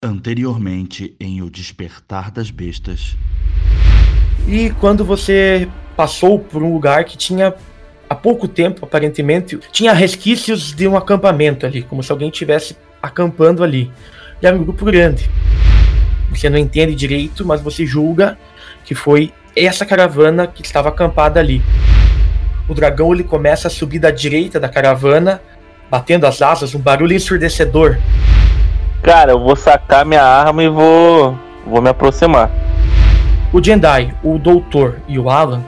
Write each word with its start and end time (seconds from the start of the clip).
Anteriormente 0.00 1.16
em 1.18 1.42
O 1.42 1.50
Despertar 1.50 2.30
das 2.30 2.52
Bestas. 2.52 3.16
E 4.46 4.70
quando 4.78 5.04
você 5.04 5.68
passou 5.96 6.38
por 6.38 6.62
um 6.62 6.72
lugar 6.72 7.02
que 7.02 7.16
tinha 7.16 7.52
há 8.08 8.14
pouco 8.14 8.46
tempo, 8.46 8.84
aparentemente, 8.84 9.58
tinha 9.72 9.92
resquícios 9.92 10.72
de 10.72 10.86
um 10.86 10.96
acampamento 10.96 11.66
ali, 11.66 11.82
como 11.82 12.00
se 12.00 12.12
alguém 12.12 12.30
tivesse 12.30 12.76
acampando 13.02 13.64
ali. 13.64 13.90
E 14.40 14.46
era 14.46 14.54
um 14.54 14.62
grupo 14.62 14.84
grande. 14.84 15.28
Você 16.30 16.48
não 16.48 16.58
entende 16.58 16.94
direito, 16.94 17.44
mas 17.44 17.60
você 17.60 17.84
julga 17.84 18.38
que 18.84 18.94
foi 18.94 19.32
essa 19.56 19.84
caravana 19.84 20.46
que 20.46 20.62
estava 20.62 20.90
acampada 20.90 21.40
ali. 21.40 21.60
O 22.68 22.74
dragão 22.74 23.12
ele 23.12 23.24
começa 23.24 23.66
a 23.66 23.70
subir 23.70 23.98
da 23.98 24.12
direita 24.12 24.60
da 24.60 24.68
caravana, 24.68 25.42
batendo 25.90 26.24
as 26.24 26.40
asas, 26.40 26.72
um 26.72 26.78
barulho 26.78 27.16
ensurdecedor. 27.16 27.98
Cara, 29.02 29.32
eu 29.32 29.40
vou 29.40 29.56
sacar 29.56 30.04
minha 30.04 30.22
arma 30.22 30.62
e 30.62 30.68
vou, 30.68 31.38
vou 31.66 31.80
me 31.80 31.88
aproximar. 31.88 32.50
O 33.52 33.62
Jendai, 33.62 34.12
o 34.22 34.38
Doutor 34.38 34.96
e 35.08 35.18
o 35.18 35.30
Alan, 35.30 35.62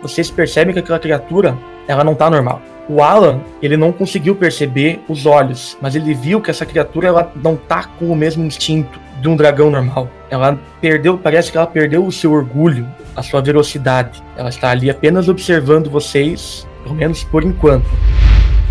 vocês 0.00 0.30
percebem 0.30 0.72
que 0.72 0.78
aquela 0.78 0.98
criatura, 0.98 1.56
ela 1.86 2.04
não 2.04 2.14
tá 2.14 2.30
normal. 2.30 2.62
O 2.88 3.02
Alan, 3.02 3.40
ele 3.60 3.76
não 3.76 3.90
conseguiu 3.90 4.36
perceber 4.36 5.02
os 5.08 5.26
olhos, 5.26 5.76
mas 5.80 5.94
ele 5.96 6.14
viu 6.14 6.40
que 6.40 6.50
essa 6.50 6.64
criatura 6.64 7.08
ela 7.08 7.32
não 7.34 7.56
tá 7.56 7.84
com 7.98 8.06
o 8.06 8.16
mesmo 8.16 8.44
instinto 8.44 9.00
de 9.20 9.28
um 9.28 9.36
dragão 9.36 9.70
normal. 9.70 10.08
Ela 10.30 10.58
perdeu, 10.80 11.18
parece 11.18 11.50
que 11.50 11.58
ela 11.58 11.66
perdeu 11.66 12.06
o 12.06 12.12
seu 12.12 12.32
orgulho, 12.32 12.86
a 13.14 13.22
sua 13.22 13.42
velocidade. 13.42 14.22
Ela 14.36 14.48
está 14.48 14.70
ali 14.70 14.88
apenas 14.88 15.28
observando 15.28 15.90
vocês, 15.90 16.66
pelo 16.84 16.94
menos 16.94 17.24
por 17.24 17.42
enquanto. 17.42 17.86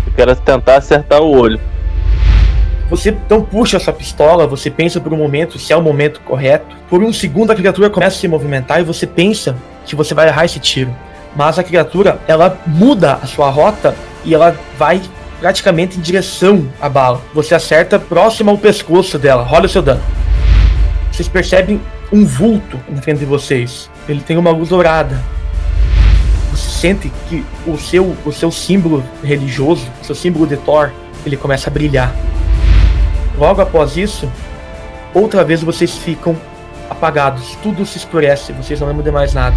Eu 0.06 0.12
quero 0.14 0.34
tentar 0.36 0.76
acertar 0.76 1.20
o 1.20 1.30
olho. 1.30 1.60
Você 2.88 3.10
então 3.10 3.42
puxa 3.42 3.78
a 3.78 3.80
sua 3.80 3.92
pistola, 3.92 4.46
você 4.46 4.70
pensa 4.70 5.00
por 5.00 5.12
um 5.12 5.16
momento 5.16 5.58
se 5.58 5.72
é 5.72 5.76
o 5.76 5.82
momento 5.82 6.20
correto. 6.20 6.76
Por 6.88 7.02
um 7.02 7.12
segundo 7.12 7.50
a 7.50 7.54
criatura 7.54 7.90
começa 7.90 8.16
a 8.16 8.20
se 8.20 8.28
movimentar 8.28 8.80
e 8.80 8.84
você 8.84 9.06
pensa 9.06 9.56
que 9.84 9.96
você 9.96 10.14
vai 10.14 10.28
errar 10.28 10.44
esse 10.44 10.60
tiro. 10.60 10.94
Mas 11.34 11.58
a 11.58 11.64
criatura, 11.64 12.20
ela 12.28 12.58
muda 12.66 13.14
a 13.14 13.26
sua 13.26 13.50
rota 13.50 13.94
e 14.24 14.34
ela 14.34 14.56
vai 14.78 15.02
praticamente 15.40 15.98
em 15.98 16.00
direção 16.00 16.68
à 16.80 16.88
bala. 16.88 17.20
Você 17.34 17.54
acerta 17.54 17.98
próximo 17.98 18.50
ao 18.50 18.58
pescoço 18.58 19.18
dela. 19.18 19.42
Rola 19.42 19.66
o 19.66 19.68
seu 19.68 19.82
dano. 19.82 20.02
Vocês 21.10 21.28
percebem 21.28 21.80
um 22.12 22.24
vulto 22.24 22.78
na 22.88 23.02
frente 23.02 23.18
de 23.18 23.26
vocês. 23.26 23.90
Ele 24.08 24.20
tem 24.20 24.36
uma 24.36 24.50
luz 24.50 24.68
dourada. 24.68 25.20
Você 26.52 26.70
sente 26.70 27.12
que 27.28 27.44
o 27.66 27.76
seu, 27.76 28.16
o 28.24 28.32
seu 28.32 28.50
símbolo 28.50 29.04
religioso, 29.22 29.86
o 30.00 30.04
seu 30.04 30.14
símbolo 30.14 30.46
de 30.46 30.56
Thor, 30.56 30.92
ele 31.24 31.36
começa 31.36 31.68
a 31.68 31.72
brilhar. 31.72 32.14
Logo 33.38 33.60
após 33.60 33.96
isso, 33.96 34.30
outra 35.12 35.44
vez 35.44 35.62
vocês 35.62 35.96
ficam 35.96 36.36
apagados, 36.88 37.56
tudo 37.62 37.84
se 37.84 37.98
escurece, 37.98 38.52
vocês 38.52 38.80
não 38.80 38.88
lembram 38.88 39.04
de 39.04 39.10
mais 39.10 39.34
nada. 39.34 39.56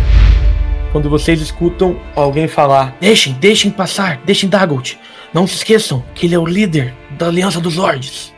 Quando 0.91 1.09
vocês 1.09 1.39
escutam 1.41 1.97
alguém 2.15 2.47
falar: 2.47 2.95
Deixem, 2.99 3.33
deixem 3.33 3.71
passar, 3.71 4.19
deixem 4.25 4.49
Dagolt. 4.49 4.95
Não 5.33 5.45
se 5.45 5.55
esqueçam 5.55 6.03
que 6.15 6.25
ele 6.25 6.35
é 6.35 6.39
o 6.39 6.45
líder 6.45 6.93
da 7.11 7.27
Aliança 7.27 7.61
dos 7.61 7.75
Lords. 7.75 8.33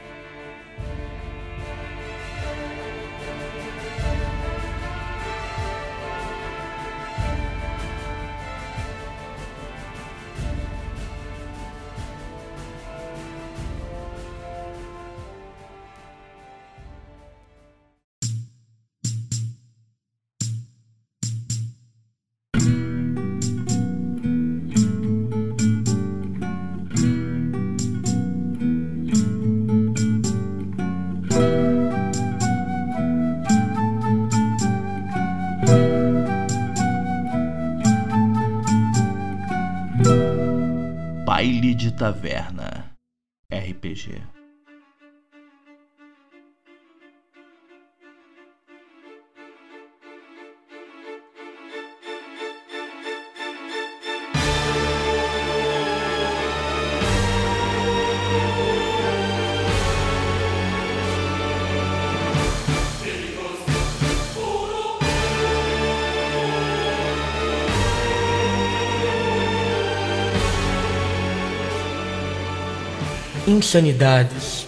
Insanidades, 73.62 74.66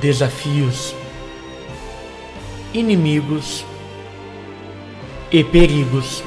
desafios, 0.00 0.92
inimigos 2.74 3.64
e 5.30 5.44
perigos. 5.44 6.24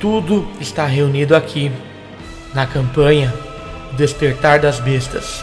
Tudo 0.00 0.48
está 0.60 0.84
reunido 0.84 1.36
aqui 1.36 1.70
na 2.52 2.66
campanha 2.66 3.32
Despertar 3.96 4.58
das 4.58 4.80
Bestas. 4.80 5.40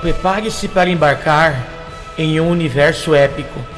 Prepare-se 0.00 0.68
para 0.68 0.88
embarcar 0.88 1.66
em 2.16 2.40
um 2.40 2.48
universo 2.48 3.16
épico 3.16 3.75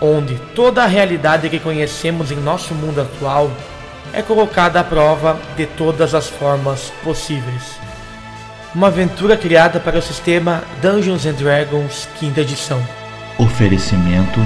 onde 0.00 0.36
toda 0.54 0.82
a 0.82 0.86
realidade 0.86 1.48
que 1.48 1.58
conhecemos 1.58 2.30
em 2.30 2.36
nosso 2.36 2.74
mundo 2.74 3.00
atual 3.00 3.50
é 4.12 4.22
colocada 4.22 4.80
à 4.80 4.84
prova 4.84 5.38
de 5.56 5.66
todas 5.66 6.14
as 6.14 6.28
formas 6.28 6.92
possíveis. 7.02 7.78
Uma 8.74 8.88
aventura 8.88 9.36
criada 9.36 9.80
para 9.80 9.98
o 9.98 10.02
sistema 10.02 10.62
Dungeons 10.80 11.26
and 11.26 11.34
Dragons 11.34 12.08
quinta 12.18 12.40
edição. 12.40 12.82
Oferecimento 13.38 14.40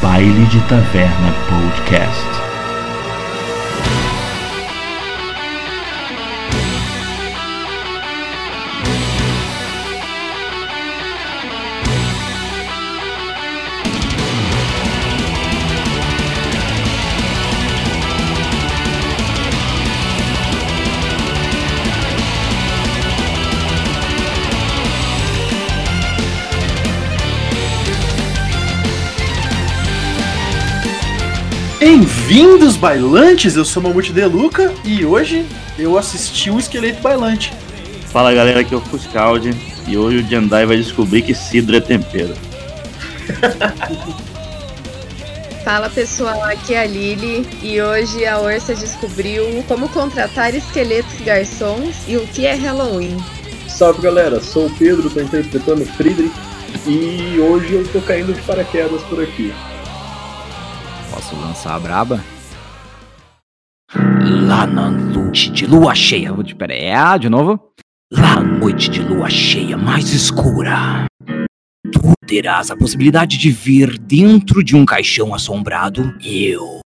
Baile 0.00 0.46
de 0.46 0.60
Taverna 0.62 1.32
Podcast. 1.48 2.43
Bem-vindos, 31.86 32.78
bailantes! 32.78 33.56
Eu 33.56 33.64
sou 33.66 33.82
Mamute 33.82 34.10
Deluca 34.10 34.72
e 34.86 35.04
hoje 35.04 35.44
eu 35.78 35.98
assisti 35.98 36.50
o 36.50 36.58
Esqueleto 36.58 37.02
Bailante. 37.02 37.52
Fala 38.06 38.32
galera, 38.32 38.60
aqui 38.60 38.72
é 38.72 38.76
o 38.78 38.80
Fuscaldi 38.80 39.50
e 39.86 39.94
hoje 39.94 40.16
o 40.16 40.26
Jandai 40.26 40.64
vai 40.64 40.78
descobrir 40.78 41.20
que 41.20 41.34
cidro 41.34 41.76
é 41.76 41.82
tempero. 41.82 42.32
Fala 45.62 45.90
pessoal, 45.90 46.42
aqui 46.44 46.72
é 46.72 46.80
a 46.80 46.86
Lili 46.86 47.46
e 47.62 47.82
hoje 47.82 48.24
a 48.24 48.40
Orsa 48.40 48.74
descobriu 48.74 49.62
como 49.68 49.86
contratar 49.90 50.54
esqueletos 50.54 51.20
garçons 51.20 51.96
e 52.08 52.16
o 52.16 52.26
que 52.28 52.46
é 52.46 52.54
Halloween. 52.54 53.18
Salve 53.68 54.00
galera, 54.00 54.40
sou 54.40 54.68
o 54.68 54.70
Pedro, 54.70 55.10
tô 55.10 55.20
interpretando 55.20 55.82
o 55.82 55.86
Friedrich 55.86 56.32
e 56.86 57.38
hoje 57.38 57.74
eu 57.74 57.86
tô 57.88 58.00
caindo 58.00 58.32
de 58.32 58.40
paraquedas 58.40 59.02
por 59.02 59.22
aqui. 59.22 59.52
Posso 61.24 61.36
lançar 61.36 61.74
a 61.76 61.78
braba? 61.78 62.20
Lá 64.46 64.66
na 64.66 64.90
noite 64.90 65.50
de 65.50 65.66
lua 65.66 65.94
cheia. 65.94 66.30
Pera, 66.58 66.74
é 66.74 67.18
de 67.18 67.30
novo. 67.30 67.58
Lá 68.12 68.34
na 68.34 68.42
noite 68.42 68.90
de 68.90 69.00
lua 69.00 69.30
cheia 69.30 69.78
mais 69.78 70.12
escura. 70.12 71.06
Tu 71.90 72.12
terás 72.26 72.70
a 72.70 72.76
possibilidade 72.76 73.38
de 73.38 73.50
vir 73.50 73.98
dentro 73.98 74.62
de 74.62 74.76
um 74.76 74.84
caixão 74.84 75.34
assombrado. 75.34 76.14
Eu, 76.22 76.80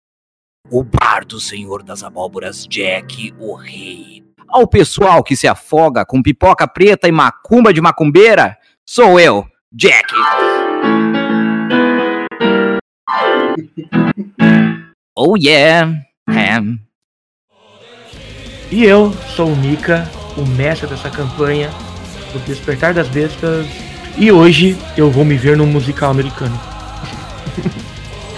o 0.71 0.85
bardo 0.85 1.37
senhor 1.37 1.83
das 1.83 2.01
abóboras, 2.01 2.65
Jack, 2.65 3.33
o 3.37 3.55
rei, 3.55 4.23
ao 4.47 4.65
pessoal 4.65 5.21
que 5.21 5.35
se 5.35 5.49
afoga 5.49 6.05
com 6.05 6.23
pipoca 6.23 6.65
preta 6.65 7.09
e 7.09 7.11
macumba 7.11 7.73
de 7.73 7.81
macumbeira, 7.81 8.57
sou 8.87 9.19
eu, 9.19 9.45
Jack. 9.73 10.13
Oh 15.21 15.35
yeah, 15.35 15.93
Ham. 16.29 16.79
E 18.71 18.85
eu 18.85 19.11
sou 19.35 19.47
o 19.47 19.55
Mika, 19.55 20.09
o 20.37 20.45
mestre 20.45 20.87
dessa 20.87 21.09
campanha 21.09 21.69
do 22.31 22.39
Despertar 22.45 22.93
das 22.93 23.09
Bestas. 23.09 23.67
E 24.17 24.31
hoje 24.31 24.77
eu 24.95 25.11
vou 25.11 25.25
me 25.25 25.35
ver 25.35 25.57
num 25.57 25.65
musical 25.65 26.11
americano. 26.11 26.57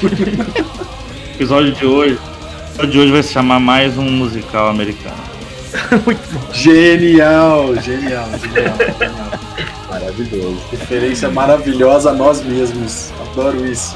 O 0.01 0.07
episódio 1.35 1.71
de 1.71 1.85
hoje, 1.85 2.15
o 2.15 2.65
episódio 2.65 2.91
de 2.91 2.99
hoje 2.99 3.11
vai 3.11 3.23
se 3.23 3.33
chamar 3.33 3.59
mais 3.59 3.97
um 3.99 4.09
musical 4.09 4.69
americano. 4.69 5.21
Muito 6.03 6.33
bom. 6.33 6.53
Genial, 6.53 7.75
genial, 7.75 8.27
genial, 8.39 8.77
genial. 8.97 9.39
Maravilhoso. 9.87 10.59
Referência 10.71 11.29
maravilhosa 11.29 12.09
a 12.09 12.13
nós 12.13 12.41
mesmos. 12.41 13.11
Adoro 13.21 13.65
isso. 13.67 13.95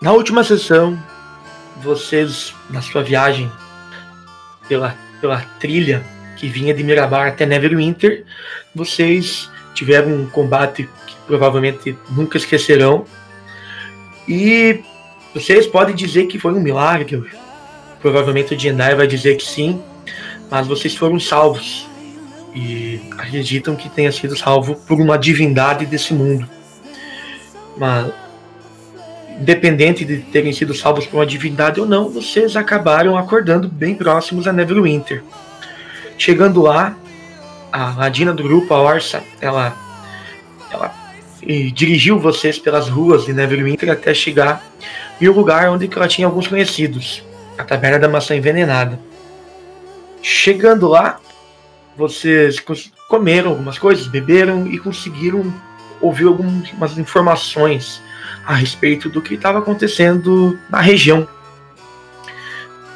Na 0.00 0.12
última 0.12 0.44
sessão, 0.44 0.96
vocês, 1.82 2.54
na 2.70 2.80
sua 2.80 3.02
viagem 3.02 3.50
pela, 4.68 4.96
pela 5.20 5.40
trilha 5.58 6.04
que 6.36 6.48
vinha 6.48 6.72
de 6.72 6.84
Mirabar 6.84 7.26
até 7.26 7.44
Neverwinter, 7.44 8.24
vocês 8.72 9.50
tiveram 9.74 10.14
um 10.14 10.30
combate 10.30 10.88
que 11.04 11.16
provavelmente 11.26 11.98
nunca 12.10 12.38
esquecerão. 12.38 13.06
E 14.28 14.84
vocês 15.34 15.66
podem 15.66 15.96
dizer 15.96 16.26
que 16.26 16.38
foi 16.38 16.52
um 16.52 16.60
milagre. 16.60 17.24
Provavelmente 18.00 18.54
o 18.54 18.58
Jendai 18.58 18.94
vai 18.94 19.08
dizer 19.08 19.36
que 19.36 19.44
sim, 19.44 19.82
mas 20.48 20.64
vocês 20.68 20.94
foram 20.94 21.18
salvos. 21.18 21.88
E 22.54 23.00
acreditam 23.18 23.74
que 23.74 23.88
tenha 23.88 24.12
sido 24.12 24.36
salvo 24.36 24.76
por 24.76 25.00
uma 25.00 25.18
divindade 25.18 25.84
desse 25.86 26.14
mundo. 26.14 26.48
Mas 27.76 28.12
independente 29.40 30.04
de 30.04 30.18
terem 30.18 30.52
sido 30.52 30.74
salvos 30.74 31.06
por 31.06 31.18
uma 31.18 31.26
divindade 31.26 31.80
ou 31.80 31.86
não, 31.86 32.08
vocês 32.08 32.56
acabaram 32.56 33.16
acordando 33.16 33.68
bem 33.68 33.94
próximos 33.94 34.46
a 34.48 34.52
Neverwinter. 34.52 35.22
Chegando 36.16 36.60
lá, 36.60 36.96
a 37.72 37.94
Ladina 37.94 38.32
do 38.32 38.42
grupo, 38.42 38.74
a 38.74 38.82
Orsa, 38.82 39.22
ela, 39.40 39.76
ela 40.70 40.92
dirigiu 41.72 42.18
vocês 42.18 42.58
pelas 42.58 42.88
ruas 42.88 43.24
de 43.24 43.32
Neverwinter 43.32 43.90
até 43.90 44.12
chegar 44.12 44.64
em 45.20 45.28
um 45.28 45.32
lugar 45.32 45.70
onde 45.70 45.88
ela 45.94 46.08
tinha 46.08 46.26
alguns 46.26 46.48
conhecidos, 46.48 47.22
a 47.56 47.62
Taberna 47.62 47.98
da 47.98 48.08
Maçã 48.08 48.34
Envenenada. 48.34 48.98
Chegando 50.20 50.88
lá, 50.88 51.20
vocês 51.96 52.62
comeram 53.08 53.50
algumas 53.50 53.78
coisas, 53.78 54.08
beberam 54.08 54.66
e 54.66 54.78
conseguiram 54.78 55.52
ouvir 56.00 56.26
algumas 56.26 56.98
informações 56.98 58.02
a 58.48 58.54
respeito 58.54 59.10
do 59.10 59.20
que 59.20 59.34
estava 59.34 59.58
acontecendo 59.58 60.58
na 60.70 60.80
região. 60.80 61.28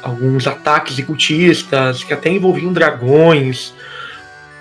Alguns 0.01 0.47
ataques 0.47 0.95
de 0.95 1.03
cultistas 1.03 2.03
que 2.03 2.11
até 2.11 2.31
envolviam 2.31 2.73
dragões, 2.73 3.71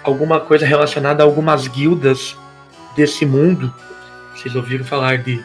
alguma 0.04 0.38
coisa 0.38 0.66
relacionada 0.66 1.22
a 1.22 1.26
algumas 1.26 1.66
guildas 1.66 2.36
desse 2.94 3.24
mundo. 3.24 3.72
Vocês 4.34 4.54
ouviram 4.54 4.84
falar 4.84 5.16
de 5.16 5.42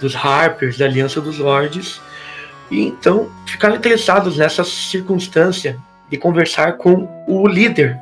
dos 0.00 0.16
Harpers, 0.16 0.78
da 0.78 0.86
Aliança 0.86 1.20
dos 1.20 1.38
Lords, 1.38 2.00
e 2.70 2.80
então 2.80 3.30
ficaram 3.46 3.76
interessados 3.76 4.38
nessa 4.38 4.64
circunstância 4.64 5.76
de 6.08 6.16
conversar 6.16 6.78
com 6.78 7.06
o 7.26 7.46
líder 7.46 7.98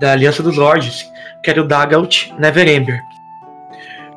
da 0.00 0.10
Aliança 0.10 0.42
dos 0.42 0.56
Lords, 0.56 1.08
que 1.40 1.50
era 1.50 1.62
o 1.62 1.68
Dagalt 1.68 2.30
Neverember. 2.36 2.98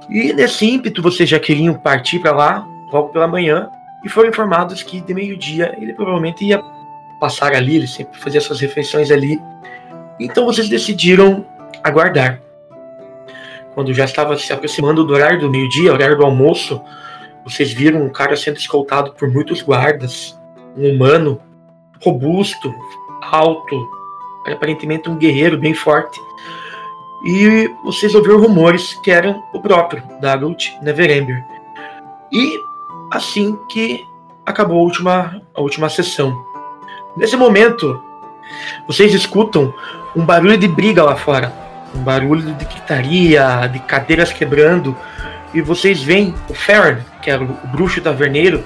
E 0.10 0.34
nesse 0.34 0.66
ímpeto 0.66 1.02
vocês 1.02 1.30
já 1.30 1.40
queriam 1.40 1.76
partir 1.76 2.20
para 2.20 2.32
lá 2.32 2.68
logo 2.92 3.10
pela 3.10 3.28
manhã 3.28 3.70
e 4.04 4.10
foram 4.10 4.30
informados 4.30 4.82
que 4.82 5.00
de 5.00 5.14
meio-dia 5.14 5.76
ele 5.78 5.94
provavelmente 5.94 6.44
ia 6.44 6.62
passar 7.20 7.54
ali, 7.54 7.76
ele 7.76 7.88
sempre 7.88 8.20
fazia 8.20 8.42
suas 8.42 8.60
refeições 8.60 9.12
ali. 9.12 9.40
Então 10.20 10.46
vocês 10.46 10.68
decidiram 10.68 11.46
aguardar. 11.84 12.42
Quando 13.76 13.94
já 13.94 14.06
estava 14.06 14.36
se 14.38 14.52
aproximando 14.52 15.04
do 15.04 15.14
horário 15.14 15.40
do 15.40 15.50
meio-dia, 15.50 15.94
horário 15.94 16.18
do 16.18 16.26
almoço, 16.26 16.82
vocês 17.44 17.72
viram 17.72 18.04
um 18.04 18.10
cara 18.10 18.36
sendo 18.36 18.58
escoltado 18.58 19.14
por 19.14 19.30
muitos 19.30 19.62
guardas, 19.62 20.38
um 20.76 20.90
humano 20.90 21.40
robusto, 22.04 22.74
alto, 23.22 23.88
aparentemente 24.48 25.10
um 25.10 25.18
guerreiro 25.18 25.58
bem 25.58 25.74
forte 25.74 26.20
e 27.24 27.70
vocês 27.84 28.16
ouviram 28.16 28.40
rumores 28.40 28.94
que 29.04 29.12
eram 29.12 29.44
o 29.54 29.60
próprio 29.60 30.04
Dagult 30.22 30.72
Neverember. 30.82 31.44
E 32.32 32.58
assim 33.12 33.58
que 33.70 34.06
acabou 34.46 34.80
a 34.80 34.84
última, 34.84 35.42
a 35.54 35.62
última 35.62 35.90
sessão. 35.90 36.46
Nesse 37.18 37.36
momento, 37.36 38.02
vocês 38.88 39.14
escutam 39.14 39.74
um 40.16 40.24
barulho 40.24 40.58
de 40.58 40.68
briga 40.68 41.04
lá 41.04 41.16
fora, 41.16 41.54
um 41.96 42.00
barulho 42.00 42.54
de 42.54 42.66
gritaria, 42.66 43.68
de 43.68 43.80
cadeiras 43.80 44.32
quebrando, 44.32 44.96
e 45.54 45.62
vocês 45.62 46.02
veem 46.02 46.34
o 46.48 46.54
Farron, 46.54 46.98
que 47.22 47.30
era 47.30 47.44
o 47.44 47.48
bruxo 47.68 48.02
taverneiro, 48.02 48.64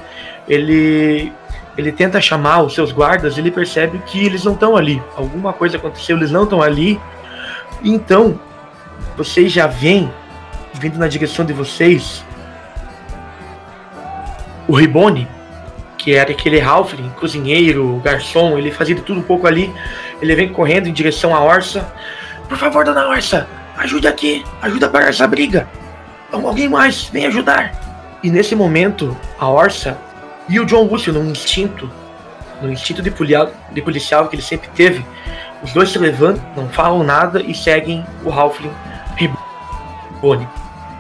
ele 0.48 1.32
ele 1.76 1.92
tenta 1.92 2.22
chamar 2.22 2.62
os 2.62 2.76
seus 2.76 2.92
guardas, 2.92 3.38
ele 3.38 3.50
percebe 3.50 4.00
que 4.06 4.24
eles 4.24 4.44
não 4.44 4.54
estão 4.54 4.78
ali. 4.78 5.02
Alguma 5.16 5.52
coisa 5.52 5.78
aconteceu, 5.78 6.16
eles 6.16 6.30
não 6.30 6.44
estão 6.44 6.62
ali. 6.62 7.00
Então, 7.84 8.40
vocês 9.18 9.52
já 9.52 9.68
veem, 9.68 10.12
vindo 10.74 10.98
na 10.98 11.08
direção 11.08 11.46
de 11.46 11.54
vocês, 11.54 12.24
o 14.68 14.76
Ribone, 14.76 15.28
que 15.98 16.14
era 16.16 16.32
aquele 16.32 16.60
Halfling, 16.62 17.10
cozinheiro, 17.20 18.02
garçom, 18.04 18.58
ele 18.58 18.72
fazia 18.72 18.96
de 18.96 19.02
tudo 19.02 19.20
um 19.20 19.24
pouco 19.24 19.48
ali. 19.48 19.74
Ele 20.22 20.36
vem 20.36 20.50
correndo 20.50 20.88
em 20.88 20.94
direção 20.94 21.36
à 21.36 21.42
Orsa. 21.44 21.86
Por 22.48 22.58
favor, 22.58 22.84
dona 22.86 23.08
Orsa, 23.08 23.48
ajude 23.78 24.08
aqui, 24.08 24.44
ajuda 24.62 24.88
a 24.88 24.90
parar 24.90 25.08
essa 25.08 25.28
briga. 25.28 25.68
Al- 26.32 26.48
Alguém 26.48 26.68
mais, 26.70 27.06
vem 27.06 27.26
ajudar. 27.26 27.74
E 28.22 28.30
nesse 28.30 28.56
momento, 28.56 29.16
a 29.40 29.50
Orsa 29.50 29.98
e 30.50 30.60
o 30.60 30.66
John 30.66 30.84
Lúcio, 30.84 31.12
num 31.14 31.30
instinto, 31.30 31.90
no 32.62 32.72
instinto 32.72 33.02
de, 33.02 33.12
polia- 33.12 33.52
de 33.72 33.82
policial 33.82 34.28
que 34.28 34.36
ele 34.36 34.44
sempre 34.44 34.70
teve, 34.76 35.06
os 35.64 35.72
dois 35.74 35.90
se 35.90 35.98
levantam, 35.98 36.44
não 36.56 36.68
falam 36.70 37.04
nada 37.04 37.42
e 37.42 37.56
seguem 37.56 38.06
o 38.24 38.32
Halfling 38.32 38.72
Ribone. 39.16 40.48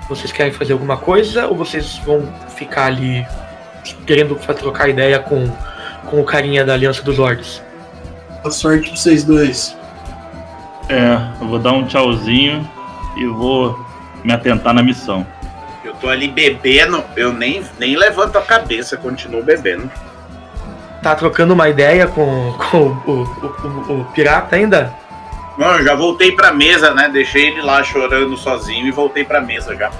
Vocês 0.07 0.31
querem 0.31 0.53
fazer 0.53 0.73
alguma 0.73 0.97
coisa 0.97 1.47
ou 1.47 1.55
vocês 1.55 1.97
vão 2.05 2.27
ficar 2.55 2.85
ali 2.85 3.25
querendo 4.05 4.35
trocar 4.35 4.89
ideia 4.89 5.19
com, 5.19 5.49
com 6.05 6.21
o 6.21 6.23
carinha 6.23 6.63
da 6.63 6.73
Aliança 6.73 7.03
dos 7.03 7.17
Lords? 7.17 7.61
Boa 8.41 8.51
sorte 8.51 8.89
pra 8.89 8.97
vocês 8.97 9.23
dois. 9.23 9.75
É, 10.89 11.41
eu 11.41 11.47
vou 11.47 11.59
dar 11.59 11.73
um 11.73 11.85
tchauzinho 11.85 12.69
e 13.17 13.25
vou 13.25 13.85
me 14.23 14.33
atentar 14.33 14.73
na 14.73 14.83
missão. 14.83 15.25
Eu 15.83 15.93
tô 15.95 16.09
ali 16.09 16.27
bebendo, 16.27 17.03
eu 17.15 17.33
nem, 17.33 17.63
nem 17.79 17.95
levanto 17.95 18.37
a 18.37 18.41
cabeça, 18.41 18.95
continuo 18.97 19.43
bebendo. 19.43 19.89
Tá 21.03 21.13
trocando 21.15 21.53
uma 21.53 21.67
ideia 21.67 22.07
com, 22.07 22.53
com 22.53 22.77
o, 22.77 23.11
o, 23.11 23.91
o, 23.91 24.01
o 24.01 24.05
pirata 24.05 24.55
ainda? 24.55 24.95
Não, 25.57 25.75
eu 25.77 25.83
já 25.83 25.93
voltei 25.95 26.31
pra 26.31 26.53
mesa, 26.53 26.93
né? 26.93 27.09
Deixei 27.11 27.47
ele 27.47 27.61
lá 27.61 27.83
chorando 27.83 28.37
sozinho 28.37 28.87
e 28.87 28.91
voltei 28.91 29.25
pra 29.25 29.41
mesa 29.41 29.75
já. 29.75 29.91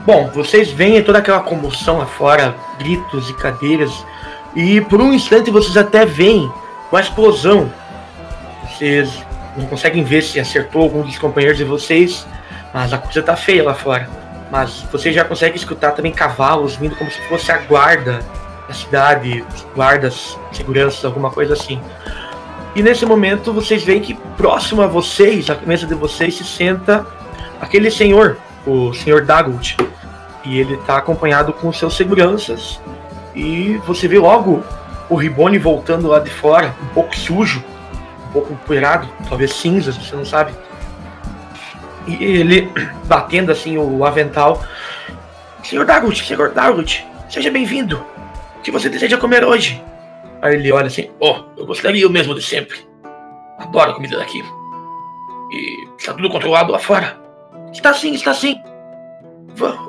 Bom, 0.00 0.30
vocês 0.32 0.70
veem 0.70 1.02
toda 1.04 1.18
aquela 1.18 1.40
comoção 1.40 1.98
lá 1.98 2.06
fora, 2.06 2.54
gritos 2.78 3.28
e 3.28 3.34
cadeiras, 3.34 3.92
e 4.56 4.80
por 4.80 5.02
um 5.02 5.12
instante 5.12 5.50
vocês 5.50 5.76
até 5.76 6.06
veem 6.06 6.50
uma 6.90 6.98
explosão. 6.98 7.70
Vocês 8.66 9.22
não 9.54 9.66
conseguem 9.66 10.02
ver 10.02 10.22
se 10.22 10.40
acertou 10.40 10.82
algum 10.82 11.02
dos 11.02 11.18
companheiros 11.18 11.58
de 11.58 11.64
vocês, 11.64 12.26
mas 12.72 12.90
a 12.90 12.96
coisa 12.96 13.22
tá 13.22 13.36
feia 13.36 13.62
lá 13.62 13.74
fora. 13.74 14.08
Mas 14.50 14.84
vocês 14.90 15.14
já 15.14 15.24
conseguem 15.24 15.56
escutar 15.56 15.92
também 15.92 16.12
cavalos 16.12 16.76
vindo 16.76 16.96
como 16.96 17.10
se 17.10 17.20
fosse 17.28 17.52
a 17.52 17.58
guarda 17.58 18.20
da 18.66 18.74
cidade, 18.74 19.44
guardas, 19.74 20.38
seguranças, 20.52 21.04
alguma 21.04 21.30
coisa 21.30 21.54
assim. 21.54 21.80
E 22.74 22.82
nesse 22.82 23.04
momento 23.04 23.52
vocês 23.52 23.82
veem 23.82 24.00
que 24.00 24.14
próximo 24.36 24.82
a 24.82 24.86
vocês, 24.86 25.50
à 25.50 25.56
mesa 25.66 25.86
de 25.86 25.94
vocês, 25.94 26.36
se 26.36 26.44
senta 26.44 27.06
aquele 27.60 27.90
senhor, 27.90 28.36
o 28.66 28.92
senhor 28.92 29.24
Dagout. 29.24 29.76
E 30.44 30.60
ele 30.60 30.74
está 30.74 30.98
acompanhado 30.98 31.52
com 31.52 31.72
seus 31.72 31.96
seguranças. 31.96 32.80
E 33.34 33.80
você 33.86 34.06
vê 34.06 34.18
logo 34.18 34.62
o 35.08 35.16
Ribone 35.16 35.58
voltando 35.58 36.08
lá 36.08 36.20
de 36.20 36.30
fora, 36.30 36.74
um 36.82 36.94
pouco 36.94 37.16
sujo, 37.16 37.64
um 38.28 38.32
pouco 38.32 38.52
empoeirado, 38.52 39.08
talvez 39.28 39.54
cinzas, 39.54 39.96
você 39.96 40.14
não 40.14 40.24
sabe. 40.24 40.52
E 42.08 42.24
ele 42.24 42.72
batendo 43.04 43.52
assim 43.52 43.76
o 43.76 44.04
avental. 44.04 44.64
Senhor 45.62 45.84
Dagout, 45.84 46.24
senhor 46.24 46.50
Dagout, 46.50 47.06
seja 47.28 47.50
bem-vindo. 47.50 48.02
O 48.58 48.62
que 48.62 48.70
você 48.70 48.88
deseja 48.88 49.18
comer 49.18 49.44
hoje? 49.44 49.82
Aí 50.40 50.54
ele 50.54 50.72
olha 50.72 50.86
assim, 50.86 51.10
oh, 51.20 51.40
eu 51.56 51.66
gostaria 51.66 52.06
o 52.06 52.10
mesmo 52.10 52.34
de 52.34 52.42
sempre. 52.42 52.78
Adoro 53.58 53.90
a 53.90 53.94
comida 53.94 54.16
daqui. 54.16 54.42
E 55.50 55.88
está 55.98 56.14
tudo 56.14 56.30
controlado 56.30 56.72
lá 56.72 56.78
fora. 56.78 57.20
Está 57.72 57.92
sim, 57.92 58.14
está 58.14 58.32
sim. 58.32 58.60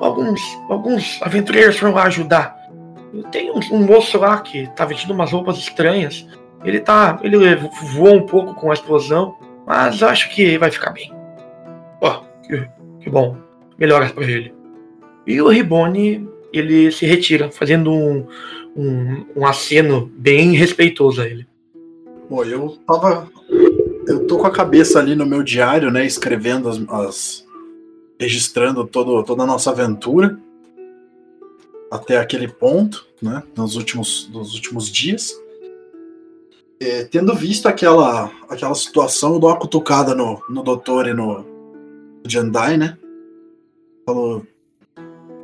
Alguns, 0.02 0.42
alguns 0.70 1.22
aventureiros 1.22 1.78
foram 1.78 1.94
lá 1.94 2.04
ajudar. 2.04 2.58
Tem 3.32 3.52
um, 3.52 3.60
um 3.72 3.86
moço 3.86 4.18
lá 4.18 4.40
que 4.40 4.68
tá 4.76 4.86
vestindo 4.86 5.14
umas 5.14 5.32
roupas 5.32 5.58
estranhas. 5.58 6.26
Ele 6.64 6.80
tá. 6.80 7.20
Ele 7.22 7.56
voou 7.94 8.16
um 8.16 8.26
pouco 8.26 8.54
com 8.56 8.72
a 8.72 8.74
explosão, 8.74 9.36
mas 9.66 10.02
acho 10.02 10.30
que 10.30 10.58
vai 10.58 10.72
ficar 10.72 10.92
bem. 10.92 11.19
Ó, 12.01 12.24
que, 12.48 12.68
que 13.01 13.10
bom. 13.10 13.38
Melhoras 13.77 14.12
pra 14.12 14.24
ele. 14.24 14.53
E 15.25 15.41
o 15.41 15.48
Ribone, 15.48 16.27
ele 16.51 16.91
se 16.91 17.06
retira, 17.06 17.51
fazendo 17.51 17.91
um, 17.91 18.25
um, 18.75 19.25
um 19.36 19.46
aceno 19.46 20.12
bem 20.15 20.53
respeitoso 20.53 21.22
a 21.22 21.25
ele. 21.27 21.48
Bom, 22.29 22.44
eu 22.44 22.77
tava. 22.88 23.29
Eu 24.08 24.25
tô 24.27 24.38
com 24.38 24.48
a 24.48 24.51
cabeça 24.51 25.00
ali 25.00 25.15
no 25.15 25.25
meu 25.25 25.44
diário, 25.44 25.91
né? 25.91 26.06
Escrevendo 26.06 26.68
as. 26.70 26.77
as- 26.89 27.50
registrando 28.20 28.86
todo, 28.86 29.24
toda 29.24 29.44
a 29.44 29.48
nossa 29.48 29.70
aventura. 29.70 30.38
Até 31.89 32.18
aquele 32.18 32.50
ponto, 32.50 33.08
né? 33.22 33.41
Nos 33.56 33.77
últimos, 33.77 34.29
nos 34.34 34.53
últimos 34.53 34.91
dias. 34.91 35.34
É, 36.82 37.06
tendo 37.06 37.34
visto 37.34 37.68
aquela, 37.68 38.32
aquela 38.50 38.75
situação, 38.75 39.34
eu 39.34 39.39
dou 39.39 39.50
uma 39.50 39.58
cutucada 39.60 40.13
no, 40.13 40.41
no 40.50 40.63
doutor 40.63 41.08
e 41.08 41.13
no 41.13 41.46
Jandai, 42.26 42.78
né? 42.78 42.98
Falou. 44.06 44.46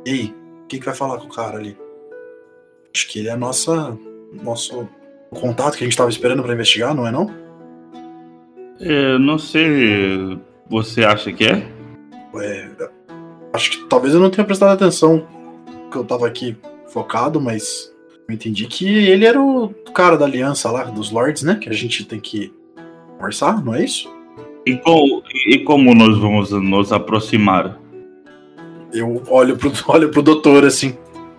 Ei, 0.04 0.34
o 0.64 0.66
que, 0.66 0.78
que 0.78 0.84
vai 0.84 0.94
falar 0.94 1.18
com 1.18 1.26
o 1.26 1.32
cara 1.32 1.58
ali? 1.58 1.76
Acho 2.94 3.08
que 3.08 3.18
ele 3.18 3.28
é 3.28 3.32
a 3.32 3.36
nossa. 3.36 3.96
Nosso 4.42 4.88
contato 5.30 5.76
que 5.76 5.84
a 5.84 5.86
gente 5.86 5.96
tava 5.96 6.10
esperando 6.10 6.42
pra 6.42 6.52
investigar, 6.52 6.94
não 6.94 7.06
é 7.06 7.10
não? 7.10 7.30
É, 8.80 9.18
não 9.18 9.38
sei. 9.38 10.38
Você 10.68 11.04
acha 11.04 11.32
que 11.32 11.44
é? 11.44 11.66
É, 12.42 12.68
acho 13.52 13.70
que 13.70 13.84
talvez 13.86 14.12
eu 14.12 14.20
não 14.20 14.30
tenha 14.30 14.44
prestado 14.44 14.72
atenção 14.72 15.26
que 15.90 15.96
eu 15.96 16.04
tava 16.04 16.26
aqui 16.26 16.56
focado, 16.88 17.40
mas 17.40 17.92
eu 18.28 18.34
entendi 18.34 18.66
que 18.66 18.86
ele 18.86 19.24
era 19.24 19.40
o 19.40 19.68
cara 19.94 20.16
da 20.16 20.24
aliança 20.24 20.70
lá, 20.70 20.84
dos 20.84 21.10
Lords, 21.10 21.42
né? 21.42 21.54
Que 21.54 21.68
a 21.68 21.72
gente 21.72 22.04
tem 22.04 22.20
que 22.20 22.52
conversar, 23.16 23.64
não 23.64 23.74
é 23.74 23.84
isso? 23.84 24.15
E, 24.66 24.76
co- 24.76 25.22
e 25.48 25.58
como 25.58 25.94
nós 25.94 26.18
vamos 26.18 26.50
nos 26.50 26.92
aproximar? 26.92 27.78
Eu 28.92 29.22
olho 29.28 29.56
pro, 29.56 29.72
olho 29.88 30.08
pro 30.10 30.22
doutor 30.22 30.64
assim. 30.64 30.96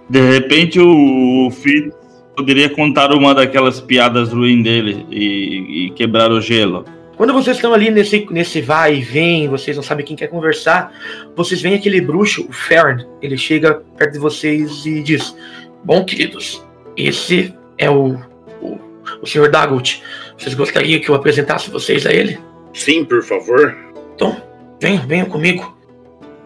De 0.09 0.21
repente 0.21 0.79
o 0.79 1.49
Fitz 1.51 1.93
poderia 2.35 2.69
contar 2.69 3.11
uma 3.11 3.35
daquelas 3.35 3.81
piadas 3.81 4.31
ruins 4.31 4.63
dele 4.63 5.05
e, 5.11 5.87
e 5.87 5.89
quebrar 5.91 6.31
o 6.31 6.39
gelo. 6.39 6.85
Quando 7.17 7.33
vocês 7.33 7.57
estão 7.57 7.73
ali 7.73 7.89
nesse, 7.89 8.27
nesse 8.29 8.61
vai 8.61 8.97
e 8.97 9.01
vem, 9.01 9.49
vocês 9.49 9.75
não 9.75 9.83
sabem 9.83 10.05
quem 10.05 10.15
quer 10.15 10.27
conversar, 10.27 10.93
vocês 11.35 11.59
veem 11.59 11.73
aquele 11.73 11.99
bruxo, 11.99 12.45
o 12.47 12.53
Fern, 12.53 13.03
ele 13.23 13.35
chega 13.35 13.81
perto 13.97 14.13
de 14.13 14.19
vocês 14.19 14.85
e 14.85 15.01
diz: 15.01 15.35
Bom, 15.83 16.05
queridos, 16.05 16.63
esse 16.95 17.53
é 17.77 17.89
o, 17.89 18.17
o, 18.61 18.77
o 19.21 19.25
Sr. 19.25 19.49
Dagout. 19.49 20.01
Vocês 20.37 20.53
gostariam 20.53 21.01
que 21.01 21.09
eu 21.09 21.15
apresentasse 21.15 21.71
vocês 21.71 22.05
a 22.05 22.13
ele? 22.13 22.37
Sim, 22.77 23.03
por 23.03 23.23
favor. 23.23 23.75
Então, 24.15 24.37
venham, 24.79 25.05
venham 25.05 25.25
comigo. 25.25 25.75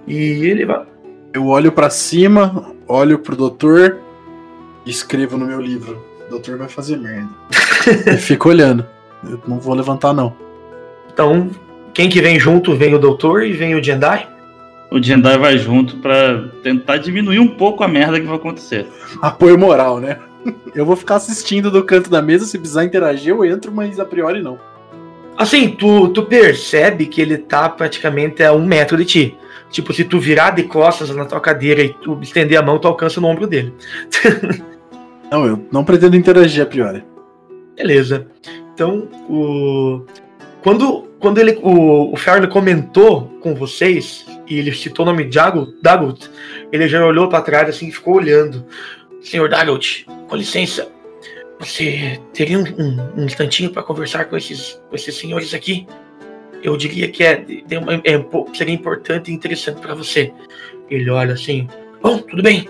E 0.08 0.16
ele 0.16 0.66
vai. 0.66 0.86
Eu 1.34 1.48
olho 1.48 1.72
pra 1.72 1.90
cima, 1.90 2.74
olho 2.88 3.20
pro 3.20 3.36
doutor 3.36 4.00
e 4.86 4.90
escrevo 4.90 5.38
no 5.38 5.46
meu 5.46 5.62
livro. 5.62 6.04
O 6.28 6.30
doutor 6.32 6.58
vai 6.58 6.70
fazer 6.70 6.98
merda. 6.98 7.30
e 8.08 8.18
fico 8.18 8.50
olhando. 8.50 8.86
Eu 9.24 9.42
não 9.46 9.60
vou 9.60 9.76
levantar, 9.76 10.14
não. 10.14 10.36
Então, 11.14 11.52
quem 11.94 12.10
que 12.10 12.22
vem 12.22 12.40
junto? 12.40 12.76
Vem 12.76 12.96
o 12.96 13.00
doutor 13.00 13.44
e 13.44 13.52
vem 13.52 13.76
o 13.76 13.84
Jendai. 13.84 14.28
O 14.90 15.02
Jendai 15.02 15.38
vai 15.38 15.58
junto 15.58 15.98
pra 15.98 16.50
tentar 16.64 16.98
diminuir 16.98 17.40
um 17.40 17.48
pouco 17.48 17.84
a 17.84 17.88
merda 17.88 18.20
que 18.20 18.26
vai 18.26 18.38
acontecer. 18.38 18.88
Apoio 19.22 19.60
moral, 19.60 20.00
né? 20.00 20.18
Eu 20.74 20.86
vou 20.86 20.96
ficar 20.96 21.16
assistindo 21.16 21.70
do 21.70 21.84
canto 21.84 22.10
da 22.10 22.22
mesa, 22.22 22.46
se 22.46 22.58
precisar 22.58 22.84
interagir, 22.84 23.30
eu 23.30 23.46
entro, 23.46 23.72
mas 23.72 24.00
a 24.00 24.06
priori 24.06 24.42
não. 24.42 24.71
Assim, 25.38 25.70
tu, 25.70 26.10
tu 26.10 26.24
percebe 26.24 27.06
que 27.06 27.22
ele 27.22 27.38
tá 27.38 27.68
praticamente 27.70 28.44
a 28.44 28.54
um 28.54 28.66
metro 28.66 28.98
de 28.98 29.06
ti. 29.06 29.38
Tipo, 29.70 29.94
se 29.94 30.04
tu 30.04 30.20
virar 30.20 30.52
de 30.52 30.64
costas 30.64 31.10
na 31.10 31.26
tua 31.26 31.40
cadeira 31.40 31.82
e 31.82 31.90
tu 31.90 32.20
estender 32.22 32.58
a 32.58 32.62
mão, 32.62 32.78
tu 32.78 32.88
alcança 32.88 33.22
no 33.22 33.28
ombro 33.28 33.48
dele. 33.48 33.74
Não, 35.32 35.46
eu 35.46 35.66
não 35.72 35.86
pretendo 35.86 36.18
interagir 36.18 36.62
a 36.62 36.66
priori. 36.66 37.06
Beleza. 37.78 38.28
Então, 38.74 39.08
o. 39.30 40.06
Quando, 40.62 41.08
quando 41.22 41.38
ele, 41.38 41.58
o, 41.64 42.12
o 42.14 42.18
Farley 42.18 42.50
comentou 42.50 43.28
com 43.40 43.56
vocês, 43.56 44.26
e 44.46 44.60
ele 44.60 44.74
citou 44.74 45.06
o 45.06 45.10
nome 45.10 45.24
de 45.24 45.38
Dagut 45.82 46.30
ele 46.70 46.88
já 46.90 47.06
olhou 47.06 47.30
para 47.30 47.42
trás 47.42 47.70
assim 47.70 47.88
e 47.88 47.92
ficou 47.94 48.16
olhando. 48.16 48.66
Senhor 49.22 49.48
Dagut, 49.48 50.06
com 50.28 50.36
licença, 50.36 50.90
você 51.62 52.20
teria 52.34 52.58
um, 52.58 52.64
um, 52.64 53.22
um 53.22 53.26
instantinho 53.26 53.70
para 53.72 53.84
conversar 53.84 54.26
com 54.26 54.36
esses, 54.36 54.82
com 54.90 54.96
esses 54.96 55.16
senhores 55.16 55.54
aqui? 55.54 55.88
Eu 56.64 56.76
diria 56.78 57.08
que 57.08 57.24
é, 57.24 57.44
é 58.04 58.18
pouco- 58.18 58.56
seria 58.56 58.74
importante 58.74 59.32
e 59.32 59.34
interessante 59.34 59.80
para 59.80 59.94
você. 59.96 60.32
Ele 60.90 61.10
olha 61.10 61.34
assim, 61.34 61.68
bom, 62.02 62.20
tudo 62.20 62.44
bem. 62.44 62.68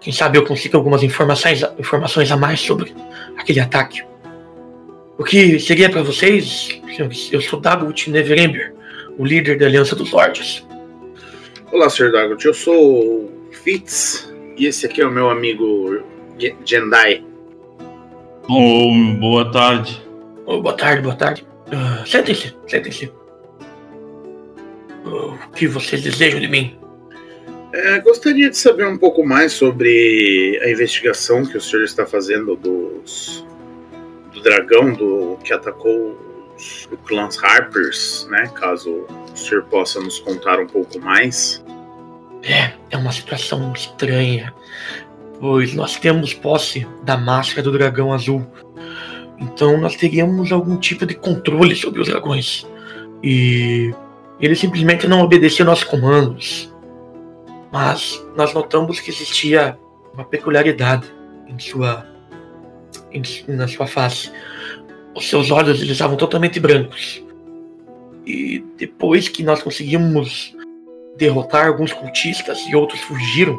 Quem 0.00 0.12
sabe 0.12 0.38
eu 0.38 0.44
consigo 0.44 0.76
algumas 0.76 1.02
informações, 1.02 1.62
informações 1.78 2.30
a 2.30 2.36
mais 2.36 2.60
sobre 2.60 2.94
aquele 3.36 3.60
ataque. 3.60 4.02
O 5.18 5.24
que 5.24 5.58
seria 5.58 5.90
para 5.90 6.02
vocês? 6.02 6.80
Eu 7.32 7.40
sou 7.40 7.58
Dagut 7.58 8.10
Neverember, 8.10 8.74
o 9.18 9.24
líder 9.24 9.58
da 9.58 9.66
Aliança 9.66 9.96
dos 9.96 10.10
Lordes. 10.12 10.64
Olá, 11.72 11.88
Sr. 11.90 12.12
Dagot. 12.12 12.44
Eu 12.44 12.54
sou 12.54 13.32
Fitz 13.50 14.32
e 14.56 14.66
esse 14.66 14.86
aqui 14.86 15.00
é 15.00 15.06
o 15.06 15.10
meu 15.10 15.28
amigo 15.30 16.02
Jendai. 16.64 17.24
Oh, 18.48 18.92
boa 19.18 19.50
tarde. 19.50 20.00
Oh, 20.46 20.62
boa 20.62 20.76
tarde, 20.76 21.02
boa 21.02 21.16
tarde. 21.16 21.44
Ah, 21.72 22.04
sentem-se, 22.06 22.54
sentem-se. 22.68 23.12
Oh, 25.04 25.32
o 25.32 25.50
que 25.52 25.66
vocês 25.66 26.00
desejam 26.00 26.38
de 26.38 26.46
mim? 26.46 26.78
É, 27.72 27.98
gostaria 27.98 28.48
de 28.48 28.56
saber 28.56 28.86
um 28.86 28.96
pouco 28.96 29.26
mais 29.26 29.52
sobre 29.52 30.60
a 30.62 30.70
investigação 30.70 31.44
que 31.44 31.56
o 31.56 31.60
senhor 31.60 31.82
está 31.82 32.06
fazendo 32.06 32.54
dos, 32.54 33.44
do 34.32 34.40
dragão 34.40 34.92
do, 34.92 35.36
que 35.42 35.52
atacou 35.52 36.16
os, 36.56 36.88
o 36.92 36.96
clãs 36.98 37.42
Harpers, 37.42 38.28
né? 38.30 38.48
Caso 38.54 39.06
o 39.32 39.36
senhor 39.36 39.64
possa 39.64 39.98
nos 40.00 40.20
contar 40.20 40.60
um 40.60 40.68
pouco 40.68 41.00
mais. 41.00 41.64
É, 42.44 42.74
é 42.90 42.96
uma 42.96 43.10
situação 43.10 43.72
estranha, 43.72 44.54
pois 45.40 45.74
nós 45.74 45.96
temos 45.96 46.34
posse 46.34 46.86
da 47.02 47.16
máscara 47.16 47.62
do 47.62 47.72
dragão 47.72 48.12
azul. 48.12 48.46
Então 49.38 49.78
nós 49.78 49.96
teríamos 49.96 50.50
algum 50.52 50.76
tipo 50.76 51.04
de 51.04 51.14
controle 51.14 51.74
sobre 51.76 52.00
os 52.00 52.08
dragões. 52.08 52.66
E 53.22 53.94
Ele 54.40 54.54
simplesmente 54.54 55.06
não 55.06 55.20
obedecia 55.20 55.64
nossos 55.64 55.84
comandos. 55.84 56.72
Mas 57.72 58.22
nós 58.36 58.54
notamos 58.54 59.00
que 59.00 59.10
existia 59.10 59.78
uma 60.14 60.24
peculiaridade 60.24 61.12
em 61.46 61.58
sua, 61.58 62.06
em, 63.12 63.22
na 63.48 63.68
sua 63.68 63.86
face. 63.86 64.30
Os 65.14 65.28
seus 65.28 65.50
olhos 65.50 65.80
eles 65.80 65.92
estavam 65.92 66.16
totalmente 66.16 66.58
brancos. 66.58 67.22
E 68.26 68.64
depois 68.76 69.28
que 69.28 69.42
nós 69.42 69.62
conseguimos 69.62 70.54
derrotar 71.16 71.68
alguns 71.68 71.92
cultistas 71.92 72.58
e 72.68 72.74
outros 72.74 73.00
fugiram, 73.02 73.58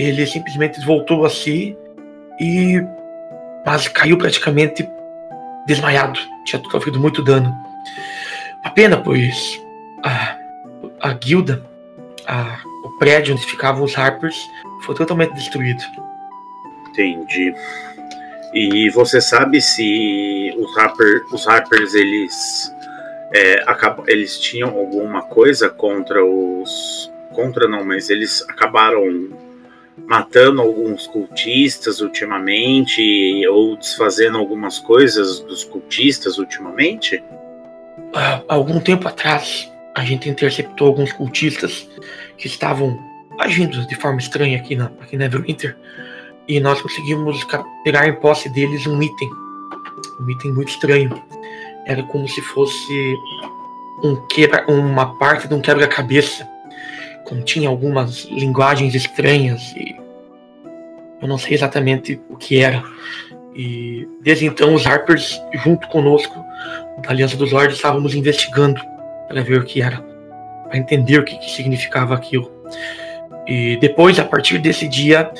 ele 0.00 0.26
simplesmente 0.26 0.84
voltou 0.84 1.24
a 1.24 1.30
si 1.30 1.76
e 2.40 2.82
mas 3.64 3.88
caiu 3.88 4.16
praticamente 4.16 4.88
desmaiado. 5.66 6.18
Tinha 6.44 6.62
sofrido 6.70 6.98
muito 6.98 7.22
dano. 7.22 7.54
Uma 8.62 8.70
pena, 8.72 8.96
pois 8.96 9.60
a, 10.02 10.36
a 11.00 11.12
guilda, 11.12 11.62
a, 12.26 12.58
o 12.84 12.90
prédio 12.98 13.34
onde 13.34 13.44
ficavam 13.44 13.84
os 13.84 13.96
Harpers, 13.96 14.36
foi 14.82 14.94
totalmente 14.94 15.34
destruído. 15.34 15.82
Entendi. 16.88 17.54
E 18.52 18.90
você 18.90 19.20
sabe 19.20 19.60
se 19.60 20.52
os, 20.58 20.76
Harper, 20.76 21.22
os 21.32 21.46
Harpers 21.46 21.94
eles 21.94 22.74
é, 23.32 23.62
acabam, 23.66 24.04
eles 24.08 24.38
tinham 24.38 24.70
alguma 24.70 25.22
coisa 25.22 25.68
contra 25.68 26.24
os 26.24 27.10
contra 27.32 27.68
não, 27.68 27.84
mas 27.84 28.10
eles 28.10 28.44
acabaram 28.48 29.30
matando 30.06 30.60
alguns 30.60 31.06
cultistas 31.06 32.00
ultimamente 32.00 33.46
ou 33.48 33.76
desfazendo 33.76 34.38
algumas 34.38 34.78
coisas 34.78 35.40
dos 35.40 35.64
cultistas 35.64 36.38
ultimamente? 36.38 37.22
Há 38.14 38.42
algum 38.48 38.80
tempo 38.80 39.06
atrás, 39.06 39.70
a 39.94 40.04
gente 40.04 40.28
interceptou 40.28 40.88
alguns 40.88 41.12
cultistas 41.12 41.88
que 42.36 42.46
estavam 42.46 42.98
agindo 43.38 43.86
de 43.86 43.94
forma 43.94 44.18
estranha 44.18 44.58
aqui 44.58 44.76
na 44.76 44.86
aqui 45.00 45.16
na 45.16 45.24
Everwinter 45.24 45.76
e 46.50 46.58
nós 46.58 46.82
conseguimos 46.82 47.46
pegar 47.84 48.08
em 48.08 48.14
posse 48.14 48.48
deles 48.48 48.86
um 48.86 49.00
item, 49.00 49.30
um 50.20 50.30
item 50.30 50.52
muito 50.52 50.68
estranho. 50.68 51.22
Era 51.86 52.02
como 52.02 52.28
se 52.28 52.40
fosse 52.40 53.16
um 54.02 54.16
quebra, 54.26 54.64
uma 54.68 55.16
parte 55.16 55.46
de 55.46 55.54
um 55.54 55.60
quebra-cabeça. 55.60 56.44
Continha 57.30 57.68
algumas 57.68 58.24
linguagens 58.24 58.92
estranhas 58.92 59.72
e 59.76 59.96
eu 61.22 61.28
não 61.28 61.38
sei 61.38 61.54
exatamente 61.54 62.20
o 62.28 62.36
que 62.36 62.60
era. 62.60 62.82
E 63.54 64.08
desde 64.20 64.46
então 64.46 64.74
os 64.74 64.84
Harpers, 64.84 65.40
junto 65.62 65.86
conosco, 65.88 66.34
da 67.04 67.10
Aliança 67.10 67.36
dos 67.36 67.52
Lords, 67.52 67.76
estávamos 67.76 68.16
investigando 68.16 68.80
para 69.28 69.42
ver 69.42 69.60
o 69.60 69.64
que 69.64 69.80
era, 69.80 69.98
para 70.66 70.76
entender 70.76 71.20
o 71.20 71.24
que, 71.24 71.38
que 71.38 71.50
significava 71.52 72.16
aquilo. 72.16 72.50
E 73.46 73.76
depois, 73.76 74.18
a 74.18 74.24
partir 74.24 74.58
desse 74.58 74.88
dia, 74.88 75.30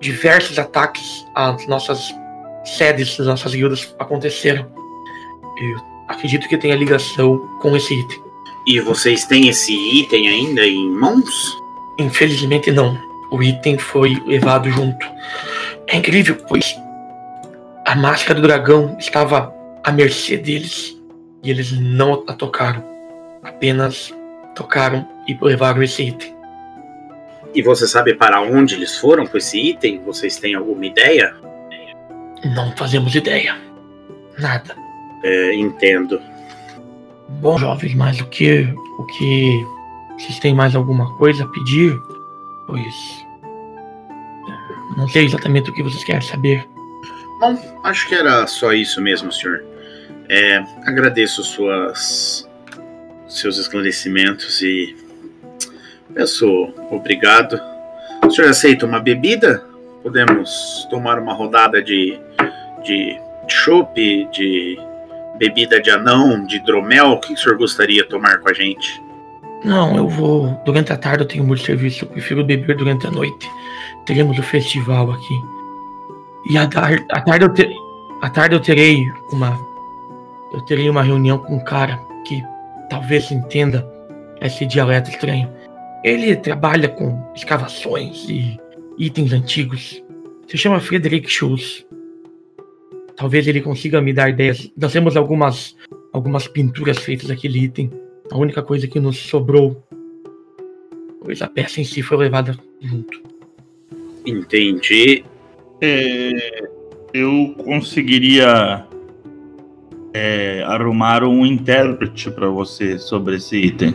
diversos 0.00 0.60
ataques 0.60 1.26
às 1.34 1.66
nossas 1.66 2.14
sedes 2.64 3.16
das 3.16 3.26
nossas 3.26 3.52
guildas 3.52 3.92
aconteceram. 3.98 4.64
Eu 5.60 5.76
acredito 6.06 6.48
que 6.48 6.56
tenha 6.56 6.76
ligação 6.76 7.38
com 7.60 7.76
esse 7.76 7.92
item. 7.92 8.31
E 8.66 8.80
vocês 8.80 9.24
têm 9.26 9.48
esse 9.48 9.72
item 9.72 10.28
ainda 10.28 10.64
em 10.66 10.88
mãos? 10.90 11.58
Infelizmente 11.98 12.70
não. 12.70 12.96
O 13.30 13.42
item 13.42 13.78
foi 13.78 14.22
levado 14.26 14.70
junto. 14.70 15.06
É 15.86 15.96
incrível, 15.96 16.36
pois 16.48 16.76
a 17.84 17.94
máscara 17.96 18.40
do 18.40 18.46
dragão 18.46 18.96
estava 18.98 19.52
à 19.82 19.90
mercê 19.90 20.36
deles 20.36 20.96
e 21.42 21.50
eles 21.50 21.72
não 21.72 22.24
a 22.28 22.32
tocaram. 22.32 22.84
Apenas 23.42 24.14
tocaram 24.54 25.06
e 25.26 25.36
levaram 25.40 25.82
esse 25.82 26.04
item. 26.04 26.34
E 27.54 27.60
você 27.60 27.86
sabe 27.86 28.14
para 28.14 28.40
onde 28.40 28.74
eles 28.74 28.96
foram 28.96 29.26
com 29.26 29.36
esse 29.36 29.58
item? 29.58 30.00
Vocês 30.04 30.36
têm 30.36 30.54
alguma 30.54 30.86
ideia? 30.86 31.34
Não 32.54 32.74
fazemos 32.76 33.14
ideia. 33.14 33.56
Nada. 34.38 34.74
É, 35.22 35.54
entendo. 35.54 36.20
Bom, 37.40 37.58
jovens, 37.58 37.94
mas 37.94 38.20
o 38.20 38.26
que. 38.26 38.68
O 38.98 39.04
que. 39.04 39.66
Vocês 40.18 40.38
têm 40.38 40.54
mais 40.54 40.74
alguma 40.76 41.12
coisa 41.16 41.44
a 41.44 41.48
pedir? 41.48 41.98
Pois. 42.66 43.22
Não 44.96 45.08
sei 45.08 45.24
exatamente 45.24 45.70
o 45.70 45.74
que 45.74 45.82
vocês 45.82 46.04
querem 46.04 46.20
saber. 46.20 46.66
Bom, 47.40 47.58
acho 47.82 48.08
que 48.08 48.14
era 48.14 48.46
só 48.46 48.72
isso 48.72 49.00
mesmo, 49.00 49.32
senhor. 49.32 49.64
É, 50.28 50.64
agradeço 50.86 51.42
suas, 51.42 52.48
seus 53.28 53.58
esclarecimentos 53.58 54.62
e 54.62 54.96
peço 56.14 56.72
obrigado. 56.90 57.60
O 58.24 58.30
senhor 58.30 58.50
aceita 58.50 58.86
uma 58.86 59.00
bebida? 59.00 59.64
Podemos 60.02 60.86
tomar 60.90 61.18
uma 61.18 61.32
rodada 61.32 61.82
de, 61.82 62.18
de 62.84 63.18
chopp, 63.48 63.94
de 64.32 64.78
bebida 65.38 65.80
de 65.80 65.90
anão, 65.90 66.44
de 66.46 66.56
hidromel? 66.56 67.12
O 67.12 67.20
que 67.20 67.32
o 67.32 67.36
senhor 67.36 67.56
gostaria 67.56 68.02
de 68.02 68.08
tomar 68.08 68.38
com 68.38 68.48
a 68.48 68.52
gente? 68.52 69.02
Não, 69.64 69.96
eu 69.96 70.08
vou. 70.08 70.60
Durante 70.64 70.92
a 70.92 70.96
tarde 70.96 71.22
eu 71.22 71.28
tenho 71.28 71.44
muito 71.44 71.62
serviço. 71.62 72.04
Eu 72.04 72.08
prefiro 72.08 72.44
beber 72.44 72.76
durante 72.76 73.06
a 73.06 73.10
noite. 73.10 73.48
Teremos 74.06 74.38
o 74.38 74.42
festival 74.42 75.12
aqui. 75.12 75.34
E 76.50 76.58
a, 76.58 76.66
tar 76.66 76.92
a 77.10 77.20
tarde 77.20 77.44
eu 77.44 77.48
ter, 77.48 77.72
a 78.20 78.28
tarde 78.28 78.56
eu 78.56 78.60
terei 78.60 78.98
uma 79.30 79.56
eu 80.52 80.60
terei 80.62 80.90
uma 80.90 81.02
reunião 81.02 81.38
com 81.38 81.56
um 81.56 81.64
cara 81.64 81.98
que 82.26 82.42
talvez 82.90 83.30
entenda 83.30 83.88
esse 84.40 84.66
dialeto 84.66 85.10
estranho. 85.10 85.48
Ele 86.04 86.34
trabalha 86.36 86.88
com 86.88 87.32
escavações 87.34 88.28
e 88.28 88.60
itens 88.98 89.32
antigos. 89.32 90.02
Se 90.48 90.58
chama 90.58 90.80
Frederick 90.80 91.30
Schultz. 91.30 91.86
Talvez 93.16 93.46
ele 93.46 93.60
consiga 93.60 94.00
me 94.00 94.12
dar 94.12 94.30
ideias. 94.30 94.70
Nós 94.76 94.92
temos 94.92 95.16
algumas 95.16 95.76
algumas 96.12 96.46
pinturas 96.46 96.98
feitas 96.98 97.28
daquele 97.28 97.58
item. 97.58 97.90
A 98.30 98.36
única 98.36 98.62
coisa 98.62 98.86
que 98.86 99.00
nos 99.00 99.18
sobrou, 99.18 99.82
pois 101.22 101.40
a 101.42 101.48
peça 101.48 101.80
em 101.80 101.84
si 101.84 102.02
foi 102.02 102.16
levada 102.18 102.56
junto. 102.80 103.22
Entendi. 104.26 105.24
É, 105.80 106.68
eu 107.12 107.54
conseguiria 107.64 108.86
é, 110.14 110.62
arrumar 110.64 111.24
um 111.24 111.44
intérprete 111.44 112.30
para 112.30 112.48
você 112.48 112.98
sobre 112.98 113.36
esse 113.36 113.56
item. 113.56 113.94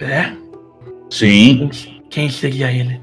É? 0.00 0.32
Sim. 1.10 1.70
Quem 2.08 2.28
seria 2.28 2.72
ele? 2.72 3.00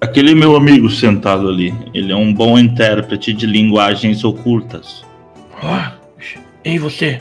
Aquele 0.00 0.34
meu 0.34 0.54
amigo 0.56 0.90
sentado 0.90 1.48
ali. 1.48 1.74
Ele 1.94 2.12
é 2.12 2.16
um 2.16 2.32
bom 2.32 2.58
intérprete 2.58 3.32
de 3.32 3.46
linguagens 3.46 4.24
ocultas. 4.24 5.04
Oh, 5.62 6.36
ei, 6.64 6.78
você. 6.78 7.20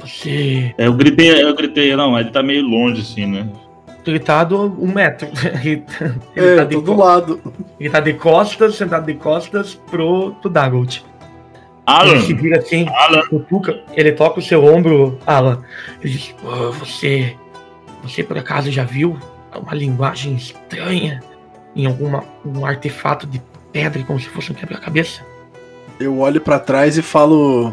Você. 0.00 0.74
É, 0.76 0.86
eu 0.86 0.92
gritei, 0.92 1.42
eu 1.42 1.54
gritei, 1.54 1.96
não, 1.96 2.18
ele 2.18 2.30
tá 2.30 2.42
meio 2.42 2.62
longe 2.62 3.00
assim, 3.00 3.26
né? 3.26 3.48
Gritado 4.04 4.76
um 4.78 4.92
metro. 4.92 5.28
ele, 5.64 5.84
é, 6.36 6.56
tá 6.56 6.64
do 6.64 6.94
lado. 6.94 7.40
Ele 7.80 7.90
tá 7.90 8.00
de 8.00 8.12
costas, 8.14 8.74
sentado 8.74 9.06
de 9.06 9.14
costas 9.14 9.74
pro, 9.74 10.32
pro 10.40 10.50
Dagold. 10.50 11.04
Alan. 11.86 12.10
Ele 12.10 12.20
se 12.20 12.34
vira 12.34 12.58
assim, 12.58 12.86
Alan. 12.88 13.22
cutuca, 13.28 13.80
ele 13.94 14.12
toca 14.12 14.40
o 14.40 14.42
seu 14.42 14.62
ombro, 14.62 15.18
Alan. 15.26 15.62
Ele 16.02 16.12
diz, 16.12 16.34
oh, 16.44 16.72
você. 16.72 17.34
Você 18.02 18.22
por 18.22 18.36
acaso 18.36 18.70
já 18.70 18.84
viu 18.84 19.18
uma 19.54 19.74
linguagem 19.74 20.34
estranha 20.34 21.20
em 21.78 21.86
alguma 21.86 22.24
um 22.44 22.66
artefato 22.66 23.24
de 23.26 23.40
pedra 23.72 24.02
como 24.02 24.18
se 24.18 24.28
fosse 24.28 24.50
um 24.50 24.54
quebra-cabeça? 24.54 25.24
Eu 26.00 26.18
olho 26.18 26.40
para 26.40 26.58
trás 26.58 26.98
e 26.98 27.02
falo. 27.02 27.72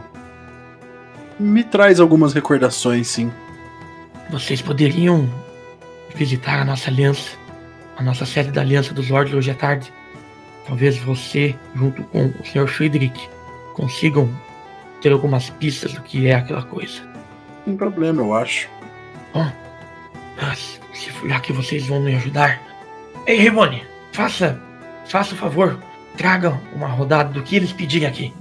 Me 1.40 1.64
traz 1.64 2.00
algumas 2.00 2.34
recordações, 2.34 3.08
sim. 3.08 3.32
Vocês 4.30 4.62
poderiam 4.62 5.28
visitar 6.16 6.62
a 6.62 6.66
nossa 6.66 6.90
aliança, 6.90 7.32
a 7.98 8.04
nossa 8.04 8.26
sede 8.26 8.52
da 8.52 8.62
Aliança 8.62 8.94
dos 8.94 9.10
Lords 9.10 9.34
hoje 9.34 9.52
à 9.52 9.56
tarde. 9.56 9.92
Talvez 10.68 10.98
você, 10.98 11.56
junto 11.76 12.04
com 12.04 12.28
o 12.28 12.46
Sr. 12.46 12.68
Friedrich, 12.68 13.30
consigam 13.74 14.30
ter 15.02 15.12
algumas 15.12 15.50
pistas 15.50 15.94
do 15.94 16.02
que 16.02 16.28
é 16.28 16.36
aquela 16.36 16.64
coisa. 16.64 17.02
Sem 17.66 17.76
problema, 17.76 18.22
eu 18.22 18.34
acho. 18.34 18.68
Bom, 19.34 19.52
mas, 20.42 20.80
se 20.94 21.12
já 21.28 21.40
que 21.40 21.52
vocês 21.52 21.86
vão 21.86 22.02
me 22.02 22.16
ajudar. 22.16 22.60
Ei, 23.28 23.38
Rivone, 23.38 23.84
faça, 24.16 24.58
faça 25.08 25.34
o 25.34 25.38
favor, 25.38 25.78
traga 26.18 26.58
uma 26.74 26.88
rodada 26.88 27.34
do 27.34 27.44
que 27.44 27.56
eles 27.56 27.74
pedirem 27.74 28.08
aqui. 28.08 28.34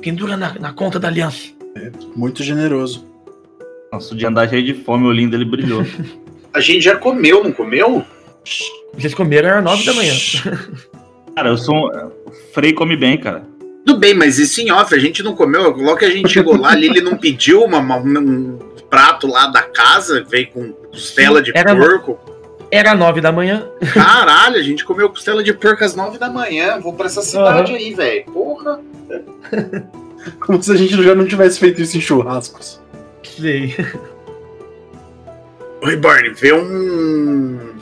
Pendura 0.00 0.36
na, 0.36 0.54
na 0.54 0.72
conta 0.72 1.00
da 1.00 1.08
aliança. 1.08 1.48
É, 1.74 1.90
muito 2.14 2.42
generoso. 2.44 3.04
Nossa, 3.92 4.14
de 4.14 4.24
andar 4.24 4.48
cheio 4.48 4.62
de 4.62 4.74
fome, 4.74 5.04
o 5.04 5.08
olhinho 5.08 5.30
dele 5.30 5.44
brilhou. 5.44 5.84
A 6.54 6.60
gente 6.60 6.82
já 6.82 6.96
comeu, 6.96 7.42
não 7.42 7.50
comeu? 7.50 8.04
Vocês 8.96 9.12
comeram 9.12 9.58
às 9.58 9.64
nove 9.64 9.84
da 9.84 9.92
manhã. 9.92 10.14
cara, 11.34 11.48
eu 11.48 11.58
sou. 11.58 11.74
Um... 11.74 12.06
O 12.26 12.32
Frei 12.52 12.72
come 12.72 12.96
bem, 12.96 13.18
cara. 13.18 13.44
Tudo 13.84 13.98
bem, 13.98 14.14
mas 14.14 14.38
isso 14.38 14.60
em 14.60 14.70
off, 14.70 14.94
a 14.94 14.98
gente 14.98 15.20
não 15.20 15.34
comeu. 15.34 15.70
Logo 15.70 15.96
que 15.96 16.04
a 16.04 16.10
gente 16.10 16.28
chegou 16.28 16.56
lá, 16.56 16.70
ali 16.70 16.86
ele 16.86 17.00
não 17.00 17.16
pediu 17.16 17.64
uma, 17.64 17.78
uma, 17.78 17.98
um 17.98 18.56
prato 18.88 19.26
lá 19.26 19.48
da 19.48 19.62
casa, 19.62 20.24
veio 20.28 20.48
com 20.50 20.72
costela 20.72 21.42
de 21.42 21.50
Era- 21.52 21.74
porco. 21.74 22.33
Era 22.70 22.94
nove 22.94 23.20
da 23.20 23.30
manhã. 23.30 23.68
Caralho, 23.92 24.56
a 24.56 24.62
gente 24.62 24.84
comeu 24.84 25.08
costela 25.08 25.42
de 25.42 25.52
porco 25.52 25.84
às 25.84 25.94
nove 25.94 26.18
da 26.18 26.30
manhã. 26.30 26.80
Vou 26.80 26.92
pra 26.92 27.06
essa 27.06 27.22
cidade 27.22 27.74
aí, 27.74 27.94
velho. 27.94 28.24
Porra. 28.24 28.80
Como 30.40 30.62
se 30.62 30.72
a 30.72 30.76
gente 30.76 31.02
já 31.02 31.14
não 31.14 31.26
tivesse 31.26 31.58
feito 31.58 31.82
isso 31.82 31.96
em 31.96 32.00
churrascos. 32.00 32.80
Sei. 33.22 33.74
Oi, 35.82 35.96
Barney, 35.96 36.32
vê 36.32 36.52
um. 36.52 37.74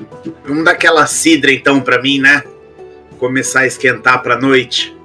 Um 0.49 0.65
daquela 0.65 1.07
cidra 1.07 1.53
então 1.53 1.81
pra 1.81 2.03
mim, 2.03 2.19
né? 2.19 2.43
Começar 3.19 3.61
a 3.61 3.67
esquentar 3.67 4.23
pra 4.23 4.41
noite. 4.41 4.97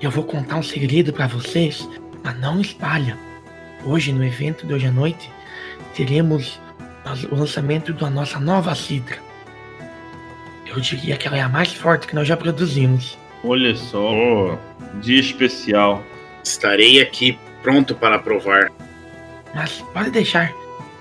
Eu 0.00 0.10
vou 0.10 0.24
contar 0.24 0.56
um 0.56 0.62
segredo 0.62 1.12
pra 1.12 1.26
vocês, 1.26 1.86
mas 2.24 2.40
não 2.40 2.60
espalha. 2.60 3.16
Hoje, 3.84 4.12
no 4.12 4.24
evento 4.24 4.66
de 4.66 4.74
hoje 4.74 4.86
à 4.86 4.90
noite, 4.90 5.30
teremos 5.94 6.58
o 7.30 7.34
lançamento 7.34 7.92
da 7.92 8.10
nossa 8.10 8.38
nova 8.38 8.74
cidra. 8.74 9.18
Eu 10.66 10.80
diria 10.80 11.16
que 11.16 11.26
ela 11.26 11.36
é 11.36 11.40
a 11.40 11.48
mais 11.48 11.72
forte 11.72 12.06
que 12.06 12.14
nós 12.14 12.28
já 12.28 12.36
produzimos. 12.36 13.18
Olha 13.42 13.74
só, 13.74 14.58
dia 15.00 15.20
especial. 15.20 16.02
Estarei 16.44 17.00
aqui 17.00 17.38
pronto 17.62 17.94
para 17.94 18.18
provar. 18.18 18.70
Mas 19.54 19.82
pode 19.92 20.10
deixar. 20.10 20.52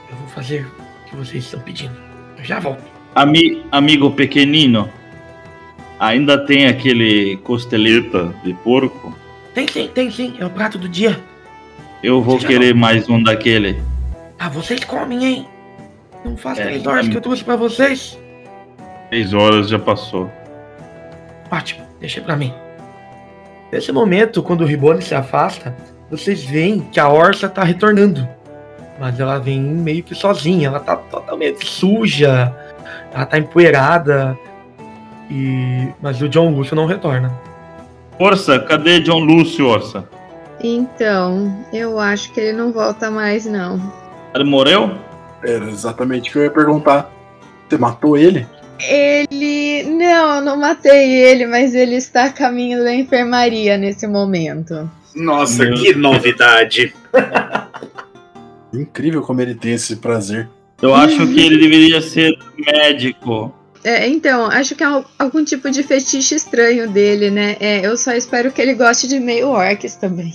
Eu 0.10 0.16
vou 0.18 0.28
fazer 0.30 0.66
o 0.66 1.10
que 1.10 1.16
vocês 1.16 1.44
estão 1.44 1.60
pedindo. 1.60 1.96
Eu 2.38 2.44
já 2.44 2.60
volto. 2.60 2.84
Ami, 3.14 3.64
amigo 3.72 4.12
pequenino, 4.12 4.90
ainda 6.00 6.38
tem 6.46 6.68
aquele 6.68 7.38
costeleta 7.38 8.34
de 8.44 8.54
porco? 8.54 9.16
Tem 9.54 9.68
sim, 9.68 9.90
tem 9.94 10.10
sim. 10.10 10.36
É 10.40 10.46
o 10.46 10.50
prato 10.50 10.78
do 10.78 10.88
dia. 10.88 11.20
Eu 12.02 12.22
vou 12.22 12.40
querer 12.40 12.74
mais 12.74 13.10
um 13.10 13.22
daquele. 13.22 13.82
Ah, 14.38 14.48
vocês 14.48 14.84
comem, 14.84 15.26
hein? 15.26 15.48
Não 16.24 16.36
faz 16.36 16.60
É, 16.60 16.64
três 16.64 16.86
horas 16.86 17.08
que 17.08 17.16
eu 17.18 17.22
trouxe 17.22 17.44
pra 17.44 17.56
vocês. 17.56 18.20
Três 19.10 19.34
horas 19.34 19.70
já 19.70 19.80
passou. 19.80 20.30
Ótimo, 21.52 21.86
deixa 22.00 22.22
pra 22.22 22.36
mim. 22.36 22.54
Nesse 23.72 23.92
momento, 23.92 24.42
quando 24.44 24.62
o 24.62 24.66
Ribone 24.66 25.02
se 25.02 25.16
afasta, 25.16 25.76
vocês 26.10 26.44
veem 26.44 26.80
que 26.92 27.00
a 27.00 27.08
Orsa 27.10 27.48
tá 27.48 27.64
retornando. 27.64 28.28
Mas 29.00 29.20
ela 29.20 29.40
vem 29.40 29.62
meio 29.62 30.04
que 30.04 30.14
sozinha, 30.14 30.68
ela 30.68 30.80
tá 30.80 30.96
totalmente 30.96 31.66
suja, 31.66 32.54
ela 33.14 33.26
tá 33.26 33.38
empoeirada. 33.38 34.38
E... 35.30 35.88
Mas 36.02 36.22
o 36.22 36.28
John 36.28 36.50
Lúcio 36.52 36.76
não 36.76 36.86
retorna. 36.86 37.32
Orça, 38.20 38.60
cadê 38.60 39.00
John 39.00 39.20
Lúcio, 39.20 39.66
Orça? 39.68 40.04
Então, 40.62 41.58
eu 41.72 41.98
acho 42.00 42.32
que 42.34 42.40
ele 42.42 42.58
não 42.58 42.72
volta 42.74 43.10
mais, 43.10 43.46
não. 43.46 43.80
Ele 44.36 44.44
morreu? 44.44 44.92
Era 45.44 45.70
exatamente 45.70 46.30
o 46.30 46.34
que 46.34 46.40
eu 46.40 46.44
ia 46.44 46.52
perguntar. 46.52 47.12
Você 47.70 47.78
matou 47.78 48.18
ele? 48.18 48.46
Ele. 48.80 49.84
Não, 49.84 50.36
eu 50.36 50.42
não 50.42 50.58
matei 50.58 51.12
ele, 51.12 51.46
mas 51.46 51.76
ele 51.76 51.96
está 51.96 52.26
a 52.26 52.32
caminho 52.32 52.84
da 52.84 52.94
enfermaria 52.94 53.78
nesse 53.78 54.08
momento. 54.08 54.90
Nossa, 55.16 55.64
Meu 55.66 55.74
que 55.76 55.94
novidade. 55.96 56.94
Incrível 58.74 59.22
como 59.22 59.42
ele 59.42 59.56
tem 59.56 59.74
esse 59.74 59.96
prazer. 59.98 60.48
Eu 60.82 60.94
acho 60.96 61.28
que 61.28 61.40
ele 61.46 61.58
deveria 61.58 62.02
ser 62.02 62.38
médico. 62.58 63.54
É, 63.84 64.08
então, 64.08 64.46
acho 64.46 64.76
que 64.76 64.84
é 64.84 64.86
al- 64.86 65.06
algum 65.18 65.44
tipo 65.44 65.70
de 65.70 65.84
fetiche 65.84 66.36
estranho 66.36 66.90
dele, 66.90 67.30
né? 67.30 67.58
É, 67.60 67.86
eu 67.86 67.98
só 67.98 68.14
espero 68.14 68.52
que 68.52 68.62
ele 68.62 68.74
goste 68.74 69.08
de 69.08 69.20
meio 69.20 69.50
orcs 69.50 69.96
também. 69.96 70.34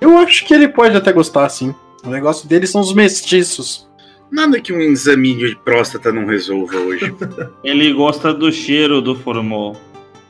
Eu 0.00 0.16
acho 0.18 0.44
que 0.44 0.52
ele 0.52 0.68
pode 0.68 0.96
até 0.96 1.12
gostar, 1.12 1.48
sim. 1.48 1.74
O 2.04 2.08
negócio 2.10 2.48
dele 2.48 2.66
são 2.66 2.80
os 2.80 2.92
mestiços. 2.92 3.87
Nada 4.30 4.60
que 4.60 4.72
um 4.72 4.80
exame 4.80 5.34
de 5.34 5.56
próstata 5.56 6.12
não 6.12 6.26
resolva 6.26 6.76
hoje. 6.76 7.14
Ele 7.64 7.92
gosta 7.92 8.32
do 8.32 8.52
cheiro 8.52 9.00
do 9.00 9.14
formol. 9.14 9.76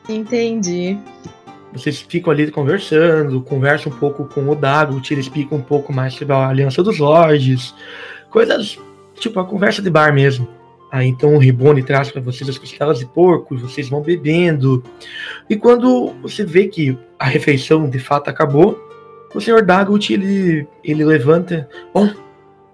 Entendi. 0.09 0.97
Vocês 1.73 2.01
ficam 2.01 2.33
ali 2.33 2.51
conversando, 2.51 3.43
conversam 3.43 3.93
um 3.93 3.97
pouco 3.97 4.25
com 4.25 4.49
o 4.49 4.55
Dago, 4.55 5.03
ele 5.11 5.21
explica 5.21 5.55
um 5.55 5.61
pouco 5.61 5.93
mais 5.93 6.15
sobre 6.15 6.33
a 6.33 6.49
Aliança 6.49 6.83
dos 6.83 6.99
Lordes, 6.99 7.75
coisas 8.31 8.79
tipo 9.17 9.39
a 9.39 9.45
conversa 9.45 9.83
de 9.83 9.91
bar 9.91 10.13
mesmo. 10.15 10.49
Aí 10.91 11.07
então 11.07 11.35
o 11.35 11.39
Ribone 11.39 11.83
traz 11.83 12.11
para 12.11 12.23
vocês 12.23 12.49
as 12.49 12.57
costelas 12.57 12.99
de 12.99 13.07
porco, 13.07 13.55
e 13.55 13.59
vocês 13.59 13.89
vão 13.89 14.01
bebendo. 14.01 14.83
E 15.49 15.57
quando 15.57 16.15
você 16.23 16.45
vê 16.45 16.67
que 16.67 16.97
a 17.19 17.27
refeição 17.27 17.89
de 17.89 17.99
fato 17.99 18.31
acabou, 18.31 18.79
o 19.35 19.41
Sr. 19.41 19.63
Dagot 19.63 20.11
ele, 20.11 20.67
ele 20.83 21.05
levanta. 21.05 21.69
Bom, 21.93 22.11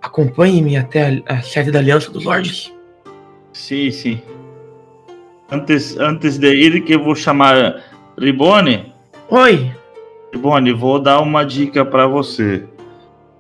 acompanhe-me 0.05 0.77
até 0.77 1.23
a, 1.27 1.37
a 1.37 1.43
sede 1.43 1.71
da 1.71 1.79
Aliança 1.79 2.11
dos 2.11 2.25
Lordes. 2.25 2.73
Sim, 3.53 3.91
sim. 3.91 4.21
Antes, 5.51 5.97
antes 5.99 6.37
de 6.39 6.55
ir, 6.55 6.83
que 6.83 6.95
eu 6.95 7.03
vou 7.03 7.15
chamar 7.15 7.83
Ribone. 8.19 8.93
Oi, 9.31 9.71
Ribone, 10.33 10.73
vou 10.73 10.99
dar 10.99 11.21
uma 11.21 11.45
dica 11.45 11.85
para 11.85 12.07
você. 12.07 12.65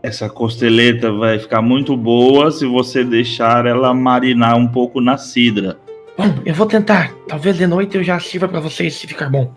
Essa 0.03 0.29
costeleta 0.29 1.13
vai 1.13 1.39
ficar 1.39 1.61
muito 1.61 1.97
boa 1.97 2.51
se 2.51 2.67
você 2.67 3.05
deixar 3.05 3.67
ela 3.67 3.93
marinar 3.93 4.57
um 4.57 4.67
pouco 4.67 5.01
na 5.01 5.19
cidra. 5.19 5.79
bom, 6.17 6.35
eu 6.45 6.55
vou 6.55 6.67
tentar. 6.67 7.13
Talvez 7.29 7.57
de 7.57 7.67
noite 7.67 7.97
eu 7.97 8.05
já 8.05 8.19
sirva 8.21 8.49
para 8.49 8.61
vocês 8.61 8.95
se 8.95 9.07
ficar 9.07 9.29
bom. 9.29 9.53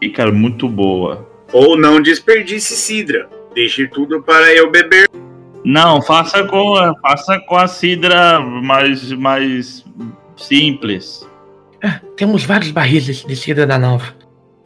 Fica 0.00 0.30
muito 0.30 0.68
boa. 0.68 1.28
Ou 1.52 1.76
não 1.76 2.00
desperdice 2.00 2.74
cidra. 2.76 3.28
Deixe 3.54 3.88
tudo 3.88 4.22
para 4.22 4.54
eu 4.54 4.70
beber. 4.70 5.08
Não, 5.68 6.00
faça 6.00 6.44
com, 6.44 6.76
faça 7.02 7.38
com 7.40 7.54
a 7.54 7.66
cidra 7.66 8.40
mais, 8.40 9.12
mais 9.12 9.84
simples. 10.34 11.28
Ah, 11.84 12.00
temos 12.16 12.42
vários 12.42 12.70
barris 12.70 13.04
de, 13.04 13.36
cidra 13.36 13.66
da 13.66 13.78
nova. 13.78 14.14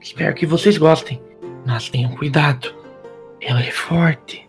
Espero 0.00 0.32
que 0.32 0.46
vocês 0.46 0.78
gostem. 0.78 1.20
Mas 1.66 1.88
tenham 1.88 2.12
cuidado. 2.12 2.72
Ela 3.40 3.62
é 3.62 3.70
forte. 3.72 4.48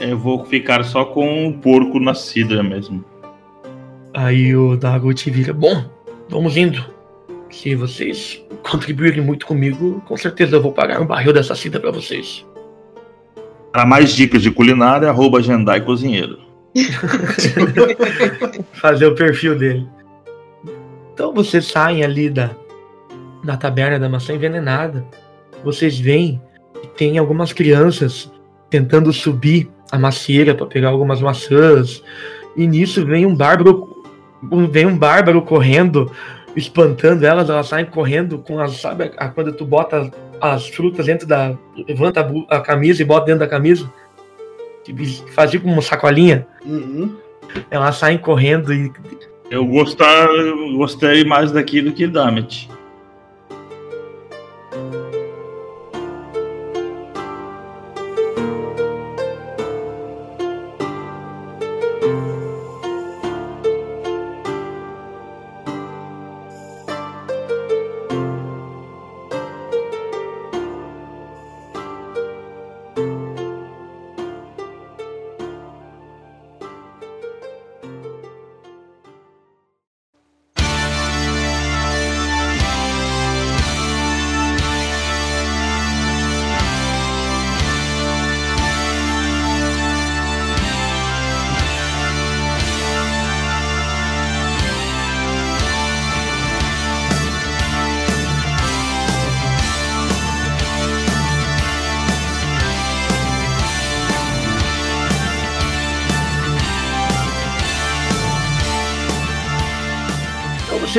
Eu 0.00 0.18
vou 0.18 0.44
ficar 0.44 0.82
só 0.82 1.04
com 1.04 1.46
o 1.46 1.58
porco 1.58 2.00
na 2.00 2.12
cidra 2.12 2.60
mesmo. 2.60 3.04
Aí 4.12 4.56
o 4.56 4.76
Dagot 4.76 5.30
vira. 5.30 5.52
Bom, 5.52 5.88
vamos 6.28 6.56
indo. 6.56 6.84
Se 7.52 7.76
vocês 7.76 8.44
contribuírem 8.68 9.20
muito 9.20 9.46
comigo, 9.46 10.02
com 10.08 10.16
certeza 10.16 10.56
eu 10.56 10.62
vou 10.62 10.72
pagar 10.72 11.00
um 11.00 11.06
barril 11.06 11.32
dessa 11.32 11.54
cidra 11.54 11.78
pra 11.78 11.92
vocês. 11.92 12.44
Para 13.74 13.84
mais 13.84 14.12
dicas 14.12 14.40
de 14.40 14.52
culinária, 14.52 15.08
arroba 15.08 15.42
Jandai 15.42 15.80
Cozinheiro. 15.80 16.38
Fazer 18.74 19.06
o 19.06 19.16
perfil 19.16 19.58
dele. 19.58 19.84
Então 21.12 21.34
vocês 21.34 21.66
saem 21.66 22.04
ali 22.04 22.30
da, 22.30 22.52
da 23.42 23.56
taberna 23.56 23.98
da 23.98 24.08
maçã 24.08 24.32
envenenada. 24.32 25.04
Vocês 25.64 25.98
veem 25.98 26.40
que 26.80 26.86
tem 26.86 27.18
algumas 27.18 27.52
crianças 27.52 28.30
tentando 28.70 29.12
subir 29.12 29.68
a 29.90 29.98
macieira 29.98 30.54
para 30.54 30.66
pegar 30.66 30.90
algumas 30.90 31.20
maçãs. 31.20 32.00
E 32.56 32.68
nisso 32.68 33.04
vem 33.04 33.26
um 33.26 33.34
bárbaro. 33.34 34.04
Vem 34.70 34.86
um 34.86 34.96
bárbaro 34.96 35.42
correndo, 35.42 36.12
espantando 36.54 37.26
elas, 37.26 37.50
elas 37.50 37.66
saem 37.66 37.86
correndo 37.86 38.38
com 38.38 38.60
as. 38.60 38.80
Sabe 38.80 39.10
quando 39.34 39.52
tu 39.52 39.66
bota 39.66 40.12
as 40.52 40.68
frutas 40.68 41.06
dentro 41.06 41.26
da. 41.26 41.56
Levanta 41.88 42.20
a, 42.20 42.56
a 42.56 42.60
camisa 42.60 43.00
e 43.00 43.04
bota 43.04 43.26
dentro 43.26 43.40
da 43.40 43.46
camisa? 43.46 43.90
Tipo, 44.84 45.04
Faz 45.32 45.50
tipo 45.50 45.66
uma 45.66 45.80
sacolinha. 45.80 46.46
Uhum. 46.64 47.16
Elas 47.70 47.96
saem 47.96 48.18
correndo 48.18 48.72
e 48.72 48.92
Eu 49.50 49.66
gostar, 49.66 50.28
eu 50.28 50.76
gostei 50.76 51.24
mais 51.24 51.52
daqui 51.52 51.80
do 51.80 51.92
que 51.92 52.06
Damit. 52.06 52.68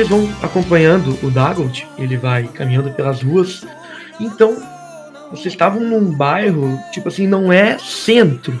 Vocês 0.06 0.08
vão 0.08 0.28
acompanhando 0.40 1.18
o 1.20 1.30
Dagold, 1.30 1.86
ele 1.98 2.16
vai 2.16 2.44
caminhando 2.44 2.90
pelas 2.92 3.22
ruas. 3.22 3.66
Então, 4.20 4.56
vocês 5.30 5.46
estavam 5.46 5.80
num 5.80 6.16
bairro, 6.16 6.78
tipo 6.92 7.08
assim, 7.08 7.26
não 7.26 7.52
é 7.52 7.76
centro. 7.78 8.56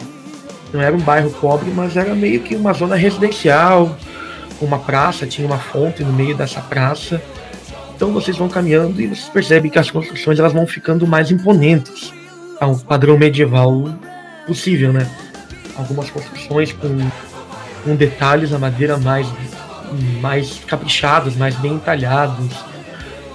Não 0.72 0.82
era 0.82 0.94
um 0.94 1.00
bairro 1.00 1.30
pobre, 1.30 1.70
mas 1.70 1.96
era 1.96 2.14
meio 2.14 2.40
que 2.40 2.56
uma 2.56 2.72
zona 2.72 2.96
residencial, 2.96 3.96
com 4.58 4.66
uma 4.66 4.80
praça, 4.80 5.26
tinha 5.26 5.46
uma 5.46 5.58
fonte 5.58 6.02
no 6.02 6.12
meio 6.12 6.36
dessa 6.36 6.60
praça. 6.60 7.22
Então 7.94 8.12
vocês 8.12 8.36
vão 8.36 8.48
caminhando 8.48 9.00
e 9.00 9.06
vocês 9.06 9.28
percebem 9.28 9.70
que 9.70 9.78
as 9.78 9.90
construções 9.90 10.38
elas 10.38 10.52
vão 10.52 10.66
ficando 10.66 11.06
mais 11.06 11.30
imponentes 11.30 12.12
ao 12.60 12.76
padrão 12.76 13.16
medieval 13.16 13.88
possível, 14.46 14.92
né? 14.92 15.08
Algumas 15.76 16.10
construções 16.10 16.72
com, 16.72 16.98
com 17.84 17.94
detalhes 17.94 18.50
na 18.50 18.58
madeira 18.58 18.98
mais, 18.98 19.26
mais 20.20 20.60
caprichados, 20.66 21.36
mais 21.36 21.54
bem 21.56 21.74
entalhados, 21.74 22.52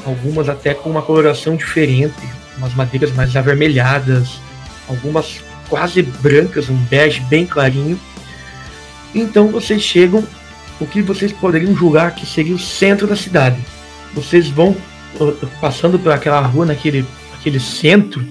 algumas 0.06 0.50
até 0.50 0.74
com 0.74 0.90
uma 0.90 1.02
coloração 1.02 1.56
diferente, 1.56 2.16
umas 2.58 2.74
madeiras 2.74 3.12
mais 3.14 3.36
avermelhadas, 3.36 4.40
algumas 4.88 5.42
quase 5.70 6.02
brancas, 6.02 6.70
um 6.70 6.76
bege 6.76 7.22
bem 7.22 7.46
clarinho. 7.46 8.00
Então 9.14 9.48
vocês 9.48 9.82
chegam 9.82 10.24
o 10.80 10.86
que 10.86 11.02
vocês 11.02 11.32
poderiam 11.32 11.76
julgar 11.76 12.16
que 12.16 12.26
seria 12.26 12.56
o 12.56 12.60
centro 12.60 13.08
da 13.08 13.16
cidade. 13.16 13.58
Vocês 14.14 14.50
vão 14.50 14.76
uh, 15.20 15.48
passando 15.60 15.98
por 15.98 16.12
aquela 16.12 16.42
rua, 16.42 16.66
naquele, 16.66 17.06
naquele 17.32 17.60
centro, 17.60 18.26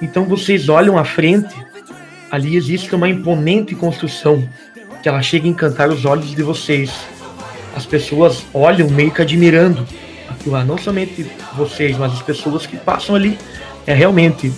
então 0.00 0.24
vocês 0.24 0.68
olham 0.68 0.98
à 0.98 1.04
frente, 1.04 1.54
ali 2.30 2.56
existe 2.56 2.94
uma 2.94 3.08
imponente 3.08 3.74
construção 3.74 4.46
que 5.02 5.08
ela 5.08 5.22
chega 5.22 5.46
a 5.46 5.50
encantar 5.50 5.88
os 5.90 6.04
olhos 6.04 6.30
de 6.30 6.42
vocês. 6.42 6.90
As 7.74 7.84
pessoas 7.84 8.44
olham 8.52 8.88
meio 8.88 9.10
que 9.10 9.20
admirando 9.20 9.86
aquilo 10.28 10.54
lá, 10.54 10.64
não 10.64 10.78
somente 10.78 11.26
vocês, 11.56 11.96
mas 11.96 12.12
as 12.12 12.22
pessoas 12.22 12.66
que 12.66 12.76
passam 12.76 13.14
ali. 13.14 13.38
É 13.86 13.92
realmente, 13.92 14.52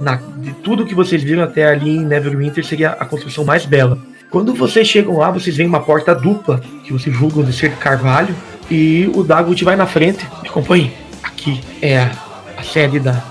na, 0.00 0.16
de 0.16 0.52
tudo 0.52 0.84
que 0.84 0.94
vocês 0.94 1.22
viram 1.22 1.42
até 1.42 1.66
ali 1.66 1.96
em 1.96 2.04
Neverwinter, 2.04 2.64
seria 2.64 2.90
a 2.90 3.04
construção 3.04 3.44
mais 3.44 3.64
bela. 3.64 3.98
Quando 4.30 4.52
vocês 4.52 4.86
chegam 4.86 5.18
lá, 5.18 5.30
vocês 5.30 5.56
veem 5.56 5.68
uma 5.68 5.80
porta 5.80 6.14
dupla, 6.14 6.60
que 6.84 6.92
vocês 6.92 7.14
julgam 7.14 7.44
de 7.44 7.52
ser 7.52 7.70
de 7.70 7.76
carvalho, 7.76 8.34
e 8.70 9.10
o 9.14 9.22
Dagout 9.22 9.64
vai 9.64 9.76
na 9.76 9.86
frente. 9.86 10.26
Me 10.42 10.48
acompanhe. 10.48 10.92
Aqui 11.22 11.60
é 11.80 11.98
a, 11.98 12.12
a 12.56 12.62
sede 12.62 12.98
da, 12.98 13.24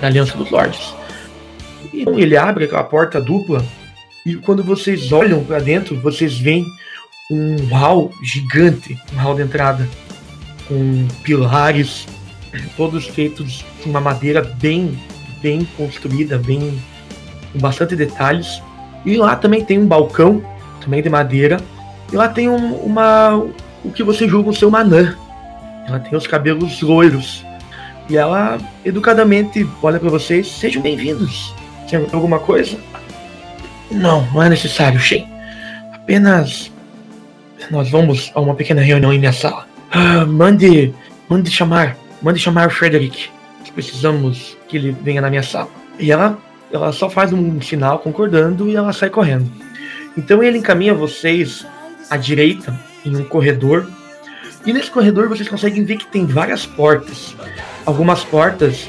da 0.00 0.06
Aliança 0.06 0.36
dos 0.36 0.50
Lords. 0.50 0.94
E 1.92 2.04
ele 2.16 2.36
abre 2.36 2.64
aquela 2.64 2.84
porta 2.84 3.20
dupla, 3.20 3.64
e 4.24 4.36
quando 4.36 4.62
vocês 4.62 5.12
olham 5.12 5.44
para 5.44 5.58
dentro, 5.58 6.00
vocês 6.00 6.38
veem 6.38 6.64
um 7.30 7.56
hall 7.74 8.10
gigante, 8.22 8.98
um 9.14 9.18
hall 9.18 9.34
de 9.34 9.42
entrada, 9.42 9.88
com 10.68 11.06
pilares, 11.22 12.06
todos 12.76 13.06
feitos 13.06 13.64
de 13.82 13.88
uma 13.88 14.00
madeira 14.00 14.42
bem, 14.42 14.98
bem 15.42 15.64
construída, 15.76 16.38
bem 16.38 16.80
com 17.52 17.58
bastante 17.58 17.96
detalhes 17.96 18.62
e 19.04 19.16
lá 19.16 19.36
também 19.36 19.64
tem 19.64 19.78
um 19.78 19.86
balcão, 19.86 20.42
também 20.80 21.02
de 21.02 21.10
madeira. 21.10 21.58
E 22.12 22.16
lá 22.16 22.28
tem 22.28 22.48
um, 22.48 22.74
uma. 22.76 23.34
o 23.84 23.90
que 23.92 24.02
você 24.02 24.26
julga 24.26 24.50
o 24.50 24.54
seu 24.54 24.70
manã. 24.70 25.16
Ela 25.86 26.00
tem 26.00 26.16
os 26.16 26.26
cabelos 26.26 26.80
loiros. 26.80 27.44
E 28.08 28.16
ela 28.16 28.58
educadamente 28.84 29.68
olha 29.82 30.00
para 30.00 30.08
vocês: 30.08 30.46
sejam 30.46 30.82
bem-vindos. 30.82 31.54
Tem 31.88 32.06
alguma 32.12 32.38
coisa? 32.38 32.78
Não, 33.90 34.26
não 34.32 34.42
é 34.42 34.48
necessário, 34.48 34.98
Shen. 34.98 35.28
Apenas. 35.92 36.72
Nós 37.70 37.90
vamos 37.90 38.30
a 38.34 38.40
uma 38.40 38.54
pequena 38.54 38.80
reunião 38.80 39.12
em 39.12 39.18
minha 39.18 39.32
sala. 39.32 39.66
Ah, 39.90 40.24
mande. 40.24 40.94
Mande 41.28 41.50
chamar. 41.50 41.96
Mande 42.22 42.38
chamar 42.38 42.68
o 42.68 42.70
Frederick. 42.70 43.28
Precisamos 43.74 44.56
que 44.68 44.76
ele 44.76 44.92
venha 45.02 45.20
na 45.20 45.28
minha 45.28 45.42
sala. 45.42 45.68
E 45.98 46.12
ela 46.12 46.38
ela 46.72 46.92
só 46.92 47.08
faz 47.08 47.32
um 47.32 47.60
sinal 47.60 48.00
concordando 48.00 48.68
e 48.68 48.74
ela 48.74 48.92
sai 48.92 49.08
correndo. 49.08 49.50
Então 50.16 50.42
ele 50.42 50.58
encaminha 50.58 50.92
vocês 50.92 51.64
à 52.10 52.16
direita 52.16 52.78
em 53.04 53.14
um 53.14 53.24
corredor. 53.24 53.88
E 54.66 54.72
nesse 54.72 54.90
corredor 54.90 55.28
vocês 55.28 55.48
conseguem 55.48 55.84
ver 55.84 55.98
que 55.98 56.06
tem 56.06 56.26
várias 56.26 56.66
portas. 56.66 57.36
Algumas 57.86 58.24
portas 58.24 58.88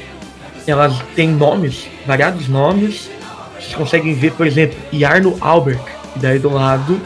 elas 0.66 1.00
têm 1.14 1.28
nomes, 1.28 1.86
variados 2.04 2.48
nomes. 2.48 3.08
Vocês 3.54 3.74
conseguem 3.74 4.14
ver, 4.14 4.32
por 4.32 4.46
exemplo, 4.46 4.76
Yarno 4.92 5.36
Albert. 5.40 5.80
E 6.16 6.18
daí 6.18 6.38
do 6.38 6.50
lado 6.50 7.00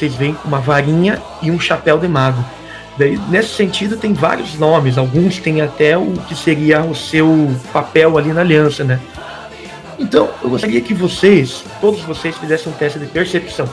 vocês 0.00 0.14
veem 0.14 0.34
uma 0.46 0.60
varinha 0.60 1.20
e 1.42 1.50
um 1.50 1.60
chapéu 1.60 1.98
de 1.98 2.08
mago. 2.08 2.42
Daí, 2.96 3.18
nesse 3.28 3.50
sentido, 3.50 3.98
tem 3.98 4.14
vários 4.14 4.54
nomes. 4.54 4.96
Alguns 4.96 5.38
têm 5.38 5.60
até 5.60 5.96
o 5.96 6.12
que 6.26 6.34
seria 6.34 6.82
o 6.82 6.94
seu 6.94 7.54
papel 7.70 8.16
ali 8.16 8.32
na 8.32 8.40
aliança, 8.40 8.82
né? 8.82 8.98
Então, 9.98 10.30
eu 10.42 10.48
gostaria 10.48 10.80
que 10.80 10.94
vocês, 10.94 11.62
todos 11.82 12.00
vocês, 12.00 12.34
fizessem 12.38 12.72
um 12.72 12.76
teste 12.76 12.98
de 12.98 13.04
percepção. 13.06 13.68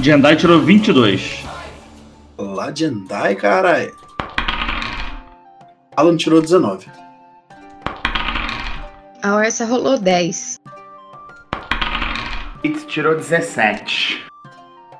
Jendai 0.00 0.34
tirou 0.34 0.60
22. 0.60 1.44
Lá 2.36 2.72
Jendai, 2.74 3.36
caralho. 3.36 3.94
Alan 5.96 6.16
tirou 6.16 6.42
19. 6.42 6.88
A 9.22 9.36
Orsa 9.36 9.66
rolou 9.66 9.98
10. 9.98 10.59
Fitz 12.62 12.84
tirou 12.84 13.14
17. 13.16 14.26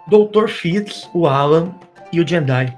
Doutor 0.09 0.49
Fitz, 0.49 1.09
o 1.13 1.27
Alan 1.27 1.75
e 2.13 2.21
o 2.21 2.27
Jendai. 2.27 2.77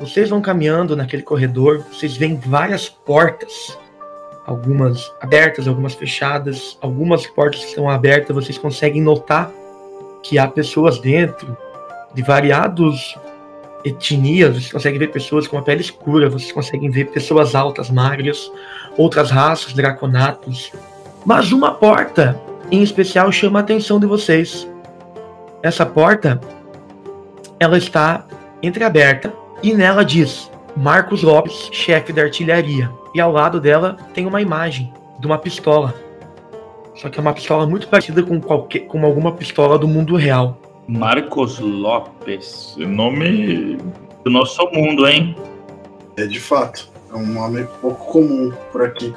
Vocês 0.00 0.28
vão 0.28 0.40
caminhando 0.40 0.96
naquele 0.96 1.22
corredor, 1.22 1.84
vocês 1.90 2.16
veem 2.16 2.36
várias 2.36 2.88
portas 2.88 3.78
algumas 4.46 5.12
abertas, 5.20 5.66
algumas 5.66 5.94
fechadas, 5.94 6.78
algumas 6.80 7.26
portas 7.26 7.60
que 7.60 7.68
estão 7.70 7.90
abertas, 7.90 8.34
vocês 8.34 8.56
conseguem 8.56 9.02
notar 9.02 9.50
que 10.22 10.38
há 10.38 10.46
pessoas 10.46 10.98
dentro 11.00 11.56
de 12.14 12.22
variados 12.22 13.18
etnias, 13.84 14.54
vocês 14.54 14.72
conseguem 14.72 14.98
ver 14.98 15.08
pessoas 15.08 15.46
com 15.46 15.58
a 15.58 15.62
pele 15.62 15.80
escura, 15.80 16.30
vocês 16.30 16.52
conseguem 16.52 16.90
ver 16.90 17.06
pessoas 17.06 17.54
altas, 17.54 17.90
magras, 17.90 18.50
outras 18.96 19.30
raças, 19.30 19.72
draconatos. 19.72 20.72
Mas 21.24 21.50
uma 21.50 21.74
porta 21.74 22.40
em 22.70 22.82
especial 22.82 23.30
chama 23.30 23.60
a 23.60 23.62
atenção 23.62 24.00
de 24.00 24.06
vocês. 24.06 24.68
Essa 25.62 25.86
porta 25.86 26.40
ela 27.58 27.78
está 27.78 28.26
entreaberta 28.62 29.32
e 29.62 29.72
nela 29.72 30.04
diz 30.04 30.50
Marcos 30.76 31.22
Lopes, 31.22 31.70
chefe 31.72 32.12
da 32.12 32.22
artilharia 32.22 32.90
e 33.14 33.20
ao 33.20 33.32
lado 33.32 33.60
dela 33.60 33.96
tem 34.12 34.26
uma 34.26 34.42
imagem 34.42 34.92
de 35.18 35.26
uma 35.26 35.38
pistola. 35.38 35.94
Só 36.94 37.08
que 37.08 37.18
é 37.18 37.22
uma 37.22 37.32
pistola 37.32 37.66
muito 37.66 37.88
parecida 37.88 38.22
com, 38.22 38.40
qualquer, 38.40 38.80
com 38.80 39.04
alguma 39.04 39.32
pistola 39.32 39.78
do 39.78 39.86
mundo 39.86 40.16
real. 40.16 40.58
Marcos 40.88 41.58
Lopes, 41.58 42.74
nome 42.78 43.78
do 44.24 44.30
nosso 44.30 44.66
mundo, 44.72 45.06
hein? 45.06 45.36
É 46.16 46.26
de 46.26 46.40
fato. 46.40 46.88
É 47.10 47.16
um 47.16 47.26
nome 47.26 47.66
pouco 47.80 48.12
comum 48.12 48.52
por 48.72 48.82
aqui. 48.82 49.14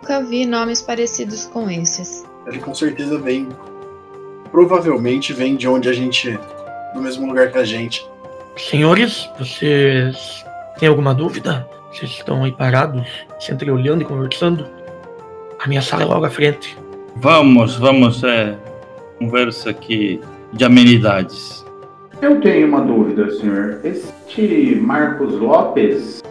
Nunca 0.00 0.22
vi 0.22 0.46
nomes 0.46 0.80
parecidos 0.82 1.46
com 1.46 1.70
esses. 1.70 2.24
Ele 2.46 2.58
com 2.58 2.74
certeza 2.74 3.18
vem. 3.18 3.48
Provavelmente 4.50 5.32
vem 5.32 5.56
de 5.56 5.68
onde 5.68 5.88
a 5.88 5.92
gente. 5.92 6.38
do 6.94 7.00
mesmo 7.00 7.26
lugar 7.26 7.50
que 7.50 7.58
a 7.58 7.64
gente. 7.64 8.06
Senhores, 8.56 9.28
vocês 9.38 10.44
têm 10.78 10.88
alguma 10.88 11.14
dúvida? 11.14 11.68
Vocês 11.92 12.10
estão 12.10 12.44
aí 12.44 12.52
parados, 12.52 13.06
se 13.38 13.52
entreolhando 13.52 14.02
e 14.02 14.04
conversando? 14.04 14.66
A 15.58 15.68
minha 15.68 15.82
sala 15.82 16.02
é 16.02 16.06
logo 16.06 16.24
à 16.24 16.30
frente. 16.30 16.76
Vamos, 17.16 17.76
vamos, 17.76 18.22
é. 18.24 18.56
Conversa 19.18 19.70
aqui 19.70 20.20
de 20.52 20.64
amenidades. 20.64 21.64
Eu 22.22 22.40
tenho 22.40 22.68
uma 22.68 22.80
dúvida, 22.80 23.30
senhor. 23.32 23.80
Este 23.84 24.76
Marcos 24.76 25.34
Lopes, 25.34 26.22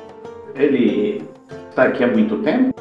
ele 0.55 1.23
está 1.69 1.83
aqui 1.83 2.03
há 2.03 2.07
muito 2.07 2.37
tempo? 2.39 2.73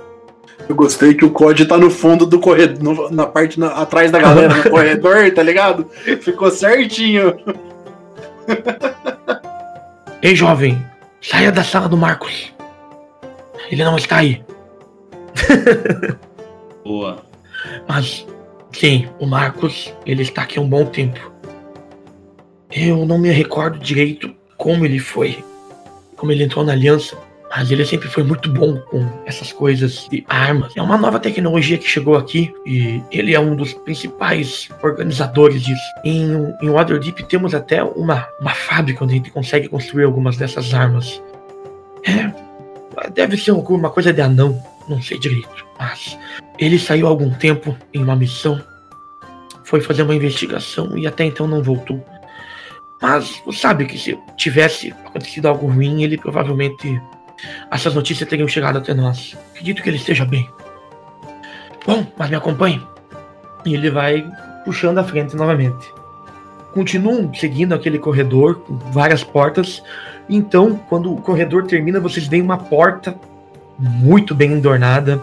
Eu 0.69 0.75
gostei 0.75 1.15
que 1.15 1.25
o 1.25 1.31
COD 1.31 1.65
tá 1.67 1.79
no 1.79 1.91
fundo 1.91 2.27
do 2.27 2.39
corredor, 2.39 2.83
no- 2.83 3.11
na 3.11 3.27
parte 3.27 3.59
na- 3.59 3.69
atrás 3.73 4.11
da 4.11 4.19
galera 4.19 4.55
no 4.55 4.63
corredor, 4.71 5.31
tá 5.33 5.43
ligado? 5.43 5.89
Ficou 6.21 6.51
certinho. 6.51 7.35
Ei, 10.23 10.35
jovem, 10.35 10.85
saia 11.23 11.51
da 11.53 11.63
sala 11.65 11.89
do 11.89 11.97
Marcos. 11.97 12.53
Ele 13.71 13.85
não 13.85 13.97
está 13.97 14.17
aí. 14.19 14.43
Boa. 16.85 17.19
Mas, 17.89 18.27
sim, 18.73 19.09
o 19.19 19.27
Marcos, 19.27 19.93
ele 20.05 20.23
está 20.23 20.43
aqui 20.43 20.59
há 20.59 20.63
um 20.63 20.69
bom 20.69 20.85
tempo. 20.87 21.33
Eu 22.71 23.05
não 23.07 23.19
me 23.19 23.31
recordo 23.31 23.79
direito 23.79 24.35
como 24.57 24.85
ele 24.85 24.99
foi, 24.99 25.43
como 26.17 26.33
ele 26.33 26.45
entrou 26.45 26.65
na 26.65 26.73
aliança, 26.73 27.17
Mas 27.59 27.73
ele 27.73 27.85
sempre 27.85 28.07
foi 28.07 28.23
muito 28.23 28.49
bom 28.49 28.77
com 28.77 29.05
essas 29.27 29.53
coisas 29.53 30.07
de 30.09 30.25
armas. 30.29 30.73
É 30.77 30.81
uma 30.81 30.97
nova 30.97 31.19
tecnologia 31.19 31.77
que 31.77 31.89
chegou 31.89 32.15
aqui 32.15 32.55
e 32.65 33.03
ele 33.11 33.35
é 33.35 33.41
um 33.41 33.57
dos 33.57 33.75
principais 33.75 34.69
organizadores 34.81 35.63
disso. 35.63 35.83
Em, 36.05 36.55
em 36.63 36.71
Waterdeep 36.71 37.21
temos 37.25 37.57
até 37.57 37.83
uma, 37.83 38.29
uma 38.41 38.55
fábrica 38.55 39.03
onde 39.03 39.15
a 39.15 39.17
gente 39.17 39.33
consegue 39.33 39.69
construir 39.69 40.05
algumas 40.05 40.37
dessas 40.37 40.73
armas. 40.73 41.21
É, 42.07 43.11
deve 43.11 43.37
ser 43.37 43.51
alguma 43.51 43.91
coisa 43.91 44.13
de 44.13 44.21
anão, 44.21 44.63
não 44.89 45.03
sei 45.03 45.19
direito. 45.19 45.67
Mas 45.81 46.17
ele 46.61 46.79
saiu 46.79 47.09
há 47.09 47.11
algum 47.11 47.31
tempo 47.31 47.77
em 47.93 48.05
uma 48.05 48.15
missão, 48.15 48.63
foi 49.65 49.81
fazer 49.81 50.03
uma 50.03 50.15
investigação 50.15 50.97
e 50.97 51.09
até 51.09 51.25
então 51.25 51.49
não 51.49 51.61
voltou. 51.61 52.01
Mas 53.03 53.43
você 53.45 53.59
sabe 53.59 53.85
que 53.85 53.99
se 53.99 54.17
tivesse 54.37 54.95
acontecido 55.05 55.47
algo 55.47 55.67
ruim, 55.67 56.05
ele 56.05 56.17
provavelmente 56.17 57.01
essas 57.71 57.95
notícias 57.95 58.29
teriam 58.29 58.49
chegado 58.49 58.79
até 58.79 58.95
nós. 58.95 59.37
Acredito 59.51 59.83
que 59.83 59.89
ele 59.89 59.97
esteja 59.97 60.25
bem. 60.25 60.49
Bom, 61.87 62.07
mas 62.17 62.31
me 62.31 62.37
acompanhe. 62.37 62.85
E 63.65 63.75
ele 63.75 63.91
vai 63.91 64.29
puxando 64.65 64.99
a 64.99 65.05
frente 65.05 65.37
novamente. 65.37 65.93
Continuam 66.73 67.33
seguindo 67.35 67.75
aquele 67.75 67.99
corredor 67.99 68.57
com 68.61 68.77
várias 68.93 69.25
portas. 69.25 69.83
Então, 70.29 70.77
quando 70.89 71.13
o 71.13 71.21
corredor 71.21 71.67
termina, 71.67 71.99
vocês 71.99 72.27
veem 72.27 72.43
uma 72.43 72.59
porta 72.59 73.19
muito 73.79 74.35
bem 74.35 74.57
adornada, 74.57 75.21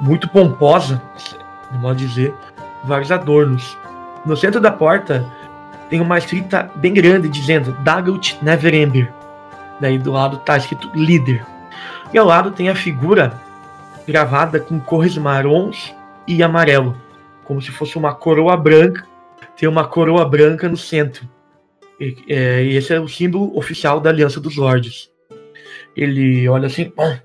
muito 0.00 0.28
pomposa, 0.28 1.00
de 1.70 1.78
modo 1.78 1.96
dizer, 1.96 2.34
vários 2.84 3.12
adornos. 3.12 3.76
No 4.24 4.36
centro 4.36 4.60
da 4.60 4.72
porta 4.72 5.24
tem 5.88 6.00
uma 6.00 6.18
escrita 6.18 6.70
bem 6.76 6.92
grande 6.92 7.28
dizendo 7.28 7.72
Dagut 7.84 8.36
Neverember. 8.42 9.12
Daí 9.80 9.98
do 9.98 10.12
lado 10.12 10.36
está 10.36 10.56
escrito 10.56 10.90
líder. 10.94 11.44
E 12.12 12.18
ao 12.18 12.26
lado 12.26 12.50
tem 12.50 12.68
a 12.68 12.74
figura 12.74 13.32
gravada 14.06 14.58
com 14.58 14.80
cores 14.80 15.16
marrons 15.18 15.94
e 16.26 16.42
amarelo, 16.42 16.96
como 17.44 17.60
se 17.60 17.70
fosse 17.70 17.96
uma 17.96 18.14
coroa 18.14 18.56
branca. 18.56 19.06
Tem 19.56 19.68
uma 19.68 19.86
coroa 19.86 20.24
branca 20.24 20.68
no 20.68 20.76
centro. 20.76 21.28
E, 22.00 22.16
é, 22.28 22.64
esse 22.64 22.94
é 22.94 23.00
o 23.00 23.08
símbolo 23.08 23.56
oficial 23.58 24.00
da 24.00 24.10
Aliança 24.10 24.40
dos 24.40 24.56
Lordes. 24.56 25.10
Ele 25.96 26.48
olha 26.48 26.66
assim, 26.66 26.90
bom, 26.94 27.18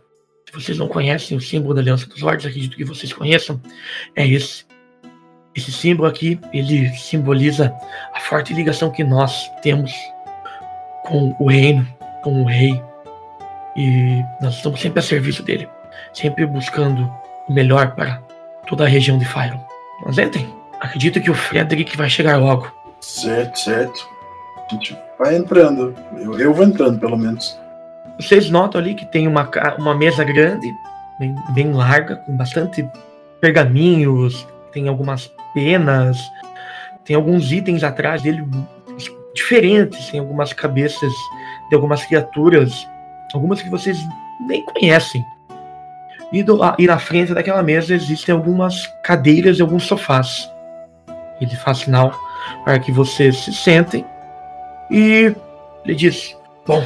se 0.46 0.54
vocês 0.54 0.78
não 0.78 0.88
conhecem 0.88 1.38
o 1.38 1.42
símbolo 1.42 1.74
da 1.74 1.82
Aliança 1.82 2.08
dos 2.08 2.22
Lordes, 2.22 2.46
acredito 2.46 2.76
que 2.76 2.84
vocês 2.84 3.14
conheçam, 3.14 3.62
é 4.16 4.28
esse. 4.28 4.66
Esse 5.56 5.72
símbolo 5.72 6.10
aqui, 6.10 6.40
ele 6.52 6.90
simboliza 6.98 7.72
a 8.14 8.20
forte 8.20 8.54
ligação 8.54 8.90
que 8.90 9.04
nós 9.04 9.48
temos 9.62 9.94
com 11.06 11.36
o 11.40 11.48
reino, 11.48 11.88
com 12.24 12.42
o 12.42 12.46
rei, 12.46 12.82
e 13.76 14.24
nós 14.42 14.56
estamos 14.56 14.80
sempre 14.80 15.00
a 15.00 15.04
serviço 15.04 15.44
dele, 15.44 15.68
sempre 16.14 16.46
buscando 16.46 17.12
o 17.48 17.54
melhor 17.54 17.96
para 17.96 18.22
toda 18.68 18.84
a 18.84 18.88
região 18.88 19.18
de 19.18 19.26
Fyron. 19.26 19.60
Mas 20.06 20.18
entrem. 20.18 20.48
Acredito 20.80 21.22
que 21.22 21.32
o 21.32 21.36
Frederick 21.36 21.96
vai 21.96 22.10
chegar 22.10 22.38
logo. 22.38 22.72
Certo, 23.00 23.58
certo. 23.60 24.08
A 24.70 24.74
gente 24.74 24.98
vai 25.18 25.36
entrando. 25.36 25.96
Eu, 26.18 26.40
eu 26.40 26.54
vou 26.54 26.66
entrando, 26.66 27.00
pelo 27.00 27.18
menos. 27.18 27.58
Vocês 28.20 28.50
notam 28.50 28.80
ali 28.80 28.94
que 28.94 29.06
tem 29.06 29.28
uma, 29.28 29.50
uma 29.78 29.96
mesa 29.96 30.24
grande, 30.24 30.68
bem, 31.20 31.36
bem 31.50 31.72
larga, 31.72 32.18
com 32.18 32.36
bastante 32.36 32.88
pergaminhos, 33.42 34.48
tem 34.72 34.88
algumas 34.88 35.32
penas, 35.54 36.18
tem 37.04 37.16
alguns 37.16 37.52
itens 37.52 37.84
atrás 37.84 38.22
dele 38.22 38.46
diferentes, 39.34 40.10
tem 40.10 40.20
algumas 40.20 40.54
cabeças 40.54 41.12
de 41.70 41.76
algumas 41.76 42.06
criaturas 42.06 42.88
algumas 43.34 43.62
que 43.62 43.70
vocês 43.70 43.98
nem 44.48 44.64
conhecem. 44.64 45.26
E, 46.32 46.42
do, 46.42 46.60
e 46.80 46.88
na 46.88 46.98
frente 46.98 47.34
daquela 47.34 47.62
mesa 47.62 47.94
existem 47.94 48.34
algumas 48.34 48.88
cadeiras 49.04 49.60
e 49.60 49.62
alguns 49.62 49.84
sofás. 49.84 50.50
Ele 51.40 51.56
faz 51.56 51.80
sinal 51.80 52.14
para 52.64 52.80
que 52.80 52.92
vocês 52.92 53.38
se 53.38 53.54
sentem 53.54 54.06
e 54.90 55.36
ele 55.86 55.96
diz: 55.96 56.36
Bom, 56.66 56.84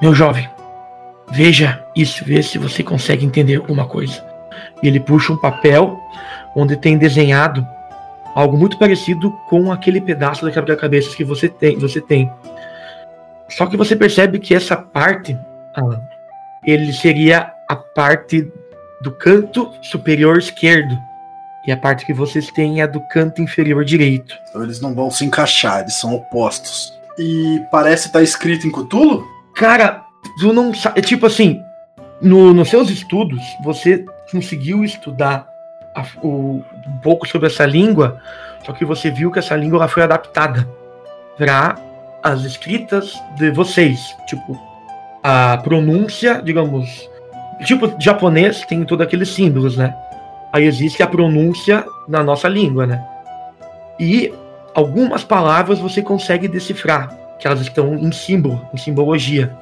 meu 0.00 0.14
jovem, 0.14 0.48
veja 1.30 1.84
isso, 1.94 2.24
veja 2.24 2.48
se 2.48 2.58
você 2.58 2.82
consegue 2.82 3.24
entender 3.24 3.56
alguma 3.56 3.86
coisa. 3.86 4.24
E 4.82 4.88
ele 4.88 5.00
puxa 5.00 5.32
um 5.32 5.36
papel 5.36 5.98
onde 6.54 6.76
tem 6.76 6.96
desenhado 6.96 7.66
algo 8.34 8.56
muito 8.56 8.78
parecido 8.78 9.30
com 9.48 9.72
aquele 9.72 10.00
pedaço 10.00 10.44
da 10.44 10.50
quebra-cabeças 10.50 11.14
que 11.14 11.24
você 11.24 11.48
tem, 11.48 11.78
você 11.78 12.00
tem. 12.00 12.30
Só 13.48 13.66
que 13.66 13.76
você 13.76 13.94
percebe 13.94 14.38
que 14.38 14.54
essa 14.54 14.76
parte, 14.76 15.38
ah, 15.74 16.00
ele 16.64 16.92
seria 16.92 17.52
a 17.68 17.76
parte 17.76 18.50
do 19.00 19.12
canto 19.12 19.70
superior 19.82 20.38
esquerdo. 20.38 20.96
E 21.66 21.72
a 21.72 21.76
parte 21.76 22.06
que 22.06 22.12
vocês 22.12 22.50
têm 22.52 22.80
é 22.80 22.86
do 22.86 23.00
canto 23.08 23.42
inferior 23.42 23.84
direito. 23.84 24.34
Então 24.48 24.62
eles 24.62 24.80
não 24.80 24.94
vão 24.94 25.10
se 25.10 25.24
encaixar, 25.24 25.80
eles 25.80 25.94
são 25.94 26.14
opostos. 26.14 26.92
E 27.18 27.60
parece 27.70 28.06
estar 28.06 28.20
tá 28.20 28.22
escrito 28.22 28.66
em 28.66 28.70
Cthulhu? 28.70 29.24
Cara, 29.54 30.04
tu 30.38 30.52
não 30.52 30.72
sabe. 30.74 31.00
É 31.00 31.02
tipo 31.02 31.26
assim, 31.26 31.60
no, 32.20 32.52
nos 32.52 32.68
seus 32.68 32.90
estudos, 32.90 33.42
você 33.64 34.04
conseguiu 34.30 34.84
estudar 34.84 35.48
a, 35.94 36.04
o, 36.22 36.62
um 36.86 36.98
pouco 37.02 37.26
sobre 37.26 37.48
essa 37.48 37.66
língua, 37.66 38.20
só 38.64 38.72
que 38.72 38.84
você 38.84 39.10
viu 39.10 39.30
que 39.30 39.38
essa 39.38 39.56
língua 39.56 39.78
ela 39.78 39.88
foi 39.88 40.02
adaptada 40.02 40.68
para 41.36 41.76
as 42.26 42.42
escritas 42.42 43.22
de 43.36 43.50
vocês. 43.50 44.16
Tipo, 44.26 44.60
a 45.22 45.58
pronúncia, 45.58 46.42
digamos. 46.42 47.08
Tipo, 47.64 47.94
japonês 47.98 48.64
tem 48.66 48.84
todos 48.84 49.06
aqueles 49.06 49.28
símbolos, 49.28 49.76
né? 49.76 49.94
Aí 50.52 50.64
existe 50.64 51.02
a 51.02 51.06
pronúncia 51.06 51.84
na 52.08 52.22
nossa 52.22 52.48
língua, 52.48 52.86
né? 52.86 53.04
E 53.98 54.32
algumas 54.74 55.22
palavras 55.22 55.78
você 55.78 56.02
consegue 56.02 56.48
decifrar, 56.48 57.16
que 57.38 57.46
elas 57.46 57.60
estão 57.60 57.94
em 57.94 58.10
símbolo, 58.12 58.60
em 58.74 58.76
simbologia. 58.76 59.56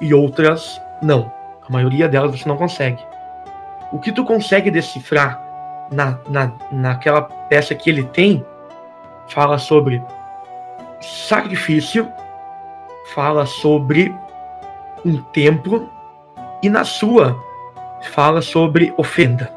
E 0.00 0.14
outras 0.14 0.80
não. 1.02 1.30
A 1.68 1.70
maioria 1.70 2.08
delas 2.08 2.30
você 2.32 2.48
não 2.48 2.56
consegue. 2.56 2.98
O 3.92 3.98
que 3.98 4.10
tu 4.10 4.24
consegue 4.24 4.70
decifrar 4.70 5.40
na, 5.92 6.18
na, 6.28 6.52
naquela 6.72 7.22
peça 7.22 7.74
que 7.74 7.90
ele 7.90 8.04
tem 8.04 8.44
fala 9.28 9.58
sobre 9.58 10.02
sacrifício, 11.00 12.08
fala 13.14 13.46
sobre 13.46 14.14
um 15.04 15.20
templo 15.32 15.88
e 16.62 16.68
na 16.68 16.84
sua 16.84 17.42
fala 18.12 18.42
sobre 18.42 18.92
ofenda. 18.96 19.52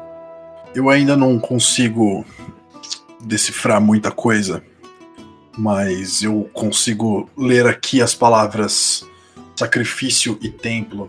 Eu 0.74 0.90
ainda 0.90 1.16
não 1.16 1.38
consigo 1.38 2.24
decifrar 3.20 3.80
muita 3.80 4.10
coisa, 4.10 4.62
mas 5.56 6.22
eu 6.22 6.48
consigo 6.52 7.28
ler 7.36 7.66
aqui 7.66 8.02
as 8.02 8.14
palavras 8.14 9.06
sacrifício 9.56 10.38
e 10.42 10.50
templo. 10.50 11.08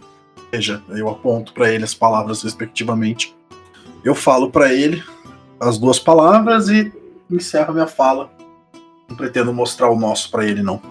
Veja, 0.51 0.83
eu 0.89 1.09
aponto 1.09 1.53
para 1.53 1.71
ele 1.71 1.83
as 1.83 1.93
palavras 1.93 2.43
respectivamente. 2.43 3.35
Eu 4.03 4.13
falo 4.13 4.51
para 4.51 4.71
ele 4.71 5.03
as 5.59 5.77
duas 5.79 5.97
palavras 5.97 6.69
e 6.69 6.93
encerro 7.29 7.73
minha 7.73 7.87
fala 7.87 8.34
não 9.07 9.15
pretendo 9.15 9.53
mostrar 9.53 9.89
o 9.89 9.99
nosso 9.99 10.29
para 10.29 10.45
ele, 10.45 10.61
não. 10.61 10.81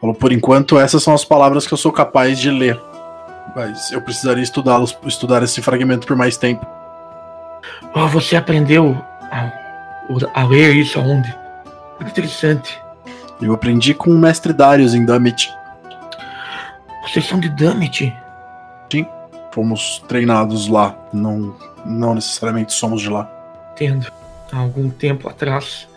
Falou, 0.00 0.14
por 0.14 0.32
enquanto, 0.32 0.78
essas 0.78 1.02
são 1.02 1.14
as 1.14 1.24
palavras 1.24 1.66
que 1.66 1.72
eu 1.72 1.78
sou 1.78 1.92
capaz 1.92 2.38
de 2.38 2.50
ler. 2.50 2.80
Mas 3.54 3.90
eu 3.90 4.00
precisaria 4.00 4.42
estudá-los, 4.42 4.96
estudar 5.06 5.42
esse 5.42 5.62
fragmento 5.62 6.06
por 6.06 6.16
mais 6.16 6.36
tempo. 6.36 6.66
Oh, 7.94 8.06
você 8.08 8.36
aprendeu 8.36 8.96
a, 9.30 9.52
a 10.34 10.44
ler 10.44 10.76
isso 10.76 10.98
aonde? 10.98 11.34
Muito 11.98 12.10
interessante. 12.10 12.78
Eu 13.40 13.54
aprendi 13.54 13.94
com 13.94 14.10
o 14.10 14.18
mestre 14.18 14.52
Darius 14.52 14.94
em 14.94 15.04
Damit. 15.04 15.50
Vocês 17.02 17.26
são 17.26 17.40
de 17.40 17.48
Damit? 17.48 18.14
Sim, 18.90 19.06
fomos 19.52 20.02
treinados 20.06 20.68
lá. 20.68 20.94
Não, 21.12 21.54
não 21.84 22.14
necessariamente 22.14 22.72
somos 22.72 23.00
de 23.00 23.08
lá. 23.08 23.30
Entendo. 23.72 24.10
Há 24.52 24.58
algum 24.58 24.88
tempo 24.88 25.28
atrás, 25.28 25.88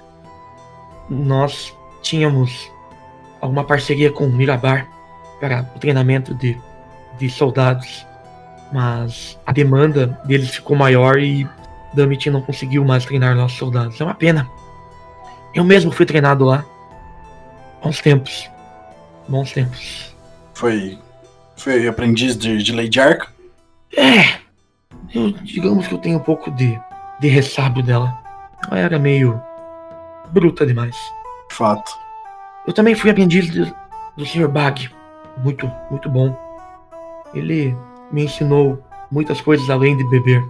nós 1.10 1.76
tínhamos 2.02 2.72
alguma 3.42 3.64
parceria 3.64 4.12
com 4.12 4.26
o 4.26 4.32
Mirabar 4.32 4.88
para 5.40 5.70
o 5.76 5.80
treinamento 5.80 6.34
de, 6.36 6.58
de 7.18 7.30
soldados, 7.30 8.06
mas 8.72 9.40
a 9.46 9.52
demanda 9.52 10.20
deles 10.26 10.50
ficou 10.50 10.76
maior 10.76 11.18
e 11.20 11.48
Damit 11.94 12.30
não 12.30 12.42
conseguiu 12.42 12.86
mais 12.86 13.06
treinar 13.06 13.36
nossos 13.36 13.58
soldados. 13.58 14.00
É 14.00 14.04
uma 14.04 14.14
pena. 14.14 14.48
Eu 15.54 15.64
mesmo 15.64 15.92
fui 15.92 16.06
treinado 16.06 16.46
lá. 16.46 16.64
Bons 17.82 18.00
tempos. 18.02 18.50
Bons 19.28 19.52
tempos. 19.52 20.14
Foi. 20.54 21.00
Foi 21.56 21.88
aprendiz 21.88 22.38
de, 22.38 22.62
de 22.62 22.72
Lady 22.72 23.00
Ark? 23.00 23.28
É. 23.98 24.40
Eu, 25.14 25.32
digamos 25.32 25.88
que 25.88 25.94
eu 25.94 25.98
tenho 25.98 26.18
um 26.18 26.24
pouco 26.24 26.52
de, 26.52 26.80
de 27.20 27.28
ressábio 27.28 27.84
dela. 27.84 28.18
Ela 28.68 28.80
era 28.80 29.00
meio 29.00 29.42
bruta 30.32 30.66
demais. 30.66 30.96
Fato. 31.50 31.92
Eu 32.66 32.74
também 32.74 32.96
fui 32.96 33.10
aprendiz 33.10 33.50
do, 33.50 33.74
do 34.16 34.26
Sr. 34.26 34.48
Bag. 34.48 34.90
Muito, 35.38 35.72
muito 35.90 36.10
bom. 36.10 36.38
Ele 37.34 37.76
me 38.12 38.26
ensinou 38.26 38.84
muitas 39.12 39.42
coisas 39.42 39.70
além 39.70 39.98
de 39.98 40.04
beber. 40.10 40.44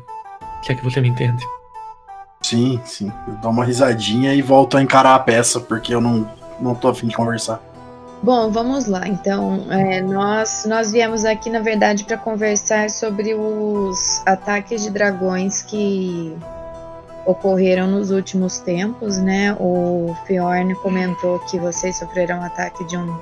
Se 0.62 0.72
é 0.72 0.76
que 0.76 0.84
você 0.84 1.00
me 1.00 1.10
entende. 1.10 1.44
Sim, 2.42 2.80
sim. 2.86 3.12
Eu 3.28 3.36
dou 3.36 3.52
uma 3.52 3.66
risadinha 3.66 4.34
e 4.34 4.42
volto 4.42 4.78
a 4.78 4.82
encarar 4.82 5.16
a 5.16 5.20
peça, 5.20 5.60
porque 5.60 5.94
eu 5.94 6.02
não, 6.02 6.30
não 6.60 6.76
tô 6.76 6.88
afim 6.88 7.08
de 7.08 7.16
conversar. 7.16 7.62
Bom, 8.22 8.52
vamos 8.52 8.86
lá. 8.86 9.08
Então, 9.08 9.66
é, 9.70 10.02
nós, 10.02 10.66
nós 10.68 10.92
viemos 10.92 11.24
aqui, 11.24 11.50
na 11.50 11.60
verdade, 11.60 12.04
para 12.04 12.18
conversar 12.18 12.90
sobre 12.90 13.34
os 13.34 14.22
ataques 14.26 14.84
de 14.84 14.90
dragões 14.90 15.62
que 15.62 16.36
ocorreram 17.26 17.88
nos 17.88 18.12
últimos 18.12 18.60
tempos, 18.60 19.18
né? 19.18 19.56
O 19.60 20.16
Fiorn 20.26 20.74
comentou 20.76 21.40
que 21.40 21.60
vocês 21.60 21.98
sofreram 21.98 22.40
um 22.40 22.44
ataque 22.44 22.84
de 22.86 22.98
um 22.98 23.16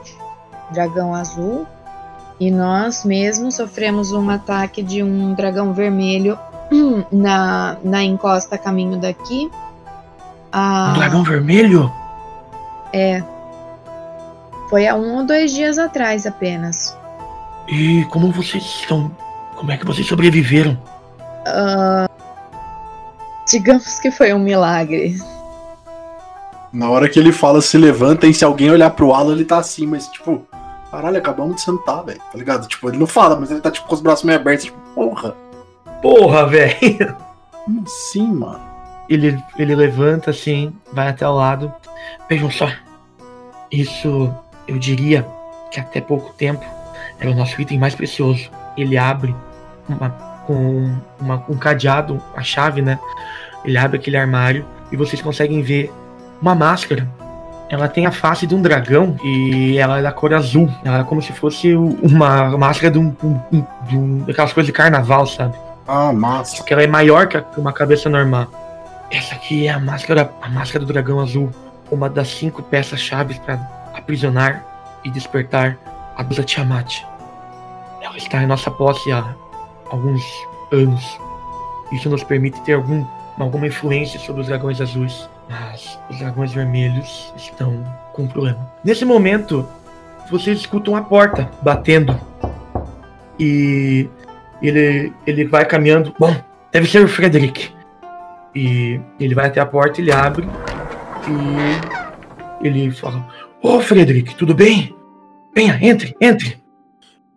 dragão 0.71 1.13
azul 1.13 1.65
e 2.39 2.51
nós 2.51 3.03
mesmos 3.03 3.55
sofremos 3.55 4.11
um 4.11 4.29
ataque 4.29 4.83
de 4.83 5.01
um 5.01 5.33
dragão 5.33 5.73
vermelho 5.73 6.37
na, 7.11 7.77
na 7.83 8.03
encosta 8.03 8.55
a 8.55 8.57
caminho 8.57 8.97
daqui. 8.97 9.49
Ah, 10.51 10.91
Um 10.91 10.99
dragão 10.99 11.23
vermelho? 11.23 11.91
É. 12.93 13.23
Foi 14.69 14.87
há 14.87 14.95
um 14.95 15.17
ou 15.17 15.25
dois 15.25 15.51
dias 15.51 15.77
atrás 15.77 16.25
apenas. 16.25 16.95
E 17.67 18.05
como 18.05 18.31
vocês 18.31 18.63
estão. 18.63 19.11
Como 19.55 19.71
é 19.71 19.77
que 19.77 19.85
vocês 19.85 20.05
sobreviveram? 20.07 20.77
Ah, 21.45 22.07
digamos 23.47 23.99
que 23.99 24.11
foi 24.11 24.33
um 24.33 24.39
milagre. 24.39 25.17
Na 26.71 26.89
hora 26.89 27.09
que 27.09 27.17
ele 27.17 27.31
fala, 27.31 27.61
se 27.61 27.77
levanta, 27.77 28.27
e 28.27 28.33
se 28.33 28.43
alguém 28.43 28.69
olhar 28.69 28.89
pro 28.91 29.13
Alan, 29.13 29.33
ele 29.33 29.45
tá 29.45 29.57
assim, 29.57 29.87
mas 29.87 30.07
tipo, 30.09 30.45
caralho, 30.91 31.17
acabamos 31.17 31.55
de 31.55 31.61
sentar, 31.61 32.03
velho. 32.03 32.19
Tá 32.19 32.37
ligado? 32.37 32.67
Tipo, 32.67 32.89
ele 32.89 32.97
não 32.97 33.07
fala, 33.07 33.39
mas 33.39 33.49
ele 33.49 33.61
tá 33.61 33.71
tipo 33.71 33.87
com 33.87 33.95
os 33.95 34.01
braços 34.01 34.25
meio 34.25 34.37
abertos, 34.37 34.65
tipo, 34.65 34.77
porra. 34.93 35.35
Porra, 36.01 36.45
velho! 36.45 37.15
Como 37.51 37.83
assim, 37.83 38.27
mano? 38.27 38.59
Ele, 39.09 39.41
ele 39.57 39.75
levanta 39.75 40.31
assim, 40.31 40.73
vai 40.91 41.07
até 41.07 41.27
o 41.27 41.33
lado. 41.33 41.73
Vejam 42.29 42.51
só. 42.51 42.69
Isso, 43.71 44.33
eu 44.67 44.77
diria 44.77 45.25
que 45.71 45.79
até 45.79 46.01
pouco 46.01 46.33
tempo 46.33 46.63
era 47.19 47.31
o 47.31 47.35
nosso 47.35 47.59
item 47.61 47.79
mais 47.79 47.95
precioso. 47.95 48.49
Ele 48.77 48.97
abre 48.97 49.33
uma, 49.87 50.36
com 50.47 50.89
uma- 51.19 51.43
um 51.49 51.57
cadeado, 51.57 52.19
a 52.35 52.41
chave, 52.41 52.81
né? 52.81 52.97
Ele 53.63 53.77
abre 53.77 53.97
aquele 53.97 54.17
armário 54.17 54.65
e 54.91 54.95
vocês 54.97 55.21
conseguem 55.21 55.61
ver 55.61 55.93
uma 56.41 56.55
máscara. 56.55 57.07
Ela 57.69 57.89
tem 57.89 58.05
a 58.05 58.11
face 58.11 58.47
de 58.47 58.55
um 58.55 58.61
dragão 58.61 59.17
e 59.21 59.77
ela 59.77 59.99
é 59.99 60.01
da 60.01 60.11
cor 60.11 60.33
azul. 60.33 60.69
Ela 60.85 60.99
é 60.99 61.03
como 61.03 61.21
se 61.21 61.33
fosse 61.33 61.75
uma 61.75 62.57
máscara 62.57 62.89
de 62.89 62.97
um, 62.97 63.13
um, 63.21 63.63
de 63.89 63.97
um- 63.97 64.19
daquelas 64.25 64.53
coisas 64.53 64.67
de 64.67 64.71
carnaval, 64.71 65.27
sabe? 65.27 65.53
Ah, 65.85 66.13
massa. 66.13 66.55
Só 66.57 66.63
que 66.63 66.71
ela 66.73 66.81
é 66.83 66.87
maior 66.87 67.27
que 67.27 67.43
uma 67.57 67.73
cabeça 67.73 68.09
normal. 68.09 68.47
Essa 69.11 69.35
aqui 69.35 69.67
é 69.67 69.71
a 69.71 69.79
máscara, 69.79 70.31
a 70.41 70.49
máscara 70.49 70.85
do 70.85 70.91
dragão 70.93 71.19
azul, 71.19 71.49
uma 71.91 72.09
das 72.09 72.29
cinco 72.29 72.63
peças 72.63 72.99
chaves 73.01 73.37
para 73.39 73.59
aprisionar 73.93 74.63
e 75.03 75.09
despertar 75.09 75.77
a 76.15 76.23
deusa 76.23 76.43
Tiamat. 76.43 77.03
Ela 78.01 78.15
está 78.17 78.41
em 78.41 78.47
nossa 78.47 78.71
posse 78.71 79.11
há 79.11 79.25
alguns 79.91 80.23
anos. 80.71 81.19
Isso 81.91 82.09
nos 82.09 82.23
permite 82.23 82.59
ter 82.61 82.73
algum, 82.73 83.05
alguma 83.39 83.67
influência 83.67 84.19
sobre 84.19 84.41
os 84.41 84.47
dragões 84.47 84.81
azuis, 84.81 85.29
mas 85.49 85.97
os 86.09 86.19
dragões 86.19 86.53
vermelhos 86.53 87.33
estão 87.37 87.83
com 88.13 88.23
um 88.23 88.27
problema. 88.27 88.71
Nesse 88.83 89.05
momento, 89.05 89.67
vocês 90.29 90.59
escutam 90.59 90.95
a 90.95 91.01
porta 91.01 91.49
batendo 91.61 92.19
e 93.39 94.09
ele, 94.61 95.13
ele 95.25 95.45
vai 95.45 95.65
caminhando. 95.65 96.13
Bom, 96.19 96.35
deve 96.71 96.87
ser 96.87 97.03
o 97.03 97.07
Frederick. 97.07 97.71
E 98.55 98.99
ele 99.19 99.35
vai 99.35 99.47
até 99.47 99.59
a 99.59 99.65
porta, 99.65 100.01
ele 100.01 100.11
abre 100.11 100.47
e 101.27 102.67
ele 102.67 102.91
fala: 102.91 103.25
Ô 103.61 103.79
Frederick, 103.79 104.35
tudo 104.35 104.53
bem? 104.55 104.95
Venha, 105.55 105.77
entre, 105.81 106.15
entre. 106.19 106.61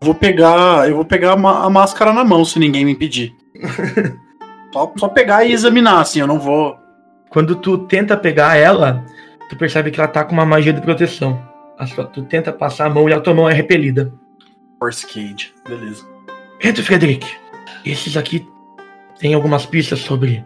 Eu 0.00 0.06
vou 0.06 0.14
pegar. 0.14 0.88
Eu 0.88 0.96
vou 0.96 1.04
pegar 1.04 1.32
a, 1.32 1.70
máscara 1.70 2.12
na 2.12 2.24
mão 2.24 2.44
se 2.44 2.58
ninguém 2.58 2.84
me 2.84 2.92
impedir. 2.92 3.34
só, 4.72 4.92
só 4.96 5.08
pegar 5.08 5.44
e 5.44 5.52
examinar, 5.52 6.00
assim, 6.00 6.20
eu 6.20 6.26
não 6.26 6.38
vou. 6.38 6.76
Quando 7.28 7.54
tu 7.54 7.78
tenta 7.78 8.16
pegar 8.16 8.56
ela, 8.56 9.04
tu 9.48 9.56
percebe 9.56 9.90
que 9.90 10.00
ela 10.00 10.08
tá 10.08 10.24
com 10.24 10.32
uma 10.32 10.46
magia 10.46 10.72
de 10.72 10.80
proteção. 10.80 11.40
A 11.78 11.86
sua- 11.86 12.06
tu 12.06 12.22
tenta 12.22 12.52
passar 12.52 12.86
a 12.86 12.90
mão 12.90 13.08
e 13.08 13.12
a 13.12 13.20
tua 13.20 13.34
mão 13.34 13.48
é 13.48 13.52
repelida. 13.52 14.12
Force 14.78 15.06
Cage, 15.06 15.52
beleza. 15.68 16.06
Entre, 16.62 16.82
Frederick. 16.82 17.26
Esses 17.84 18.16
aqui 18.16 18.46
têm 19.18 19.34
algumas 19.34 19.66
pistas 19.66 20.00
sobre 20.00 20.42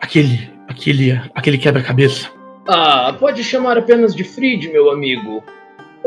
aquele, 0.00 0.50
aquele, 0.66 1.12
aquele 1.34 1.58
quebra-cabeça. 1.58 2.30
Ah, 2.66 3.14
pode 3.18 3.44
chamar 3.44 3.78
apenas 3.78 4.14
de 4.14 4.24
Fried, 4.24 4.68
meu 4.70 4.90
amigo. 4.90 5.42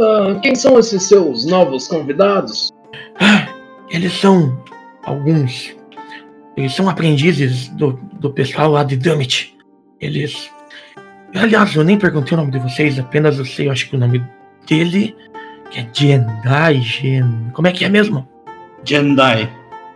Ah, 0.02 0.40
quem 0.42 0.56
são 0.56 0.80
esses 0.80 1.04
seus 1.04 1.46
novos 1.46 1.88
convidados? 1.88 2.72
Ah, 3.20 3.48
Eles 3.90 4.14
são 4.14 4.58
alguns. 5.04 5.76
Eles 6.58 6.74
são 6.74 6.90
aprendizes 6.90 7.68
do, 7.70 7.94
do 8.14 8.32
pessoal 8.32 8.72
lá 8.72 8.84
de 8.84 8.98
Dummit. 8.98 9.56
Eles. 10.00 10.50
Aliás, 11.36 11.76
eu 11.76 11.84
nem 11.84 11.98
perguntei 11.98 12.34
o 12.36 12.42
nome 12.42 12.52
de 12.52 12.60
vocês, 12.60 13.00
apenas 13.00 13.38
eu 13.38 13.46
sei, 13.46 13.68
eu 13.68 13.72
acho 13.72 13.90
que 13.90 13.96
o 13.96 14.00
nome 14.00 14.22
dele 14.68 15.16
que 15.70 15.80
é 15.80 15.88
Jendai 15.94 16.82
Gen. 16.82 17.50
Como 17.54 17.68
é 17.68 17.72
que 17.72 17.86
é 17.86 17.90
mesmo? 17.90 18.28
Jendai. 18.84 19.50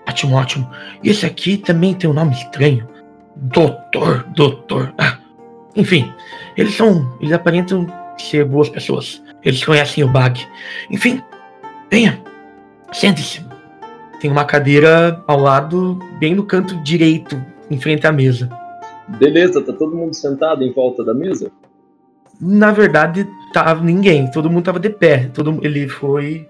Ótimo, 0.07 0.35
ótimo. 0.35 0.69
Esse 1.03 1.25
aqui 1.25 1.57
também 1.57 1.93
tem 1.93 2.09
um 2.09 2.13
nome 2.13 2.33
estranho. 2.33 2.87
Doutor, 3.35 4.23
doutor. 4.35 4.93
Ah, 4.97 5.17
enfim, 5.75 6.11
eles 6.55 6.75
são. 6.75 7.17
Eles 7.19 7.33
aparentam 7.33 7.85
ser 8.17 8.45
boas 8.45 8.69
pessoas. 8.69 9.21
Eles 9.45 9.63
conhecem 9.63 10.03
o 10.03 10.07
Bag. 10.07 10.45
Enfim, 10.89 11.21
venha. 11.89 12.19
Sente-se. 12.91 13.45
Tem 14.19 14.31
uma 14.31 14.43
cadeira 14.43 15.23
ao 15.27 15.39
lado, 15.39 15.99
bem 16.19 16.33
no 16.33 16.43
canto 16.43 16.75
direito, 16.81 17.39
em 17.69 17.79
frente 17.79 18.07
à 18.07 18.11
mesa. 18.11 18.49
Beleza, 19.07 19.61
tá 19.61 19.71
todo 19.71 19.95
mundo 19.95 20.15
sentado 20.15 20.63
em 20.63 20.73
volta 20.73 21.03
da 21.03 21.13
mesa? 21.13 21.51
Na 22.41 22.71
verdade, 22.71 23.27
tava 23.53 23.83
ninguém. 23.83 24.29
Todo 24.31 24.49
mundo 24.49 24.65
tava 24.65 24.79
de 24.79 24.89
pé. 24.89 25.29
Todo, 25.33 25.59
ele 25.61 25.87
foi. 25.87 26.47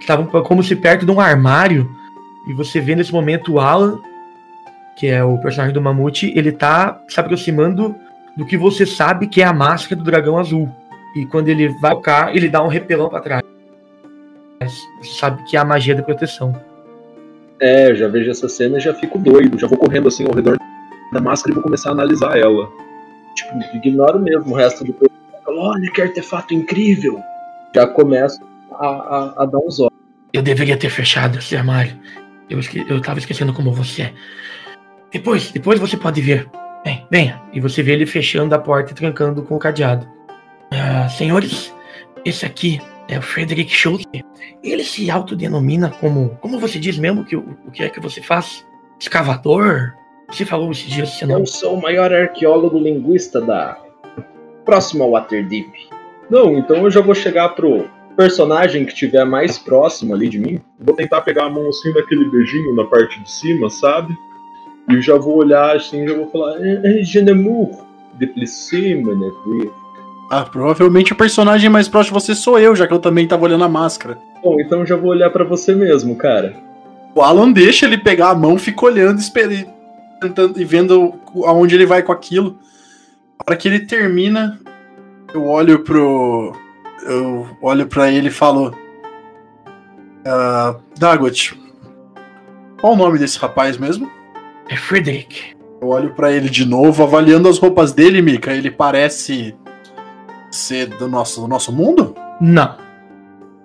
Estavam 0.00 0.26
como 0.26 0.62
se 0.62 0.74
perto 0.74 1.04
de 1.04 1.12
um 1.12 1.20
armário. 1.20 1.88
E 2.48 2.54
você 2.54 2.80
vê 2.80 2.94
nesse 2.94 3.12
momento 3.12 3.52
o 3.52 3.60
Alan, 3.60 3.98
que 4.96 5.06
é 5.06 5.22
o 5.22 5.36
personagem 5.38 5.74
do 5.74 5.82
Mamute, 5.82 6.32
ele 6.34 6.50
tá 6.50 6.98
se 7.08 7.20
aproximando 7.20 7.94
do 8.36 8.46
que 8.46 8.56
você 8.56 8.86
sabe 8.86 9.26
que 9.26 9.42
é 9.42 9.44
a 9.44 9.52
máscara 9.52 9.96
do 9.96 10.04
dragão 10.04 10.38
azul. 10.38 10.74
E 11.18 11.26
quando 11.26 11.48
ele 11.48 11.68
vai 11.80 11.90
tocar, 11.90 12.34
ele 12.34 12.48
dá 12.48 12.62
um 12.62 12.68
repelão 12.68 13.08
pra 13.08 13.20
trás. 13.20 13.42
Sabe 15.02 15.42
que 15.44 15.56
é 15.56 15.60
a 15.60 15.64
magia 15.64 15.96
da 15.96 16.02
proteção. 16.02 16.54
É, 17.60 17.92
já 17.92 18.06
vejo 18.06 18.30
essa 18.30 18.48
cena 18.48 18.78
e 18.78 18.80
já 18.80 18.94
fico 18.94 19.18
doido. 19.18 19.58
Já 19.58 19.66
vou 19.66 19.78
correndo 19.78 20.06
assim 20.06 20.24
ao 20.24 20.32
redor 20.32 20.56
da 21.12 21.20
máscara 21.20 21.52
e 21.52 21.54
vou 21.54 21.62
começar 21.64 21.88
a 21.88 21.92
analisar 21.92 22.38
ela. 22.38 22.70
Tipo, 23.34 23.76
ignoro 23.76 24.20
mesmo 24.20 24.52
o 24.52 24.56
resto 24.56 24.84
do. 24.84 24.94
Falo, 25.44 25.58
Olha 25.58 25.90
que 25.90 26.00
artefato 26.00 26.54
incrível! 26.54 27.20
Já 27.74 27.84
começo 27.86 28.40
a, 28.72 28.86
a, 28.86 29.42
a 29.42 29.46
dar 29.46 29.58
uns 29.58 29.80
olhos. 29.80 29.98
Eu 30.32 30.42
deveria 30.42 30.76
ter 30.76 30.90
fechado 30.90 31.38
esse 31.38 31.56
armário. 31.56 31.96
Eu, 32.48 32.60
esque... 32.60 32.86
eu 32.88 33.00
tava 33.02 33.18
esquecendo 33.18 33.52
como 33.52 33.72
você 33.72 34.02
é. 34.02 34.12
Depois, 35.12 35.50
depois 35.50 35.80
você 35.80 35.96
pode 35.96 36.20
ver. 36.20 36.48
Vem, 36.84 37.04
venha. 37.10 37.42
E 37.52 37.60
você 37.60 37.82
vê 37.82 37.92
ele 37.92 38.06
fechando 38.06 38.54
a 38.54 38.58
porta 38.58 38.92
e 38.92 38.94
trancando 38.94 39.42
com 39.42 39.56
o 39.56 39.58
cadeado. 39.58 40.17
Ah, 40.70 41.08
senhores, 41.08 41.74
esse 42.24 42.44
aqui 42.44 42.80
é 43.08 43.18
o 43.18 43.22
Frederick 43.22 43.70
Schultz. 43.70 44.04
Ele 44.62 44.84
se 44.84 45.10
autodenomina 45.10 45.90
como. 46.00 46.36
Como 46.40 46.58
você 46.58 46.78
diz 46.78 46.98
mesmo 46.98 47.24
que 47.24 47.36
o, 47.36 47.56
o 47.66 47.70
que 47.70 47.82
é 47.82 47.88
que 47.88 48.00
você 48.00 48.20
faz? 48.20 48.64
Escavador? 49.00 49.92
Você 50.30 50.44
falou 50.44 50.70
esses 50.70 50.90
dias 50.90 51.08
seu 51.10 51.26
nome. 51.26 51.40
Eu 51.42 51.46
sou 51.46 51.74
o 51.74 51.80
maior 51.80 52.12
arqueólogo 52.12 52.78
linguista 52.78 53.40
da. 53.40 53.78
próximo 54.64 55.04
ao 55.04 55.12
Waterdeep. 55.12 55.70
Não, 56.28 56.58
então 56.58 56.84
eu 56.84 56.90
já 56.90 57.00
vou 57.00 57.14
chegar 57.14 57.48
pro 57.50 57.88
personagem 58.14 58.84
que 58.84 58.94
tiver 58.94 59.24
mais 59.24 59.58
próximo 59.58 60.12
ali 60.12 60.28
de 60.28 60.38
mim. 60.38 60.60
Vou 60.78 60.94
tentar 60.94 61.22
pegar 61.22 61.46
a 61.46 61.50
mão 61.50 61.68
assim 61.68 61.92
naquele 61.94 62.28
beijinho 62.28 62.74
na 62.74 62.84
parte 62.84 63.18
de 63.22 63.30
cima, 63.30 63.70
sabe? 63.70 64.14
E 64.90 65.00
já 65.00 65.16
vou 65.16 65.36
olhar 65.36 65.76
assim, 65.76 66.06
já 66.06 66.14
vou 66.14 66.30
falar. 66.30 66.56
"Eh, 66.60 66.80
eh, 66.84 67.04
Je 67.04 67.22
ne 67.22 67.32
de 67.32 67.34
mon 67.34 69.12
ami." 69.12 69.70
Ah, 70.30 70.42
provavelmente 70.42 71.12
o 71.12 71.16
personagem 71.16 71.70
mais 71.70 71.88
próximo 71.88 72.18
de 72.18 72.24
você 72.24 72.34
sou 72.34 72.58
eu, 72.58 72.76
já 72.76 72.86
que 72.86 72.92
eu 72.92 72.98
também 72.98 73.26
tava 73.26 73.44
olhando 73.44 73.64
a 73.64 73.68
máscara. 73.68 74.18
Bom, 74.42 74.60
então 74.60 74.84
já 74.84 74.94
vou 74.94 75.10
olhar 75.10 75.30
pra 75.30 75.44
você 75.44 75.74
mesmo, 75.74 76.16
cara. 76.16 76.54
O 77.14 77.22
Alan 77.22 77.50
deixa 77.50 77.86
ele 77.86 77.96
pegar 77.96 78.30
a 78.30 78.34
mão, 78.34 78.58
fica 78.58 78.84
olhando, 78.84 79.18
esperando, 79.18 79.66
tentando 80.20 80.60
e 80.60 80.64
vendo 80.64 81.14
aonde 81.44 81.74
ele 81.74 81.86
vai 81.86 82.02
com 82.02 82.12
aquilo. 82.12 82.58
A 83.38 83.50
hora 83.50 83.56
que 83.56 83.68
ele 83.68 83.80
termina, 83.80 84.58
eu 85.32 85.46
olho 85.46 85.80
pro. 85.80 86.54
Eu 87.06 87.46
olho 87.62 87.86
pra 87.86 88.10
ele 88.10 88.28
e 88.28 88.32
falo. 88.32 88.76
Ah, 90.26 90.76
Dagot, 90.98 91.58
Qual 92.80 92.92
o 92.92 92.96
nome 92.96 93.18
desse 93.18 93.38
rapaz 93.38 93.78
mesmo? 93.78 94.10
É 94.68 94.76
Frederick. 94.76 95.56
Eu 95.80 95.88
olho 95.88 96.12
pra 96.14 96.30
ele 96.30 96.50
de 96.50 96.66
novo, 96.66 97.02
avaliando 97.02 97.48
as 97.48 97.58
roupas 97.58 97.92
dele, 97.92 98.20
Mika. 98.20 98.52
Ele 98.52 98.70
parece 98.70 99.56
ser 100.50 100.86
do 100.86 101.08
nosso, 101.08 101.40
do 101.40 101.48
nosso 101.48 101.72
mundo? 101.72 102.14
Não. 102.40 102.76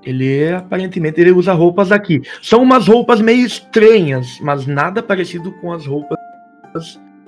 Ele 0.03 0.51
aparentemente 0.51 1.21
ele 1.21 1.31
usa 1.31 1.53
roupas 1.53 1.91
aqui. 1.91 2.21
São 2.41 2.61
umas 2.61 2.87
roupas 2.87 3.21
meio 3.21 3.45
estranhas, 3.45 4.39
mas 4.41 4.67
nada 4.67 5.01
parecido 5.01 5.51
com 5.53 5.71
as 5.71 5.85
roupas 5.85 6.17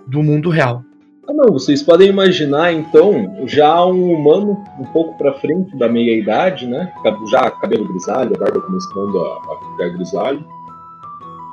do 0.07 0.21
mundo 0.21 0.49
real. 0.49 0.83
Ah, 1.27 1.33
não, 1.33 1.53
vocês 1.53 1.81
podem 1.81 2.09
imaginar 2.09 2.71
então 2.71 3.47
já 3.47 3.83
um 3.85 4.13
humano 4.13 4.63
um 4.79 4.83
pouco 4.85 5.17
pra 5.17 5.33
frente 5.33 5.75
da 5.75 5.89
meia 5.89 6.19
idade, 6.19 6.67
né? 6.67 6.91
Já 7.31 7.49
cabelo 7.49 7.87
grisalho, 7.87 8.35
a 8.35 8.39
barba 8.39 8.61
começando 8.61 9.19
a, 9.19 9.53
a 9.53 9.71
ficar 9.71 9.89
grisalho. 9.95 10.45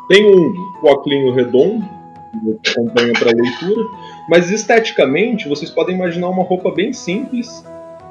Tem 0.08 0.26
um 0.26 0.52
óculos 0.84 1.34
redondo, 1.34 1.82
que 2.62 2.70
acompanha 2.70 3.12
para 3.14 3.32
leitura, 3.32 3.88
mas 4.28 4.50
esteticamente 4.50 5.48
vocês 5.48 5.70
podem 5.70 5.94
imaginar 5.94 6.28
uma 6.28 6.42
roupa 6.42 6.70
bem 6.70 6.92
simples 6.92 7.64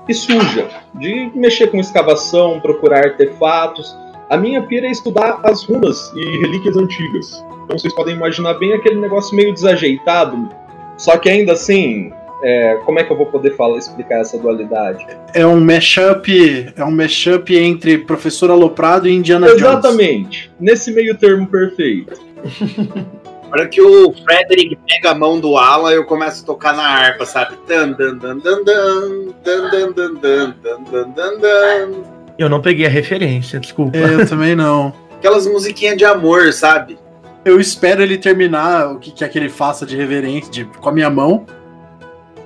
e 0.08 0.14
suja, 0.14 0.68
de 0.96 1.32
mexer 1.36 1.68
com 1.68 1.78
escavação, 1.80 2.60
procurar 2.60 3.06
artefatos. 3.06 3.96
A 4.30 4.38
minha 4.38 4.62
pira 4.62 4.88
é 4.88 4.92
estudar 4.92 5.40
as 5.44 5.64
runas 5.64 6.12
e 6.16 6.42
relíquias 6.42 6.78
antigas. 6.78 7.44
Então 7.66 7.78
vocês 7.78 7.94
podem 7.94 8.16
imaginar 8.16 8.56
bem 8.56 8.74
aquele 8.74 9.00
negócio 9.00 9.36
meio 9.36 9.54
desajeitado, 9.54 10.50
só 10.98 11.18
que 11.18 11.30
ainda 11.30 11.54
assim, 11.54 12.12
é, 12.44 12.76
como 12.86 13.00
é 13.00 13.04
que 13.04 13.12
eu 13.12 13.18
vou 13.18 13.28
poder 13.28 13.56
falar, 13.56 13.78
explicar 13.78 14.20
essa 14.20 14.38
dualidade? 14.38 15.06
É 15.34 15.46
um 15.46 15.60
mashup, 15.60 16.74
é 16.76 16.84
um 16.84 16.92
mashup 16.92 17.56
entre 17.56 18.00
Professor 18.00 18.52
Aloprado 18.52 19.08
e 19.08 19.14
Indiana 19.14 19.48
Jones. 19.48 19.62
Exatamente, 19.62 20.52
nesse 20.60 20.92
meio 20.92 21.18
termo 21.18 21.48
perfeito. 21.48 22.20
Na 23.52 23.58
hora 23.58 23.68
que 23.68 23.82
o 23.82 24.14
Frederick 24.14 24.78
pega 24.88 25.12
a 25.12 25.16
mão 25.16 25.38
do 25.38 25.58
Alan, 25.58 25.92
eu 25.92 26.06
começo 26.06 26.42
a 26.42 26.46
tocar 26.46 26.74
na 26.74 26.84
harpa, 26.88 27.26
sabe? 27.26 27.58
Dan, 27.68 27.92
dan, 27.92 28.18
dan, 28.18 28.40
dan, 28.40 28.64
dan, 28.64 29.04
dan, 29.44 29.94
dan, 29.94 30.14
dan, 30.22 30.56
dan, 30.90 31.12
dan, 31.14 31.40
dan. 31.40 31.92
Eu 32.38 32.48
não 32.48 32.62
peguei 32.62 32.86
a 32.86 32.90
referência, 32.90 33.60
desculpa. 33.60 33.98
É, 33.98 34.14
Eu 34.14 34.26
também 34.26 34.56
não. 34.56 34.94
Aquelas 35.18 35.46
musiquinhas 35.46 35.98
de 35.98 36.06
amor, 36.06 36.54
sabe? 36.54 36.98
Eu 37.44 37.60
espero 37.60 38.02
ele 38.02 38.18
terminar 38.18 38.94
o 38.94 39.00
que 39.00 39.12
quer 39.12 39.28
que 39.28 39.38
ele 39.38 39.50
faça 39.50 39.86
de 39.86 39.98
reverência 39.98 40.50
de, 40.50 40.64
com 40.64 40.88
a 40.88 40.92
minha 40.94 41.10
mão. 41.10 41.46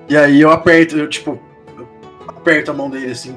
E 0.10 0.18
aí 0.18 0.42
eu 0.42 0.50
aperto, 0.50 0.98
eu 0.98 1.08
tipo, 1.08 1.40
eu 1.78 1.88
aperto 2.28 2.72
a 2.72 2.74
mão 2.74 2.90
dele 2.90 3.12
assim. 3.12 3.36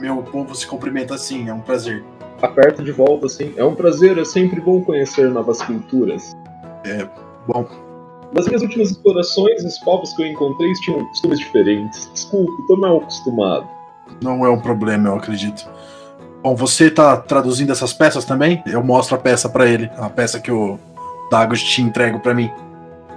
Meu 0.00 0.16
povo 0.16 0.52
se 0.52 0.66
cumprimenta 0.66 1.14
assim, 1.14 1.48
é 1.48 1.54
um 1.54 1.60
prazer. 1.60 2.02
Aperta 2.42 2.82
de 2.82 2.90
volta 2.90 3.26
assim. 3.26 3.54
É 3.56 3.64
um 3.64 3.76
prazer, 3.76 4.18
é 4.18 4.24
sempre 4.24 4.60
bom 4.60 4.82
conhecer 4.82 5.30
novas 5.30 5.62
pinturas. 6.96 7.10
Bom, 7.46 7.66
Nas 8.34 8.46
minhas 8.46 8.62
últimas 8.62 8.90
explorações, 8.90 9.64
os 9.64 9.78
povos 9.78 10.12
que 10.12 10.22
eu 10.22 10.26
encontrei 10.26 10.70
tinham 10.84 11.04
costumes 11.06 11.38
diferentes. 11.38 12.10
Desculpe, 12.12 12.52
tô 12.66 12.76
mal 12.76 12.98
acostumado. 12.98 13.66
não 14.22 14.44
é 14.44 14.50
um 14.50 14.60
problema, 14.60 15.08
eu 15.08 15.16
acredito. 15.16 15.66
Bom, 16.42 16.54
você 16.54 16.90
tá 16.90 17.16
traduzindo 17.16 17.72
essas 17.72 17.92
peças 17.92 18.24
também? 18.24 18.62
Eu 18.66 18.82
mostro 18.84 19.16
a 19.16 19.18
peça 19.18 19.48
pra 19.48 19.66
ele, 19.66 19.90
a 19.96 20.08
peça 20.10 20.38
que 20.40 20.52
o 20.52 20.78
Dagos 21.30 21.62
te 21.62 21.82
entrego 21.82 22.20
pra 22.20 22.32
mim. 22.34 22.50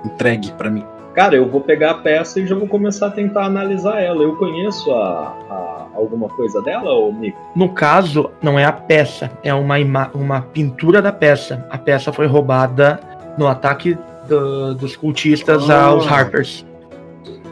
Entregue 0.05 0.51
pra 0.53 0.69
mim. 0.69 0.83
Cara, 1.13 1.35
eu 1.35 1.47
vou 1.47 1.59
pegar 1.61 1.91
a 1.91 1.95
peça 1.95 2.39
e 2.39 2.47
já 2.47 2.55
vou 2.55 2.67
começar 2.67 3.07
a 3.07 3.11
tentar 3.11 3.43
analisar 3.45 4.01
ela. 4.01 4.23
Eu 4.23 4.37
conheço 4.37 4.91
a, 4.93 5.35
a- 5.49 5.87
alguma 5.93 6.29
coisa 6.29 6.61
dela, 6.61 6.93
ô 6.93 7.11
Nico? 7.11 7.37
No 7.55 7.69
caso, 7.69 8.31
não 8.41 8.57
é 8.57 8.63
a 8.65 8.71
peça, 8.71 9.29
é 9.43 9.53
uma, 9.53 9.75
uma 10.15 10.41
pintura 10.41 11.01
da 11.01 11.11
peça. 11.11 11.65
A 11.69 11.77
peça 11.77 12.11
foi 12.13 12.25
roubada 12.27 12.99
no 13.37 13.47
ataque 13.47 13.97
do- 14.27 14.75
dos 14.75 14.95
cultistas 14.95 15.69
Ah. 15.69 15.85
aos 15.85 16.07
Harpers. 16.07 16.65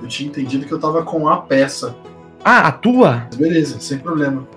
Eu 0.02 0.08
tinha 0.08 0.30
entendido 0.30 0.66
que 0.66 0.72
eu 0.72 0.80
tava 0.80 1.04
com 1.04 1.28
a 1.28 1.38
peça. 1.38 1.96
Ah, 2.44 2.68
a 2.68 2.72
tua? 2.72 3.28
Beleza, 3.36 3.80
sem 3.80 3.98
problema. 3.98 4.48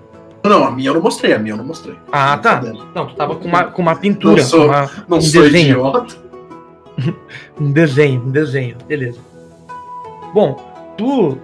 Não, 0.45 0.65
a 0.65 0.71
minha 0.71 0.91
eu 0.91 0.95
não 0.95 1.01
mostrei, 1.03 1.33
a 1.35 1.39
minha 1.39 1.53
eu 1.55 1.57
não 1.59 1.65
mostrei. 1.65 1.97
Ah, 2.11 2.37
tá. 2.37 2.59
Fodendo. 2.61 2.87
Não, 2.95 3.07
tu 3.07 3.15
tava 3.15 3.37
com 3.37 3.47
uma, 3.47 3.65
com 3.65 3.83
uma 3.83 3.95
pintura, 3.97 4.37
Não 4.43 4.49
sou- 4.49 4.67
uma- 4.67 4.91
Não 5.09 5.19
um 5.19 5.21
sou 5.21 5.43
desenho. 5.43 5.71
idiota. 5.79 6.17
Um 7.61 7.71
desenho, 7.73 8.23
um 8.27 8.31
desenho, 8.31 8.77
beleza. 8.87 9.19
Bom, 10.35 10.57
tu, 10.97 11.39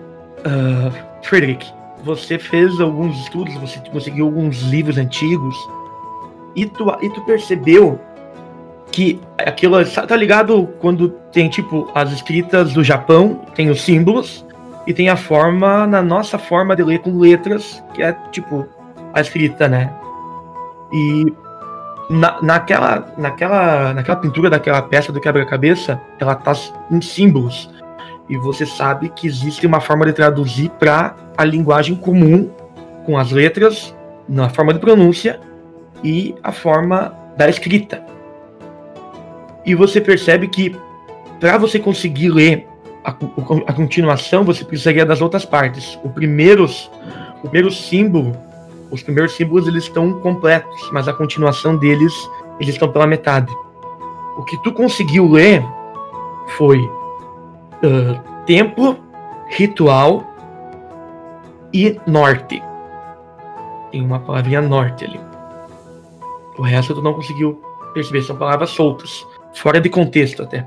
ah, 0.44 0.90
Frederick, 1.22 1.66
você 2.04 2.38
fez 2.38 2.80
alguns 2.80 3.16
estudos, 3.20 3.54
você 3.54 3.78
conseguiu 3.90 4.26
alguns 4.26 4.62
livros 4.62 4.98
antigos 4.98 5.56
e 6.54 6.66
tu, 6.66 6.84
e 7.02 7.08
tu 7.10 7.20
percebeu 7.22 7.98
que 8.90 9.20
aquilo, 9.38 9.84
tá 9.84 10.16
ligado 10.16 10.68
quando 10.80 11.10
tem 11.32 11.48
tipo 11.48 11.90
as 11.94 12.12
escritas 12.12 12.72
do 12.72 12.82
Japão, 12.82 13.42
tem 13.54 13.70
os 13.70 13.80
símbolos 13.82 14.44
e 14.86 14.94
tem 14.94 15.08
a 15.08 15.16
forma, 15.16 15.86
na 15.86 16.02
nossa 16.02 16.38
forma 16.38 16.74
de 16.74 16.82
ler 16.82 17.00
com 17.00 17.18
letras, 17.18 17.82
que 17.94 18.02
é 18.02 18.12
tipo 18.32 18.66
a 19.12 19.20
escrita, 19.20 19.68
né? 19.68 19.92
E 20.92 21.32
na, 22.08 22.40
naquela, 22.40 23.06
naquela, 23.16 23.92
naquela 23.92 24.16
pintura 24.16 24.48
daquela 24.48 24.80
peça 24.80 25.12
do 25.12 25.20
quebra-cabeça, 25.20 26.00
ela 26.18 26.34
tá 26.34 26.52
em 26.90 27.00
símbolos. 27.00 27.70
E 28.28 28.36
você 28.36 28.66
sabe 28.66 29.08
que 29.10 29.26
existe 29.26 29.66
uma 29.66 29.80
forma 29.80 30.06
de 30.06 30.12
traduzir 30.12 30.70
para 30.78 31.14
a 31.36 31.44
linguagem 31.44 31.94
comum, 31.94 32.50
com 33.04 33.16
as 33.16 33.30
letras, 33.30 33.94
na 34.28 34.48
forma 34.50 34.74
de 34.74 34.80
pronúncia 34.80 35.40
e 36.04 36.34
a 36.42 36.52
forma 36.52 37.14
da 37.36 37.48
escrita. 37.48 38.02
E 39.68 39.74
você 39.74 40.00
percebe 40.00 40.48
que 40.48 40.74
para 41.38 41.58
você 41.58 41.78
conseguir 41.78 42.30
ler 42.30 42.66
a, 43.04 43.10
a 43.10 43.72
continuação, 43.72 44.42
você 44.42 44.64
precisaria 44.64 45.06
das 45.06 45.20
outras 45.20 45.44
partes. 45.44 45.98
O 46.02 46.08
primeiros, 46.08 46.90
o 47.38 47.42
primeiro 47.42 47.70
símbolo 47.70 48.36
os 48.90 49.02
primeiros 49.02 49.34
símbolos 49.34 49.68
eles 49.68 49.84
estão 49.84 50.14
completos, 50.20 50.90
mas 50.92 51.08
a 51.08 51.12
continuação 51.12 51.76
deles 51.76 52.12
eles 52.58 52.74
estão 52.74 52.90
pela 52.90 53.06
metade. 53.06 53.52
O 54.36 54.42
que 54.44 54.56
tu 54.62 54.72
conseguiu 54.72 55.30
ler 55.30 55.64
foi 56.56 56.78
ah, 57.82 58.18
templo, 58.46 58.98
ritual 59.48 60.24
e 61.72 62.00
norte. 62.06 62.62
Tem 63.90 64.02
uma 64.02 64.20
palavrinha 64.20 64.62
norte 64.62 65.04
ali. 65.04 65.20
O 66.56 66.62
resto 66.62 66.94
tu 66.94 67.02
não 67.02 67.14
conseguiu 67.14 67.62
perceber, 67.94 68.22
são 68.22 68.36
palavras 68.36 68.70
soltas, 68.70 69.26
fora 69.58 69.80
de 69.80 69.88
contexto 69.88 70.42
até. 70.42 70.66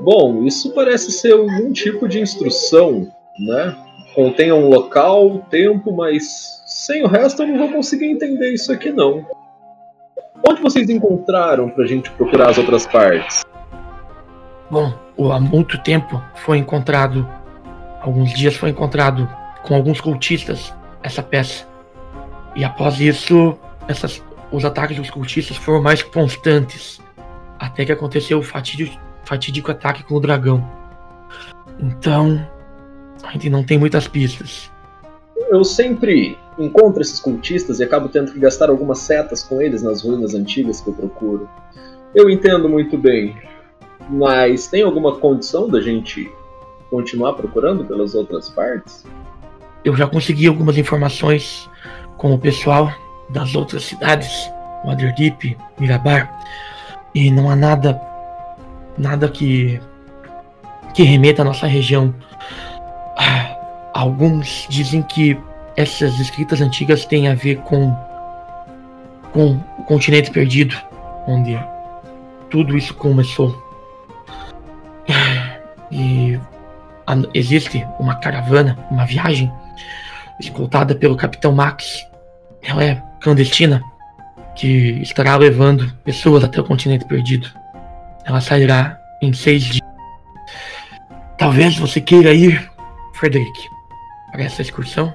Bom, 0.00 0.44
isso 0.44 0.72
parece 0.74 1.12
ser 1.12 1.32
algum 1.32 1.72
tipo 1.72 2.08
de 2.08 2.20
instrução, 2.20 3.06
né? 3.38 3.76
Contém 4.14 4.50
um 4.50 4.68
local, 4.68 5.38
tempo, 5.50 5.94
mas 5.94 6.62
sem 6.66 7.02
o 7.04 7.06
resto 7.06 7.42
eu 7.42 7.48
não 7.48 7.58
vou 7.58 7.68
conseguir 7.68 8.06
entender 8.06 8.52
isso 8.52 8.72
aqui 8.72 8.90
não. 8.90 9.26
Onde 10.48 10.62
vocês 10.62 10.88
encontraram 10.88 11.68
pra 11.68 11.86
gente 11.86 12.10
procurar 12.12 12.50
as 12.50 12.58
outras 12.58 12.86
partes? 12.86 13.44
Bom, 14.70 14.92
há 15.30 15.38
muito 15.38 15.78
tempo 15.82 16.22
foi 16.36 16.58
encontrado, 16.58 17.28
alguns 18.00 18.32
dias 18.32 18.56
foi 18.56 18.70
encontrado 18.70 19.28
com 19.62 19.74
alguns 19.74 20.00
cultistas 20.00 20.72
essa 21.02 21.22
peça. 21.22 21.66
E 22.54 22.64
após 22.64 23.00
isso, 23.00 23.56
essas, 23.86 24.22
os 24.50 24.64
ataques 24.64 24.96
dos 24.96 25.10
cultistas 25.10 25.56
foram 25.56 25.82
mais 25.82 26.02
constantes. 26.02 27.00
Até 27.60 27.84
que 27.84 27.92
aconteceu 27.92 28.38
o 28.38 28.42
fatídico, 28.42 28.98
fatídico 29.24 29.70
ataque 29.70 30.02
com 30.02 30.14
o 30.14 30.20
dragão. 30.20 30.66
Então, 31.78 32.44
a 33.22 33.32
gente 33.32 33.50
não 33.50 33.62
tem 33.62 33.78
muitas 33.78 34.08
pistas. 34.08 34.70
Eu 35.50 35.62
sempre 35.62 36.38
encontro 36.58 37.02
esses 37.02 37.20
cultistas 37.20 37.78
e 37.78 37.84
acabo 37.84 38.08
tendo 38.08 38.32
que 38.32 38.38
gastar 38.38 38.70
algumas 38.70 38.98
setas 39.00 39.42
com 39.42 39.60
eles 39.60 39.82
nas 39.82 40.02
ruínas 40.02 40.34
antigas 40.34 40.80
que 40.80 40.88
eu 40.88 40.94
procuro. 40.94 41.48
Eu 42.14 42.30
entendo 42.30 42.68
muito 42.68 42.96
bem, 42.96 43.36
mas 44.08 44.66
tem 44.66 44.82
alguma 44.82 45.16
condição 45.16 45.68
da 45.68 45.80
gente 45.80 46.30
continuar 46.88 47.34
procurando 47.34 47.84
pelas 47.84 48.14
outras 48.14 48.48
partes? 48.50 49.04
Eu 49.84 49.94
já 49.96 50.06
consegui 50.06 50.46
algumas 50.46 50.76
informações 50.76 51.68
com 52.16 52.34
o 52.34 52.38
pessoal 52.38 52.92
das 53.30 53.54
outras 53.54 53.84
cidades, 53.84 54.50
Waterdeep, 54.84 55.56
Mirabar, 55.78 56.30
e 57.14 57.30
não 57.30 57.50
há 57.50 57.56
nada, 57.56 58.00
nada 58.98 59.28
que 59.28 59.80
que 60.94 61.02
remeta 61.04 61.42
à 61.42 61.44
nossa 61.44 61.66
região. 61.66 62.12
Ah, 63.16 63.56
alguns 63.94 64.66
dizem 64.68 65.02
que 65.02 65.38
essas 65.76 66.18
escritas 66.18 66.60
antigas 66.60 67.04
têm 67.04 67.28
a 67.28 67.34
ver 67.34 67.56
com 67.62 67.94
com 69.32 69.52
o 69.78 69.84
continente 69.84 70.30
perdido, 70.30 70.76
onde 71.28 71.56
tudo 72.50 72.76
isso 72.76 72.92
começou. 72.94 73.54
E 75.92 76.38
a- 77.06 77.16
existe 77.34 77.86
uma 77.98 78.16
caravana, 78.16 78.76
uma 78.90 79.04
viagem 79.04 79.50
escoltada 80.40 80.94
pelo 80.94 81.16
Capitão 81.16 81.52
Max. 81.52 82.04
Ela 82.62 82.84
é 82.84 83.02
clandestina. 83.20 83.82
Que 84.54 85.00
estará 85.02 85.36
levando 85.36 85.92
pessoas 86.04 86.44
até 86.44 86.60
o 86.60 86.64
continente 86.64 87.04
perdido. 87.04 87.48
Ela 88.24 88.40
sairá 88.40 88.98
em 89.22 89.32
seis 89.32 89.62
dias. 89.64 89.90
Talvez 91.38 91.76
você 91.78 92.00
queira 92.00 92.32
ir, 92.32 92.70
Frederick, 93.14 93.58
para 94.30 94.42
essa 94.42 94.62
excursão. 94.62 95.12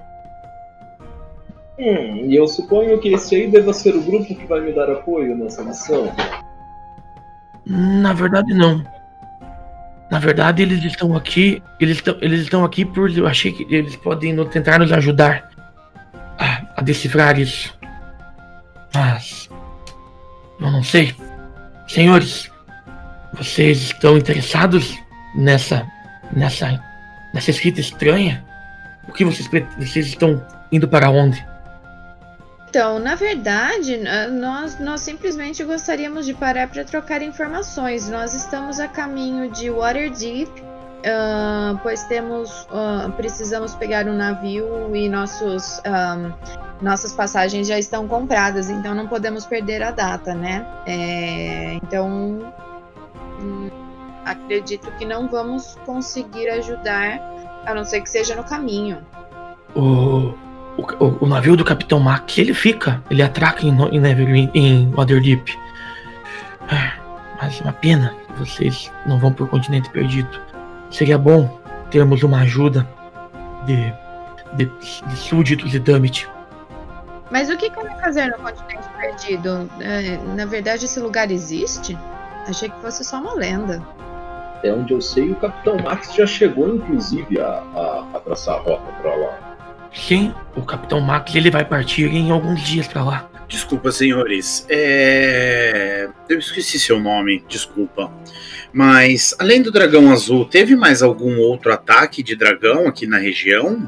Hum, 1.77 2.25
e 2.27 2.35
eu 2.35 2.47
suponho 2.47 2.99
que 2.99 3.13
esse 3.13 3.35
aí 3.35 3.47
deva 3.47 3.73
ser 3.73 3.95
o 3.95 4.01
grupo 4.01 4.33
que 4.33 4.45
vai 4.45 4.61
me 4.61 4.71
dar 4.71 4.89
apoio 4.89 5.35
nessa 5.35 5.63
missão. 5.63 6.11
Na 7.65 8.13
verdade, 8.13 8.53
não. 8.53 8.83
Na 10.09 10.19
verdade, 10.19 10.61
eles 10.61 10.83
estão 10.83 11.15
aqui. 11.15 11.61
Eles 11.79 11.97
estão, 11.97 12.15
eles 12.21 12.41
estão 12.41 12.63
aqui 12.63 12.85
por. 12.85 13.09
Eu 13.11 13.27
achei 13.27 13.51
que 13.51 13.65
eles 13.73 13.95
podem 13.95 14.35
tentar 14.45 14.79
nos 14.79 14.91
ajudar 14.91 15.49
a, 16.37 16.61
a 16.77 16.81
decifrar 16.81 17.39
isso. 17.39 17.77
Mas. 18.95 19.49
Eu 20.59 20.71
não 20.71 20.83
sei. 20.83 21.15
Senhores, 21.87 22.49
vocês 23.33 23.81
estão 23.81 24.17
interessados 24.17 24.95
nessa. 25.35 25.85
nessa. 26.31 26.81
nessa 27.33 27.51
escrita 27.51 27.81
estranha? 27.81 28.43
O 29.07 29.11
que 29.11 29.25
vocês, 29.25 29.47
vocês 29.77 30.07
estão 30.07 30.45
indo 30.71 30.87
para 30.87 31.09
onde? 31.09 31.45
Então, 32.69 32.99
na 32.99 33.15
verdade, 33.15 33.97
nós, 34.33 34.79
nós 34.79 34.99
simplesmente 34.99 35.63
gostaríamos 35.63 36.25
de 36.25 36.33
parar 36.33 36.67
para 36.67 36.83
trocar 36.83 37.21
informações. 37.21 38.09
Nós 38.09 38.33
estamos 38.33 38.81
a 38.81 38.87
caminho 38.87 39.49
de 39.49 39.69
Waterdeep, 39.69 40.51
ah, 41.05 41.79
pois 41.83 42.03
temos 42.05 42.67
ah, 42.71 43.09
precisamos 43.15 43.75
pegar 43.75 44.07
um 44.07 44.15
navio 44.15 44.95
e 44.95 45.07
nossos 45.07 45.81
ah, 45.85 46.31
nossas 46.81 47.13
passagens 47.13 47.67
já 47.67 47.79
estão 47.79 48.07
compradas, 48.07 48.69
então 48.69 48.93
não 48.93 49.07
podemos 49.07 49.45
perder 49.45 49.81
a 49.83 49.91
data, 49.91 50.33
né? 50.33 50.65
É, 50.85 51.73
então, 51.75 52.53
hum, 53.39 53.69
acredito 54.25 54.91
que 54.97 55.05
não 55.05 55.27
vamos 55.27 55.77
conseguir 55.85 56.49
ajudar, 56.49 57.19
a 57.65 57.73
não 57.73 57.85
ser 57.85 58.01
que 58.01 58.09
seja 58.09 58.35
no 58.35 58.43
caminho. 58.43 58.97
O, 59.75 60.33
o, 60.77 61.17
o 61.21 61.27
navio 61.27 61.55
do 61.55 61.63
Capitão 61.63 61.99
Max, 61.99 62.37
ele 62.37 62.53
fica, 62.53 63.01
ele 63.09 63.21
atraca 63.21 63.65
em, 63.65 63.69
em 63.69 63.99
Neverwin, 63.99 64.49
em 64.53 64.91
Waterdeep. 64.91 65.57
Ah, 66.69 66.93
Mas 67.41 67.59
é 67.59 67.63
uma 67.63 67.73
pena 67.73 68.13
que 68.27 68.39
vocês 68.39 68.91
não 69.05 69.19
vão 69.19 69.31
pro 69.31 69.47
continente 69.47 69.89
perdido. 69.89 70.45
Seria 70.95 71.17
bom 71.17 71.59
termos 71.91 72.23
uma 72.23 72.39
ajuda 72.39 72.87
de, 73.65 73.93
de, 74.53 74.65
de 74.65 75.15
súditos 75.17 75.69
de 75.69 75.77
Dummit. 75.77 76.25
Mas 77.29 77.49
o 77.49 77.57
que 77.57 77.69
vai 77.69 77.99
fazer 77.99 78.27
no 78.27 78.37
continente 78.37 78.87
perdido? 78.97 79.69
É, 79.81 80.17
na 80.37 80.45
verdade, 80.45 80.85
esse 80.85 80.97
lugar 81.01 81.29
existe? 81.31 81.97
Achei 82.47 82.69
que 82.69 82.79
fosse 82.79 83.03
só 83.03 83.19
uma 83.19 83.33
lenda. 83.33 83.85
Até 84.55 84.71
onde 84.71 84.93
eu 84.93 85.01
sei, 85.01 85.31
o 85.31 85.35
Capitão 85.35 85.77
Max 85.79 86.15
já 86.15 86.25
chegou, 86.25 86.73
inclusive, 86.73 87.41
a, 87.41 87.45
a, 87.45 88.05
a 88.13 88.19
traçar 88.21 88.55
a 88.55 88.59
rota 88.59 88.89
pra 89.01 89.15
lá. 89.15 89.57
Sim, 89.93 90.33
o 90.55 90.61
Capitão 90.61 91.01
Max 91.01 91.35
ele 91.35 91.51
vai 91.51 91.65
partir 91.65 92.05
em 92.05 92.31
alguns 92.31 92.61
dias 92.61 92.87
pra 92.87 93.03
lá. 93.03 93.29
Desculpa, 93.47 93.91
senhores. 93.91 94.65
É... 94.69 96.09
Eu 96.27 96.39
esqueci 96.39 96.79
seu 96.79 96.99
nome, 96.99 97.43
desculpa. 97.47 98.11
Mas, 98.73 99.35
além 99.39 99.61
do 99.61 99.71
dragão 99.71 100.11
azul, 100.11 100.45
teve 100.45 100.75
mais 100.75 101.01
algum 101.01 101.39
outro 101.39 101.71
ataque 101.71 102.21
de 102.23 102.35
dragão 102.35 102.87
aqui 102.87 103.07
na 103.07 103.17
região? 103.17 103.87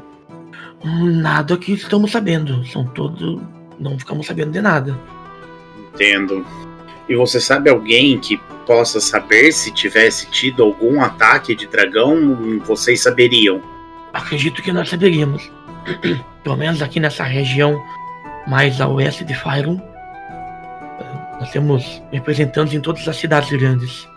Nada 0.82 1.56
que 1.56 1.72
estamos 1.72 2.12
sabendo. 2.12 2.64
São 2.66 2.86
todos. 2.86 3.42
Não 3.78 3.98
ficamos 3.98 4.26
sabendo 4.26 4.52
de 4.52 4.60
nada. 4.60 4.98
Entendo. 5.92 6.46
E 7.08 7.16
você 7.16 7.40
sabe 7.40 7.68
alguém 7.70 8.18
que 8.18 8.38
possa 8.66 9.00
saber 9.00 9.50
se 9.52 9.72
tivesse 9.72 10.30
tido 10.30 10.62
algum 10.62 11.02
ataque 11.02 11.54
de 11.54 11.66
dragão? 11.66 12.60
Vocês 12.64 13.02
saberiam. 13.02 13.60
Acredito 14.12 14.62
que 14.62 14.72
nós 14.72 14.88
saberíamos. 14.88 15.50
Pelo 16.44 16.56
menos 16.56 16.80
aqui 16.80 17.00
nessa 17.00 17.24
região 17.24 17.82
mais 18.48 18.80
a 18.80 18.88
oeste 18.88 19.24
de 19.24 19.34
Fyron. 19.34 19.78
eh, 21.00 21.38
Nós 21.40 21.50
temos 21.50 22.02
representantes 22.10 22.74
em 22.74 22.80
todas 22.80 23.06
as 23.06 23.16
cidades 23.16 23.50
grandes. 23.50 24.08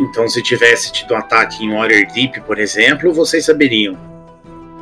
Então, 0.00 0.28
se 0.28 0.42
tivesse 0.42 0.92
tido 0.92 1.12
um 1.14 1.16
ataque 1.18 1.64
em 1.64 1.74
Waterdeep, 1.74 2.40
por 2.42 2.58
exemplo, 2.58 3.12
vocês 3.12 3.44
saberiam. 3.44 3.96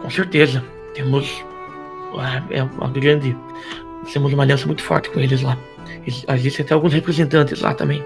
Com 0.02 0.10
certeza. 0.10 0.62
Temos. 0.94 1.44
É 2.50 2.62
uma 2.62 2.88
grande. 2.90 3.36
Temos 4.12 4.32
uma 4.32 4.42
aliança 4.44 4.66
muito 4.66 4.82
forte 4.82 5.10
com 5.10 5.20
eles 5.20 5.42
lá. 5.42 5.56
Ex- 6.06 6.24
Existem 6.28 6.64
até 6.64 6.74
alguns 6.74 6.92
representantes 6.94 7.60
lá 7.60 7.74
também. 7.74 8.02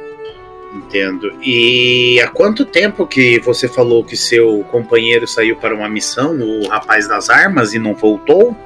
Entendo. 0.75 1.33
E 1.43 2.19
há 2.21 2.29
quanto 2.29 2.65
tempo 2.65 3.07
que 3.07 3.39
você 3.41 3.69
falou 3.69 4.03
que 4.03 4.17
seu 4.17 4.65
companheiro 4.71 5.27
saiu 5.29 5.57
para 5.57 5.75
uma 5.75 5.89
missão, 5.89 6.35
o 6.41 6.67
rapaz 6.69 7.07
das 7.07 7.29
armas, 7.29 7.75
e 7.75 7.79
não 7.79 7.95
voltou? 7.95 8.57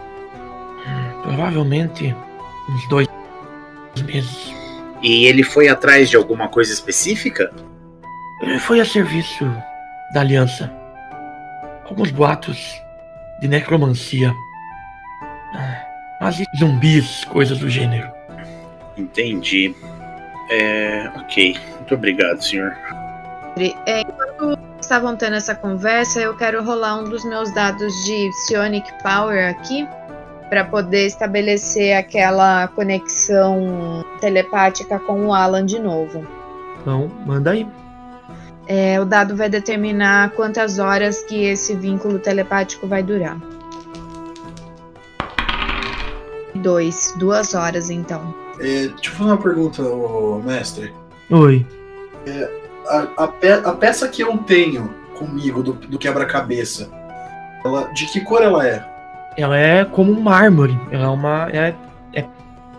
Provavelmente 1.27 2.15
uns 2.71 2.89
dois 2.89 3.09
meses. 4.05 4.55
E 5.03 5.27
ele 5.27 5.43
foi 5.43 5.69
atrás 5.69 6.09
de 6.09 6.17
alguma 6.17 6.49
coisa 6.49 6.73
específica? 6.73 7.53
Ele 8.43 8.61
foi 8.61 8.81
a 8.81 8.85
serviço 8.85 9.45
da 10.15 10.21
aliança. 10.21 10.73
Alguns 11.85 12.13
boatos 12.13 12.81
de 13.41 13.49
necromancia. 13.49 14.33
Ah, 15.53 15.85
Mas 16.21 16.39
e 16.39 16.47
zumbis, 16.57 17.25
coisas 17.25 17.59
do 17.59 17.69
gênero. 17.69 18.09
Entendi. 18.97 19.75
É. 20.49 21.11
Ok. 21.17 21.59
Muito 21.75 21.95
obrigado, 21.95 22.41
senhor. 22.41 22.77
É, 23.59 24.03
enquanto 24.03 24.57
estavam 24.81 25.17
tendo 25.17 25.35
essa 25.35 25.57
conversa, 25.57 26.21
eu 26.21 26.37
quero 26.37 26.63
rolar 26.63 27.01
um 27.01 27.05
dos 27.05 27.25
meus 27.25 27.53
dados 27.53 27.93
de 28.05 28.31
Psionic 28.31 28.89
Power 29.03 29.51
aqui 29.51 29.89
para 30.49 30.65
poder 30.65 31.07
estabelecer 31.07 31.97
aquela 31.97 32.69
conexão 32.69 34.05
telepática 34.21 34.99
com 34.99 35.27
o 35.27 35.33
Alan 35.35 35.67
de 35.67 35.79
novo. 35.79 36.27
Então, 36.81 37.11
manda 37.27 37.51
aí. 37.51 37.67
É, 38.69 39.01
o 39.01 39.05
dado 39.05 39.37
vai 39.37 39.49
determinar 39.49 40.31
quantas 40.31 40.79
horas 40.79 41.23
que 41.23 41.45
esse 41.45 41.75
vínculo 41.75 42.19
telepático 42.19 42.87
vai 42.87 43.03
durar. 43.03 43.37
Dois, 46.55 47.15
duas 47.17 47.55
horas 47.55 47.91
então. 47.91 48.35
É, 48.59 48.89
deixa 48.89 49.11
eu 49.11 49.13
fazer 49.13 49.31
uma 49.31 49.37
pergunta, 49.39 49.83
mestre. 50.45 50.93
Oi. 51.31 51.67
A, 52.89 53.25
a 53.25 53.29
pe- 53.29 53.63
a 53.65 53.73
peça 53.73 54.09
que 54.09 54.23
eu 54.23 54.37
tenho 54.39 54.89
comigo 55.19 55.63
do, 55.63 55.73
do 55.75 55.99
quebra-cabeça, 55.99 56.91
ela, 57.65 57.85
de 57.93 58.07
que 58.07 58.21
cor 58.21 58.43
ela 58.43 58.67
é? 58.67 58.85
Ela 59.37 59.57
é 59.57 59.85
como 59.85 60.13
um 60.13 60.21
mármore. 60.21 60.79
Ela 60.91 61.05
é 61.05 61.09
uma. 61.09 61.49
É, 61.53 61.75
é 62.15 62.25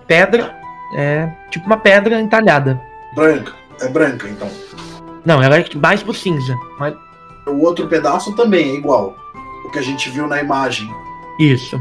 pedra. 0.07 0.55
É 0.95 1.29
tipo 1.51 1.65
uma 1.65 1.77
pedra 1.77 2.19
entalhada. 2.19 2.79
Branca. 3.15 3.53
É 3.81 3.87
branca, 3.87 4.27
então. 4.27 4.49
Não, 5.25 5.41
ela 5.43 5.57
é 5.57 5.65
mais 5.75 6.01
pro 6.01 6.13
cinza. 6.13 6.55
Mas 6.79 6.95
O 7.45 7.59
outro 7.61 7.87
pedaço 7.87 8.35
também 8.35 8.71
é 8.71 8.75
igual. 8.75 9.15
O 9.65 9.69
que 9.71 9.79
a 9.79 9.81
gente 9.81 10.09
viu 10.09 10.27
na 10.27 10.41
imagem. 10.41 10.89
isso. 11.39 11.79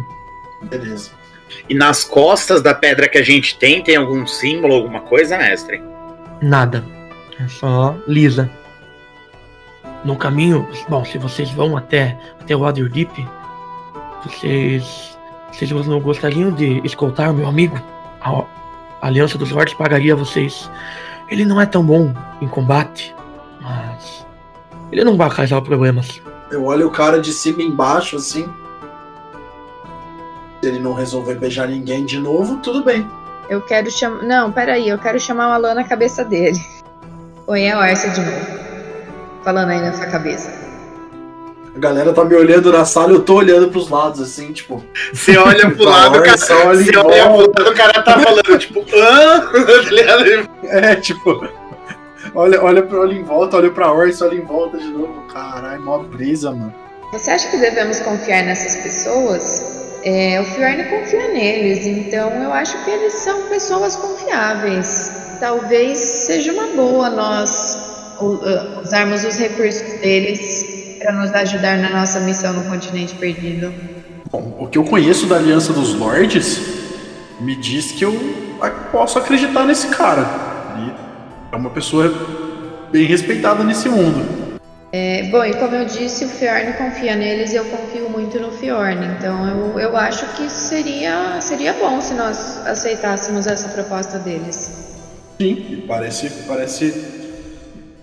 Beleza. 0.62 1.10
E 1.68 1.74
nas 1.74 2.04
costas 2.04 2.60
da 2.60 2.74
pedra 2.74 3.08
que 3.08 3.18
a 3.18 3.22
gente 3.22 3.56
tem, 3.58 3.82
tem 3.82 3.96
algum 3.96 4.26
símbolo, 4.26 4.74
alguma 4.74 5.00
coisa, 5.00 5.38
mestre? 5.38 5.82
Nada. 6.42 6.84
É 7.38 7.46
só 7.48 7.94
lisa. 8.06 8.50
No 10.04 10.16
caminho, 10.16 10.66
bom, 10.88 11.04
se 11.04 11.18
vocês 11.18 11.50
vão 11.50 11.76
até, 11.76 12.16
até 12.40 12.54
o 12.54 12.60
Waterdeep, 12.60 13.26
vocês, 14.26 15.18
vocês 15.52 15.70
não 15.86 16.00
gostariam 16.00 16.50
de 16.52 16.80
escoltar 16.84 17.30
o 17.30 17.34
meu 17.34 17.46
amigo? 17.46 17.80
A, 18.20 18.30
a 18.30 19.06
Aliança 19.06 19.38
dos 19.38 19.50
Lords 19.50 19.74
pagaria 19.74 20.12
a 20.12 20.16
vocês. 20.16 20.70
Ele 21.28 21.44
não 21.44 21.60
é 21.60 21.66
tão 21.66 21.84
bom 21.84 22.12
em 22.40 22.48
combate, 22.48 23.14
mas 23.60 24.24
ele 24.92 25.04
não 25.04 25.16
vai 25.16 25.30
causar 25.30 25.60
problemas. 25.60 26.20
Eu 26.50 26.64
olho 26.64 26.86
o 26.86 26.90
cara 26.90 27.20
de 27.20 27.32
cima 27.32 27.62
e 27.62 27.66
embaixo, 27.66 28.16
assim. 28.16 28.48
Se 30.60 30.68
ele 30.68 30.78
não 30.78 30.94
resolver 30.94 31.34
beijar 31.34 31.68
ninguém 31.68 32.04
de 32.04 32.18
novo, 32.18 32.58
tudo 32.58 32.84
bem. 32.84 33.06
Eu 33.48 33.60
quero 33.60 33.90
chamar. 33.90 34.22
Não, 34.22 34.52
peraí, 34.52 34.88
eu 34.88 34.98
quero 34.98 35.18
chamar 35.18 35.48
o 35.48 35.52
Alan 35.52 35.74
na 35.74 35.84
cabeça 35.84 36.24
dele. 36.24 36.60
Oi, 37.46 37.62
é 37.62 37.76
o 37.76 37.78
Arce 37.78 38.10
de 38.10 38.20
novo. 38.20 38.46
Falando 39.44 39.70
aí 39.70 39.80
na 39.80 39.92
sua 39.92 40.06
cabeça. 40.06 40.65
A 41.76 41.78
galera 41.78 42.10
tá 42.14 42.24
me 42.24 42.34
olhando 42.34 42.72
na 42.72 42.86
sala 42.86 43.12
e 43.12 43.16
eu 43.16 43.22
tô 43.22 43.34
olhando 43.34 43.68
pros 43.68 43.90
lados, 43.90 44.18
assim, 44.22 44.50
tipo. 44.50 44.82
Você 45.12 45.36
olha 45.36 45.70
pro 45.70 45.84
lado, 45.84 46.18
o 46.18 46.22
cara, 46.22 46.38
Só 46.38 46.54
olha 46.68 46.82
você 46.82 46.96
olha 46.96 47.24
pro 47.28 47.36
lado, 47.38 47.70
o 47.70 47.74
cara 47.74 48.02
tá 48.02 48.18
falando, 48.18 48.58
tipo, 48.58 48.80
hã? 48.94 49.40
Tá? 50.06 50.68
É, 50.68 50.96
tipo. 50.96 51.46
Olha, 52.34 52.62
olha, 52.62 52.82
pra- 52.82 53.00
olha 53.00 53.12
em 53.12 53.22
volta, 53.22 53.58
olha 53.58 53.70
pra 53.70 53.92
Orson, 53.92 54.24
olha 54.24 54.34
em 54.36 54.40
volta 54.40 54.78
de 54.78 54.86
novo. 54.88 55.22
Caralho, 55.32 55.82
mó 55.82 55.98
brisa, 55.98 56.50
mano. 56.50 56.74
Você 57.12 57.30
acha 57.30 57.48
que 57.50 57.58
devemos 57.58 58.00
confiar 58.00 58.42
nessas 58.44 58.76
pessoas? 58.82 60.00
É, 60.02 60.40
o 60.40 60.44
Fiorne 60.44 60.84
confia 60.84 61.28
neles, 61.28 61.86
então 61.86 62.30
eu 62.42 62.52
acho 62.54 62.82
que 62.84 62.90
eles 62.90 63.12
são 63.12 63.42
pessoas 63.48 63.96
confiáveis. 63.96 65.36
Talvez 65.40 65.98
seja 65.98 66.52
uma 66.52 66.68
boa 66.68 67.10
nós 67.10 67.76
usarmos 68.82 69.24
os 69.24 69.36
recursos 69.36 70.00
deles 70.00 70.75
para 71.06 71.14
nos 71.14 71.32
ajudar 71.32 71.78
na 71.78 71.90
nossa 71.90 72.18
missão 72.18 72.52
no 72.52 72.64
continente 72.64 73.14
perdido. 73.14 73.72
Bom, 74.28 74.56
o 74.58 74.66
que 74.66 74.76
eu 74.76 74.82
conheço 74.82 75.26
da 75.26 75.36
Aliança 75.36 75.72
dos 75.72 75.94
Lords 75.94 76.60
me 77.40 77.54
diz 77.54 77.92
que 77.92 78.04
eu 78.04 78.12
posso 78.90 79.16
acreditar 79.16 79.64
nesse 79.64 79.86
cara. 79.86 80.26
Ele 80.76 80.92
é 81.52 81.56
uma 81.56 81.70
pessoa 81.70 82.12
bem 82.90 83.06
respeitada 83.06 83.62
nesse 83.62 83.88
mundo. 83.88 84.58
É, 84.92 85.28
bom, 85.30 85.44
e 85.44 85.54
como 85.54 85.76
eu 85.76 85.84
disse, 85.84 86.24
o 86.24 86.28
Fiorne 86.28 86.72
confia 86.72 87.14
neles 87.14 87.52
e 87.52 87.56
eu 87.56 87.64
confio 87.66 88.10
muito 88.10 88.40
no 88.40 88.50
Fiorne. 88.50 89.06
Então 89.16 89.46
eu, 89.46 89.78
eu 89.78 89.96
acho 89.96 90.26
que 90.34 90.50
seria, 90.50 91.40
seria 91.40 91.72
bom 91.74 92.00
se 92.00 92.14
nós 92.14 92.66
aceitássemos 92.66 93.46
essa 93.46 93.68
proposta 93.68 94.18
deles. 94.18 94.96
Sim, 95.40 95.84
parece, 95.86 96.30
parece. 96.48 97.14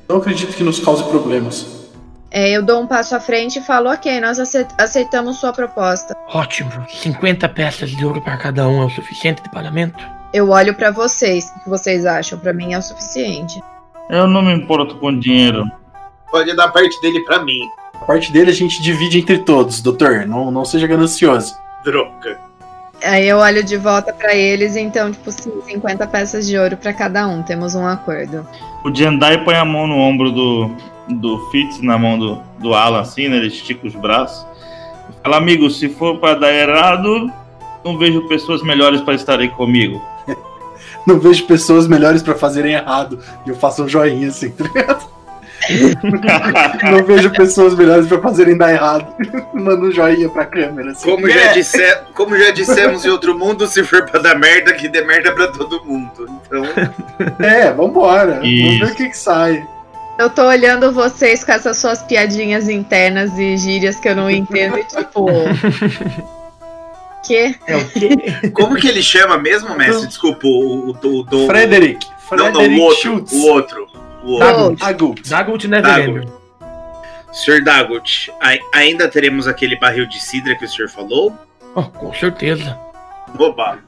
Não 0.08 0.18
acredito 0.18 0.56
que 0.56 0.64
nos 0.64 0.80
cause 0.80 1.04
problemas. 1.04 1.83
É, 2.36 2.50
eu 2.50 2.64
dou 2.64 2.82
um 2.82 2.88
passo 2.88 3.16
à 3.16 3.20
frente 3.20 3.60
e 3.60 3.62
falo, 3.62 3.92
ok, 3.92 4.20
nós 4.20 4.40
aceit- 4.40 4.74
aceitamos 4.78 5.38
sua 5.40 5.54
proposta. 5.54 6.16
Ótimo. 6.34 6.72
50 6.90 7.48
peças 7.50 7.92
de 7.92 8.04
ouro 8.04 8.20
para 8.22 8.36
cada 8.38 8.68
um 8.68 8.82
é 8.82 8.86
o 8.86 8.90
suficiente 8.90 9.44
de 9.44 9.50
pagamento? 9.52 10.04
Eu 10.34 10.50
olho 10.50 10.74
pra 10.74 10.90
vocês, 10.90 11.54
o 11.56 11.64
que 11.64 11.70
vocês 11.70 12.08
acham? 12.08 12.40
Pra 12.40 12.52
mim 12.52 12.74
é 12.74 12.78
o 12.80 12.82
suficiente. 12.82 13.62
Eu 14.10 14.26
não 14.28 14.42
me 14.42 14.52
importo 14.52 14.96
com 14.98 15.18
dinheiro. 15.18 15.64
Pode 16.32 16.56
dar 16.56 16.70
parte 16.70 17.00
dele 17.02 17.20
pra 17.22 17.44
mim. 17.44 17.60
A 17.94 18.06
parte 18.06 18.32
dele 18.32 18.50
a 18.50 18.54
gente 18.54 18.82
divide 18.82 19.20
entre 19.20 19.38
todos, 19.40 19.80
doutor. 19.80 20.26
Não, 20.26 20.50
não 20.50 20.66
seja 20.66 20.88
ganancioso. 20.88 21.56
Droga. 21.86 22.40
Aí 23.04 23.28
eu 23.28 23.38
olho 23.38 23.64
de 23.64 23.76
volta 23.76 24.14
pra 24.14 24.34
eles, 24.34 24.76
então, 24.78 25.12
tipo, 25.12 25.30
sim, 25.30 25.52
50 25.66 26.08
peças 26.08 26.48
de 26.48 26.58
ouro 26.58 26.78
pra 26.78 26.94
cada 26.94 27.28
um, 27.28 27.44
temos 27.44 27.76
um 27.76 27.86
acordo. 27.86 28.48
O 28.84 28.96
Jendai 28.96 29.44
põe 29.44 29.56
a 29.56 29.66
mão 29.66 29.86
no 29.88 29.98
ombro 29.98 30.32
do, 30.32 30.72
do 31.10 31.38
Fitz, 31.50 31.82
na 31.82 31.98
mão 31.98 32.18
do, 32.18 32.42
do 32.60 32.74
Alan, 32.74 33.02
assim, 33.02 33.28
né? 33.28 33.38
Ele 33.38 33.48
estica 33.48 33.86
os 33.86 33.94
braços. 33.94 34.46
Fala, 35.22 35.38
amigo, 35.38 35.70
se 35.70 35.90
for 35.90 36.18
pra 36.18 36.34
dar 36.34 36.54
errado, 36.54 37.32
não 37.84 37.98
vejo 37.98 38.28
pessoas 38.28 38.64
melhores 38.64 39.02
para 39.02 39.14
estarem 39.14 39.50
comigo. 39.50 40.02
Não 41.06 41.20
vejo 41.20 41.46
pessoas 41.46 41.86
melhores 41.86 42.24
pra 42.24 42.34
fazerem 42.34 42.76
errado. 42.76 43.20
E 43.46 43.50
eu 43.50 43.56
faço 43.58 43.84
um 43.84 43.90
joinha 43.90 44.30
assim, 44.30 44.50
tá 44.52 44.64
ligado? 44.64 45.13
Não 46.92 47.04
vejo 47.04 47.30
pessoas 47.32 47.76
melhores 47.76 48.08
pra 48.08 48.20
fazerem 48.20 48.58
dar 48.58 48.74
errado. 48.74 49.14
Manda 49.54 49.86
um 49.86 49.92
joinha 49.92 50.30
pra 50.30 50.46
câmera. 50.46 50.92
Assim. 50.92 51.10
Como 51.10 51.30
já, 51.30 51.54
disse, 51.54 51.98
como 52.14 52.38
já 52.38 52.52
dissemos 52.52 53.06
em 53.06 53.10
outro 53.10 53.38
mundo, 53.38 53.68
se 53.68 53.84
for 53.84 54.06
pra 54.06 54.20
dar 54.20 54.38
merda, 54.38 54.74
que 54.74 54.88
dê 54.88 55.04
merda 55.04 55.32
pra 55.32 55.48
todo 55.48 55.84
mundo. 55.86 56.28
Então, 56.46 56.64
É, 57.40 57.72
vambora. 57.72 58.36
Vamos 58.36 58.48
Isso. 58.48 58.86
ver 58.86 58.92
o 58.92 58.96
que, 58.96 59.10
que 59.10 59.18
sai. 59.18 59.66
Eu 60.20 60.30
tô 60.30 60.44
olhando 60.44 60.92
vocês 60.92 61.44
com 61.44 61.52
essas 61.52 61.78
suas 61.78 62.04
piadinhas 62.04 62.70
internas 62.70 63.32
e 63.38 63.58
gírias 63.58 64.00
que 64.00 64.08
eu 64.08 64.16
não 64.16 64.30
entendo 64.30 64.78
e 64.78 64.84
tipo. 64.84 65.26
que? 67.26 67.56
É 67.66 67.78
o 67.78 67.90
quê? 67.90 68.52
como 68.54 68.76
que 68.76 68.88
ele 68.88 69.02
chama 69.02 69.38
mesmo, 69.40 69.76
mestre? 69.76 70.08
Desculpa, 70.08 70.46
o, 70.46 70.92
o, 70.92 70.98
o, 71.04 71.26
o 71.32 71.48
Frederick. 71.48 72.06
Não, 72.32 72.52
não, 72.52 72.54
Frederick 72.54 72.80
o 72.80 72.84
outro. 72.84 73.02
Schultz. 73.02 73.32
O 73.32 73.48
outro. 73.48 73.88
Dagolt. 74.40 74.82
Agut. 74.84 75.30
Dagolt 75.30 75.66
Neverender. 75.66 76.28
Sr. 77.32 77.64
Dagot, 77.64 78.32
ai- 78.42 78.60
ainda 78.74 79.08
teremos 79.08 79.48
aquele 79.48 79.76
barril 79.76 80.06
de 80.06 80.20
cidra 80.22 80.56
que 80.56 80.66
o 80.66 80.68
senhor 80.70 80.88
falou? 80.90 81.34
Oh, 81.76 81.84
com 81.84 82.14
certeza. 82.14 82.78
Oba. 83.40 83.80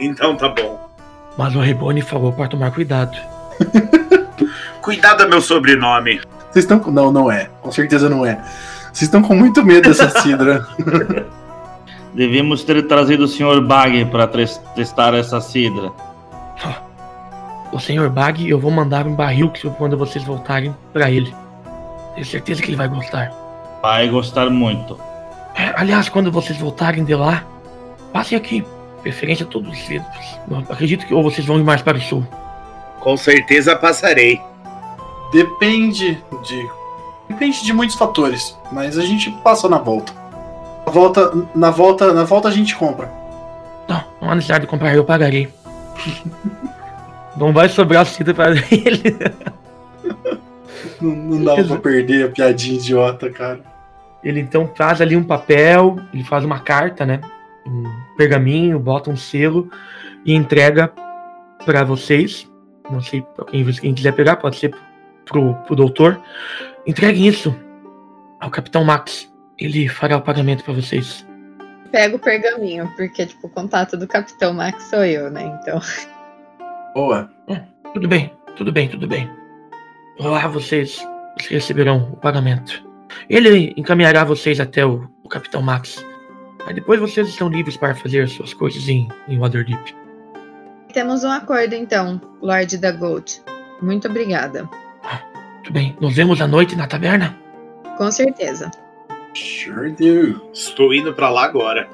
Então 0.00 0.34
tá 0.36 0.48
bom. 0.48 0.88
Mas 1.36 1.54
o 1.54 1.60
Rebone 1.60 2.00
falou 2.00 2.32
para 2.32 2.48
tomar 2.48 2.70
cuidado. 2.70 3.16
Cuidado 4.80 5.22
é 5.22 5.26
meu 5.26 5.40
sobrenome. 5.40 6.20
Vocês 6.50 6.64
estão 6.64 6.78
com. 6.78 6.90
Não, 6.90 7.10
não 7.12 7.30
é. 7.30 7.48
Com 7.62 7.70
certeza 7.72 8.08
não 8.08 8.24
é. 8.24 8.36
Vocês 8.84 9.02
estão 9.02 9.22
com 9.22 9.34
muito 9.34 9.64
medo 9.64 9.88
dessa 9.88 10.08
cidra. 10.20 10.66
Devemos 12.14 12.62
ter 12.64 12.86
trazido 12.86 13.24
o 13.24 13.28
Sr. 13.28 13.60
Bag 13.60 14.04
para 14.06 14.26
testar 14.74 15.14
essa 15.14 15.40
cidra. 15.40 15.90
O 17.74 17.80
senhor 17.80 18.08
Bag, 18.08 18.48
eu 18.48 18.56
vou 18.56 18.70
mandar 18.70 19.04
um 19.04 19.16
barril 19.16 19.50
que 19.50 19.68
quando 19.70 19.98
vocês 19.98 20.22
voltarem 20.22 20.72
pra 20.92 21.10
ele. 21.10 21.34
Tenho 22.14 22.24
certeza 22.24 22.62
que 22.62 22.68
ele 22.68 22.76
vai 22.76 22.86
gostar. 22.86 23.32
Vai 23.82 24.08
gostar 24.08 24.48
muito. 24.48 24.96
É, 25.56 25.74
aliás, 25.74 26.08
quando 26.08 26.30
vocês 26.30 26.56
voltarem 26.56 27.04
de 27.04 27.16
lá, 27.16 27.42
passem 28.12 28.38
aqui. 28.38 28.64
Preferência 29.02 29.44
todos 29.44 29.72
os 29.72 29.86
cedos. 29.86 30.06
Eu 30.48 30.58
acredito 30.58 31.04
que 31.04 31.12
ou 31.12 31.20
vocês 31.20 31.44
vão 31.44 31.58
ir 31.58 31.64
mais 31.64 31.82
para 31.82 31.98
o 31.98 32.00
sul. 32.00 32.24
Com 33.00 33.16
certeza 33.16 33.74
passarei. 33.74 34.40
Depende 35.32 36.22
de. 36.44 36.70
Depende 37.28 37.64
de 37.64 37.72
muitos 37.72 37.96
fatores. 37.96 38.56
Mas 38.70 38.96
a 38.96 39.02
gente 39.02 39.32
passa 39.42 39.68
na 39.68 39.78
volta. 39.78 40.12
Na 40.86 40.92
volta, 40.92 41.32
na 41.56 41.70
volta, 41.70 42.12
na 42.12 42.22
volta 42.22 42.46
a 42.46 42.52
gente 42.52 42.76
compra. 42.76 43.12
Não, 43.88 44.04
não 44.22 44.30
há 44.30 44.34
necessidade 44.36 44.64
de 44.64 44.70
comprar, 44.70 44.94
eu 44.94 45.04
pagarei. 45.04 45.52
não 47.36 47.52
vai 47.52 47.68
sobrar 47.68 48.06
cida 48.06 48.32
para 48.32 48.52
ele. 48.70 49.16
Não, 51.00 51.10
não 51.10 51.44
dá 51.44 51.64
pra 51.64 51.76
perder 51.76 52.26
a 52.26 52.28
piadinha 52.28 52.76
idiota, 52.76 53.30
cara. 53.30 53.60
Ele 54.22 54.40
então 54.40 54.66
traz 54.66 55.00
ali 55.00 55.16
um 55.16 55.24
papel, 55.24 55.98
ele 56.12 56.24
faz 56.24 56.44
uma 56.44 56.58
carta, 56.58 57.04
né? 57.04 57.20
Um 57.66 57.84
pergaminho, 58.16 58.78
bota 58.78 59.10
um 59.10 59.16
selo 59.16 59.70
e 60.24 60.34
entrega 60.34 60.90
para 61.64 61.84
vocês. 61.84 62.50
Não 62.90 63.00
sei 63.00 63.22
pra 63.22 63.44
quem, 63.44 63.64
quem 63.64 63.94
quiser 63.94 64.12
pegar, 64.12 64.36
pode 64.36 64.56
ser 64.56 64.74
pro, 65.26 65.54
pro 65.54 65.76
doutor. 65.76 66.20
Entreguem 66.86 67.26
isso 67.26 67.54
ao 68.40 68.50
Capitão 68.50 68.84
Max. 68.84 69.30
Ele 69.58 69.88
fará 69.88 70.16
o 70.16 70.22
pagamento 70.22 70.64
para 70.64 70.74
vocês. 70.74 71.26
Pega 71.90 72.16
o 72.16 72.18
pergaminho, 72.18 72.90
porque, 72.96 73.26
tipo, 73.26 73.46
o 73.46 73.50
contato 73.50 73.96
do 73.96 74.06
Capitão 74.06 74.52
Max 74.52 74.84
sou 74.84 75.04
eu, 75.04 75.30
né? 75.30 75.58
Então. 75.60 75.80
Boa. 76.94 77.28
Tudo 77.92 78.08
bem, 78.08 78.32
tudo 78.56 78.72
bem, 78.72 78.88
tudo 78.88 79.06
bem. 79.06 79.28
Lá 80.18 80.46
vocês, 80.46 80.96
vocês 81.36 81.50
receberão 81.50 82.10
o 82.12 82.16
pagamento. 82.16 82.84
Ele 83.28 83.74
encaminhará 83.76 84.24
vocês 84.24 84.60
até 84.60 84.86
o, 84.86 85.08
o 85.22 85.28
Capitão 85.28 85.60
Max. 85.60 86.04
Aí 86.66 86.74
depois 86.74 87.00
vocês 87.00 87.28
estão 87.28 87.48
livres 87.48 87.76
para 87.76 87.94
fazer 87.94 88.28
suas 88.28 88.54
coisas 88.54 88.88
em, 88.88 89.08
em 89.28 89.38
Waterdeep. 89.38 89.94
Temos 90.92 91.24
um 91.24 91.30
acordo, 91.30 91.74
então, 91.74 92.20
Lorde 92.40 92.78
da 92.78 92.92
Gold. 92.92 93.42
Muito 93.82 94.08
obrigada. 94.08 94.68
Tudo 95.64 95.72
bem, 95.72 95.96
nos 96.00 96.14
vemos 96.14 96.40
à 96.40 96.46
noite 96.46 96.76
na 96.76 96.86
taberna? 96.86 97.36
Com 97.98 98.10
certeza. 98.10 98.70
Sure 99.34 99.90
do. 99.90 100.50
Estou 100.52 100.94
indo 100.94 101.12
pra 101.12 101.28
lá 101.28 101.44
agora. 101.44 101.88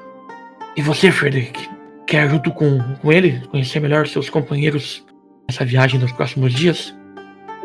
E 0.75 0.81
você, 0.81 1.11
Frederick, 1.11 1.69
quer 2.11 2.29
junto 2.29 2.51
com, 2.51 2.77
com 3.01 3.09
ele 3.09 3.39
conhecer 3.47 3.79
melhor 3.79 4.05
seus 4.05 4.29
companheiros 4.29 5.05
nessa 5.47 5.63
viagem 5.63 5.97
nos 5.97 6.11
próximos 6.11 6.53
dias? 6.53 6.93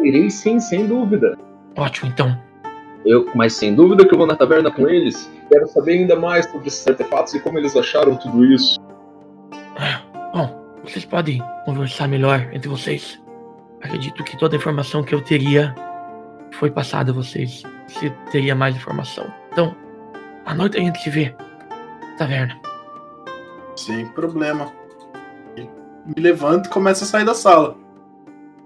Irei 0.01 0.31
sim, 0.31 0.61
sem 0.61 0.87
dúvida. 0.87 1.37
Ótimo, 1.77 2.13
então. 2.13 2.41
Eu, 3.05 3.29
mas 3.35 3.55
sem 3.55 3.75
dúvida 3.75 4.07
que 4.07 4.15
eu 4.15 4.19
vou 4.19 4.27
na 4.27 4.37
taberna 4.37 4.71
com 4.71 4.89
eles. 4.89 5.29
Quero 5.51 5.67
saber 5.67 5.95
ainda 5.95 6.15
mais 6.15 6.47
sobre 6.47 6.69
esses 6.69 6.87
artefatos 6.87 7.35
e 7.35 7.41
como 7.41 7.59
eles 7.59 7.77
acharam 7.77 8.15
tudo 8.17 8.45
isso. 8.45 8.79
Bom, 10.33 10.65
vocês 10.85 11.05
podem 11.05 11.43
conversar 11.65 12.07
melhor 12.07 12.49
entre 12.53 12.69
vocês. 12.69 13.21
Acredito 13.83 14.23
que 14.23 14.39
toda 14.39 14.55
a 14.55 14.59
informação 14.59 15.03
que 15.03 15.13
eu 15.13 15.21
teria 15.21 15.75
foi 16.53 16.71
passada 16.71 17.11
a 17.11 17.15
vocês. 17.15 17.65
Se 17.89 18.11
teria 18.31 18.55
mais 18.55 18.77
informação. 18.77 19.27
Então, 19.53 19.75
à 20.45 20.55
noite 20.55 20.79
a 20.79 20.81
gente 20.81 21.03
se 21.03 21.11
vê. 21.11 21.35
Taverna. 22.17 22.66
Sem 23.77 24.07
problema. 24.07 24.73
Me 26.07 26.23
levanto 26.23 26.67
e 26.67 26.71
começo 26.71 27.05
a 27.05 27.07
sair 27.07 27.25
da 27.25 27.35
sala. 27.35 27.77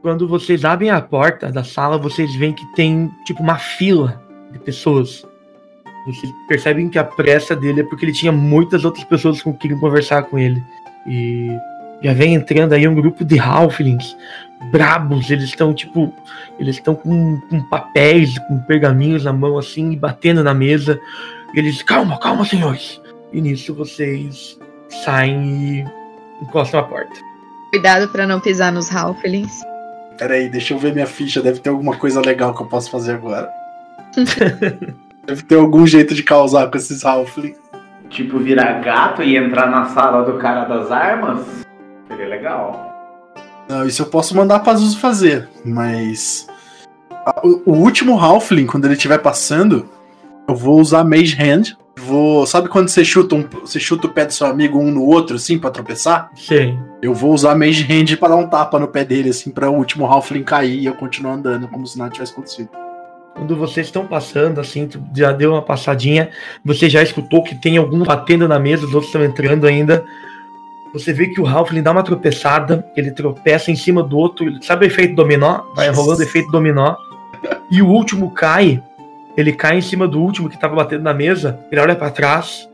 Quando 0.03 0.29
vocês 0.29 0.65
abrem 0.65 0.91
a 0.91 1.01
porta 1.01 1.51
da 1.51 1.65
sala, 1.65 1.99
vocês 1.99 2.35
veem 2.35 2.53
que 2.53 2.65
tem 2.75 3.11
tipo 3.25 3.43
uma 3.43 3.57
fila 3.57 4.23
de 4.53 4.59
pessoas. 4.59 5.27
Vocês 6.07 6.33
percebem 6.49 6.89
que 6.89 6.99
a 6.99 7.05
pressa 7.05 7.55
dele 7.55 7.81
é 7.81 7.85
porque 7.85 8.05
ele 8.05 8.13
tinha 8.13 8.33
muitas 8.33 8.85
outras 8.85 9.05
pessoas 9.05 9.43
que 9.43 9.53
queriam 9.55 9.81
conversar 9.81 10.23
com 10.25 10.39
ele. 10.39 10.63
E 11.07 11.51
já 12.03 12.15
vem 12.15 12.35
entrando 12.35 12.73
aí 12.73 12.87
um 12.87 12.95
grupo 12.95 13.25
de 13.25 13.39
halflings 13.39 14.17
brabos. 14.71 15.31
Eles 15.31 15.45
estão 15.45 15.75
tipo, 15.75 16.13
eles 16.59 16.77
estão 16.77 16.95
com, 16.95 17.41
com 17.49 17.63
papéis, 17.69 18.39
com 18.39 18.59
pergaminhos 18.61 19.25
na 19.25 19.33
mão 19.33 19.59
assim, 19.59 19.93
e 19.93 19.97
batendo 19.97 20.43
na 20.43 20.55
mesa. 20.55 21.01
E 21.55 21.59
eles, 21.59 21.83
calma, 21.83 22.19
calma, 22.19 22.45
senhores. 22.45 23.01
E 23.33 23.41
nisso 23.41 23.75
vocês 23.75 24.59
saem 25.05 25.45
e 25.45 25.85
encostam 26.43 26.81
a 26.81 26.83
porta. 26.83 27.15
Cuidado 27.71 28.09
pra 28.09 28.27
não 28.27 28.41
pisar 28.41 28.73
nos 28.73 28.95
Halflings. 28.95 29.63
Pera 30.19 30.35
aí, 30.35 30.49
deixa 30.49 30.75
eu 30.75 30.79
ver 30.79 30.93
minha 30.93 31.07
ficha. 31.07 31.41
Deve 31.41 31.61
ter 31.61 31.71
alguma 31.71 31.97
coisa 31.97 32.21
legal 32.21 32.55
que 32.55 32.63
eu 32.63 32.67
posso 32.67 32.91
fazer 32.91 33.15
agora. 33.15 33.51
Deve 35.27 35.43
ter 35.43 35.55
algum 35.57 35.87
jeito 35.87 36.15
de 36.15 36.23
causar 36.23 36.71
com 36.71 36.77
esses 36.77 37.05
Halflings. 37.05 37.57
tipo, 38.09 38.39
virar 38.39 38.81
gato 38.81 39.23
e 39.23 39.37
entrar 39.37 39.71
na 39.71 39.87
sala 39.87 40.25
do 40.25 40.39
cara 40.39 40.65
das 40.65 40.91
armas, 40.91 41.47
seria 42.09 42.29
legal. 42.29 42.91
Não, 43.69 43.87
isso 43.87 44.03
eu 44.03 44.07
posso 44.07 44.37
mandar 44.37 44.59
pra 44.61 44.75
Zuzu 44.75 44.99
fazer, 44.99 45.49
mas. 45.65 46.49
O, 47.45 47.71
o 47.71 47.75
último 47.77 48.19
Halfling, 48.19 48.67
quando 48.67 48.87
ele 48.87 48.95
estiver 48.95 49.19
passando, 49.19 49.89
eu 50.49 50.57
vou 50.57 50.81
usar 50.81 51.05
Mage 51.05 51.41
Hand. 51.41 51.77
Vou. 52.07 52.47
Sabe 52.47 52.69
quando 52.69 52.89
você 52.89 53.05
chuta, 53.05 53.35
um, 53.35 53.45
você 53.63 53.79
chuta 53.79 54.07
o 54.07 54.11
pé 54.11 54.25
do 54.25 54.33
seu 54.33 54.47
amigo 54.47 54.79
um 54.79 54.91
no 54.91 55.05
outro, 55.05 55.37
assim, 55.37 55.59
pra 55.59 55.71
tropeçar? 55.71 56.31
Sei. 56.35 56.79
Eu 57.03 57.15
vou 57.15 57.33
usar 57.33 57.55
Mage 57.55 57.85
Hand 57.85 58.17
pra 58.17 58.29
dar 58.29 58.37
um 58.37 58.49
tapa 58.49 58.79
no 58.79 58.89
pé 58.89 59.05
dele, 59.05 59.31
assim, 59.31 59.51
pra 59.51 59.71
o 59.71 59.75
último 59.75 60.07
Halfling 60.07 60.43
cair 60.43 60.79
e 60.79 60.87
eu 60.87 60.95
continuar 60.95 61.35
andando, 61.35 61.69
como 61.69 61.87
se 61.87 61.99
nada 61.99 62.11
tivesse 62.11 62.33
acontecido. 62.33 62.69
Quando 63.35 63.57
vocês 63.57 63.87
estão 63.87 64.07
passando, 64.07 64.61
assim, 64.61 64.89
já 65.15 65.33
deu 65.33 65.53
uma 65.53 65.63
passadinha, 65.63 66.31
você 66.65 66.91
já 66.91 67.03
escutou 67.03 67.43
que 67.43 67.55
tem 67.55 67.77
algum 67.77 68.03
batendo 68.03 68.47
na 68.47 68.59
mesa, 68.59 68.85
os 68.85 68.93
outros 68.93 69.07
estão 69.07 69.25
entrando 69.25 69.67
ainda. 69.67 70.05
Você 70.93 71.13
vê 71.13 71.29
que 71.29 71.41
o 71.41 71.47
Halfling 71.47 71.83
dá 71.83 71.93
uma 71.93 72.03
tropeçada, 72.03 72.85
ele 72.97 73.13
tropeça 73.13 73.71
em 73.71 73.77
cima 73.77 74.03
do 74.03 74.19
outro, 74.19 74.47
sabe 74.63 74.85
o 74.85 74.89
efeito 74.89 75.15
dominó? 75.15 75.61
Vai 75.75 75.89
rolando 75.91 76.21
o 76.21 76.25
efeito 76.25 76.51
dominó. 76.51 76.97
E 77.71 77.81
o 77.81 77.89
último 77.89 78.31
cai, 78.33 78.83
ele 79.41 79.53
cai 79.53 79.79
em 79.79 79.81
cima 79.83 80.07
do 80.07 80.21
último 80.21 80.49
que 80.49 80.59
tava 80.59 80.75
batendo 80.75 81.03
na 81.03 81.15
mesa, 81.15 81.59
ele 81.71 81.81
olha 81.81 81.95
pra 81.95 82.11
trás, 82.11 82.69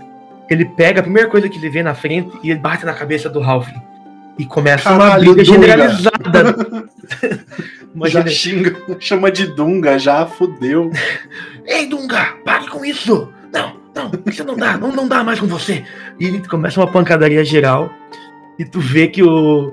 ele 0.48 0.64
pega 0.64 1.00
a 1.00 1.02
primeira 1.02 1.28
coisa 1.28 1.48
que 1.48 1.58
ele 1.58 1.68
vê 1.68 1.82
na 1.82 1.94
frente 1.94 2.36
e 2.42 2.50
ele 2.50 2.58
bate 2.58 2.84
na 2.84 2.92
cabeça 2.92 3.28
do 3.28 3.42
Halfling. 3.42 3.82
E 4.38 4.44
começa 4.44 4.90
uma 4.90 4.98
Caralho, 4.98 5.34
briga 5.34 5.44
Dunga. 5.44 5.66
generalizada. 5.66 6.56
Uma 7.94 8.10
já 8.10 8.26
xinga, 8.26 8.76
chama 9.00 9.30
de 9.30 9.46
Dunga, 9.46 9.98
já 9.98 10.26
fudeu. 10.26 10.90
Ei, 11.64 11.86
Dunga, 11.86 12.34
pare 12.44 12.68
com 12.68 12.84
isso! 12.84 13.32
Não, 13.50 13.72
não, 13.94 14.10
isso 14.26 14.44
não 14.44 14.54
dá, 14.54 14.76
não, 14.76 14.92
não 14.92 15.08
dá 15.08 15.24
mais 15.24 15.40
com 15.40 15.46
você. 15.46 15.82
E 16.20 16.26
ele 16.26 16.46
começa 16.46 16.78
uma 16.78 16.86
pancadaria 16.86 17.42
geral. 17.42 17.90
E 18.58 18.66
tu 18.66 18.80
vê 18.80 19.08
que 19.08 19.22
o, 19.22 19.72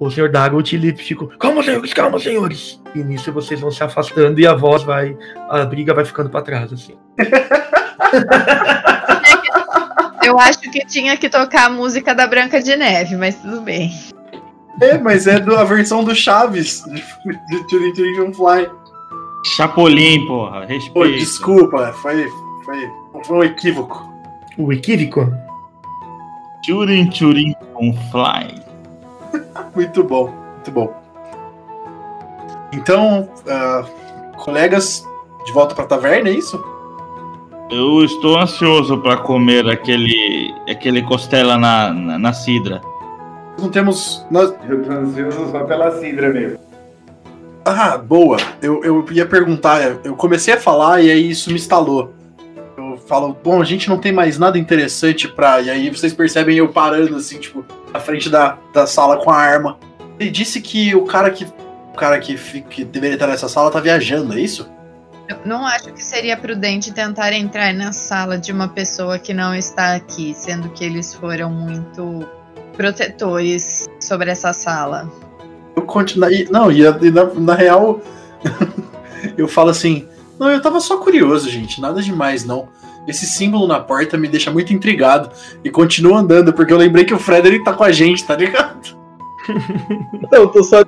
o 0.00 0.10
senhor 0.10 0.30
Dagot 0.30 0.74
ele 0.74 0.94
fica. 0.96 1.26
Calma, 1.38 1.62
senhores, 1.62 1.92
calma, 1.94 2.18
senhores. 2.18 2.80
E 2.94 2.98
nisso 3.04 3.32
vocês 3.32 3.60
vão 3.60 3.70
se 3.70 3.82
afastando 3.84 4.40
e 4.40 4.46
a 4.46 4.54
voz 4.54 4.82
vai. 4.82 5.16
A 5.48 5.64
briga 5.64 5.94
vai 5.94 6.04
ficando 6.04 6.28
pra 6.30 6.42
trás, 6.42 6.72
assim. 6.72 6.94
Eu 10.24 10.38
acho 10.38 10.60
que 10.60 10.84
tinha 10.86 11.16
que 11.16 11.28
tocar 11.28 11.66
a 11.66 11.70
música 11.70 12.14
da 12.14 12.26
Branca 12.26 12.62
de 12.62 12.76
Neve, 12.76 13.16
mas 13.16 13.36
tudo 13.36 13.60
bem. 13.62 13.90
É, 14.80 14.98
mas 14.98 15.26
é 15.26 15.40
do- 15.40 15.56
a 15.56 15.64
versão 15.64 16.04
do 16.04 16.14
Chaves, 16.14 16.84
de, 16.84 17.66
Turing 17.68 17.92
Turing 17.94 18.32
Fly. 18.34 18.68
Chapolin, 19.56 20.26
porra. 20.26 20.60
Pô, 20.60 20.66
Respeito. 20.66 21.18
desculpa, 21.18 21.92
foi, 21.94 22.28
foi, 22.64 22.88
foi 23.24 23.36
um 23.38 23.44
equívoco. 23.44 24.08
O 24.58 24.72
equívoco? 24.72 25.32
Turing 26.66 27.08
Turing 27.10 27.54
on 27.74 27.92
Fly. 28.10 28.54
Muito 29.74 30.04
bom, 30.04 30.32
muito 30.54 30.70
bom. 30.70 30.94
Então, 32.72 33.28
ah, 33.48 33.84
colegas, 34.36 35.06
de 35.44 35.52
volta 35.52 35.74
pra 35.74 35.86
taverna, 35.86 36.28
é 36.28 36.32
isso? 36.32 36.62
Eu 37.70 38.04
estou 38.04 38.38
ansioso 38.38 38.98
para 38.98 39.16
comer 39.18 39.68
aquele, 39.68 40.54
aquele 40.68 41.02
costela 41.02 41.56
na, 41.56 41.92
na, 41.92 42.18
na 42.18 42.32
cidra. 42.32 42.80
Não 43.60 43.68
temos. 43.68 44.26
Nós... 44.30 44.54
Eu 44.68 44.82
tô 44.82 44.90
ansioso 44.90 45.50
só 45.50 45.64
pela 45.64 45.90
Cidra 45.98 46.30
mesmo. 46.30 46.58
Ah, 47.64 47.98
boa. 47.98 48.38
Eu, 48.62 48.82
eu 48.82 49.04
ia 49.12 49.26
perguntar, 49.26 49.98
eu 50.02 50.16
comecei 50.16 50.54
a 50.54 50.60
falar 50.60 51.02
e 51.02 51.10
aí 51.10 51.30
isso 51.30 51.50
me 51.50 51.56
instalou. 51.56 52.12
Eu 53.10 53.16
falo, 53.16 53.36
bom, 53.42 53.60
a 53.60 53.64
gente 53.64 53.88
não 53.88 53.98
tem 53.98 54.12
mais 54.12 54.38
nada 54.38 54.56
interessante 54.56 55.26
pra. 55.26 55.60
E 55.60 55.68
aí 55.68 55.90
vocês 55.90 56.14
percebem 56.14 56.56
eu 56.58 56.68
parando, 56.68 57.16
assim, 57.16 57.40
tipo, 57.40 57.64
na 57.92 57.98
frente 57.98 58.30
da, 58.30 58.56
da 58.72 58.86
sala 58.86 59.16
com 59.16 59.32
a 59.32 59.36
arma. 59.36 59.80
Ele 60.16 60.30
disse 60.30 60.60
que 60.60 60.94
o 60.94 61.04
cara 61.04 61.28
que. 61.28 61.44
O 61.92 61.96
cara 61.96 62.20
que, 62.20 62.36
que 62.36 62.84
deveria 62.84 63.16
estar 63.16 63.26
nessa 63.26 63.48
sala 63.48 63.68
tá 63.68 63.80
viajando, 63.80 64.32
é 64.34 64.40
isso? 64.40 64.70
Eu 65.28 65.38
não 65.44 65.66
acho 65.66 65.92
que 65.92 66.04
seria 66.04 66.36
prudente 66.36 66.92
tentar 66.92 67.32
entrar 67.32 67.74
na 67.74 67.92
sala 67.92 68.38
de 68.38 68.52
uma 68.52 68.68
pessoa 68.68 69.18
que 69.18 69.34
não 69.34 69.56
está 69.56 69.96
aqui, 69.96 70.32
sendo 70.32 70.68
que 70.68 70.84
eles 70.84 71.12
foram 71.12 71.50
muito 71.50 72.24
protetores 72.76 73.88
sobre 74.00 74.30
essa 74.30 74.52
sala. 74.52 75.10
Eu 75.74 75.82
continuo. 75.82 76.30
e- 76.30 76.48
Não, 76.48 76.70
e, 76.70 76.82
e 76.82 77.10
na, 77.10 77.24
na 77.24 77.54
real. 77.56 78.00
eu 79.36 79.48
falo 79.48 79.70
assim. 79.70 80.06
Não, 80.38 80.48
eu 80.48 80.62
tava 80.62 80.78
só 80.78 80.98
curioso, 80.98 81.50
gente. 81.50 81.80
Nada 81.80 82.00
demais, 82.00 82.44
não. 82.44 82.68
Esse 83.06 83.26
símbolo 83.26 83.66
na 83.66 83.80
porta 83.80 84.16
me 84.16 84.28
deixa 84.28 84.50
muito 84.50 84.72
intrigado. 84.72 85.30
E 85.64 85.70
continuo 85.70 86.14
andando, 86.14 86.52
porque 86.52 86.72
eu 86.72 86.78
lembrei 86.78 87.04
que 87.04 87.14
o 87.14 87.18
Frederick 87.18 87.64
tá 87.64 87.72
com 87.72 87.84
a 87.84 87.92
gente, 87.92 88.24
tá 88.24 88.36
ligado? 88.36 88.98
Não, 90.30 90.40
eu 90.40 90.48
tô 90.48 90.62
só 90.62 90.82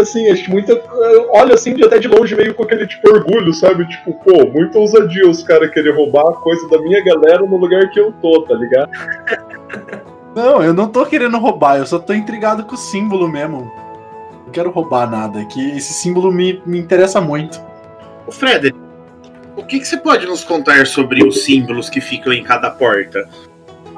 assim, 0.00 0.28
acho 0.30 0.50
muito. 0.50 0.70
eu 0.70 1.30
Olho 1.32 1.54
assim 1.54 1.74
de 1.74 1.84
até 1.84 1.98
de 1.98 2.08
longe, 2.08 2.34
meio 2.36 2.54
com 2.54 2.62
aquele 2.62 2.86
tipo 2.86 3.10
orgulho, 3.10 3.52
sabe? 3.52 3.86
Tipo, 3.88 4.14
pô, 4.24 4.46
muita 4.46 4.78
ousadia 4.78 5.28
os 5.28 5.42
caras 5.42 5.70
querer 5.70 5.94
roubar 5.94 6.28
a 6.28 6.32
coisa 6.34 6.68
da 6.68 6.78
minha 6.80 7.02
galera 7.02 7.44
no 7.44 7.56
lugar 7.56 7.90
que 7.90 7.98
eu 7.98 8.12
tô, 8.12 8.42
tá 8.42 8.54
ligado? 8.54 8.90
Não, 10.34 10.60
eu 10.64 10.74
não 10.74 10.88
tô 10.88 11.06
querendo 11.06 11.38
roubar, 11.38 11.78
eu 11.78 11.86
só 11.86 11.96
tô 11.96 12.12
intrigado 12.12 12.64
com 12.64 12.74
o 12.74 12.76
símbolo 12.76 13.28
mesmo. 13.28 13.70
Não 14.44 14.50
quero 14.52 14.68
roubar 14.68 15.08
nada, 15.08 15.40
é 15.40 15.44
que 15.44 15.76
esse 15.76 15.92
símbolo 15.92 16.32
me, 16.32 16.60
me 16.66 16.76
interessa 16.76 17.20
muito. 17.20 17.62
Ô, 18.26 18.32
Frederick, 18.32 18.76
o 19.56 19.64
que, 19.64 19.78
que 19.78 19.86
você 19.86 19.96
pode 19.96 20.26
nos 20.26 20.44
contar 20.44 20.86
sobre 20.86 21.24
os 21.24 21.44
símbolos 21.44 21.88
que 21.88 22.00
ficam 22.00 22.32
em 22.32 22.42
cada 22.42 22.70
porta? 22.70 23.28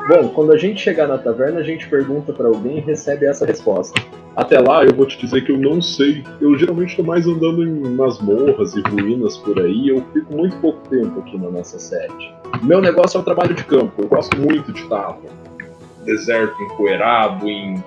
Bom, 0.08 0.28
quando 0.28 0.52
a 0.52 0.56
gente 0.56 0.80
chegar 0.80 1.08
na 1.08 1.18
taverna, 1.18 1.60
a 1.60 1.62
gente 1.62 1.88
pergunta 1.88 2.32
pra 2.32 2.46
alguém 2.46 2.78
e 2.78 2.80
recebe 2.80 3.26
essa 3.26 3.44
resposta. 3.44 4.00
Até 4.36 4.60
lá, 4.60 4.84
eu 4.84 4.94
vou 4.94 5.06
te 5.06 5.18
dizer 5.18 5.44
que 5.44 5.50
eu 5.50 5.58
não 5.58 5.80
sei. 5.80 6.22
Eu 6.40 6.56
geralmente 6.56 6.94
tô 6.94 7.02
mais 7.02 7.26
andando 7.26 7.66
em 7.66 7.94
masmorras 7.94 8.76
e 8.76 8.82
ruínas 8.82 9.36
por 9.38 9.58
aí. 9.58 9.88
Eu 9.88 10.04
fico 10.12 10.36
muito 10.36 10.56
pouco 10.58 10.86
tempo 10.88 11.20
aqui 11.20 11.36
na 11.38 11.50
nossa 11.50 11.78
sede. 11.78 12.34
Meu 12.62 12.80
negócio 12.80 13.16
é 13.16 13.20
o 13.20 13.24
trabalho 13.24 13.54
de 13.54 13.64
campo. 13.64 14.02
Eu 14.02 14.08
gosto 14.08 14.38
muito 14.38 14.72
de 14.72 14.82
no 14.84 16.04
deserto 16.04 16.62
empoeirado, 16.62 17.48
em 17.48 17.82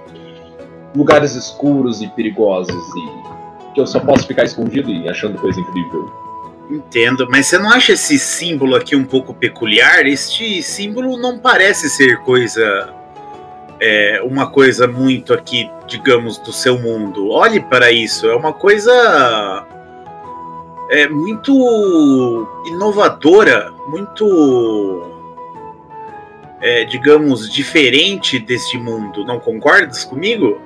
lugares 0.95 1.35
escuros 1.35 2.01
e 2.01 2.07
perigosos 2.09 2.75
e 2.75 3.73
que 3.73 3.79
eu 3.79 3.87
só 3.87 3.99
posso 3.99 4.27
ficar 4.27 4.43
escondido 4.43 4.89
e 4.89 5.07
achando 5.07 5.37
coisa 5.37 5.59
incrível. 5.59 6.28
Entendo, 6.69 7.27
mas 7.29 7.47
você 7.47 7.57
não 7.57 7.71
acha 7.71 7.93
esse 7.93 8.19
símbolo 8.19 8.75
aqui 8.75 8.95
um 8.95 9.03
pouco 9.03 9.33
peculiar? 9.33 10.05
Este 10.05 10.61
símbolo 10.61 11.17
não 11.17 11.39
parece 11.39 11.89
ser 11.89 12.17
coisa. 12.19 12.93
é, 13.79 14.21
uma 14.23 14.51
coisa 14.51 14.87
muito 14.87 15.33
aqui, 15.33 15.69
digamos, 15.87 16.37
do 16.37 16.51
seu 16.51 16.77
mundo. 16.77 17.29
Olhe 17.29 17.59
para 17.59 17.91
isso, 17.91 18.27
é 18.27 18.35
uma 18.35 18.53
coisa. 18.53 19.65
É 20.91 21.07
muito 21.07 22.47
inovadora, 22.67 23.71
muito. 23.87 25.07
é, 26.61 26.83
digamos, 26.83 27.49
diferente 27.49 28.37
deste 28.37 28.77
mundo. 28.77 29.23
Não 29.25 29.39
concordas 29.39 30.03
comigo? 30.03 30.59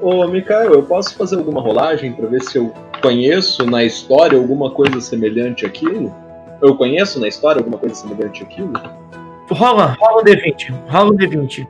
Ô, 0.00 0.26
Mikael, 0.26 0.72
eu 0.72 0.82
posso 0.82 1.14
fazer 1.14 1.36
alguma 1.36 1.60
rolagem 1.60 2.12
pra 2.12 2.26
ver 2.26 2.42
se 2.42 2.56
eu 2.58 2.72
conheço 3.00 3.66
na 3.66 3.84
história 3.84 4.38
alguma 4.38 4.70
coisa 4.70 5.00
semelhante 5.00 5.66
àquilo? 5.66 6.14
Eu 6.60 6.76
conheço 6.76 7.18
na 7.18 7.28
história 7.28 7.60
alguma 7.60 7.78
coisa 7.78 7.94
semelhante 7.94 8.42
àquilo? 8.42 8.72
Rola, 9.50 9.96
rola 9.98 10.22
um 10.22 10.24
D20. 10.24 10.74
Rola 10.88 11.10
um 11.10 11.16
D20. 11.16 11.66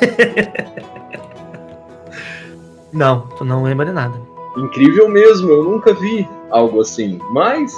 não, 2.92 3.20
tu 3.36 3.44
não 3.44 3.62
lembra 3.62 3.86
de 3.86 3.92
nada. 3.92 4.20
Incrível 4.56 5.08
mesmo, 5.08 5.48
eu 5.50 5.62
nunca 5.64 5.94
vi 5.94 6.28
algo 6.50 6.80
assim. 6.80 7.20
Mas, 7.30 7.72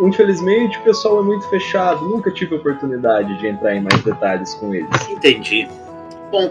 infelizmente, 0.00 0.78
o 0.78 0.82
pessoal 0.82 1.20
é 1.20 1.22
muito 1.22 1.48
fechado. 1.48 2.08
Nunca 2.08 2.30
tive 2.30 2.56
oportunidade 2.56 3.38
de 3.38 3.48
entrar 3.48 3.74
em 3.74 3.82
mais 3.82 4.02
detalhes 4.02 4.54
com 4.54 4.74
eles. 4.74 5.08
Entendi. 5.08 5.68
Bom, 6.30 6.50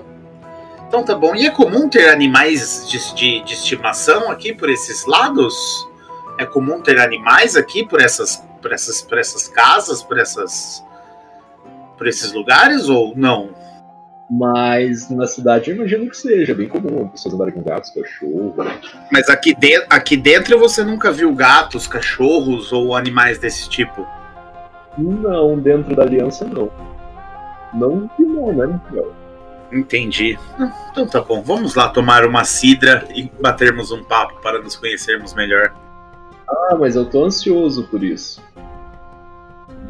então 0.93 1.03
tá 1.03 1.15
bom. 1.15 1.35
E 1.35 1.47
é 1.47 1.49
comum 1.49 1.89
ter 1.89 2.09
animais 2.09 2.87
de, 2.87 3.15
de, 3.15 3.43
de 3.43 3.53
estimação 3.55 4.29
aqui 4.29 4.53
por 4.53 4.69
esses 4.69 5.07
lados? 5.07 5.89
É 6.37 6.45
comum 6.45 6.81
ter 6.81 6.99
animais 6.99 7.55
aqui 7.55 7.83
por 7.83 7.99
essas, 7.99 8.47
por 8.61 8.71
essas, 8.71 9.01
por 9.01 9.17
essas 9.17 9.47
casas, 9.47 10.03
por 10.03 10.19
essas, 10.19 10.85
por 11.97 12.05
esses 12.05 12.31
lugares 12.31 12.89
ou 12.89 13.13
não? 13.15 13.49
Mas 14.29 15.09
na 15.09 15.25
cidade 15.25 15.71
eu 15.71 15.77
imagino 15.77 16.07
que 16.07 16.15
seja 16.15 16.53
bem 16.53 16.69
comum. 16.69 17.07
Pessoas 17.07 17.33
andarem 17.33 17.55
com 17.55 17.63
gatos, 17.63 17.89
cachorro. 17.89 18.53
Mas 19.11 19.29
aqui, 19.29 19.55
de, 19.55 19.83
aqui 19.89 20.15
dentro 20.15 20.59
você 20.59 20.83
nunca 20.83 21.11
viu 21.11 21.33
gatos, 21.33 21.87
cachorros 21.87 22.71
ou 22.71 22.95
animais 22.95 23.39
desse 23.39 23.67
tipo? 23.67 24.07
Não, 24.95 25.57
dentro 25.57 25.95
da 25.95 26.03
aliança 26.03 26.45
não. 26.45 26.69
Não 27.73 28.07
que 28.09 28.21
não, 28.21 28.53
né, 28.53 28.67
Mikael? 28.67 29.22
Entendi. 29.73 30.37
Então 30.91 31.07
tá 31.07 31.21
bom. 31.21 31.41
Vamos 31.41 31.75
lá 31.75 31.89
tomar 31.89 32.25
uma 32.25 32.43
cidra 32.43 33.07
e 33.15 33.31
batermos 33.41 33.91
um 33.91 34.03
papo 34.03 34.39
para 34.41 34.61
nos 34.61 34.75
conhecermos 34.75 35.33
melhor. 35.33 35.73
Ah, 36.47 36.75
mas 36.79 36.95
eu 36.95 37.05
tô 37.05 37.25
ansioso 37.25 37.83
por 37.87 38.03
isso. 38.03 38.41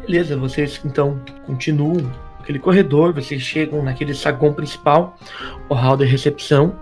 Beleza, 0.00 0.36
vocês 0.36 0.80
então 0.84 1.20
continuam 1.46 2.10
aquele 2.40 2.58
corredor, 2.58 3.12
vocês 3.12 3.40
chegam 3.40 3.82
naquele 3.82 4.14
saguão 4.14 4.52
principal, 4.52 5.16
o 5.68 5.74
hall 5.74 5.96
de 5.96 6.04
recepção. 6.04 6.78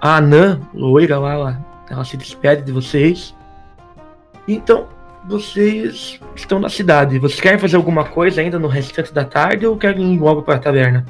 A 0.00 0.16
Anã, 0.16 0.60
loira 0.74 1.18
lá, 1.18 1.32
ela, 1.32 1.66
ela 1.88 2.04
se 2.04 2.16
despede 2.16 2.62
de 2.62 2.72
vocês. 2.72 3.34
Então, 4.46 4.86
vocês 5.26 6.20
estão 6.36 6.60
na 6.60 6.68
cidade. 6.68 7.18
Vocês 7.18 7.40
querem 7.40 7.58
fazer 7.58 7.76
alguma 7.76 8.04
coisa 8.04 8.42
ainda 8.42 8.58
no 8.58 8.68
restante 8.68 9.12
da 9.12 9.24
tarde 9.24 9.66
ou 9.66 9.76
querem 9.78 10.14
ir 10.14 10.18
logo 10.18 10.42
para 10.42 10.56
a 10.56 10.58
taverna? 10.58 11.06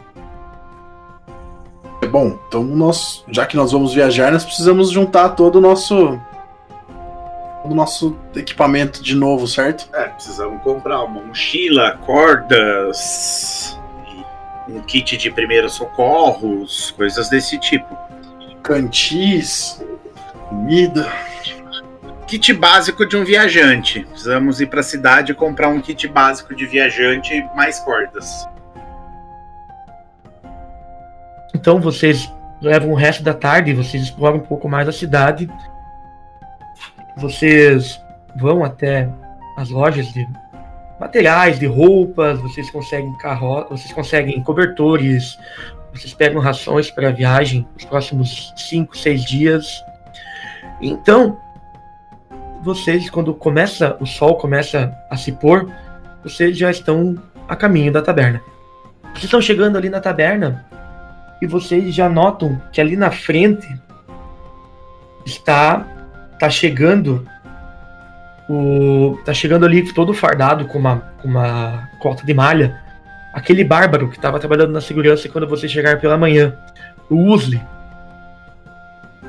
Bom, 2.05 2.39
então 2.49 2.63
nós, 2.63 3.25
já 3.29 3.47
que 3.47 3.57
nós 3.57 3.73
vamos 3.73 3.95
viajar, 3.95 4.33
nós 4.33 4.45
precisamos 4.45 4.91
juntar 4.91 5.31
todo 5.31 5.57
o 5.57 5.61
nosso 5.61 6.21
todo 7.63 7.73
o 7.73 7.75
nosso 7.75 8.17
equipamento 8.37 9.03
de 9.03 9.15
novo, 9.15 9.49
certo? 9.49 9.89
É, 9.95 10.09
precisamos 10.09 10.63
comprar 10.63 11.03
uma 11.03 11.23
mochila, 11.23 11.99
cordas, 12.05 13.79
um 14.69 14.81
kit 14.83 15.17
de 15.17 15.31
primeiros 15.31 15.73
socorros, 15.73 16.91
coisas 16.97 17.29
desse 17.29 17.59
tipo. 17.59 17.97
Cantis, 18.63 19.83
comida. 20.49 21.11
Kit 22.27 22.53
básico 22.53 23.07
de 23.07 23.17
um 23.17 23.25
viajante. 23.25 24.01
Precisamos 24.11 24.61
ir 24.61 24.67
para 24.67 24.81
a 24.81 24.83
cidade 24.85 25.33
e 25.33 25.35
comprar 25.35 25.69
um 25.69 25.81
kit 25.81 26.07
básico 26.09 26.55
de 26.55 26.67
viajante 26.67 27.35
e 27.35 27.57
mais 27.57 27.79
cordas. 27.81 28.47
Então 31.55 31.81
vocês 31.81 32.31
levam 32.61 32.91
o 32.91 32.95
resto 32.95 33.23
da 33.23 33.33
tarde, 33.33 33.73
vocês 33.73 34.03
exploram 34.03 34.39
um 34.39 34.41
pouco 34.41 34.69
mais 34.69 34.89
a 34.89 34.93
cidade. 34.93 35.49
Vocês 37.17 38.01
vão 38.37 38.65
até 38.65 39.09
as 39.57 39.71
lojas 39.71 40.13
de 40.13 40.27
materiais, 40.99 41.59
de 41.59 41.67
roupas, 41.67 42.41
vocês 42.41 42.71
conseguem 42.71 43.17
carro, 43.19 43.67
vocês 43.71 43.93
conseguem 43.93 44.43
cobertores, 44.43 45.39
vocês 45.93 46.13
pegam 46.13 46.41
rações 46.41 46.91
para 46.91 47.09
a 47.09 47.13
viagem 47.13 47.67
os 47.77 47.85
próximos 47.85 48.53
5, 48.57 48.97
6 48.97 49.25
dias. 49.25 49.85
Então, 50.81 51.39
vocês 52.63 53.09
quando 53.11 53.35
começa 53.35 53.97
o 54.01 54.07
sol 54.07 54.37
começa 54.37 54.97
a 55.11 55.17
se 55.17 55.33
pôr, 55.33 55.71
vocês 56.23 56.57
já 56.57 56.71
estão 56.71 57.17
a 57.47 57.55
caminho 57.55 57.93
da 57.93 58.03
taberna. 58.03 58.41
Vocês 59.13 59.25
estão 59.25 59.41
chegando 59.41 59.77
ali 59.77 59.89
na 59.89 60.01
taberna 60.01 60.65
e 61.45 61.47
vocês 61.47 61.95
já 61.95 62.09
notam 62.09 62.61
que 62.73 62.81
ali 62.81 62.97
na 62.97 63.11
frente 63.11 63.69
está 65.25 65.87
tá 66.39 66.51
chegando 66.51 67.27
o 68.49 69.19
tá 69.25 69.33
chegando 69.33 69.65
ali 69.65 69.93
todo 69.93 70.13
fardado 70.13 70.67
com 70.67 70.79
uma 70.79 70.97
com 71.21 71.29
uma 71.29 71.89
cota 72.01 72.25
de 72.25 72.35
malha. 72.35 72.83
Aquele 73.33 73.65
bárbaro 73.65 74.09
que 74.09 74.17
estava 74.17 74.39
trabalhando 74.39 74.73
na 74.73 74.81
segurança 74.81 75.29
quando 75.29 75.49
você 75.49 75.69
chegar 75.69 76.01
pela 76.01 76.17
manhã 76.17 76.57
o 77.11 77.17
Usli 77.17 77.61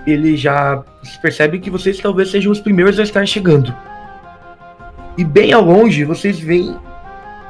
ele 0.05 0.37
já 0.37 0.83
percebe 1.21 1.59
que 1.59 1.69
vocês 1.69 1.97
talvez 1.97 2.29
sejam 2.29 2.51
os 2.51 2.59
primeiros 2.59 2.99
a 2.99 3.03
estar 3.03 3.25
chegando. 3.25 3.75
E 5.17 5.23
bem 5.23 5.51
ao 5.51 5.63
longe 5.63 6.03
vocês 6.03 6.39
veem 6.39 6.77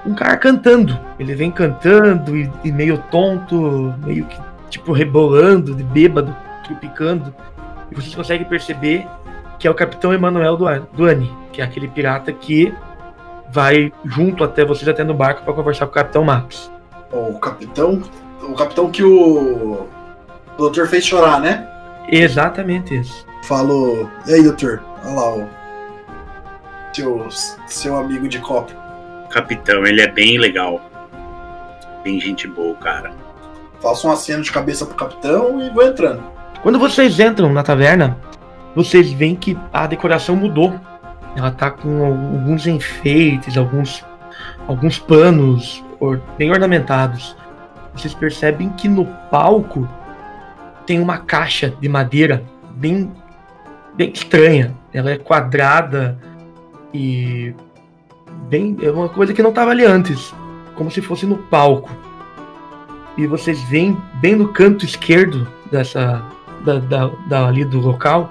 um 0.05 0.13
cara 0.13 0.37
cantando. 0.37 0.97
Ele 1.19 1.35
vem 1.35 1.51
cantando 1.51 2.37
e, 2.37 2.49
e 2.63 2.71
meio 2.71 2.97
tonto 3.11 3.93
meio 4.05 4.25
que 4.25 4.37
tipo 4.75 4.91
rebolando 4.91 5.73
de 5.73 5.83
bêbado 5.83 6.35
tropicando 6.65 7.33
e 7.89 7.95
vocês 7.95 8.13
conseguem 8.13 8.45
perceber 8.45 9.07
que 9.57 9.67
é 9.67 9.71
o 9.71 9.73
Capitão 9.73 10.13
Emanuel 10.13 10.57
Duane, 10.57 11.31
que 11.53 11.61
é 11.61 11.63
aquele 11.63 11.87
pirata 11.87 12.31
que 12.33 12.73
vai 13.51 13.93
junto 14.03 14.43
até 14.43 14.65
vocês 14.65 14.87
até 14.87 15.01
no 15.01 15.13
barco 15.13 15.43
para 15.43 15.53
conversar 15.53 15.85
com 15.85 15.91
o 15.91 15.95
Capitão 15.95 16.23
Max. 16.25 16.69
O 17.11 17.39
capitão, 17.39 18.03
o 18.41 18.53
capitão 18.53 18.91
que 18.91 19.01
o, 19.01 19.83
o 19.83 19.87
doutor 20.57 20.87
fez 20.87 21.05
chorar, 21.05 21.39
né? 21.39 21.65
Exatamente 22.09 22.99
isso. 22.99 23.25
Falou, 23.43 24.09
e 24.27 24.33
aí, 24.33 24.43
doutor? 24.43 24.83
Olha 25.05 25.13
lá 25.13 25.35
o 25.35 25.47
seu, 26.93 27.27
seu 27.67 27.95
amigo 27.95 28.27
de 28.27 28.39
copo. 28.39 28.73
Capitão, 29.29 29.85
ele 29.85 30.01
é 30.01 30.07
bem 30.07 30.37
legal. 30.37 30.81
Bem 32.03 32.19
gente 32.19 32.45
boa, 32.47 32.75
cara. 32.75 33.24
Faço 33.85 34.07
um 34.07 34.11
aceno 34.11 34.41
de 34.41 34.51
cabeça 34.51 34.83
pro 34.83 34.95
capitão 34.95 35.61
e 35.61 35.69
vou 35.69 35.85
entrando. 35.85 36.23
Quando 36.63 36.79
vocês 36.79 37.19
entram 37.19 37.53
na 37.53 37.61
taverna, 37.61 38.17
vocês 38.75 39.11
veem 39.11 39.35
que 39.35 39.55
a 39.71 39.85
decoração 39.85 40.35
mudou. 40.35 40.73
Ela 41.35 41.51
tá 41.51 41.69
com 41.69 42.03
alguns 42.03 42.65
enfeites, 42.65 43.55
alguns, 43.55 44.03
alguns 44.67 44.97
panos 44.97 45.83
bem 46.35 46.49
ornamentados. 46.49 47.37
Vocês 47.93 48.11
percebem 48.15 48.69
que 48.69 48.87
no 48.87 49.05
palco 49.29 49.87
tem 50.87 50.99
uma 50.99 51.19
caixa 51.19 51.71
de 51.79 51.87
madeira 51.87 52.43
bem, 52.71 53.11
bem 53.93 54.11
estranha. 54.11 54.73
Ela 54.91 55.11
é 55.11 55.17
quadrada 55.19 56.17
e 56.91 57.53
bem 58.49 58.75
é 58.81 58.89
uma 58.89 59.09
coisa 59.09 59.31
que 59.31 59.43
não 59.43 59.51
estava 59.51 59.69
ali 59.69 59.85
antes, 59.85 60.33
como 60.73 60.89
se 60.89 61.03
fosse 61.03 61.27
no 61.27 61.37
palco. 61.37 62.04
E 63.17 63.27
vocês 63.27 63.61
veem 63.63 63.97
bem 64.15 64.35
no 64.35 64.49
canto 64.49 64.85
esquerdo 64.85 65.47
dessa 65.71 66.23
da, 66.63 66.79
da, 66.79 67.11
da 67.27 67.47
ali 67.47 67.63
do 67.63 67.79
local 67.79 68.29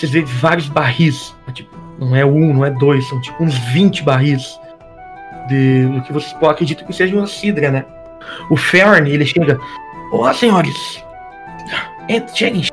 vocês 0.00 0.12
veem 0.12 0.24
vários 0.24 0.68
barris. 0.68 1.34
Tipo, 1.52 1.76
não 1.98 2.16
é 2.16 2.24
um, 2.24 2.54
não 2.54 2.64
é 2.64 2.70
dois, 2.70 3.06
são 3.08 3.20
tipo 3.20 3.42
uns 3.44 3.56
20 3.72 4.02
barris 4.02 4.58
de 5.48 5.86
o 5.98 6.02
que 6.02 6.12
vocês 6.12 6.34
acreditam 6.42 6.86
que 6.86 6.92
seja 6.92 7.14
uma 7.14 7.26
cidra, 7.26 7.70
né? 7.70 7.84
O 8.48 8.56
Fern, 8.56 9.10
ele 9.10 9.26
chega. 9.26 9.58
Olá, 10.10 10.32
senhores! 10.32 11.04
Entre, 12.08 12.36
cheguem, 12.36 12.64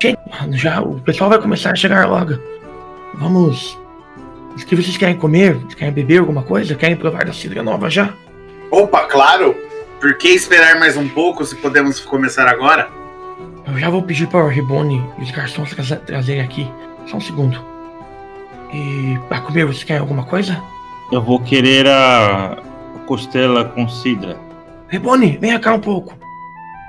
cheguem. 0.00 0.18
Já, 0.52 0.80
o 0.80 1.00
pessoal 1.00 1.30
vai 1.30 1.40
começar 1.40 1.72
a 1.72 1.74
chegar 1.74 2.06
logo. 2.08 2.38
Vamos. 3.14 3.76
O 4.52 4.66
que 4.66 4.76
vocês 4.76 4.96
querem 4.96 5.16
comer? 5.16 5.56
Querem 5.76 5.92
beber 5.92 6.20
alguma 6.20 6.42
coisa? 6.42 6.76
Querem 6.76 6.96
provar 6.96 7.24
da 7.24 7.32
cidra 7.32 7.62
nova 7.62 7.90
já? 7.90 8.14
Opa, 8.70 9.06
claro! 9.06 9.56
Por 10.00 10.18
que 10.18 10.28
esperar 10.28 10.78
mais 10.78 10.96
um 10.96 11.08
pouco 11.08 11.44
se 11.44 11.56
podemos 11.56 12.00
começar 12.00 12.46
agora? 12.46 12.88
Eu 13.66 13.78
já 13.78 13.88
vou 13.88 14.02
pedir 14.02 14.26
para 14.26 14.44
o 14.44 14.48
Ribone 14.48 15.02
e 15.18 15.22
os 15.22 15.30
garçons 15.30 15.74
trazerem 16.06 16.42
aqui. 16.42 16.70
Só 17.06 17.16
um 17.16 17.20
segundo. 17.20 17.58
E 18.72 19.18
para 19.28 19.40
comer, 19.40 19.64
você 19.64 19.84
quer 19.84 19.98
alguma 19.98 20.24
coisa? 20.24 20.60
Eu 21.10 21.22
vou 21.22 21.40
querer 21.40 21.86
a 21.86 22.58
costela 23.06 23.64
com 23.64 23.88
cidra. 23.88 24.36
Ribone, 24.88 25.38
vem 25.38 25.58
cá 25.58 25.74
um 25.74 25.80
pouco. 25.80 26.18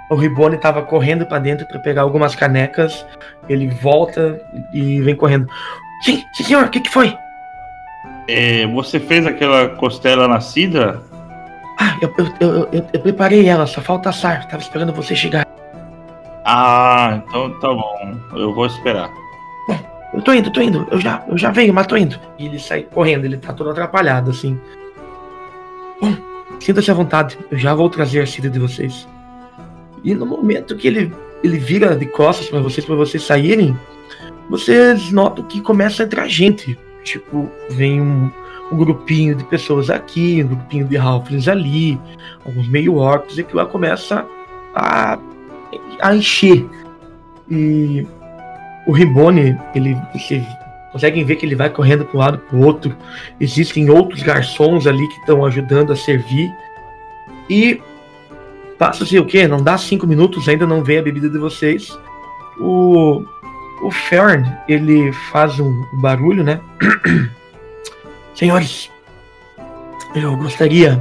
O 0.10 0.16
Ribone 0.16 0.56
estava 0.56 0.82
correndo 0.82 1.26
para 1.26 1.40
dentro 1.40 1.66
para 1.68 1.80
pegar 1.80 2.02
algumas 2.02 2.36
canecas. 2.36 3.06
Ele 3.48 3.68
volta 3.68 4.40
e 4.74 5.02
vem 5.02 5.16
correndo. 5.16 5.48
Sim, 6.02 6.24
sim 6.34 6.44
senhor, 6.44 6.66
o 6.66 6.70
que, 6.70 6.82
que 6.82 6.90
foi? 6.90 7.16
É, 8.28 8.68
você 8.68 9.00
fez 9.00 9.26
aquela 9.26 9.70
costela 9.70 10.28
na 10.28 10.42
cidra? 10.42 11.02
Ah, 11.80 11.98
eu, 12.02 12.14
eu, 12.18 12.70
eu, 12.72 12.88
eu, 12.94 13.00
preparei 13.02 13.48
ela, 13.48 13.68
só 13.68 13.82
falta 13.82 14.10
assar. 14.10 14.48
Tava 14.48 14.62
esperando 14.62 14.94
você 14.94 15.16
chegar. 15.16 15.46
Ah, 16.46 17.22
então 17.28 17.52
tá 17.60 17.70
bom. 17.70 18.18
Eu 18.34 18.54
vou 18.54 18.66
esperar. 18.66 19.10
Bom, 19.68 19.80
eu 20.14 20.22
tô 20.22 20.34
indo, 20.34 20.52
tô 20.52 20.62
indo. 20.62 20.88
Eu 20.92 21.00
já, 21.00 21.24
eu 21.28 21.38
já 21.38 21.52
venho, 21.52 21.74
mas 21.74 21.88
tô 21.88 21.98
indo. 21.98 22.20
E 22.38 22.46
ele 22.46 22.60
sai 22.60 22.84
correndo, 22.84 23.26
ele 23.26 23.38
tá 23.38 23.52
todo 23.52 23.70
atrapalhado, 23.70 24.32
assim. 24.32 24.60
Bom, 26.00 26.16
sinta-se 26.60 26.92
à 26.92 26.94
vontade. 26.94 27.38
Eu 27.52 27.58
já 27.58 27.74
vou 27.74 27.90
trazer 27.90 28.22
a 28.22 28.28
cida 28.28 28.50
de 28.50 28.60
vocês. 28.60 29.08
E 30.04 30.14
no 30.14 30.26
momento 30.26 30.76
que 30.76 30.88
ele, 30.88 31.14
ele 31.44 31.58
vira 31.58 31.96
de 31.96 32.06
costas 32.06 32.48
para 32.48 32.60
vocês, 32.60 32.86
para 32.86 32.96
vocês 32.96 33.24
saírem, 33.24 33.76
vocês 34.50 35.12
notam 35.12 35.44
que 35.46 35.60
começa 35.62 36.04
a 36.04 36.06
entrar 36.06 36.28
gente. 36.28 36.78
Tipo, 37.04 37.50
vem 37.70 38.02
um, 38.02 38.32
um 38.72 38.78
grupinho 38.78 39.36
de 39.36 39.44
pessoas 39.44 39.90
aqui, 39.90 40.44
um 40.44 40.48
grupinho 40.48 40.86
de 40.88 40.98
halflings 40.98 41.48
ali, 41.48 42.00
alguns 42.46 42.68
meio 42.68 42.96
orcs, 42.96 43.38
e 43.38 43.44
que 43.44 43.56
lá 43.56 43.66
começa 43.66 44.26
a 44.74 45.20
a 46.02 46.16
encher. 46.16 46.66
E 47.50 48.06
o 48.88 48.92
Ribone, 48.92 49.58
ele, 49.74 49.98
você 50.14 50.44
conseguem 50.92 51.24
ver 51.24 51.36
que 51.36 51.46
ele 51.46 51.56
vai 51.56 51.70
correndo 51.70 52.06
para 52.06 52.18
um 52.18 52.20
lado 52.20 52.38
para 52.38 52.58
o 52.58 52.64
outro. 52.64 52.96
Existem 53.40 53.90
outros 53.90 54.24
garçons 54.24 54.88
ali 54.88 55.08
que 55.08 55.20
estão 55.20 55.46
ajudando 55.46 55.92
a 55.92 55.96
servir. 55.96 56.52
E 57.50 57.82
passa-se 58.78 59.18
o 59.20 59.26
quê? 59.26 59.48
Não 59.48 59.62
dá 59.62 59.78
cinco 59.78 60.08
minutos, 60.08 60.48
ainda 60.48 60.66
não 60.66 60.84
vem 60.84 60.98
a 61.00 61.04
bebida 61.04 61.30
de 61.30 61.38
vocês. 61.38 61.98
O, 62.60 63.24
o 63.84 63.92
Fern, 63.92 64.46
ele 64.68 65.12
faz 65.32 65.60
um 65.60 65.84
barulho, 66.02 66.44
né? 66.44 66.60
Senhores, 68.36 68.92
eu 70.14 70.36
gostaria 70.36 70.96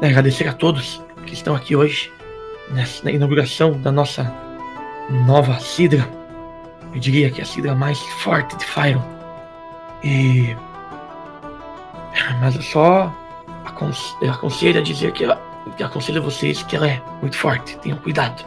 de 0.00 0.06
agradecer 0.06 0.46
a 0.48 0.52
todos 0.52 1.02
que 1.26 1.34
estão 1.34 1.54
aqui 1.54 1.74
hoje 1.74 2.12
na 3.02 3.10
inauguração 3.10 3.72
da 3.80 3.90
nossa 3.90 4.32
nova 5.26 5.58
cidra. 5.58 6.08
Eu 6.94 7.00
diria 7.00 7.30
que 7.30 7.40
é 7.40 7.44
a 7.44 7.46
cidra 7.46 7.74
mais 7.74 7.98
forte 8.22 8.56
de 8.56 8.64
Fyron. 8.64 9.02
E. 10.04 10.56
Mas 12.40 12.54
eu 12.54 12.62
só 12.62 13.12
acon- 13.64 13.90
eu 14.22 14.30
aconselho 14.30 14.78
a 14.78 14.82
dizer 14.82 15.12
que 15.12 15.24
ela, 15.24 15.40
aconselho 15.80 16.20
a 16.20 16.24
vocês 16.24 16.62
que 16.62 16.76
ela 16.76 16.88
é 16.88 17.02
muito 17.20 17.36
forte. 17.36 17.76
Tenham 17.78 17.98
cuidado. 17.98 18.44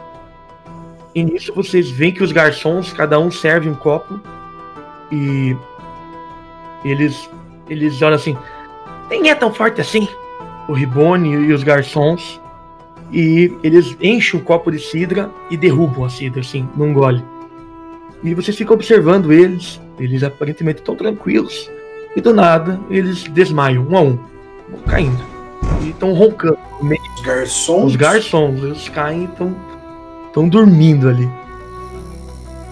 E 1.14 1.24
nisso 1.24 1.52
vocês 1.54 1.90
veem 1.90 2.12
que 2.12 2.22
os 2.22 2.32
garçons, 2.32 2.92
cada 2.92 3.18
um 3.18 3.30
serve 3.30 3.68
um 3.68 3.74
copo 3.74 4.18
e 5.12 5.56
eles 6.84 7.28
eles 7.70 8.02
olham 8.02 8.16
assim, 8.16 8.36
nem 9.08 9.30
é 9.30 9.34
tão 9.34 9.52
forte 9.54 9.80
assim. 9.80 10.06
O 10.68 10.72
Ribone 10.72 11.30
e 11.30 11.52
os 11.52 11.62
garçons 11.62 12.40
e 13.12 13.52
eles 13.62 13.96
enchem 14.00 14.38
um 14.38 14.42
copo 14.42 14.70
de 14.70 14.78
cidra 14.78 15.30
e 15.50 15.56
derrubam 15.56 16.04
a 16.04 16.10
cidra 16.10 16.40
assim, 16.40 16.68
num 16.76 16.92
gole. 16.92 17.24
E 18.22 18.34
vocês 18.34 18.56
ficam 18.56 18.74
observando 18.74 19.32
eles, 19.32 19.80
eles 19.98 20.22
aparentemente 20.22 20.80
estão 20.80 20.94
tranquilos. 20.94 21.70
E 22.14 22.20
do 22.20 22.34
nada 22.34 22.78
eles 22.90 23.24
desmaiam, 23.24 23.86
um 23.88 23.96
a 23.96 24.00
um, 24.02 24.18
vão 24.68 24.80
caindo. 24.86 25.24
E 25.82 25.90
estão 25.90 26.12
roncando. 26.12 26.58
Os 26.80 27.22
garçons. 27.22 27.84
os 27.86 27.96
garçons, 27.96 28.62
eles 28.62 28.88
caem 28.88 29.22
e 29.22 29.24
estão 29.24 29.56
estão 30.30 30.48
dormindo 30.48 31.08
ali. 31.08 31.28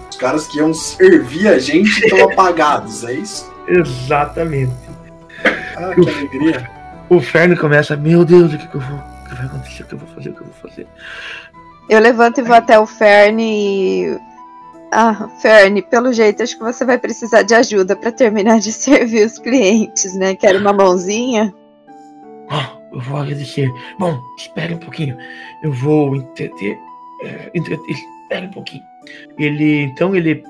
Os 0.09 0.17
caras 0.17 0.47
que 0.47 0.57
iam 0.57 0.73
servir 0.73 1.47
a 1.47 1.59
gente 1.59 1.89
estão 2.03 2.23
apagados, 2.31 3.03
é 3.03 3.13
isso? 3.13 3.51
Exatamente. 3.67 4.88
Ah, 5.75 5.93
que 5.93 6.09
alegria. 6.09 6.69
O 7.09 7.19
Ferno 7.19 7.57
começa, 7.57 7.95
meu 7.95 8.23
Deus, 8.23 8.53
o 8.53 8.57
que, 8.57 8.67
que 8.67 8.75
eu 8.75 8.81
vou. 8.81 8.97
O 8.97 9.29
que 9.29 9.35
vai 9.35 9.45
acontecer? 9.45 9.83
O 9.83 9.85
que 9.87 9.93
eu 9.93 9.99
vou 9.99 10.07
fazer? 10.09 10.29
O 10.29 10.33
que 10.33 10.41
eu 10.41 10.45
vou 10.45 10.55
fazer? 10.69 10.87
Eu 11.89 11.99
levanto 11.99 12.39
e 12.39 12.43
vou 12.43 12.55
até 12.55 12.79
o 12.79 12.85
Fern 12.85 13.41
e. 13.41 14.17
Ah, 14.91 15.27
Fern, 15.41 15.81
pelo 15.83 16.11
jeito 16.13 16.41
acho 16.41 16.57
que 16.57 16.63
você 16.63 16.83
vai 16.83 16.97
precisar 16.97 17.43
de 17.43 17.53
ajuda 17.53 17.95
pra 17.95 18.11
terminar 18.11 18.59
de 18.59 18.71
servir 18.73 19.25
os 19.25 19.39
clientes, 19.39 20.13
né? 20.15 20.35
Quer 20.35 20.55
uma 20.55 20.73
mãozinha? 20.73 21.53
Ah, 22.49 22.71
eu 22.91 22.99
vou 23.01 23.19
agradecer. 23.19 23.71
Bom, 23.99 24.19
espere 24.37 24.73
um 24.73 24.79
pouquinho. 24.79 25.17
Eu 25.63 25.71
vou 25.71 26.15
entreter. 26.15 26.77
é, 27.23 27.51
entreter 27.53 27.95
espere 28.29 28.45
um 28.45 28.51
pouquinho. 28.51 28.83
Ele. 29.37 29.83
Então 29.83 30.15
ele. 30.15 30.43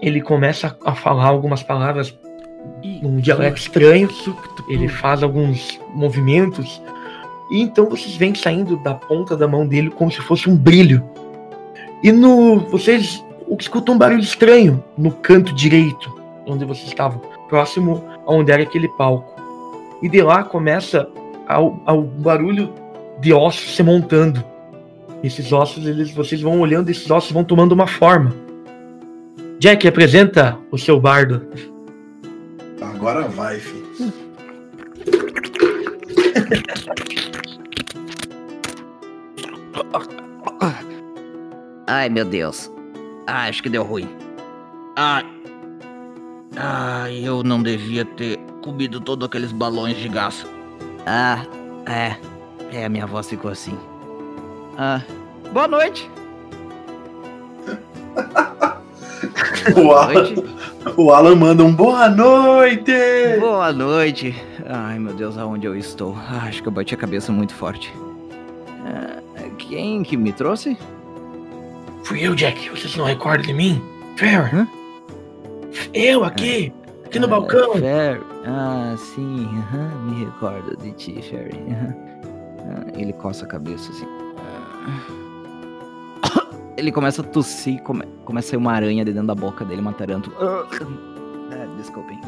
Ele 0.00 0.20
começa 0.20 0.76
a 0.84 0.96
falar 0.96 1.26
algumas 1.26 1.62
palavras 1.62 2.10
num 3.02 3.18
dialeto 3.18 3.58
estranho. 3.58 4.08
Ele 4.68 4.88
faz 4.88 5.22
alguns 5.22 5.80
movimentos. 5.94 6.80
E 7.50 7.60
então 7.60 7.88
vocês 7.88 8.16
veem 8.16 8.34
saindo 8.34 8.76
da 8.78 8.94
ponta 8.94 9.36
da 9.36 9.46
mão 9.46 9.66
dele 9.66 9.90
como 9.90 10.10
se 10.10 10.20
fosse 10.20 10.48
um 10.48 10.56
brilho. 10.56 11.02
E 12.02 12.10
no. 12.10 12.60
Vocês 12.70 13.22
escutam 13.58 13.94
um 13.94 13.98
barulho 13.98 14.20
estranho 14.20 14.82
no 14.96 15.10
canto 15.10 15.54
direito, 15.54 16.12
onde 16.46 16.64
vocês 16.64 16.88
estavam, 16.88 17.20
próximo 17.48 18.04
a 18.26 18.32
onde 18.32 18.50
era 18.50 18.62
aquele 18.62 18.88
palco. 18.88 19.40
E 20.02 20.08
de 20.08 20.22
lá 20.22 20.42
começa 20.42 21.08
ao, 21.46 21.80
ao 21.86 22.02
barulho 22.02 22.72
de 23.20 23.32
ossos 23.32 23.76
se 23.76 23.82
montando. 23.82 24.42
Esses 25.22 25.52
ossos, 25.52 25.86
eles, 25.86 26.10
vocês 26.10 26.40
vão 26.40 26.58
olhando, 26.60 26.90
esses 26.90 27.08
ossos 27.08 27.30
vão 27.30 27.44
tomando 27.44 27.72
uma 27.72 27.86
forma. 27.86 28.34
Jack, 29.60 29.86
apresenta 29.86 30.58
o 30.72 30.78
seu 30.78 30.98
bardo. 30.98 31.46
Agora 33.02 33.26
vai, 33.26 33.58
filho. 33.58 33.84
Ai, 41.88 42.08
meu 42.08 42.24
Deus. 42.24 42.70
Ah, 43.26 43.48
acho 43.48 43.60
que 43.60 43.68
deu 43.68 43.82
ruim. 43.82 44.08
Ai. 44.94 45.26
Ai, 46.56 47.26
eu 47.26 47.42
não 47.42 47.60
devia 47.60 48.04
ter 48.04 48.38
comido 48.62 49.00
todos 49.00 49.26
aqueles 49.26 49.50
balões 49.50 49.96
de 49.96 50.08
gás. 50.08 50.46
Ah, 51.04 51.44
é. 51.86 52.16
É, 52.72 52.84
a 52.84 52.88
minha 52.88 53.04
voz 53.04 53.28
ficou 53.28 53.50
assim. 53.50 53.76
Ah, 54.78 55.02
boa 55.52 55.66
noite. 55.66 56.08
O 59.70 59.74
Boa 59.74 60.02
Alan, 60.04 60.12
noite. 60.14 60.44
o 60.96 61.10
Alan 61.12 61.36
manda 61.36 61.64
um 61.64 61.72
boa 61.74 62.08
noite! 62.08 62.92
Boa 63.38 63.72
noite. 63.72 64.34
Ai, 64.66 64.98
meu 64.98 65.14
Deus, 65.14 65.38
aonde 65.38 65.66
eu 65.66 65.76
estou? 65.76 66.16
Ah, 66.16 66.46
acho 66.48 66.60
que 66.62 66.68
eu 66.68 66.72
bati 66.72 66.94
a 66.94 66.98
cabeça 66.98 67.30
muito 67.30 67.54
forte. 67.54 67.92
Ah, 68.84 69.20
quem 69.58 70.02
que 70.02 70.16
me 70.16 70.32
trouxe? 70.32 70.76
Fui 72.04 72.20
eu, 72.26 72.34
Jack. 72.34 72.68
Vocês 72.70 72.96
não 72.96 73.04
recordam 73.04 73.46
de 73.46 73.52
mim? 73.52 73.80
Fair. 74.16 74.52
Hã? 74.54 74.66
Eu 75.94 76.24
aqui. 76.24 76.72
Aqui 77.04 77.18
no 77.20 77.26
Ah, 77.26 77.30
balcão. 77.30 77.74
Fer... 77.74 78.20
Ah, 78.44 78.94
sim, 79.14 79.48
me 80.04 80.24
recordo 80.24 80.76
de 80.82 80.90
ti, 80.92 81.22
Ferry. 81.22 81.60
Ah, 81.70 82.86
ele 82.96 83.12
coça 83.12 83.44
a 83.44 83.48
cabeça 83.48 83.90
assim. 83.92 84.06
Ah. 84.38 85.21
Ele 86.76 86.90
começa 86.90 87.20
a 87.22 87.24
tossir, 87.24 87.80
come... 87.82 88.02
começa 88.24 88.48
a 88.48 88.50
sair 88.50 88.56
uma 88.58 88.72
aranha 88.72 89.04
de 89.04 89.12
dentro 89.12 89.26
da 89.28 89.34
boca 89.34 89.64
dele, 89.64 89.80
uma 89.80 89.92
tarântula. 89.92 90.34
Ah, 90.40 91.66
desculpem. 91.76 92.18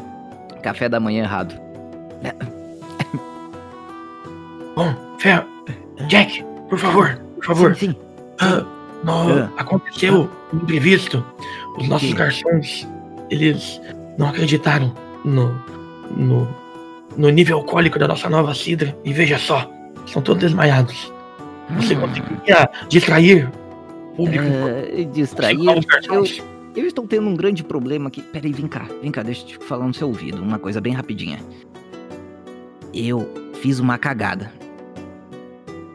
Café 0.61 0.87
da 0.89 0.99
manhã 0.99 1.23
errado. 1.23 1.55
Bom, 4.75 4.93
Fair. 5.19 5.45
Jack, 6.07 6.43
por 6.69 6.77
favor, 6.77 7.17
por 7.35 7.45
favor. 7.45 7.75
Sim, 7.75 7.91
sim. 7.91 7.95
Ah, 8.39 8.63
no- 9.03 9.43
Ah. 9.43 9.49
Aconteceu 9.57 10.29
um 10.53 10.57
imprevisto. 10.57 11.23
Os 11.77 11.87
nossos 11.87 12.09
quê? 12.09 12.15
garçons, 12.15 12.87
eles 13.29 13.81
não 14.17 14.27
acreditaram 14.29 14.93
no, 15.23 15.55
no, 16.15 16.47
no 17.17 17.29
nível 17.29 17.57
alcoólico 17.57 17.97
da 17.97 18.07
nossa 18.07 18.29
nova 18.29 18.53
cidra. 18.53 18.95
E 19.03 19.11
veja 19.13 19.37
só, 19.37 19.69
estão 20.05 20.21
todos 20.21 20.41
desmaiados. 20.43 21.11
Você 21.77 21.95
Hum. 21.95 22.01
conseguiria 22.01 22.69
distrair 22.89 23.49
público? 24.15 24.43
É, 24.43 25.03
distrair. 25.03 25.57
Segurar 25.57 25.77
os 26.21 26.37
Eu, 26.37 26.45
eu 26.75 26.87
estou 26.87 27.07
tendo 27.07 27.27
um 27.27 27.35
grande 27.35 27.63
problema 27.63 28.07
aqui. 28.07 28.21
Peraí, 28.21 28.51
vem 28.51 28.67
cá, 28.67 28.87
vem 29.01 29.11
cá, 29.11 29.23
deixa 29.23 29.41
eu 29.43 29.47
te 29.47 29.57
falar 29.59 29.85
no 29.87 29.93
seu 29.93 30.07
ouvido. 30.07 30.41
Uma 30.41 30.59
coisa 30.59 30.81
bem 30.81 30.93
rapidinha. 30.93 31.39
Eu 32.93 33.27
fiz 33.61 33.79
uma 33.79 33.97
cagada. 33.97 34.51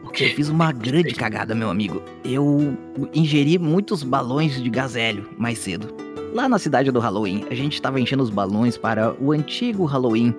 O 0.03 0.07
Eu 0.07 0.11
quê? 0.11 0.29
fiz 0.29 0.49
uma 0.49 0.71
grande 0.71 1.13
cagada, 1.13 1.55
meu 1.55 1.69
amigo. 1.69 2.01
Eu 2.23 2.77
ingeri 3.13 3.57
muitos 3.57 4.03
balões 4.03 4.61
de 4.61 4.69
gás 4.69 4.95
hélio 4.95 5.29
mais 5.37 5.59
cedo. 5.59 5.93
Lá 6.33 6.47
na 6.47 6.57
cidade 6.57 6.91
do 6.91 6.99
Halloween, 6.99 7.45
a 7.49 7.53
gente 7.53 7.73
estava 7.73 7.99
enchendo 7.99 8.23
os 8.23 8.29
balões 8.29 8.77
para 8.77 9.13
o 9.19 9.31
antigo 9.31 9.85
Halloween, 9.85 10.33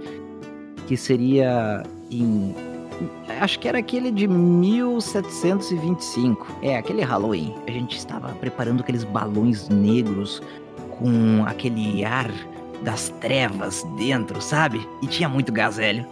que 0.87 0.97
seria 0.97 1.83
em. 2.11 2.55
Acho 3.43 3.59
que 3.59 3.66
era 3.66 3.78
aquele 3.78 4.12
de 4.12 4.28
1725. 4.28 6.47
É, 6.62 6.76
aquele 6.76 7.03
Halloween. 7.03 7.57
A 7.66 7.72
gente 7.72 7.99
estava 7.99 8.28
preparando 8.34 8.82
aqueles 8.82 9.03
balões 9.03 9.68
negros 9.68 10.41
com 10.96 11.42
aquele 11.45 12.04
ar 12.04 12.30
das 12.83 13.08
trevas 13.21 13.83
dentro, 13.96 14.41
sabe? 14.41 14.88
E 15.03 15.08
tinha 15.08 15.29
muito 15.29 15.50
gás 15.50 15.80
hélio. 15.80 16.07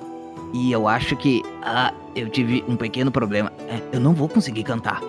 E 0.53 0.73
eu 0.73 0.89
acho 0.89 1.15
que 1.15 1.41
ah, 1.63 1.95
eu 2.17 2.29
tive 2.29 2.65
um 2.67 2.75
pequeno 2.75 3.13
problema. 3.13 3.53
É, 3.69 3.81
eu 3.93 4.01
não 4.01 4.13
vou 4.13 4.29
conseguir 4.29 4.65
cantar. 4.65 5.01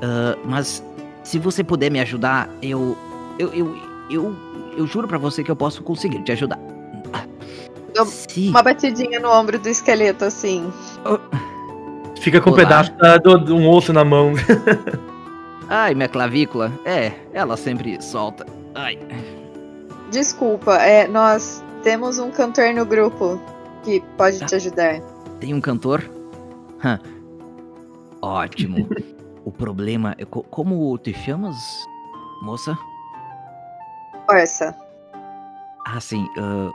Ah, 0.00 0.38
mas 0.46 0.82
se 1.22 1.38
você 1.38 1.62
puder 1.62 1.90
me 1.90 2.00
ajudar, 2.00 2.48
eu. 2.62 2.96
Eu. 3.38 3.52
Eu, 3.52 3.76
eu, 4.10 4.34
eu 4.78 4.86
juro 4.86 5.06
pra 5.06 5.18
você 5.18 5.44
que 5.44 5.50
eu 5.50 5.56
posso 5.56 5.82
conseguir 5.82 6.22
te 6.22 6.32
ajudar. 6.32 6.58
Uma 8.48 8.62
batidinha 8.62 9.20
no 9.20 9.30
ombro 9.30 9.58
do 9.58 9.68
esqueleto, 9.68 10.24
assim. 10.24 10.72
Fica 12.20 12.40
com 12.40 12.50
um 12.50 12.52
Olá. 12.52 12.62
pedaço 12.62 12.92
da- 12.96 13.16
do- 13.18 13.38
de 13.44 13.52
um 13.52 13.68
osso 13.68 13.92
na 13.92 14.04
mão. 14.04 14.32
Ai, 15.68 15.94
minha 15.94 16.08
clavícula. 16.08 16.70
É, 16.84 17.12
ela 17.32 17.56
sempre 17.56 18.00
solta. 18.02 18.46
Ai. 18.74 18.98
Desculpa, 20.10 20.74
é, 20.76 21.08
nós 21.08 21.64
temos 21.82 22.18
um 22.18 22.30
cantor 22.30 22.72
no 22.74 22.84
grupo 22.84 23.40
que 23.82 24.00
pode 24.16 24.44
te 24.44 24.54
ajudar. 24.54 25.00
Tem 25.40 25.52
um 25.54 25.60
cantor? 25.60 26.08
Hã. 26.84 26.98
Ótimo. 28.20 28.88
o 29.44 29.50
problema 29.50 30.14
é. 30.18 30.24
co- 30.24 30.44
Como 30.44 30.96
te 30.98 31.12
chamas, 31.12 31.56
moça? 32.42 32.76
Força. 34.30 34.76
Ah, 35.86 35.98
sim. 36.00 36.28
ah, 36.38 36.70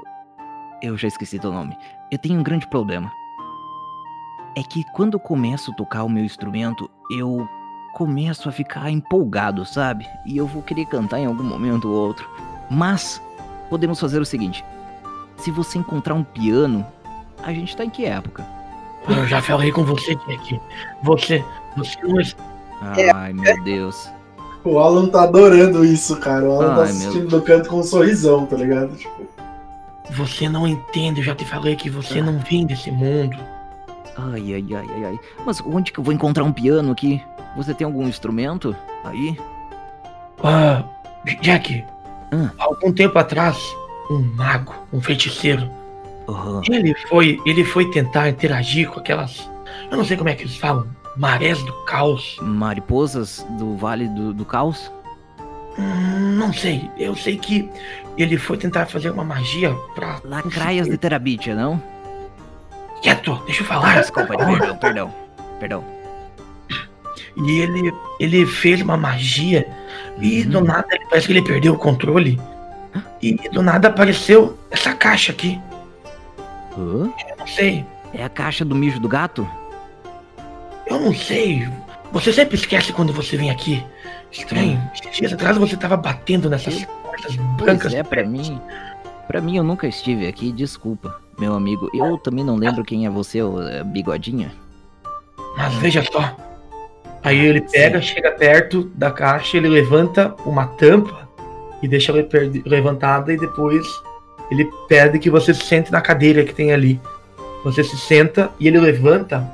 eu 0.84 0.98
já 0.98 1.08
esqueci 1.08 1.40
teu 1.40 1.52
nome. 1.52 1.78
Eu 2.12 2.18
tenho 2.18 2.40
um 2.40 2.44
grande 2.44 2.68
problema. 2.70 3.10
É 4.56 4.64
que 4.64 4.84
quando 4.94 5.14
eu 5.14 5.20
começo 5.20 5.72
a 5.72 5.76
tocar 5.76 6.04
o 6.04 6.10
meu 6.10 6.24
instrumento, 6.24 6.90
eu 7.12 7.48
começo 7.94 8.50
a 8.50 8.52
ficar 8.52 8.90
empolgado, 8.90 9.66
sabe? 9.66 10.08
E 10.26 10.38
eu 10.38 10.48
vou 10.48 10.62
querer 10.62 10.86
cantar 10.86 11.20
em 11.20 11.26
algum 11.26 11.44
momento 11.44 11.88
ou 11.90 12.08
outro. 12.08 12.28
Mas 12.70 13.22
podemos 13.70 14.00
fazer 14.00 14.20
o 14.20 14.26
seguinte: 14.26 14.64
se 15.38 15.52
você 15.52 15.78
encontrar 15.78 16.16
um 16.16 16.24
piano, 16.24 16.86
a 17.44 17.54
gente 17.54 17.76
tá 17.76 17.86
em 17.86 17.90
que 17.90 18.06
época? 18.06 18.46
Eu 19.08 19.26
já 19.28 19.42
falei 19.42 19.72
com 19.72 19.84
você, 19.86 20.16
Jack. 20.28 20.60
Você, 21.04 21.44
você 21.78 21.98
não, 22.04 22.20
es- 22.20 22.36
Ai, 23.14 23.32
meu 23.34 23.64
Deus. 23.64 24.10
O 24.64 24.80
Alan 24.80 25.08
tá 25.08 25.24
adorando 25.24 25.86
isso, 25.86 26.18
cara. 26.18 26.44
O 26.50 26.52
Alan 26.54 26.76
tá 26.76 26.82
Ai, 26.82 26.90
assistindo 26.90 27.28
do 27.30 27.42
canto 27.42 27.70
com 27.70 27.78
um 27.80 27.84
sorrisão, 27.84 28.46
tá 28.46 28.58
ligado? 28.58 28.96
Tipo, 28.98 29.26
você 30.12 30.50
não 30.50 30.68
entende. 30.68 31.22
Eu 31.22 31.26
já 31.26 31.36
te 31.36 31.46
falei 31.46 31.76
que 31.76 31.90
você 31.90 32.22
não 32.22 32.38
vem 32.40 32.66
desse 32.66 32.92
mundo. 32.92 33.38
Ai, 34.18 34.54
ai, 34.56 34.66
ai, 34.76 34.88
ai, 34.96 35.06
ai. 35.06 35.20
Mas 35.46 35.62
onde 35.62 35.92
que 35.92 36.00
eu 36.00 36.04
vou 36.04 36.14
encontrar 36.14 36.44
um 36.44 36.52
piano 36.52 36.92
aqui? 36.92 37.22
Você 37.56 37.74
tem 37.74 37.86
algum 37.86 38.08
instrumento 38.08 38.76
aí? 39.04 39.38
Ah, 40.44 40.84
Jack, 41.42 41.84
Hum. 42.34 42.50
algum 42.58 42.92
tempo 42.92 43.18
atrás, 43.18 43.58
um 44.10 44.20
mago, 44.36 44.74
um 44.92 45.02
feiticeiro, 45.02 45.70
Aham. 46.28 46.62
ele 46.70 46.94
foi, 47.10 47.40
ele 47.46 47.64
foi 47.64 47.90
tentar 47.92 48.30
interagir 48.30 48.90
com 48.90 49.00
aquelas, 49.00 49.50
eu 49.90 49.98
não 49.98 50.04
sei 50.06 50.18
como 50.18 50.30
é 50.30 50.36
que 50.36 50.44
eles 50.44 50.58
falam, 50.58 50.88
marés 51.16 51.64
do 51.64 51.74
caos. 51.86 52.38
Mariposas 52.42 53.46
do 53.58 53.76
Vale 53.78 54.08
do, 54.10 54.34
do 54.34 54.46
Caos? 54.46 54.92
Hum, 55.80 56.36
não 56.38 56.52
sei, 56.54 56.90
eu 56.98 57.16
sei 57.16 57.38
que 57.38 57.70
ele 58.18 58.38
foi 58.38 58.58
tentar 58.58 58.86
fazer 58.88 59.10
uma 59.10 59.24
magia 59.24 59.74
pra. 59.96 60.20
Lacraias 60.24 60.88
de 60.88 60.98
Terabitia, 60.98 61.56
não? 61.56 61.82
Quieto, 63.02 63.42
deixa 63.46 63.62
eu 63.62 63.66
Ah, 63.66 63.70
falar. 63.70 64.00
desculpa, 64.02 64.38
perdão, 64.38 64.78
perdão. 64.78 65.14
Perdão. 65.60 65.84
E 67.46 67.60
ele, 67.60 67.94
ele 68.20 68.46
fez 68.46 68.82
uma 68.82 68.98
magia 68.98 69.68
e 70.20 70.42
Uhum. 70.44 70.50
do 70.50 70.62
nada 70.62 70.88
parece 71.10 71.28
que 71.28 71.34
ele 71.34 71.42
perdeu 71.44 71.74
o 71.74 71.78
controle. 71.78 72.40
E 73.22 73.34
do 73.50 73.62
nada 73.62 73.88
apareceu 73.90 74.58
essa 74.72 74.94
caixa 74.94 75.32
aqui. 75.32 75.60
Hã? 76.78 77.12
Eu 77.30 77.38
não 77.38 77.48
sei, 77.48 77.86
É 78.14 78.24
a 78.24 78.30
caixa 78.30 78.64
do 78.66 78.74
mijo 78.76 79.00
do 79.00 79.08
gato? 79.08 79.48
eu 80.88 81.00
não 81.00 81.14
sei. 81.14 81.68
Você 82.12 82.32
sempre 82.32 82.56
esquece 82.56 82.94
quando 82.94 83.12
você 83.14 83.36
vem 83.38 83.52
aqui. 83.52 83.84
Estranho. 84.32 84.82
Esses 84.96 85.18
dias 85.18 85.34
atrás 85.34 85.58
você 85.58 85.76
tava 85.76 85.98
batendo 85.98 86.50
nessas 86.50 86.86
coisas 87.04 87.36
brancas. 87.58 87.92
Pois 87.92 87.94
é, 87.94 88.04
pra 88.04 88.24
mim. 88.24 88.60
Pra 89.28 89.42
mim, 89.42 89.58
eu 89.58 89.64
nunca 89.64 89.86
estive 89.88 90.26
aqui, 90.28 90.52
desculpa, 90.54 91.20
meu 91.38 91.54
amigo. 91.54 91.90
Eu 91.94 92.18
também 92.18 92.44
não 92.44 92.56
lembro 92.56 92.84
quem 92.84 93.06
é 93.06 93.10
você, 93.10 93.42
ô 93.42 93.62
eh, 93.62 93.84
bigodinha. 93.84 94.52
Mas 95.58 95.74
veja 95.76 96.04
só. 96.12 96.36
Aí 97.24 97.38
ele 97.38 97.62
pega, 97.62 98.02
chega 98.02 98.32
perto 98.32 98.86
da 98.96 99.12
caixa, 99.12 99.58
ele 99.58 99.68
levanta 99.68 100.36
uma 100.46 100.68
tampa 100.68 101.28
e 101.82 101.88
deixa 101.88 102.12
ela 102.12 102.26
levantada 102.66 103.34
e 103.34 103.38
depois 103.38 103.86
ele 104.50 104.70
pede 104.88 105.20
que 105.20 105.30
você 105.30 105.54
se 105.54 105.66
sente 105.66 105.92
na 105.92 106.00
cadeira 106.00 106.44
que 106.44 106.54
tem 106.54 106.72
ali. 106.72 107.00
Você 107.64 107.84
se 107.84 107.98
senta 107.98 108.50
e 108.60 108.68
ele 108.68 108.80
levanta 108.80 109.46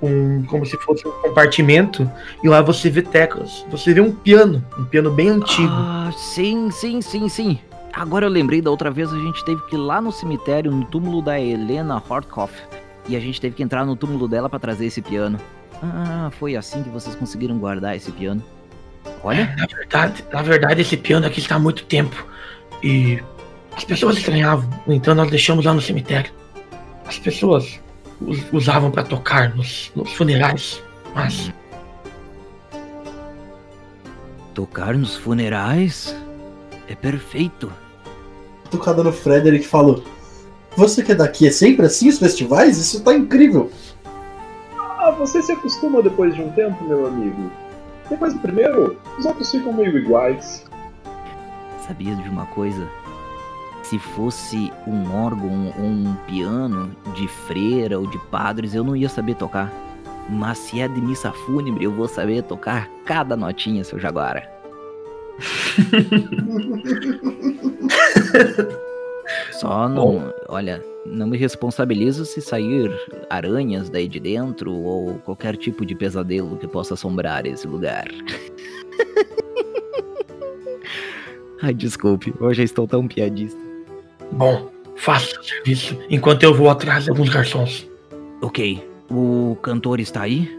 um 0.00 0.44
como 0.44 0.64
se 0.66 0.76
fosse 0.78 1.06
um 1.08 1.10
compartimento 1.10 2.08
e 2.42 2.48
lá 2.48 2.60
você 2.60 2.90
vê 2.90 3.02
teclas. 3.02 3.64
Você 3.70 3.92
vê 3.92 4.00
um 4.00 4.12
piano, 4.12 4.64
um 4.78 4.84
piano 4.84 5.10
bem 5.10 5.30
antigo. 5.30 5.72
Ah, 5.72 6.10
sim, 6.16 6.70
sim, 6.70 7.00
sim, 7.00 7.28
sim. 7.28 7.58
Agora 7.96 8.26
eu 8.26 8.30
lembrei 8.30 8.60
da 8.60 8.70
outra 8.70 8.90
vez 8.90 9.12
a 9.12 9.18
gente 9.18 9.44
teve 9.44 9.62
que 9.66 9.76
ir 9.76 9.78
lá 9.78 10.00
no 10.00 10.10
cemitério, 10.10 10.70
no 10.70 10.84
túmulo 10.84 11.22
da 11.22 11.40
Helena 11.40 12.02
Hortkoff. 12.08 12.52
E 13.08 13.16
a 13.16 13.20
gente 13.20 13.40
teve 13.40 13.54
que 13.54 13.62
entrar 13.62 13.84
no 13.84 13.94
túmulo 13.94 14.26
dela 14.26 14.48
pra 14.48 14.58
trazer 14.58 14.86
esse 14.86 15.00
piano. 15.02 15.38
Ah, 15.82 16.30
foi 16.38 16.56
assim 16.56 16.82
que 16.82 16.88
vocês 16.88 17.14
conseguiram 17.14 17.58
guardar 17.58 17.94
esse 17.96 18.10
piano. 18.10 18.42
Olha, 19.22 19.54
Na 19.56 19.66
verdade, 19.66 20.24
na 20.32 20.42
verdade 20.42 20.80
esse 20.80 20.96
piano 20.96 21.26
aqui 21.26 21.38
está 21.38 21.56
há 21.56 21.58
muito 21.58 21.84
tempo 21.84 22.26
e 22.82 23.22
as 23.76 23.84
pessoas 23.84 24.16
estranhavam. 24.16 24.68
Então 24.88 25.14
nós 25.14 25.30
deixamos 25.30 25.64
lá 25.66 25.74
no 25.74 25.80
cemitério. 25.80 26.32
As 27.06 27.18
pessoas 27.18 27.78
us- 28.22 28.44
usavam 28.52 28.90
para 28.90 29.02
tocar 29.02 29.54
nos, 29.54 29.92
nos 29.94 30.10
funerais, 30.14 30.82
mas 31.14 31.52
tocar 34.54 34.94
nos 34.94 35.14
funerais 35.16 36.16
é 36.88 36.94
perfeito. 36.94 37.70
Tocada 38.74 39.04
no 39.04 39.12
Frederick 39.12 39.68
falou: 39.68 40.02
Você 40.76 41.00
que 41.00 41.12
é 41.12 41.14
daqui, 41.14 41.46
é 41.46 41.50
sempre 41.50 41.86
assim 41.86 42.08
os 42.08 42.18
festivais? 42.18 42.76
Isso 42.76 43.04
tá 43.04 43.14
incrível. 43.14 43.70
Ah, 44.76 45.12
você 45.12 45.40
se 45.40 45.52
acostuma 45.52 46.02
depois 46.02 46.34
de 46.34 46.42
um 46.42 46.50
tempo, 46.50 46.82
meu 46.82 47.06
amigo. 47.06 47.52
Depois 48.10 48.34
do 48.34 48.40
primeiro, 48.40 48.96
os 49.16 49.24
outros 49.24 49.48
ficam 49.48 49.72
meio 49.72 49.96
iguais. 49.96 50.64
Sabia 51.86 52.16
de 52.16 52.28
uma 52.28 52.46
coisa? 52.46 52.84
Se 53.84 53.96
fosse 53.96 54.72
um 54.88 55.14
órgão 55.14 55.72
ou 55.78 55.84
um 55.84 56.16
piano 56.26 56.90
de 57.14 57.28
freira 57.28 58.00
ou 58.00 58.08
de 58.08 58.18
padres, 58.26 58.74
eu 58.74 58.82
não 58.82 58.96
ia 58.96 59.08
saber 59.08 59.36
tocar. 59.36 59.72
Mas 60.28 60.58
se 60.58 60.80
é 60.80 60.88
de 60.88 61.00
missa 61.00 61.30
fúnebre, 61.30 61.84
eu 61.84 61.92
vou 61.92 62.08
saber 62.08 62.42
tocar 62.42 62.88
cada 63.04 63.36
notinha, 63.36 63.84
seu 63.84 64.00
Jaguara. 64.00 64.50
Só 69.52 69.88
não. 69.88 70.32
Olha, 70.48 70.84
não 71.06 71.26
me 71.26 71.36
responsabilizo 71.36 72.24
se 72.24 72.40
sair 72.40 72.90
aranhas 73.30 73.88
daí 73.88 74.08
de 74.08 74.20
dentro 74.20 74.72
ou 74.72 75.14
qualquer 75.20 75.56
tipo 75.56 75.84
de 75.84 75.94
pesadelo 75.94 76.56
que 76.56 76.66
possa 76.66 76.94
assombrar 76.94 77.46
esse 77.46 77.66
lugar. 77.66 78.06
Ai, 81.62 81.72
desculpe, 81.72 82.34
hoje 82.40 82.62
eu 82.62 82.64
estou 82.64 82.86
tão 82.86 83.06
piadista. 83.08 83.58
bom, 84.32 84.70
faça 84.96 85.40
o 85.40 85.44
serviço 85.44 85.98
enquanto 86.10 86.42
eu 86.42 86.54
vou 86.54 86.68
atrás 86.68 87.04
de 87.04 87.10
alguns 87.10 87.28
garçons. 87.30 87.88
Ok, 88.42 88.86
o 89.10 89.56
cantor 89.62 90.00
está 90.00 90.22
aí? 90.22 90.50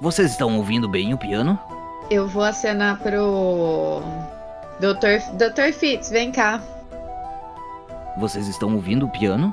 Vocês 0.00 0.30
estão 0.30 0.56
ouvindo 0.56 0.88
bem 0.88 1.12
o 1.12 1.18
piano? 1.18 1.58
Eu 2.10 2.26
vou 2.26 2.42
acenar 2.42 2.98
pro. 3.02 4.00
Doutor, 4.80 5.20
Doutor 5.34 5.72
Fitz, 5.72 6.10
vem 6.10 6.30
cá. 6.30 6.60
Vocês 8.18 8.46
estão 8.48 8.74
ouvindo 8.74 9.06
o 9.06 9.08
piano? 9.10 9.52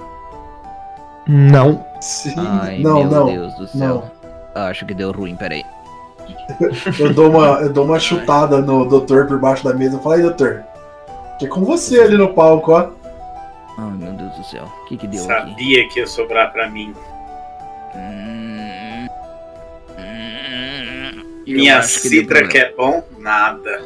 Não. 1.28 1.86
Sim. 2.02 2.34
Ai, 2.38 2.80
não, 2.80 3.04
meu 3.04 3.10
não. 3.12 3.26
Deus 3.26 3.54
do 3.56 3.68
céu. 3.68 4.10
Acho 4.54 4.86
que 4.86 4.94
deu 4.94 5.12
ruim, 5.12 5.36
peraí. 5.36 5.64
Eu 7.00 7.14
dou 7.14 7.30
uma, 7.30 7.46
eu 7.62 7.72
dou 7.74 7.86
uma 7.86 8.00
chutada 8.00 8.60
no 8.60 8.86
doutor 8.86 9.28
por 9.28 9.40
baixo 9.40 9.64
da 9.64 9.74
mesa. 9.74 10.00
Fala 10.00 10.16
aí, 10.16 10.22
doutor. 10.22 10.64
Que 11.38 11.46
é 11.46 11.50
com 11.50 11.64
você 11.64 12.00
ali 12.02 12.18
no 12.18 12.34
palco, 12.34 12.72
ó. 12.72 12.90
Ai, 13.78 13.92
meu 13.98 14.14
Deus 14.14 14.34
do 14.36 14.44
céu. 14.46 14.64
O 14.64 14.86
que 14.88 14.98
que 14.98 15.08
deu 15.08 15.24
aqui? 15.24 15.50
Sabia 15.50 15.90
que 15.90 16.00
ia 16.00 16.08
sobrar 16.08 16.52
pra 16.52 16.70
mim. 16.70 16.94
Hum, 17.96 19.08
hum, 20.00 21.44
Minha 21.46 21.80
que 21.82 21.88
citra 21.88 22.40
problema. 22.40 22.52
que 22.52 22.58
é 22.58 22.74
bom? 22.76 23.04
Nada. 23.20 23.82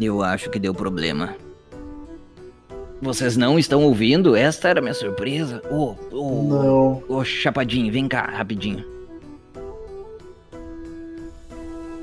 Eu 0.00 0.22
acho 0.22 0.50
que 0.50 0.58
deu 0.58 0.74
problema. 0.74 1.34
Vocês 3.00 3.36
não 3.36 3.58
estão 3.58 3.82
ouvindo? 3.82 4.34
Esta 4.34 4.68
era 4.68 4.80
a 4.80 4.82
minha 4.82 4.94
surpresa. 4.94 5.62
Ô, 5.70 5.94
ô, 6.10 6.42
Não. 6.42 7.02
ô, 7.08 7.24
Chapadinho, 7.24 7.92
vem 7.92 8.08
cá, 8.08 8.22
rapidinho. 8.22 8.84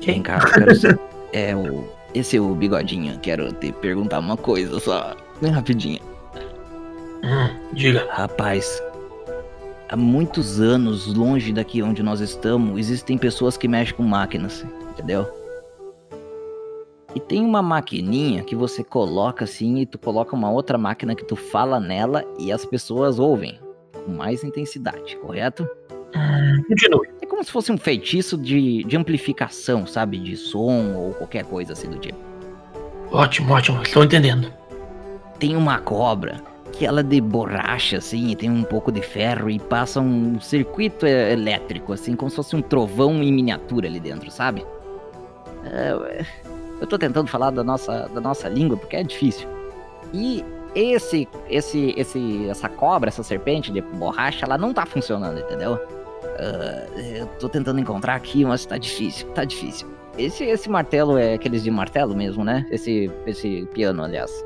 Quem? 0.00 0.22
cá, 0.22 0.38
eu 0.38 0.52
quero 0.52 0.74
ser... 0.74 0.98
É 1.34 1.56
o... 1.56 1.88
Esse 2.14 2.36
é 2.36 2.40
o 2.40 2.54
Bigodinho. 2.54 3.18
Quero 3.20 3.50
te 3.54 3.72
perguntar 3.72 4.18
uma 4.18 4.36
coisa 4.36 4.78
só. 4.78 5.16
Bem 5.40 5.50
rapidinho. 5.50 5.98
Hum, 7.24 7.48
diga. 7.72 8.06
Rapaz, 8.10 8.82
há 9.88 9.96
muitos 9.96 10.60
anos, 10.60 11.06
longe 11.06 11.54
daqui 11.54 11.82
onde 11.82 12.02
nós 12.02 12.20
estamos, 12.20 12.78
existem 12.78 13.16
pessoas 13.16 13.56
que 13.56 13.66
mexem 13.66 13.96
com 13.96 14.02
máquinas, 14.02 14.62
entendeu? 14.90 15.26
E 17.14 17.20
tem 17.20 17.44
uma 17.44 17.60
maquininha 17.62 18.42
que 18.42 18.56
você 18.56 18.82
coloca 18.82 19.44
assim 19.44 19.78
e 19.78 19.86
tu 19.86 19.98
coloca 19.98 20.34
uma 20.34 20.50
outra 20.50 20.78
máquina 20.78 21.14
que 21.14 21.24
tu 21.24 21.36
fala 21.36 21.78
nela 21.78 22.24
e 22.38 22.50
as 22.50 22.64
pessoas 22.64 23.18
ouvem 23.18 23.58
com 24.04 24.12
mais 24.12 24.42
intensidade, 24.42 25.16
correto? 25.18 25.68
Hum, 26.14 26.62
continue. 26.68 27.08
É 27.20 27.26
como 27.26 27.44
se 27.44 27.50
fosse 27.50 27.70
um 27.70 27.78
feitiço 27.78 28.36
de, 28.36 28.82
de 28.84 28.96
amplificação, 28.96 29.86
sabe? 29.86 30.18
De 30.18 30.36
som 30.36 30.94
ou 30.94 31.12
qualquer 31.14 31.44
coisa 31.44 31.72
assim 31.74 31.88
do 31.90 31.98
tipo. 31.98 32.18
Ótimo, 33.10 33.52
ótimo. 33.52 33.82
Estou 33.82 34.02
entendendo. 34.04 34.52
tem 35.38 35.56
uma 35.56 35.78
cobra 35.78 36.40
que 36.72 36.86
ela 36.86 37.00
é 37.00 37.02
de 37.02 37.20
borracha, 37.20 37.98
assim, 37.98 38.30
e 38.30 38.36
tem 38.36 38.50
um 38.50 38.62
pouco 38.62 38.90
de 38.90 39.02
ferro 39.02 39.50
e 39.50 39.58
passa 39.58 40.00
um 40.00 40.40
circuito 40.40 41.04
é, 41.04 41.32
elétrico, 41.32 41.92
assim, 41.92 42.16
como 42.16 42.30
se 42.30 42.36
fosse 42.36 42.56
um 42.56 42.62
trovão 42.62 43.22
em 43.22 43.30
miniatura 43.30 43.86
ali 43.86 44.00
dentro, 44.00 44.30
sabe? 44.30 44.64
É, 45.64 46.24
eu 46.82 46.86
tô 46.88 46.98
tentando 46.98 47.28
falar 47.28 47.50
da 47.50 47.62
nossa, 47.62 48.10
da 48.12 48.20
nossa 48.20 48.48
língua 48.48 48.76
porque 48.76 48.96
é 48.96 49.04
difícil. 49.04 49.48
E 50.12 50.44
esse, 50.74 51.28
esse, 51.48 51.94
esse, 51.96 52.48
essa 52.48 52.68
cobra, 52.68 53.08
essa 53.08 53.22
serpente 53.22 53.70
de 53.70 53.80
borracha, 53.80 54.44
ela 54.44 54.58
não 54.58 54.74
tá 54.74 54.84
funcionando, 54.84 55.38
entendeu? 55.38 55.78
Ah, 56.38 56.86
eu 56.96 57.26
tô 57.38 57.48
tentando 57.48 57.78
encontrar 57.78 58.16
aqui, 58.16 58.44
mas 58.44 58.66
tá 58.66 58.76
difícil, 58.76 59.28
tá 59.28 59.44
difícil. 59.44 59.86
Esse, 60.18 60.42
esse 60.42 60.68
martelo 60.68 61.16
é 61.16 61.34
aqueles 61.34 61.62
de 61.62 61.70
martelo 61.70 62.16
mesmo, 62.16 62.44
né? 62.44 62.66
Esse, 62.68 63.08
esse 63.28 63.64
piano, 63.72 64.02
aliás. 64.02 64.44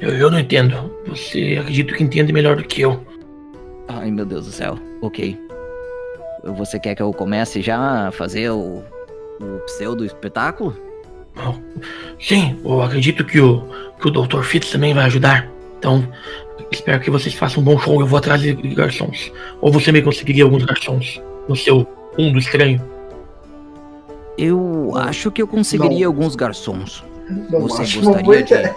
Eu, 0.00 0.10
eu 0.10 0.30
não 0.30 0.38
entendo. 0.38 0.94
Você 1.08 1.58
acredito 1.60 1.92
que 1.92 2.04
entende 2.04 2.32
melhor 2.32 2.54
do 2.54 2.62
que 2.62 2.82
eu. 2.82 3.04
Ai, 3.88 4.12
meu 4.12 4.24
Deus 4.24 4.46
do 4.46 4.52
céu. 4.52 4.78
Ok. 5.02 5.36
Você 6.44 6.78
quer 6.78 6.94
que 6.94 7.02
eu 7.02 7.12
comece 7.12 7.60
já 7.60 8.06
a 8.06 8.12
fazer 8.12 8.50
o, 8.50 8.84
o 9.40 9.58
pseudo 9.66 10.04
espetáculo? 10.04 10.91
Sim, 12.20 12.58
eu 12.64 12.82
acredito 12.82 13.24
que 13.24 13.40
o, 13.40 13.62
que 14.00 14.08
o 14.08 14.10
Dr. 14.10 14.42
Fitz 14.42 14.70
também 14.70 14.94
vai 14.94 15.04
ajudar. 15.04 15.48
Então, 15.78 16.06
espero 16.70 17.00
que 17.00 17.10
vocês 17.10 17.34
façam 17.34 17.62
um 17.62 17.64
bom 17.64 17.78
show. 17.78 18.00
Eu 18.00 18.06
vou 18.06 18.18
atrás 18.18 18.40
de 18.40 18.54
garçons. 18.74 19.32
Ou 19.60 19.72
você 19.72 19.90
me 19.90 20.02
conseguiria 20.02 20.44
alguns 20.44 20.64
garçons 20.64 21.20
no 21.48 21.56
seu 21.56 21.86
mundo 22.16 22.38
estranho? 22.38 22.80
Eu 24.38 24.92
acho 24.96 25.30
que 25.30 25.42
eu 25.42 25.46
conseguiria 25.46 26.06
alguns 26.06 26.36
garçons. 26.36 27.04
Não 27.50 27.60
Você 27.62 27.98
gostaria 28.00 28.42
de- 28.42 28.54
ideia. 28.54 28.76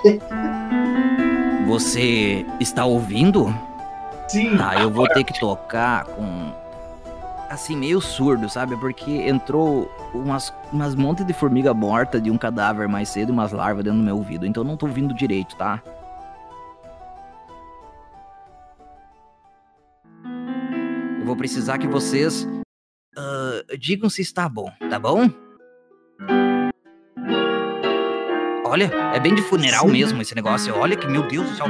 Você 1.68 2.45
está 2.60 2.86
ouvindo? 2.86 3.53
Sim. 4.27 4.57
Tá, 4.57 4.82
eu 4.82 4.90
vou 4.90 5.07
ter 5.10 5.23
que 5.23 5.40
tocar 5.40 6.06
com. 6.06 6.52
Assim, 7.49 7.76
meio 7.76 8.01
surdo, 8.01 8.49
sabe? 8.49 8.76
Porque 8.77 9.11
entrou 9.11 9.89
umas, 10.13 10.53
umas 10.73 10.95
montes 10.95 11.26
de 11.26 11.34
formiga 11.34 11.73
morta 11.73 12.19
de 12.19 12.31
um 12.31 12.38
cadáver 12.38 12.88
mais 12.88 13.09
cedo, 13.09 13.31
umas 13.31 13.51
larvas 13.51 13.84
dentro 13.84 13.99
do 13.99 14.05
meu 14.05 14.17
ouvido. 14.17 14.45
Então 14.45 14.63
eu 14.63 14.67
não 14.67 14.76
tô 14.76 14.88
ouvindo 14.88 15.13
direito, 15.13 15.55
tá? 15.55 15.81
Eu 21.19 21.26
vou 21.26 21.35
precisar 21.35 21.77
que 21.77 21.88
vocês. 21.88 22.47
ah, 23.17 23.61
digam 23.80 24.09
se 24.09 24.22
está 24.22 24.49
bom, 24.49 24.72
tá 24.89 24.99
bom? 24.99 25.30
Olha, 28.67 28.91
é 29.13 29.19
bem 29.19 29.34
de 29.34 29.41
funeral 29.43 29.85
Sim. 29.85 29.91
mesmo 29.91 30.22
esse 30.22 30.35
negócio. 30.35 30.76
Olha 30.76 30.97
que, 30.97 31.07
meu 31.07 31.26
Deus 31.27 31.49
do 31.49 31.55
céu. 31.55 31.67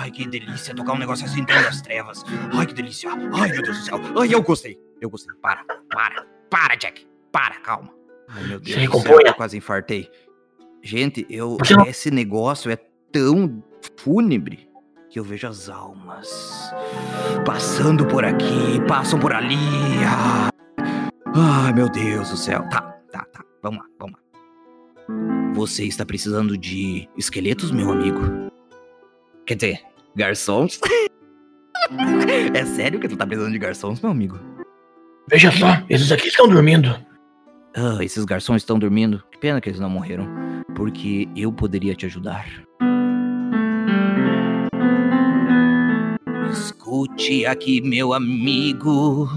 Ai, 0.00 0.10
que 0.10 0.26
delícia 0.26 0.74
tocar 0.74 0.94
um 0.94 0.98
negócio 0.98 1.26
assim 1.26 1.44
dentro 1.44 1.62
das 1.64 1.82
trevas. 1.82 2.24
Ai, 2.54 2.64
que 2.66 2.72
delícia. 2.72 3.10
Ai, 3.10 3.50
meu 3.50 3.62
Deus 3.62 3.78
do 3.78 3.84
céu. 3.84 4.00
Ai, 4.18 4.32
eu 4.32 4.42
gostei. 4.42 4.78
Eu 5.00 5.10
gostei. 5.10 5.34
Para, 5.36 5.64
para, 5.90 6.26
para, 6.50 6.74
Jack. 6.76 7.06
Para, 7.32 7.56
calma. 7.60 7.92
Ai, 8.28 8.44
meu 8.44 8.60
Deus 8.60 8.74
Se 8.74 8.80
recomponha. 8.80 9.28
eu 9.28 9.34
quase 9.34 9.56
infartei. 9.56 10.10
Gente, 10.82 11.26
eu, 11.30 11.56
esse 11.86 12.10
negócio 12.10 12.70
é 12.70 12.76
tão 13.10 13.62
fúnebre 13.96 14.68
que 15.08 15.18
eu 15.18 15.24
vejo 15.24 15.46
as 15.46 15.68
almas 15.68 16.72
passando 17.44 18.06
por 18.06 18.24
aqui, 18.24 18.80
passam 18.88 19.18
por 19.18 19.32
ali. 19.32 19.56
Ah. 20.06 20.48
Ai, 21.34 21.72
meu 21.72 21.88
Deus 21.88 22.30
do 22.30 22.36
céu. 22.36 22.68
Tá, 22.68 22.80
tá, 23.10 23.24
tá. 23.32 23.44
Vamos 23.62 23.80
lá, 23.80 23.86
vamos 23.98 24.16
lá. 24.16 25.52
Você 25.54 25.84
está 25.84 26.04
precisando 26.04 26.58
de 26.58 27.08
esqueletos, 27.16 27.70
meu 27.70 27.90
amigo? 27.90 28.20
Quer 29.46 29.54
dizer, 29.54 29.80
garçons? 30.16 30.80
é 32.54 32.64
sério 32.64 32.98
que 32.98 33.08
tu 33.08 33.16
tá 33.16 33.26
precisando 33.26 33.52
de 33.52 33.58
garçons, 33.58 34.00
meu 34.00 34.10
amigo? 34.10 34.38
Veja 35.28 35.50
só, 35.50 35.82
esses 35.88 36.12
aqui 36.12 36.28
estão 36.28 36.46
dormindo. 36.48 36.94
Ah, 37.74 37.98
esses 38.04 38.24
garçons 38.24 38.62
estão 38.62 38.78
dormindo. 38.78 39.22
Que 39.32 39.38
pena 39.38 39.60
que 39.60 39.68
eles 39.68 39.80
não 39.80 39.88
morreram. 39.88 40.28
Porque 40.76 41.28
eu 41.34 41.52
poderia 41.52 41.94
te 41.94 42.06
ajudar. 42.06 42.46
Escute 46.52 47.46
aqui, 47.46 47.80
meu 47.80 48.12
amigo. 48.12 49.28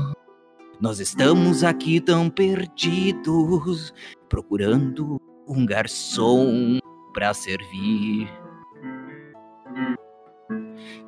Nós 0.80 1.00
estamos 1.00 1.64
aqui 1.64 2.00
tão 2.00 2.30
perdidos, 2.30 3.92
procurando 4.30 5.20
um 5.48 5.66
garçom 5.66 6.78
pra 7.14 7.34
servir. 7.34 8.30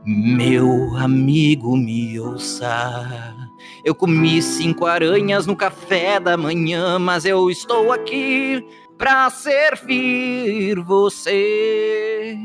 Meu 0.06 0.96
amigo, 0.98 1.78
me 1.78 2.20
ouça. 2.20 3.36
Eu 3.84 3.96
comi 3.96 4.42
cinco 4.42 4.86
aranhas 4.86 5.46
no 5.46 5.56
café 5.56 6.20
da 6.20 6.36
manhã, 6.36 7.00
mas 7.00 7.26
eu 7.26 7.50
estou 7.50 7.92
aqui 7.92 8.66
pra 8.98 9.30
servir 9.30 10.80
você. 10.82 12.38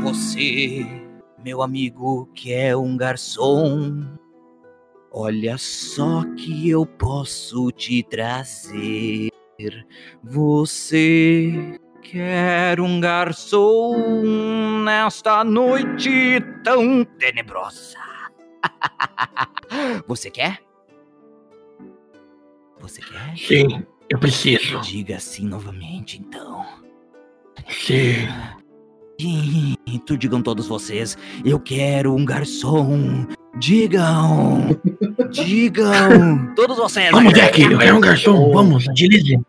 Você, 0.00 0.86
meu 1.42 1.62
amigo, 1.62 2.28
que 2.34 2.52
é 2.52 2.76
um 2.76 2.96
garçom. 2.96 4.02
Olha 5.10 5.56
só 5.56 6.24
que 6.36 6.68
eu 6.68 6.84
posso 6.84 7.70
te 7.70 8.02
trazer. 8.02 9.30
Você 10.22 11.78
quer 12.04 12.78
um 12.80 13.00
garçom 13.00 14.22
nesta 14.84 15.42
noite 15.42 16.40
tão 16.62 17.04
tenebrosa? 17.04 17.96
Você 20.06 20.30
quer? 20.30 20.60
Você 22.80 23.00
quer? 23.00 23.36
Sim, 23.36 23.82
eu 24.10 24.18
preciso. 24.18 24.80
Diga 24.80 25.18
sim 25.18 25.46
novamente, 25.46 26.20
então. 26.20 26.66
Sim. 27.68 28.28
Sim, 29.18 29.76
tu 30.04 30.18
digam 30.18 30.42
todos 30.42 30.66
vocês, 30.66 31.16
eu 31.44 31.58
quero 31.58 32.14
um 32.14 32.24
garçom. 32.24 33.26
Digam! 33.58 34.76
Digam! 35.30 36.52
Todos 36.56 36.76
vocês! 36.76 37.10
Vamos, 37.12 37.32
Jack, 37.32 37.62
eu 37.62 37.78
quero 37.78 37.96
um 37.96 38.00
garçom. 38.00 38.52
Vamos, 38.52 38.88
agilize. 38.88 39.40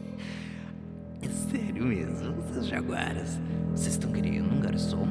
É 1.22 1.28
sério 1.50 1.86
mesmo, 1.86 2.34
vocês 2.34 2.66
jaguaras? 2.66 3.40
Vocês 3.70 3.94
estão 3.94 4.12
querendo 4.12 4.52
um 4.54 4.60
garçom? 4.60 5.08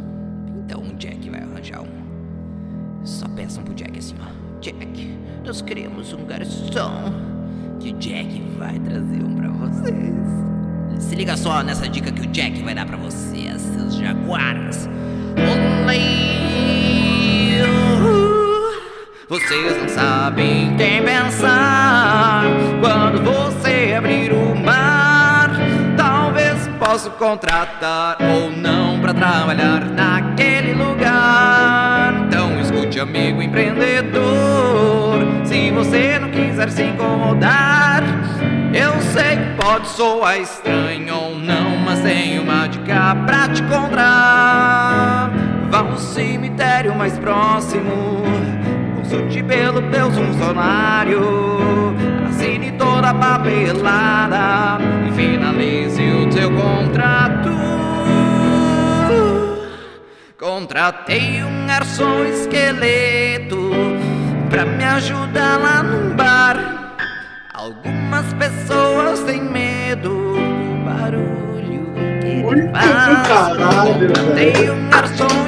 Então 0.64 0.82
o 0.82 0.94
Jack 0.96 1.28
vai 1.30 1.42
arranjar 1.42 1.82
um. 1.82 3.04
Só 3.04 3.28
peçam 3.30 3.64
pro 3.64 3.74
Jack 3.74 3.98
assim, 3.98 4.16
ó. 4.20 4.60
Jack, 4.62 5.18
nós 5.44 5.62
queremos 5.62 6.14
um 6.14 6.26
garçom. 6.26 7.14
Que 7.80 7.90
o 7.90 7.98
Jack 7.98 8.42
vai 8.58 8.80
trazer 8.80 9.24
um 9.24 9.36
pra 9.36 9.50
vocês. 9.50 11.04
Se 11.04 11.16
liga 11.16 11.36
só 11.36 11.64
nessa 11.64 11.90
dica 11.90 12.12
que 12.12 12.22
o 12.22 12.28
Jack 12.28 12.62
vai 12.62 12.76
dar 12.76 12.86
pra 12.86 12.98
vocês, 12.98 13.62
seus 13.62 13.96
jaguaras. 13.96 14.88
Olê! 15.36 16.33
Vocês 19.30 19.78
não 19.78 19.88
sabem 19.88 20.76
quem 20.76 21.02
pensar 21.02 22.44
quando 22.82 23.24
você 23.24 23.96
abrir 23.98 24.34
o 24.34 24.54
mar. 24.54 25.50
Talvez 25.96 26.68
possa 26.78 27.10
contratar 27.10 28.18
ou 28.20 28.52
não 28.52 29.00
pra 29.00 29.14
trabalhar 29.14 29.86
naquele 29.86 30.74
lugar. 30.74 32.14
Então 32.28 32.60
escute, 32.60 33.00
amigo 33.00 33.42
empreendedor. 33.42 35.24
Se 35.46 35.72
você 35.72 36.20
não 36.20 36.30
quiser 36.30 36.70
se 36.70 36.84
incomodar, 36.84 38.04
eu 38.74 39.00
sei 39.14 39.38
que 39.38 39.64
pode 39.64 39.88
soar 39.88 40.38
estranho 40.38 41.16
ou 41.16 41.36
não, 41.40 41.78
mas 41.78 42.02
tem 42.02 42.40
uma 42.40 42.68
dica 42.68 43.16
pra 43.26 43.48
te 43.48 43.62
encontrar. 43.62 45.32
Vá 45.70 45.80
ao 45.80 45.98
cemitério 45.98 46.94
mais 46.94 47.18
próximo. 47.18 48.33
Consulte 49.14 49.44
pelo 49.44 49.80
teu 49.92 50.10
funcionário. 50.10 51.22
Assine 52.28 52.72
toda 52.72 53.12
a 53.12 53.14
papelada 53.14 54.84
e 55.08 55.12
finalize 55.12 56.02
o 56.02 56.28
teu 56.32 56.50
contrato. 56.50 57.52
Contratei 60.40 61.44
um 61.44 61.68
garçom 61.68 62.24
esqueleto 62.24 63.70
pra 64.50 64.66
me 64.66 64.84
ajudar 64.84 65.60
lá 65.60 65.84
num 65.84 66.16
bar. 66.16 66.96
Algumas 67.54 68.34
pessoas 68.34 69.20
têm 69.22 69.44
medo 69.44 70.10
do 70.10 70.86
barulho 70.86 71.94
que 72.20 72.28
ele 72.28 72.68
faz. 72.72 73.28
Contratei 73.28 74.72
um 74.72 74.90
garçom 74.90 75.43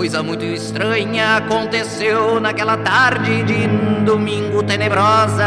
coisa 0.00 0.22
muito 0.22 0.46
estranha 0.46 1.36
aconteceu 1.36 2.40
naquela 2.40 2.78
tarde 2.78 3.42
de 3.42 3.66
domingo 4.02 4.62
tenebrosa. 4.62 5.44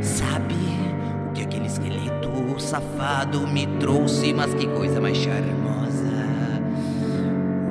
Sabe 0.00 0.56
o 1.28 1.32
que 1.32 1.42
aquele 1.42 1.66
esqueleto 1.66 2.58
safado 2.58 3.46
me 3.46 3.68
trouxe, 3.78 4.32
mas 4.32 4.52
que 4.54 4.66
coisa 4.66 5.00
mais 5.00 5.16
charmosa. 5.16 6.12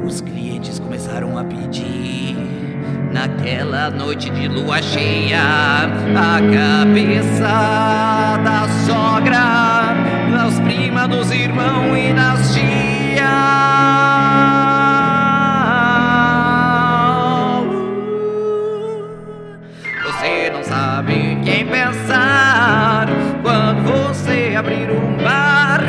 Os 0.06 0.22
clientes 0.22 0.80
começaram 0.80 1.38
a 1.38 1.44
pedir. 1.44 2.38
Naquela 3.12 3.90
noite 3.90 4.30
de 4.30 4.48
lua 4.48 4.82
cheia, 4.82 5.42
a 5.42 6.40
cabeça 6.54 8.38
da 8.46 8.66
sogra, 8.88 9.94
das 10.32 10.58
primas, 10.62 11.10
dos 11.10 11.30
irmãos 11.32 11.98
e 11.98 12.14
das 12.14 12.41
Você 20.06 20.52
não 20.52 20.64
sabe 20.64 21.38
quem 21.44 21.66
pensar 21.66 23.08
quando 23.42 23.84
você 23.84 24.54
abrir 24.58 24.90
um 24.92 25.18
bar. 25.24 25.82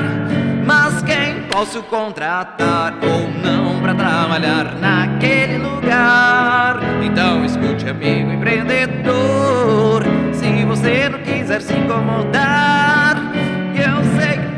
Mas 0.64 1.02
quem 1.02 1.42
posso 1.50 1.82
contratar 1.82 2.94
ou 3.02 3.28
não 3.42 3.80
para 3.80 3.94
trabalhar 3.94 4.74
naquele 4.80 5.58
lugar? 5.58 6.80
Então 7.02 7.44
escute, 7.44 7.88
amigo 7.88 8.32
empreendedor. 8.32 10.02
Se 10.32 10.64
você 10.64 11.08
não 11.08 11.18
quiser 11.20 11.60
se 11.60 11.74
incomodar, 11.74 13.11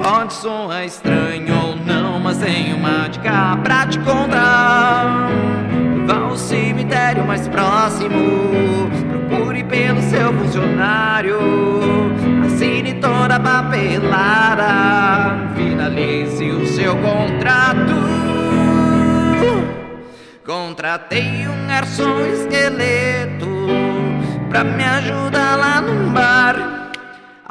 pode 0.05 0.35
soar 0.35 0.85
estranho 0.85 1.55
ou 1.65 1.77
não, 1.77 2.21
mas 2.21 2.37
tem 2.37 2.75
uma 2.75 3.09
dica 3.09 3.59
pra 3.65 3.87
te 3.87 3.99
contar. 4.01 5.31
Vá 6.07 6.17
ao 6.29 6.37
cemitério 6.37 7.27
mais 7.27 7.49
próximo, 7.49 8.91
procure 9.09 9.65
pelo 9.65 10.03
seu 10.03 10.31
funcionário, 10.35 11.39
assine 12.45 12.93
toda 13.01 13.37
a 13.37 13.41
papelada, 13.41 14.69
finalize 15.57 16.51
o 16.51 16.67
seu 16.67 16.95
contrato. 16.97 18.05
Contratei 20.45 21.49
um 21.49 21.67
garçom 21.67 22.21
esqueleto 22.27 23.47
pra 24.51 24.63
me 24.63 24.85
ajudar 24.85 25.57
lá 25.57 25.81
no 25.81 26.11
bar. 26.11 26.74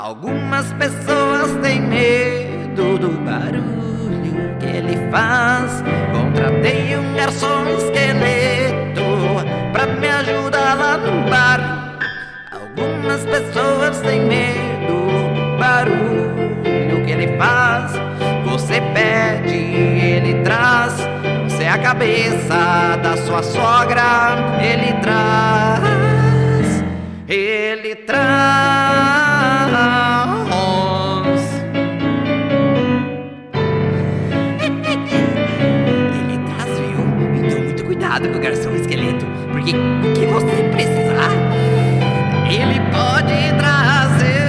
Algumas 0.03 0.65
pessoas 0.73 1.55
têm 1.61 1.79
medo 1.79 2.97
do 2.97 3.11
barulho 3.23 4.57
que 4.59 4.65
ele 4.65 4.97
faz. 5.09 5.81
Contratei 6.11 6.97
um 6.97 7.15
garçom 7.15 7.63
esqueleto 7.69 9.01
pra 9.71 9.87
me 9.87 10.09
ajudar 10.09 10.73
lá 10.73 10.97
no 10.97 11.29
bar. 11.29 11.99
Algumas 12.51 13.25
pessoas 13.25 14.01
têm 14.01 14.25
medo 14.25 15.07
do 15.07 15.57
barulho 15.57 17.05
que 17.05 17.11
ele 17.13 17.37
faz. 17.37 17.93
Você 18.43 18.81
pede, 18.93 19.55
ele 19.55 20.43
traz. 20.43 20.95
Você 21.45 21.63
é 21.63 21.69
a 21.69 21.77
cabeça 21.77 22.99
da 23.01 23.15
sua 23.25 23.41
sogra, 23.41 24.35
ele 24.61 24.91
traz. 25.01 26.83
Ele 27.25 27.95
traz. 27.95 29.22
Garçom 38.43 38.75
esqueleto, 38.75 39.25
porque 39.53 39.71
o 39.71 40.13
que 40.13 40.25
você 40.25 40.63
precisar, 40.69 41.31
ele 42.45 42.77
pode 42.91 43.53
trazer. 43.57 44.43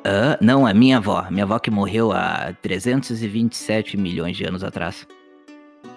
Ah, 0.09 0.37
não, 0.39 0.65
é 0.65 0.73
minha 0.73 0.97
avó. 0.97 1.27
Minha 1.29 1.43
avó 1.43 1.59
que 1.59 1.69
morreu 1.69 2.13
há 2.13 2.53
327 2.61 3.97
milhões 3.97 4.37
de 4.37 4.45
anos 4.45 4.63
atrás. 4.63 5.05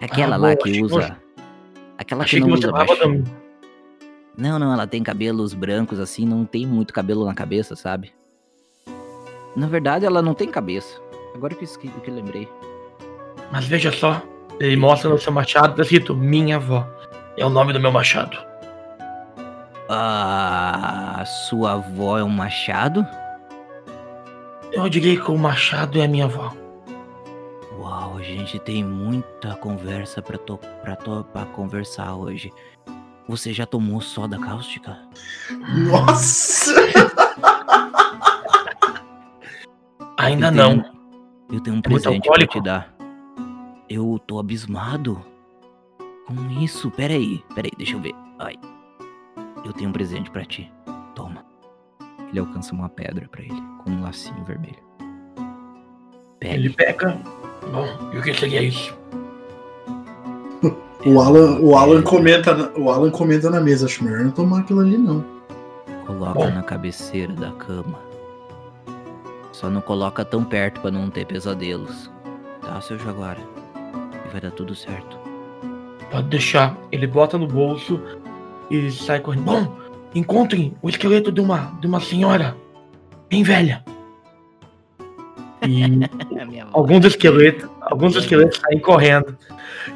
Aquela 0.01 0.35
Ah, 0.35 0.39
lá 0.39 0.47
boa, 0.49 0.57
que 0.57 0.69
achei 0.69 0.81
que 0.81 0.85
usa. 0.85 1.16
Aquela 1.97 2.24
que 2.24 2.28
Achei 2.28 2.41
que 2.41 2.47
não 2.49 2.55
usa 2.55 2.73
baixo. 2.73 3.24
Não, 4.37 4.59
não, 4.59 4.73
ela 4.73 4.87
tem 4.87 5.01
cabelos 5.03 5.55
brancos 5.55 6.01
assim, 6.01 6.27
não 6.27 6.45
tem 6.45 6.66
muito 6.66 6.93
cabelo 6.93 7.24
na 7.24 7.35
cabeça, 7.35 7.77
sabe? 7.77 8.12
Na 9.55 9.69
verdade, 9.69 10.05
ela 10.05 10.20
não 10.20 10.35
tem 10.35 10.49
cabeça. 10.49 11.01
Agora 11.32 11.55
que, 11.55 11.65
que 11.65 12.11
eu 12.11 12.15
lembrei. 12.15 12.49
Mas 13.53 13.65
veja 13.66 13.93
só, 13.93 14.20
ele 14.59 14.77
mostra 14.77 15.09
no 15.09 15.19
seu 15.19 15.32
machado, 15.32 15.77
tá 15.77 15.82
escrito 15.82 16.16
Minha 16.16 16.57
avó. 16.57 16.85
É 17.37 17.47
o 17.47 17.51
nome 17.51 17.73
do 17.73 17.78
meu 17.78 17.93
machado. 17.93 18.37
Ah, 19.89 21.23
sua 21.49 21.74
avó 21.74 22.19
é 22.19 22.24
um 22.24 22.28
machado? 22.28 23.07
Eu 24.72 24.88
diria 24.88 25.20
que 25.20 25.30
o 25.30 25.36
machado 25.38 25.98
é 25.98 26.05
a 26.05 26.09
minha 26.09 26.24
avó. 26.26 26.52
Uau, 27.78 28.16
a 28.18 28.22
gente 28.22 28.59
tem 28.59 28.84
muita 28.84 29.55
conversa 29.56 30.20
pra, 30.22 30.38
to 30.38 30.59
pra, 30.82 30.97
to 30.97 31.24
pra 31.32 31.44
conversar 31.47 32.14
hoje. 32.14 32.52
Você 33.28 33.52
já 33.52 33.66
tomou 33.66 34.01
soda 34.01 34.38
cáustica? 34.38 34.98
Nossa! 35.90 36.74
Ainda 40.18 40.48
Eu 40.48 40.52
não. 40.52 40.80
tenho- 40.80 41.01
Eu 41.52 41.60
tenho 41.60 41.76
um 41.76 41.80
É 41.80 41.82
presente 41.82 42.28
pra 42.28 42.47
te 42.47 42.60
dar. 42.60 42.94
Eu 43.88 44.20
tô 44.24 44.38
abismado 44.38 45.20
com 46.26 46.51
isso. 46.62 46.90
Peraí, 46.92 47.42
peraí, 47.55 47.72
deixa 47.76 47.94
eu 47.97 48.01
ver. 48.01 48.14
Ai. 48.38 48.55
Eu 49.64 49.72
tenho 49.72 49.90
um 49.90 49.92
presente 49.92 50.30
pra 50.30 50.44
ti. 50.44 50.70
Toma. 51.14 51.44
Ele 52.31 52.40
alcança 52.40 52.73
uma 52.74 52.89
pedra 52.89 53.28
pra 53.28 53.43
ele, 53.43 53.62
com 53.85 53.90
um 53.90 54.02
lacinho 54.02 54.43
vermelho. 54.44 54.78
Pegue. 56.39 56.55
Ele 56.55 56.70
pega. 56.70 57.19
Bom, 57.73 57.86
e 58.15 58.19
o 58.19 58.23
que 58.23 58.32
seria 58.35 58.62
isso? 58.62 58.97
O 61.05 61.19
Alan, 61.20 61.59
o 61.61 61.77
Alan 61.77 62.02
comenta, 62.02 62.55
na- 62.55 62.70
o 62.77 62.90
Alan 62.90 63.11
comenta 63.11 63.48
na 63.48 63.59
mesa, 63.61 63.86
acho 63.86 64.05
melhor 64.05 64.23
não 64.24 64.31
tomar 64.31 64.61
aquilo 64.61 64.81
ali 64.81 64.98
não. 64.98 65.24
Coloca 66.07 66.35
Bom. 66.35 66.51
na 66.51 66.62
cabeceira 66.62 67.32
da 67.32 67.51
cama. 67.52 67.98
Só 69.52 69.70
não 69.70 69.81
coloca 69.81 70.24
tão 70.24 70.44
perto 70.44 70.81
pra 70.81 70.90
não 70.90 71.09
ter 71.11 71.24
pesadelos. 71.27 72.11
Tá, 72.61 72.81
seu 72.81 72.98
jaguar? 72.98 73.39
E 74.27 74.28
vai 74.31 74.40
dar 74.43 74.51
tudo 74.51 74.74
certo. 74.74 75.19
Pode 76.11 76.28
deixar. 76.28 76.77
Ele 76.93 77.07
bota 77.07 77.39
no 77.39 77.47
bolso 77.47 78.01
e 78.70 78.90
sai 78.90 79.20
correndo. 79.20 79.44
Bom, 79.44 79.77
encontrem 80.15 80.74
o 80.82 80.89
esqueleto 80.89 81.31
de 81.31 81.41
uma, 81.41 81.78
de 81.81 81.87
uma 81.87 82.01
senhora. 82.01 82.57
bem 83.28 83.43
velha. 83.43 83.85
E 85.62 85.82
alguns 86.73 87.05
esqueletos, 87.05 87.69
alguns 87.81 88.16
esqueletos 88.16 88.59
saem 88.59 88.78
correndo. 88.78 89.37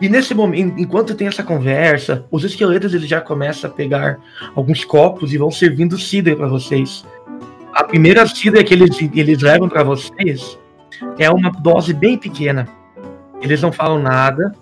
E 0.00 0.08
nesse 0.08 0.34
momento, 0.34 0.78
enquanto 0.78 1.14
tem 1.14 1.26
essa 1.26 1.42
conversa, 1.42 2.26
os 2.30 2.44
esqueletos 2.44 2.94
eles 2.94 3.08
já 3.08 3.20
começam 3.20 3.70
a 3.70 3.72
pegar 3.72 4.18
alguns 4.54 4.84
copos 4.84 5.32
e 5.32 5.38
vão 5.38 5.50
servindo 5.50 5.98
cidra 5.98 6.36
para 6.36 6.48
vocês. 6.48 7.04
A 7.72 7.82
primeira 7.84 8.26
cidra 8.26 8.62
que 8.62 8.74
eles, 8.74 8.96
eles 9.14 9.40
levam 9.40 9.68
para 9.68 9.82
vocês 9.82 10.58
é 11.18 11.30
uma 11.30 11.50
dose 11.50 11.92
bem 11.92 12.16
pequena. 12.16 12.68
Eles 13.40 13.60
não 13.60 13.72
falam 13.72 13.98
nada, 13.98 14.54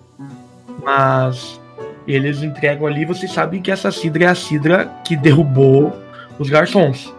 mas 0.83 1.59
eles 2.07 2.43
entregam 2.43 2.87
ali. 2.87 3.05
Vocês 3.05 3.31
sabem 3.31 3.61
que 3.61 3.71
essa 3.71 3.91
cidra 3.91 4.25
é 4.25 4.27
a 4.27 4.35
cidra 4.35 4.85
que 5.05 5.15
derrubou 5.15 5.93
os 6.39 6.49
garçons. 6.49 7.13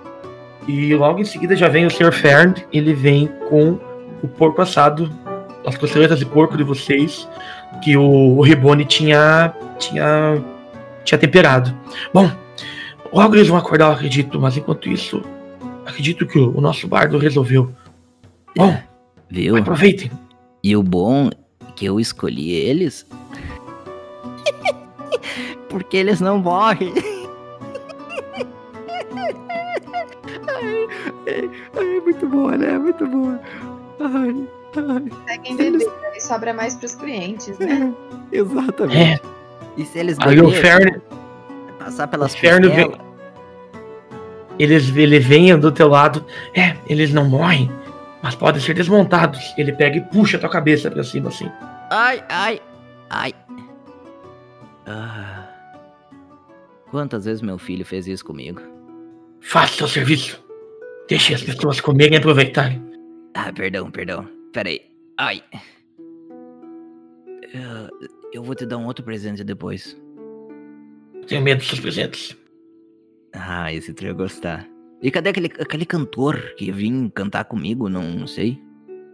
E 0.67 0.95
logo 0.95 1.21
em 1.21 1.25
seguida 1.25 1.55
já 1.55 1.69
vem 1.69 1.87
o 1.87 1.91
Sr. 1.91 2.13
Fern, 2.13 2.55
ele 2.73 2.95
vem 2.95 3.29
com 3.49 3.79
o 4.23 4.29
porco 4.29 4.63
assado, 4.63 5.11
as 5.67 5.77
costeletas 5.77 6.19
de 6.19 6.27
porco 6.27 6.57
de 6.57 6.63
vocês, 6.63 7.29
que 7.83 7.97
o, 7.97 8.37
o 8.39 8.43
Ribone 8.43 8.85
tinha, 8.85 9.53
tinha, 9.79 10.43
tinha 11.05 11.19
temperado. 11.19 11.75
Bom, 12.13 12.31
logo 13.13 13.35
eles 13.35 13.49
vão 13.49 13.59
acordar, 13.59 13.87
eu 13.87 13.93
acredito, 13.93 14.41
mas 14.41 14.57
enquanto 14.57 14.89
isso, 14.89 15.23
acredito 15.85 16.27
que 16.27 16.39
o, 16.39 16.57
o 16.57 16.61
nosso 16.61 16.89
bardo 16.89 17.19
resolveu. 17.19 17.71
Bom, 18.57 18.77
Viu? 19.29 19.57
aproveitem. 19.57 20.11
E 20.63 20.75
o 20.77 20.83
bom 20.83 21.29
é 21.29 21.73
que 21.77 21.85
eu 21.85 22.01
escolhi 22.01 22.53
eles. 22.53 23.07
Porque 25.69 25.97
eles 25.97 26.21
não 26.21 26.39
morrem. 26.39 26.93
Ai, 30.49 30.89
ai, 31.29 31.51
ai, 31.77 32.01
muito 32.01 32.27
boa, 32.29 32.57
né? 32.57 32.79
Muito 32.79 33.07
boa. 33.07 33.41
Ai, 34.01 34.49
ai, 34.77 35.13
Seguem 35.29 35.57
bebendo, 35.57 35.93
aí 36.13 36.21
sobra 36.21 36.53
mais 36.53 36.75
pros 36.75 36.95
clientes, 36.95 37.59
né? 37.59 37.93
exatamente. 38.33 38.99
É, 38.99 39.21
E 39.77 39.85
se 39.85 39.99
eles 39.99 40.17
aí 40.21 40.41
o 40.41 40.47
beberem, 40.51 40.61
Fern, 40.63 41.01
passar 41.79 42.07
pelas 42.09 42.35
Inferno 42.35 42.71
vem- 42.71 42.93
eles, 44.59 44.95
ele 44.97 45.19
venham 45.19 45.59
do 45.59 45.71
teu 45.73 45.89
lado. 45.89 46.25
É, 46.55 46.77
eles 46.89 47.13
não 47.13 47.25
morrem, 47.25 47.71
mas 48.23 48.35
podem 48.35 48.61
ser 48.61 48.75
desmontados. 48.75 49.53
Ele 49.59 49.73
pega 49.73 49.97
e 49.97 50.01
puxa 50.01 50.37
a 50.37 50.41
tua 50.41 50.49
cabeça 50.51 50.91
pra 50.91 51.03
cima 51.03 51.29
assim. 51.29 51.51
Ai, 51.91 52.23
ai, 52.29 52.61
ai. 53.11 53.33
Ah. 54.87 55.49
Quantas 56.91 57.25
vezes 57.25 57.43
meu 57.43 57.59
filho 57.59 57.85
fez 57.85 58.07
isso 58.07 58.25
comigo? 58.25 58.61
Faça 59.41 59.75
seu 59.75 59.89
serviço. 59.89 60.43
Deixe 61.09 61.35
as 61.35 61.43
pessoas 61.43 61.81
comerem 61.81 62.15
e 62.15 62.19
aproveitarem. 62.19 62.83
Ah, 63.35 63.53
perdão, 63.53 63.91
perdão. 63.91 64.29
Pera 64.53 64.69
aí. 64.69 64.81
Ai. 65.19 65.43
Eu 68.33 68.43
vou 68.43 68.55
te 68.55 68.67
dar 68.67 68.79
um 68.79 68.87
outro 68.87 69.05
presente 69.05 69.45
depois. 69.45 69.97
Tenho 71.27 71.43
medo 71.43 71.59
dos 71.59 71.69
seus 71.69 71.81
presentes. 71.81 72.37
Ah, 73.33 73.73
esse 73.73 73.93
tu 73.93 74.05
ia 74.05 74.13
gostar. 74.13 74.69
E 75.03 75.11
cadê 75.11 75.31
aquele, 75.31 75.53
aquele 75.59 75.85
cantor 75.85 76.55
que 76.57 76.71
vir 76.73 77.11
cantar 77.11 77.45
comigo? 77.45 77.89
Não, 77.89 78.03
não 78.03 78.27
sei. 78.27 78.59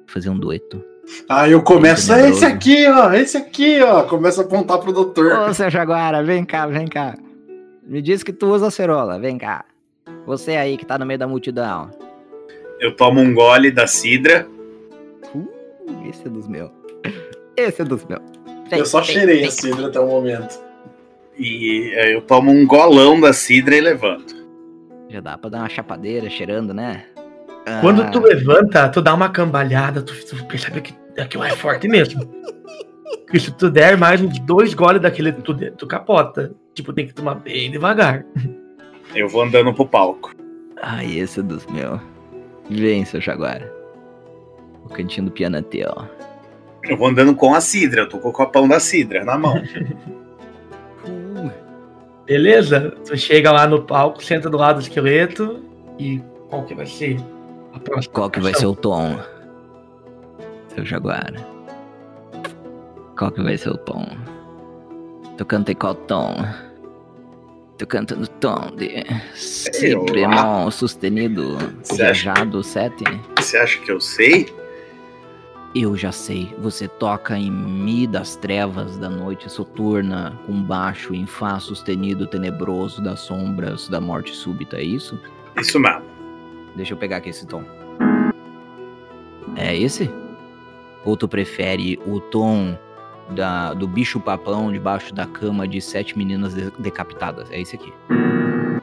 Fazer 0.07 0.31
um 0.31 0.39
dueto. 0.39 0.85
Aí 1.29 1.53
eu 1.53 1.63
começo, 1.63 2.09
Tenebroso. 2.09 2.37
esse 2.37 2.45
aqui, 2.45 2.87
ó, 2.89 3.13
esse 3.13 3.37
aqui, 3.37 3.81
ó. 3.83 4.03
Começa 4.05 4.43
a 4.43 4.45
apontar 4.45 4.79
pro 4.79 4.93
doutor. 4.93 5.33
Ô, 5.49 5.55
seu 5.55 5.71
Jaguara, 5.71 6.23
vem 6.23 6.45
cá, 6.45 6.67
vem 6.67 6.87
cá. 6.87 7.17
Me 7.87 8.01
diz 8.01 8.23
que 8.23 8.33
tu 8.33 8.47
usa 8.53 8.69
acerola, 8.69 9.19
vem 9.19 9.37
cá. 9.39 9.65
Você 10.27 10.53
aí 10.57 10.77
que 10.77 10.87
tá 10.87 10.99
no 10.99 11.07
meio 11.07 11.19
da 11.19 11.27
multidão. 11.27 11.91
Eu 12.79 12.95
tomo 12.95 13.21
um 13.21 13.35
gole 13.35 13.71
da 13.71 13.87
cidra. 13.87 14.47
Uh, 15.35 15.49
esse 16.09 16.27
é 16.27 16.31
dos 16.31 16.47
meus. 16.49 16.71
Esse 17.57 17.83
é 17.83 17.85
dos 17.85 18.05
meus. 18.07 18.23
Vem, 18.71 18.79
Eu 18.79 18.87
só 18.87 19.01
vem, 19.03 19.15
cheirei 19.15 19.37
vem. 19.41 19.49
a 19.49 19.51
cidra 19.51 19.89
até 19.89 20.01
o 20.01 20.07
momento. 20.07 20.59
E 21.37 21.93
eh, 21.95 22.15
eu 22.15 22.23
tomo 22.23 22.51
um 22.51 22.67
golão 22.67 23.21
da 23.21 23.33
cidra 23.35 23.77
e 23.77 23.81
levanto. 23.81 24.35
Já 25.11 25.21
dá 25.21 25.37
pra 25.37 25.51
dar 25.51 25.59
uma 25.59 25.69
chapadeira 25.69 26.31
cheirando, 26.31 26.73
né? 26.73 27.05
Ah, 27.71 27.81
Quando 27.81 28.11
tu 28.11 28.21
levanta, 28.21 28.89
tu 28.89 29.01
dá 29.01 29.15
uma 29.15 29.29
cambalhada, 29.29 30.03
tu, 30.03 30.13
tu 30.27 30.45
percebe 30.47 30.81
que 30.81 30.95
aquilo 31.21 31.45
é 31.45 31.51
forte 31.51 31.87
mesmo. 31.87 32.23
Que 33.31 33.39
se 33.39 33.53
tu 33.53 33.71
der 33.71 33.97
mais 33.97 34.21
uns 34.21 34.39
dois 34.41 34.75
goles 34.75 35.01
daquele, 35.01 35.33
tu, 35.33 35.55
tu 35.55 35.87
capota. 35.87 36.53
Tipo, 36.75 36.93
tem 36.93 37.07
que 37.07 37.15
tomar 37.15 37.37
bem 37.37 37.71
devagar. 37.71 38.25
Eu 39.15 39.29
vou 39.29 39.43
andando 39.43 39.73
pro 39.73 39.87
palco. 39.87 40.33
Ai, 40.83 41.19
esse 41.19 41.41
é 41.41 41.43
dos 41.43 41.65
meus. 41.67 42.01
Vem, 42.69 43.05
seu 43.05 43.21
Jaguara. 43.21 43.73
O 44.85 44.89
cantinho 44.89 45.27
do 45.27 45.33
piano 45.33 45.57
é 45.57 45.63
teu. 45.63 45.93
Eu 46.85 46.97
vou 46.97 47.09
andando 47.09 47.35
com 47.35 47.55
a 47.55 47.61
cidra. 47.61 48.03
Eu 48.03 48.09
tô 48.09 48.19
com 48.19 48.31
o 48.31 48.33
copão 48.33 48.67
da 48.67 48.81
cidra 48.81 49.25
na 49.25 49.39
mão. 49.39 49.55
Uh, 51.03 51.51
Beleza? 52.27 52.95
Tu 53.07 53.17
chega 53.17 53.51
lá 53.51 53.67
no 53.67 53.83
palco, 53.83 54.23
senta 54.23 54.51
do 54.51 54.59
lado 54.59 54.77
do 54.77 54.83
esqueleto 54.83 55.65
e 55.99 56.21
qual 56.51 56.65
que 56.65 56.75
vai 56.75 56.85
ser? 56.85 57.17
Qual 58.13 58.31
que 58.31 58.41
vai 58.41 58.55
ser 58.55 58.67
o 58.67 58.75
tom? 58.75 59.19
Seu 60.75 60.85
Jaguara. 60.85 61.47
Qual 63.17 63.31
que 63.31 63.43
vai 63.43 63.57
ser 63.57 63.71
o 63.71 63.77
tom? 63.77 64.07
Tu 65.37 65.45
canta 65.45 65.73
em 65.73 65.75
qual 65.75 65.95
tom? 65.95 66.37
Tu 67.79 67.87
canta 67.87 68.15
no 68.15 68.27
tom 68.27 68.75
de 68.77 69.05
Si 69.35 69.97
bemol 70.13 70.71
sustenido, 70.71 71.57
viajado 71.97 72.63
7. 72.63 73.05
Você 73.39 73.57
acha 73.57 73.79
que 73.81 73.91
eu 73.91 74.01
sei? 74.01 74.53
Eu 75.75 75.97
já 75.97 76.11
sei, 76.11 76.53
você 76.59 76.89
toca 76.89 77.39
em 77.39 77.51
Mi 77.51 78.07
das 78.07 78.35
trevas 78.37 78.99
da 78.99 79.09
noite 79.09 79.51
soturna, 79.51 80.37
com 80.45 80.63
baixo 80.63 81.15
em 81.15 81.27
Fá 81.27 81.61
sustenido 81.61 82.27
tenebroso 82.27 83.01
das 83.01 83.21
sombras 83.21 83.89
da 83.89 84.01
morte 84.01 84.35
súbita, 84.35 84.77
é 84.77 84.83
isso? 84.83 85.19
Isso 85.57 85.79
mesmo. 85.79 86.10
Deixa 86.77 86.95
eu 86.95 86.99
pegar 86.99 87.19
aqui 87.19 87.31
esse 87.31 87.47
tom. 87.47 87.63
É 89.57 89.77
esse? 89.77 90.11
Ou 91.05 91.17
tu 91.17 91.27
prefere 91.29 91.99
o 92.07 92.21
tom 92.21 92.79
da, 93.31 93.75
do 93.75 93.87
bicho 93.89 94.21
papão 94.21 94.71
debaixo 94.73 95.15
da 95.15 95.27
cama 95.27 95.67
de 95.67 95.81
sete 95.81 96.17
meninas 96.17 96.55
de- 96.55 96.71
decapitadas? 96.79 97.51
É 97.51 97.61
esse 97.61 97.77
aqui. 97.77 97.93
Não? 98.09 98.81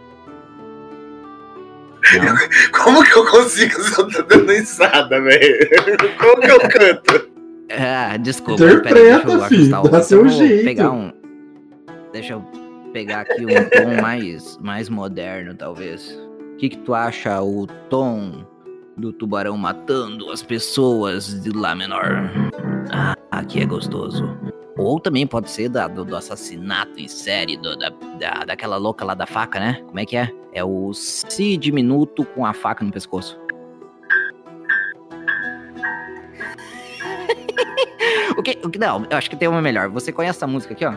Como 2.84 3.04
que 3.04 3.18
eu 3.18 3.26
consigo 3.30 3.82
se 3.82 4.00
eu 4.00 4.08
tô 4.10 4.22
dando 4.24 4.52
risada, 4.52 5.22
velho? 5.22 5.70
Como 6.20 6.42
que 6.42 6.52
eu 6.52 6.60
canto? 6.60 7.28
Ah, 7.70 8.16
desculpa. 8.16 8.64
Interpreta, 8.64 8.96
peraí, 8.96 9.26
deixa 9.26 9.30
eu 9.30 9.42
filho, 9.50 9.82
dá 9.92 10.02
seu 10.02 10.20
Eu 10.20 10.24
vou 10.30 10.40
jeito. 10.40 10.64
Pegar 10.64 10.90
um, 10.92 11.12
deixa 12.14 12.32
eu 12.32 12.42
pegar 12.94 13.20
aqui 13.20 13.46
um 13.46 13.50
tom 13.70 14.02
mais, 14.02 14.58
mais 14.62 14.88
moderno, 14.88 15.54
talvez. 15.54 16.18
O 16.58 16.60
que, 16.60 16.70
que 16.70 16.78
tu 16.78 16.96
acha 16.96 17.40
o 17.40 17.68
tom 17.88 18.44
do 18.98 19.14
tubarão 19.14 19.56
matando 19.56 20.32
as 20.32 20.42
pessoas 20.42 21.40
de 21.44 21.52
lá 21.52 21.76
menor? 21.76 22.32
Ah, 22.92 23.14
aqui 23.30 23.62
é 23.62 23.66
gostoso. 23.68 24.36
Ou 24.76 25.00
também 25.00 25.28
pode 25.28 25.52
ser 25.52 25.70
da- 25.70 25.88
do, 25.88 26.04
do 26.04 26.16
assassinato 26.16 27.00
em 27.00 27.08
série 27.08 27.58
do- 27.58 27.78
da, 27.78 27.90
da, 28.20 28.32
daquela 28.48 28.76
louca 28.78 29.06
lá 29.06 29.14
da 29.14 29.28
faca, 29.28 29.60
né? 29.60 29.84
Como 29.86 30.00
é 30.00 30.06
que 30.08 30.18
é? 30.18 30.32
É 30.52 30.64
o 30.64 30.92
si 30.96 31.58
diminuto 31.58 32.26
com 32.26 32.44
a 32.44 32.54
faca 32.56 32.84
no 32.84 32.92
pescoço. 32.92 33.38
o 38.36 38.42
que, 38.42 38.58
o 38.64 38.70
que? 38.72 38.80
Não, 38.80 39.06
eu 39.12 39.16
acho 39.16 39.30
que 39.30 39.36
tem 39.36 39.48
uma 39.48 39.62
melhor. 39.62 39.90
Você 39.90 40.12
conhece 40.12 40.40
essa 40.40 40.48
música 40.48 40.74
aqui, 40.74 40.86
ó? 40.86 40.96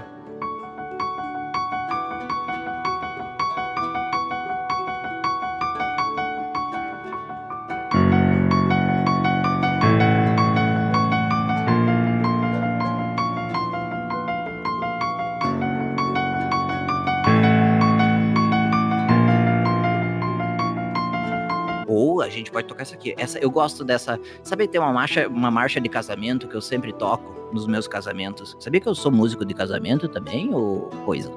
Tocar 22.71 22.83
essa 22.83 22.95
aqui. 22.95 23.15
Essa, 23.19 23.39
eu 23.39 23.51
gosto 23.51 23.85
dessa. 23.85 24.19
Sabe, 24.43 24.67
tem 24.67 24.81
uma 24.81 24.93
marcha, 24.93 25.29
uma 25.29 25.51
marcha 25.51 25.81
de 25.81 25.89
casamento 25.89 26.49
que 26.49 26.55
eu 26.55 26.61
sempre 26.61 26.93
toco 26.93 27.51
nos 27.53 27.67
meus 27.67 27.87
casamentos. 27.89 28.57
Sabia 28.59 28.81
que 28.81 28.89
eu 28.89 28.95
sou 28.95 29.11
músico 29.11 29.45
de 29.45 29.53
casamento 29.53 30.09
também, 30.09 30.55
ou 30.55 30.89
coisa? 31.05 31.31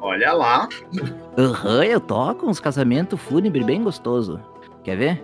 Olha 0.00 0.32
lá. 0.32 0.68
Aham, 1.36 1.84
eu 1.84 2.00
toco 2.00 2.48
uns 2.48 2.60
casamentos 2.60 3.20
fúnebre 3.20 3.64
bem 3.64 3.82
gostoso. 3.82 4.40
Quer 4.84 4.96
ver? 4.96 5.22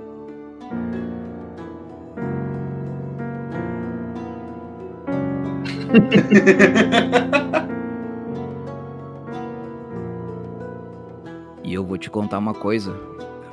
E 11.64 11.74
eu 11.74 11.84
vou 11.86 11.96
te 11.96 12.10
contar 12.10 12.38
uma 12.38 12.52
coisa. 12.52 12.94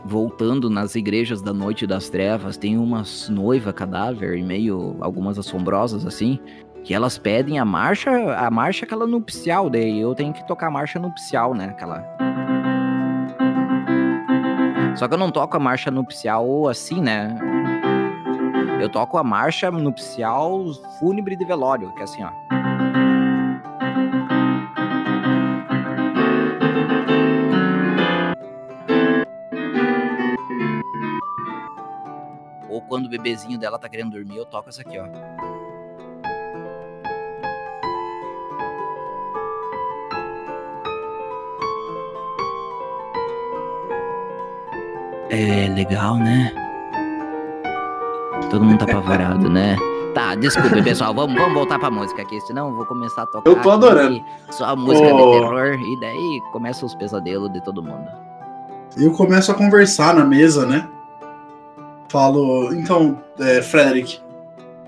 Voltando 0.10 0.72
nas 0.72 0.95
igrejas 0.95 1.40
da 1.40 1.53
noite 1.53 1.86
das 1.86 2.10
trevas, 2.10 2.57
tem 2.57 2.77
umas 2.77 3.30
noiva 3.30 3.72
cadáver 3.72 4.36
e 4.36 4.41
meio 4.41 4.98
algumas 4.99 5.38
assombrosas 5.38 6.03
assim, 6.03 6.40
que 6.84 6.95
elas 6.95 7.19
pedem 7.19 7.60
a 7.60 7.65
marcha, 7.65 8.10
a 8.36 8.49
marcha 8.49 8.86
aquela 8.86 9.06
nupcial, 9.06 9.69
daí 9.69 9.99
eu 9.99 10.15
tenho 10.15 10.34
que 10.34 10.45
tocar 10.48 10.68
a 10.68 10.72
marcha 10.72 10.98
nupcial, 10.98 11.53
né, 11.53 11.65
aquela 11.65 12.03
Só 14.95 15.07
que 15.07 15.14
eu 15.14 15.18
não 15.19 15.30
toco 15.30 15.56
a 15.56 15.60
marcha 15.60 15.91
nupcial 15.91 16.68
assim, 16.68 16.99
né? 16.99 17.38
Eu 18.81 18.90
toco 18.90 19.18
a 19.18 19.23
marcha 19.23 19.69
nupcial 19.69 20.73
fúnebre 20.99 21.36
de 21.36 21.45
velório, 21.45 21.94
que 21.94 22.02
é 22.02 22.03
assim, 22.03 22.23
ó. 22.23 22.59
Ou 32.80 32.81
quando 32.88 33.07
o 33.07 33.10
bebezinho 33.10 33.60
dela 33.60 33.77
tá 33.77 33.89
querendo 33.89 34.11
dormir, 34.11 34.38
eu 34.38 34.45
toco 34.45 34.69
essa 34.69 34.81
aqui, 34.81 34.97
ó. 34.97 35.06
É 45.30 45.68
legal, 45.76 46.15
né? 46.18 46.51
Todo 48.49 48.64
mundo 48.64 48.80
tá 48.80 48.85
apavorado, 48.85 49.49
né? 49.49 49.76
Tá, 50.11 50.34
desculpe, 50.34 50.81
pessoal. 50.81 51.14
Vamos, 51.14 51.35
vamos 51.35 51.53
voltar 51.53 51.77
pra 51.77 51.91
música 51.91 52.23
aqui, 52.23 52.41
senão 52.41 52.69
eu 52.69 52.76
vou 52.76 52.85
começar 52.88 53.22
a 53.22 53.26
tocar. 53.27 53.47
Eu 53.47 53.61
tô 53.61 53.69
adorando. 53.69 54.19
Só 54.49 54.76
música 54.76 55.07
Oh. 55.07 55.34
de 55.34 55.39
terror, 55.39 55.80
e 55.80 55.99
daí 55.99 56.41
começam 56.51 56.88
os 56.88 56.95
pesadelos 56.95 57.53
de 57.53 57.64
todo 57.64 57.84
mundo. 57.84 58.07
Eu 58.97 59.14
começo 59.14 59.51
a 59.51 59.53
conversar 59.56 60.15
na 60.15 60.26
mesa, 60.26 60.65
né? 60.65 60.89
Falo, 62.10 62.73
então, 62.73 63.22
é, 63.40 63.61
Frederick, 63.61 64.19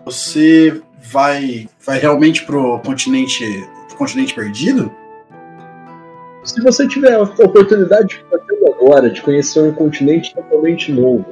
você 0.03 0.81
vai, 1.11 1.69
vai 1.85 1.99
realmente 1.99 2.43
pro 2.45 2.79
continente, 2.79 3.45
pro 3.89 3.97
continente 3.97 4.33
perdido? 4.33 4.91
Se 6.43 6.59
você 6.61 6.87
tiver 6.87 7.13
a 7.13 7.21
oportunidade 7.21 8.07
de 8.07 8.25
fazer 8.29 8.75
agora, 8.75 9.09
de 9.09 9.21
conhecer 9.21 9.61
um 9.61 9.71
continente 9.71 10.33
totalmente 10.33 10.91
novo, 10.91 11.25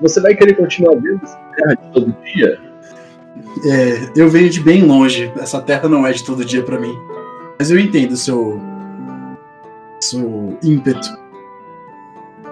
você 0.00 0.20
vai 0.20 0.34
querer 0.34 0.54
continuar 0.54 0.94
vendo 0.94 1.20
essa 1.22 1.38
terra 1.56 1.74
de 1.74 1.92
todo 1.92 2.16
dia? 2.24 2.58
É, 3.66 4.20
eu 4.20 4.28
venho 4.30 4.48
de 4.48 4.60
bem 4.60 4.82
longe. 4.84 5.30
Essa 5.38 5.60
terra 5.60 5.88
não 5.88 6.06
é 6.06 6.12
de 6.12 6.24
todo 6.24 6.44
dia 6.44 6.62
pra 6.62 6.78
mim. 6.78 6.94
Mas 7.58 7.70
eu 7.70 7.78
entendo 7.78 8.12
o 8.12 8.16
seu, 8.16 8.60
seu 10.00 10.58
ímpeto. 10.62 11.08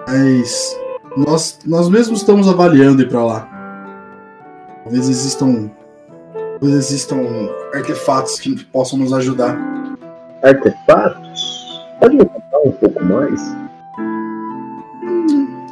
Mas 0.07 0.77
nós, 1.17 1.59
nós 1.65 1.89
mesmos 1.89 2.21
estamos 2.21 2.49
avaliando 2.49 3.03
ir 3.03 3.09
pra 3.09 3.25
lá. 3.25 3.49
Talvez 4.85 5.09
existam, 5.09 5.71
talvez 6.61 6.75
existam 6.75 7.17
artefatos 7.75 8.39
que 8.39 8.65
possam 8.67 8.99
nos 8.99 9.13
ajudar. 9.13 9.57
Artefatos? 10.43 11.83
Pode 11.99 12.17
me 12.17 12.25
contar 12.25 12.59
um 12.65 12.73
pouco 12.73 13.05
mais? 13.05 13.41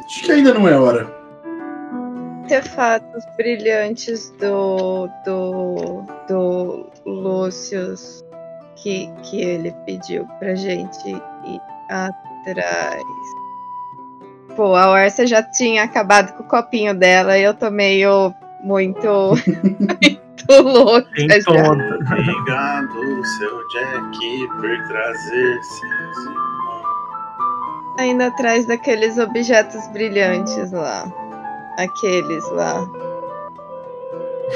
Acho 0.05 0.23
que 0.23 0.31
ainda 0.31 0.53
não 0.53 0.67
é 0.67 0.77
hora. 0.77 1.13
Artefatos 2.43 3.23
brilhantes 3.37 4.31
do. 4.39 5.07
do. 5.25 6.03
do 6.27 6.85
Lúcius 7.05 8.25
que, 8.75 9.09
que 9.23 9.41
ele 9.41 9.71
pediu 9.85 10.27
pra 10.39 10.55
gente 10.55 11.09
ir 11.09 11.61
atrás. 11.89 13.01
Pô, 14.55 14.73
a 14.75 14.89
Orsa 14.89 15.27
já 15.27 15.43
tinha 15.43 15.83
acabado 15.83 16.33
com 16.33 16.43
o 16.43 16.47
copinho 16.47 16.93
dela 16.93 17.37
e 17.37 17.43
eu 17.43 17.53
tô 17.53 17.69
meio 17.69 18.33
muito. 18.63 19.31
muito 20.47 20.63
louca 20.63 21.09
Tem. 21.13 21.37
Obrigado, 21.41 23.25
seu 23.37 23.67
Jack, 23.69 24.47
por 24.47 24.87
trazer 24.87 25.63
seus 25.63 26.17
irmãos. 26.17 26.85
Ainda 27.99 28.27
atrás 28.27 28.65
daqueles 28.65 29.17
objetos 29.17 29.87
brilhantes 29.89 30.71
lá. 30.71 31.05
Aqueles 31.77 32.49
lá. 32.51 32.87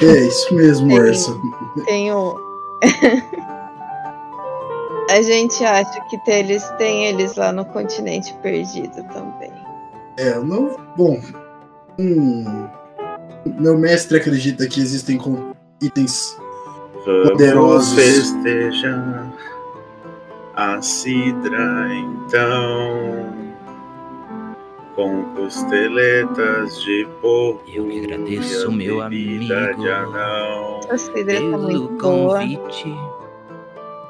É 0.01 0.27
isso 0.27 0.55
mesmo, 0.55 0.89
Sim. 0.89 0.99
Orsa. 0.99 1.31
Tem 1.85 2.13
um. 2.13 2.35
A 5.09 5.21
gente 5.23 5.65
acha 5.65 5.99
que 6.01 6.17
tem 6.19 6.39
eles, 6.41 6.69
tem 6.77 7.07
eles 7.07 7.35
lá 7.35 7.51
no 7.51 7.65
continente 7.65 8.31
perdido 8.43 9.03
também. 9.05 9.51
É, 10.19 10.33
eu 10.35 10.43
não. 10.43 10.75
Bom. 10.97 11.19
Hum, 11.97 12.67
meu 13.59 13.77
mestre 13.77 14.17
acredita 14.17 14.67
que 14.67 14.79
existem 14.81 15.17
com 15.17 15.53
itens 15.81 16.37
Vamos 17.05 17.29
Poderosos. 17.31 17.93
festejar 17.93 19.33
a 20.55 20.81
cidra 20.81 21.87
então 21.93 23.33
com 24.95 25.23
costeletas 25.35 26.81
de 26.81 27.07
porco 27.21 27.63
Eu 27.73 27.85
que 27.87 27.99
agradeço, 28.03 28.71
meu 28.71 29.01
amigo. 29.01 29.45
de 29.45 29.89
anão. 29.89 30.81
A 30.89 30.97
cidra 30.97 31.23
tá 31.35 31.39
Pelo 31.39 31.57
muito 31.59 31.93
boa. 31.97 32.39
convite. 32.39 32.93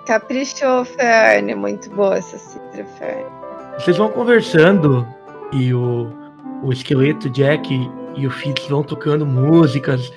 Caprichou, 0.07 0.84
Ferne. 0.86 1.53
Muito 1.53 1.90
boa 1.91 2.18
essa 2.18 2.38
cidra, 2.40 2.84
Ferne. 2.98 3.26
Vocês 3.77 3.98
vão 3.98 4.10
conversando 4.10 5.06
e 5.51 5.73
o, 5.73 6.07
o 6.63 6.71
esqueleto 6.71 7.30
Jack 7.30 7.89
e 8.15 8.27
o 8.27 8.31
Fitz 8.31 8.67
vão 8.67 8.84
tocando 8.84 9.26
músicas. 9.26 10.11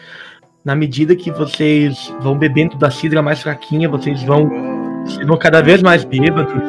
Na 0.65 0.75
medida 0.77 1.17
que 1.17 1.31
vocês 1.31 2.15
vão 2.21 2.37
bebendo 2.39 2.77
da 2.77 2.91
cidra 2.91 3.21
mais 3.23 3.43
fraquinha, 3.43 3.89
vocês 3.89 4.23
vão, 4.23 4.49
vocês 5.05 5.27
vão 5.27 5.37
cada 5.37 5.61
vez 5.61 5.83
mais 5.83 6.05
bêbados. 6.05 6.63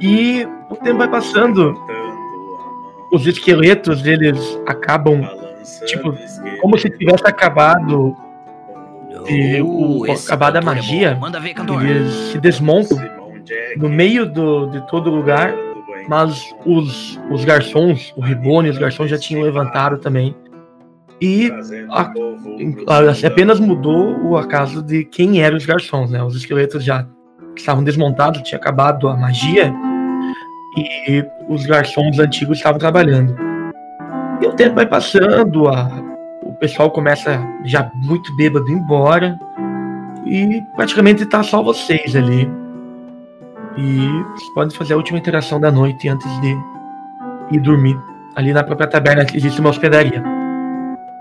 E 0.00 0.46
o 0.70 0.76
tempo 0.76 0.98
vai 0.98 1.08
passando. 1.08 1.74
Os 3.12 3.26
esqueletos, 3.26 4.04
eles 4.04 4.58
acabam 4.66 5.20
tipo, 5.86 6.14
como 6.60 6.78
se 6.78 6.88
tivesse 6.90 7.26
acabado 7.26 8.14
e 9.28 9.60
o- 9.60 10.00
Oh, 10.00 10.06
esse 10.06 10.26
acabar 10.26 10.50
da 10.50 10.60
cantor 10.60 10.72
é 10.72 10.76
magia, 10.76 11.18
eles 11.90 12.12
se 12.32 12.38
desmontam 12.38 12.98
no 13.76 13.88
meio 13.88 14.26
do, 14.26 14.66
de 14.66 14.80
todo 14.88 15.10
lugar, 15.10 15.54
mas 16.08 16.54
os, 16.64 17.20
os 17.30 17.44
garçons, 17.44 18.12
o 18.16 18.20
Ribone 18.20 18.68
e 18.68 18.70
os 18.70 18.78
garçons 18.78 19.10
já 19.10 19.18
tinham 19.18 19.42
levantado 19.42 19.98
também. 19.98 20.34
E 21.20 21.50
a- 21.90 22.12
a- 22.88 23.00
assim, 23.10 23.26
apenas 23.26 23.58
mudou 23.58 24.16
o 24.22 24.36
acaso 24.36 24.82
de 24.82 25.04
quem 25.04 25.42
eram 25.42 25.56
os 25.56 25.64
garçons, 25.64 26.10
né? 26.10 26.22
Os 26.22 26.36
esqueletos 26.36 26.84
já 26.84 27.06
estavam 27.56 27.82
desmontados, 27.82 28.42
tinha 28.42 28.58
acabado 28.58 29.08
a 29.08 29.16
magia 29.16 29.72
e 31.08 31.24
os 31.48 31.64
garçons 31.64 32.18
antigos 32.18 32.58
estavam 32.58 32.78
trabalhando. 32.78 33.34
E 34.42 34.46
o 34.46 34.52
tempo 34.52 34.74
vai 34.74 34.84
passando, 34.86 35.68
a- 35.68 35.88
o 36.42 36.52
pessoal 36.54 36.90
começa 36.90 37.40
já 37.64 37.90
muito 37.94 38.34
bêbado 38.36 38.70
embora 38.70 39.38
e 40.26 40.60
praticamente 40.76 41.24
tá 41.24 41.42
só 41.42 41.62
vocês 41.62 42.14
ali. 42.14 42.46
E 43.76 44.08
vocês 44.34 44.50
podem 44.54 44.76
fazer 44.76 44.94
a 44.94 44.96
última 44.96 45.18
interação 45.18 45.60
da 45.60 45.70
noite 45.70 46.08
antes 46.08 46.28
de 46.40 46.56
ir 47.52 47.60
dormir. 47.60 47.98
Ali 48.34 48.52
na 48.52 48.64
própria 48.64 48.88
taberna 48.88 49.26
existe 49.34 49.60
uma 49.60 49.70
hospedaria. 49.70 50.22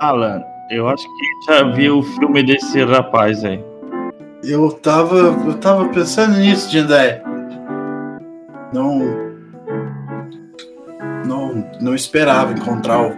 Alan, 0.01 0.41
eu 0.69 0.87
acho 0.87 1.03
que 1.03 1.51
já 1.51 1.63
vi 1.71 1.89
o 1.89 2.01
filme 2.01 2.43
desse 2.43 2.83
rapaz 2.83 3.43
aí. 3.43 3.63
Eu 4.43 4.71
tava. 4.71 5.17
Eu 5.17 5.57
tava 5.59 5.87
pensando 5.89 6.37
nisso, 6.37 6.71
Jindai. 6.71 7.21
Não. 8.73 9.25
Não, 11.25 11.67
não 11.81 11.95
esperava 11.95 12.53
encontrar 12.53 13.01
o, 13.01 13.17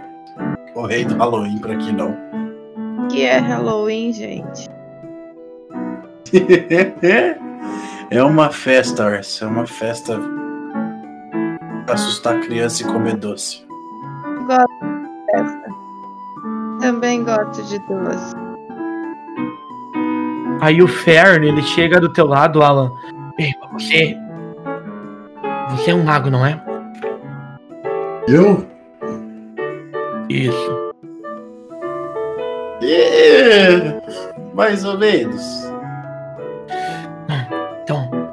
o 0.74 0.86
rei 0.86 1.04
do 1.04 1.16
Halloween 1.16 1.58
por 1.58 1.70
aqui, 1.70 1.92
não. 1.92 2.16
Que 3.10 3.22
é 3.22 3.38
Halloween, 3.38 4.12
gente. 4.12 4.68
é 8.10 8.22
uma 8.22 8.50
festa, 8.50 9.04
Arce. 9.04 9.42
É 9.42 9.46
uma 9.46 9.66
festa 9.66 10.18
pra 11.84 11.94
assustar 11.94 12.40
criança 12.40 12.82
e 12.82 12.86
comer 12.86 13.16
doce. 13.16 13.66
Festa. 15.30 15.68
Também 16.80 17.24
gosto 17.24 17.62
de 17.64 17.78
doce. 17.80 18.34
Aí 20.60 20.82
o 20.82 20.88
Fern, 20.88 21.46
ele 21.46 21.62
chega 21.62 22.00
do 22.00 22.12
teu 22.12 22.26
lado, 22.26 22.62
Alan. 22.62 22.90
Ei, 23.38 23.52
você. 23.72 24.16
Você 25.70 25.90
é 25.90 25.94
um 25.94 26.02
mago, 26.02 26.30
não 26.30 26.44
é? 26.44 26.60
Eu? 28.26 28.66
Isso. 30.28 30.92
É, 32.82 34.00
mais 34.54 34.84
ou 34.84 34.98
menos. 34.98 35.67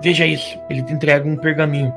Veja 0.06 0.23
isso. 0.23 0.56
Ele 0.69 0.84
te 0.84 0.94
entrega 0.94 1.27
um 1.27 1.36
pergaminho. 1.36 1.91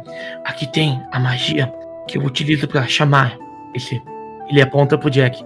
Aqui 0.47 0.67
tem 0.73 0.99
a 1.13 1.21
magia 1.21 1.71
que 2.07 2.17
eu 2.17 2.23
utilizo 2.23 2.67
pra 2.67 2.87
chamar 2.87 3.37
Esse, 3.75 4.03
ele 4.49 4.63
aponta 4.63 4.97
pro 4.97 5.11
Jack. 5.11 5.45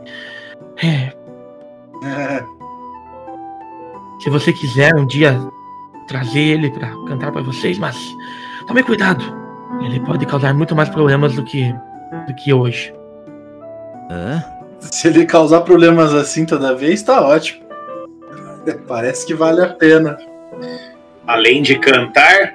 É, 0.81 1.13
É, 2.05 2.45
se 4.23 4.31
você 4.31 4.53
quiser 4.53 4.95
um 4.95 5.05
dia 5.05 5.37
trazer 6.07 6.39
ele 6.39 6.71
pra 6.71 6.89
cantar 7.09 7.33
pra 7.33 7.43
vocês, 7.43 7.79
mas 7.79 7.97
tome 8.69 8.85
cuidado. 8.85 9.25
Ele 9.85 9.99
pode 9.99 10.25
causar 10.25 10.55
muito 10.55 10.77
mais 10.77 10.89
problemas 10.89 11.35
do 11.35 11.45
que 11.45 11.75
do 12.29 12.35
que 12.37 12.53
hoje. 12.53 12.95
Hã? 14.09 14.41
se 14.79 15.09
ele 15.09 15.27
causar 15.27 15.63
problemas 15.63 16.15
assim 16.15 16.47
toda 16.47 16.77
vez, 16.77 17.03
tá 17.03 17.27
ótimo. 17.27 17.61
Parece 18.87 19.27
que 19.27 19.35
vale 19.35 19.63
a 19.63 19.75
pena. 19.75 20.17
Além 21.27 21.63
de 21.63 21.79
cantar, 21.79 22.55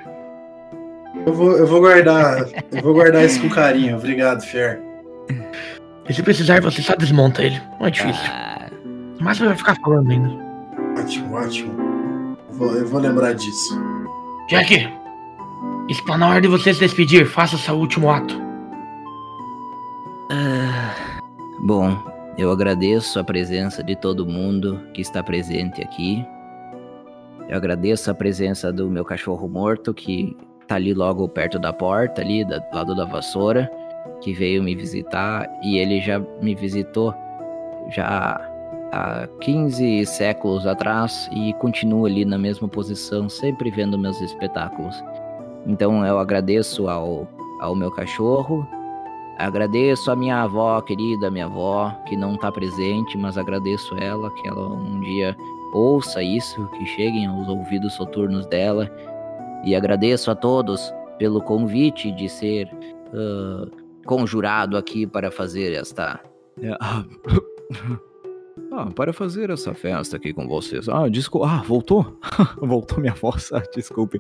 Eu 1.26 1.34
vou, 1.34 1.52
eu 1.58 1.68
vou 1.68 1.80
guardar. 1.82 2.46
Eu 2.72 2.82
vou 2.84 2.94
guardar 2.94 3.26
isso 3.26 3.42
com 3.42 3.50
carinho. 3.50 3.98
Obrigado, 3.98 4.42
Fer. 4.42 4.80
E 6.08 6.14
se 6.14 6.22
precisar, 6.24 6.62
você 6.62 6.82
só 6.82 6.96
desmonta 6.96 7.44
ele. 7.44 7.62
Não 7.80 7.88
é 7.88 7.92
difícil. 7.92 8.22
Ah, 8.32 8.68
Mas 9.20 9.38
você 9.38 9.46
vai 9.46 9.56
ficar 9.58 9.76
falando 9.82 10.10
ainda. 10.12 10.30
Ótimo, 11.00 11.36
ótimo. 11.36 12.38
Vou- 12.52 12.74
eu 12.76 12.88
vou 12.88 13.00
lembrar 13.02 13.34
disso. 13.34 13.78
Jack, 14.50 14.90
está 15.90 16.18
na 16.18 16.30
hora 16.30 16.42
de 16.42 16.48
você 16.48 16.74
se 16.74 16.80
despedir. 16.80 17.26
Faça 17.26 17.58
seu 17.58 17.76
último 17.76 18.10
ato. 18.10 18.40
ah, 20.32 21.20
bom, 21.60 21.98
eu 22.38 22.52
agradeço 22.52 23.20
a 23.20 23.24
presença 23.24 23.84
de 23.84 23.96
todo 23.96 24.26
mundo 24.26 24.82
que 24.94 25.02
está 25.02 25.22
presente 25.24 25.82
aqui. 25.82 26.26
Eu 27.50 27.58
agradeço 27.58 28.12
a 28.12 28.14
presença 28.14 28.72
do 28.72 28.90
meu 28.90 29.06
cachorro 29.06 29.48
morto, 29.48 29.94
que 29.94 30.36
tá 30.68 30.76
ali 30.76 30.94
logo 30.94 31.28
perto 31.30 31.58
da 31.58 31.72
porta, 31.72 32.22
ali, 32.22 32.44
do 32.44 32.62
lado 32.74 32.96
da 32.96 33.06
vassoura, 33.06 33.72
que 34.22 34.34
veio 34.34 34.62
me 34.62 34.76
visitar 34.76 35.48
e 35.64 35.78
ele 35.78 36.02
já 36.02 36.20
me 36.42 36.54
visitou 36.54 37.14
já 37.90 38.42
há 38.92 39.28
15 39.42 40.06
séculos 40.06 40.66
atrás 40.66 41.30
e 41.32 41.54
continua 41.54 42.08
ali 42.08 42.26
na 42.26 42.38
mesma 42.38 42.68
posição, 42.68 43.30
sempre 43.30 43.72
vendo 43.72 43.98
meus 43.98 44.20
espetáculos. 44.22 45.02
Então 45.66 46.06
eu 46.06 46.20
agradeço 46.20 46.90
ao, 46.90 47.28
ao 47.62 47.76
meu 47.76 47.92
cachorro, 47.92 48.68
agradeço 49.38 50.12
a 50.12 50.16
minha 50.16 50.44
avó 50.44 50.82
querida, 50.82 51.32
minha 51.32 51.46
avó, 51.46 51.92
que 52.08 52.16
não 52.16 52.38
tá 52.38 52.52
presente, 52.52 53.18
mas 53.18 53.38
agradeço 53.38 53.96
ela, 54.00 54.32
que 54.32 54.48
ela 54.48 54.68
um 54.68 55.00
dia 55.02 55.36
ouça 55.74 56.22
isso, 56.22 56.68
que 56.70 56.86
cheguem 56.86 57.26
aos 57.26 57.48
ouvidos 57.48 57.94
soturnos 57.94 58.46
dela. 58.48 58.90
E 59.64 59.76
agradeço 59.76 60.32
a 60.32 60.36
todos 60.36 60.94
pelo 61.18 61.42
convite 61.42 62.12
de 62.12 62.30
ser 62.30 62.70
ah, 63.14 63.66
conjurado 64.06 64.78
aqui 64.78 65.06
para 65.06 65.32
fazer 65.32 65.74
esta. 65.74 66.20
Ah, 68.72 68.92
para 68.94 69.14
fazer 69.14 69.50
essa 69.50 69.74
festa 69.74 70.18
aqui 70.18 70.34
com 70.34 70.48
vocês. 70.48 70.90
Ah, 70.90 71.08
desculpa. 71.08 71.48
Ah, 71.48 71.64
voltou? 71.64 72.20
voltou 72.62 73.00
minha 73.00 73.14
voz. 73.14 73.52
Ah, 73.54 73.64
desculpem. 73.74 74.20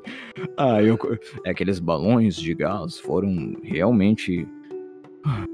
Ah, 0.55 0.81
eu. 0.81 0.97
É 1.45 1.49
aqueles 1.49 1.79
balões 1.79 2.35
de 2.35 2.53
gás 2.53 2.99
foram 2.99 3.55
realmente. 3.61 4.47
ah, 5.25 5.45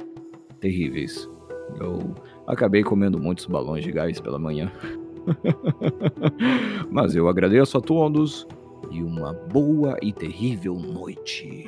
terríveis. 0.60 1.30
Eu 1.80 2.14
acabei 2.48 2.84
comendo 2.84 3.20
muitos 3.20 3.46
balões 3.46 3.84
de 3.84 3.92
gás 3.92 4.20
pela 4.22 4.38
manhã. 4.38 4.72
Mas 6.92 7.16
eu 7.16 7.28
agradeço 7.28 7.78
a 7.78 7.82
todos 7.82 8.48
e 8.92 9.02
uma 9.02 9.34
boa 9.34 9.98
e 10.02 10.12
terrível 10.12 10.76
noite. 10.76 11.68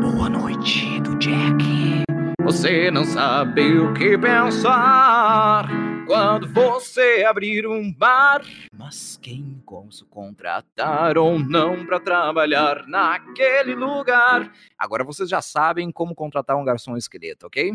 Boa 0.00 0.28
noite 0.28 1.00
do 1.00 1.16
Jack. 1.18 2.04
Você 2.42 2.90
não 2.90 3.04
sabe 3.04 3.78
o 3.78 3.92
que 3.92 4.16
pensar 4.16 5.68
quando 6.06 6.48
você 6.48 7.22
abrir 7.28 7.66
um 7.66 7.92
bar. 7.92 8.42
Mas 8.72 9.18
quem 9.20 9.62
posso 9.88 10.06
contratar 10.06 11.16
ou 11.16 11.38
não 11.38 11.86
para 11.86 12.00
trabalhar 12.00 12.86
naquele 12.86 13.74
lugar? 13.74 14.50
Agora 14.78 15.04
vocês 15.04 15.28
já 15.28 15.40
sabem 15.40 15.90
como 15.90 16.14
contratar 16.14 16.56
um 16.56 16.64
garçom 16.64 16.96
esqueleto, 16.96 17.46
ok? 17.46 17.72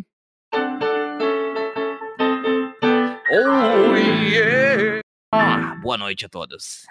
Oh 3.35 3.95
yeah! 3.95 4.99
Ah, 5.33 5.75
boa 5.81 5.97
noite 5.97 6.25
a 6.25 6.29
todos. 6.29 6.83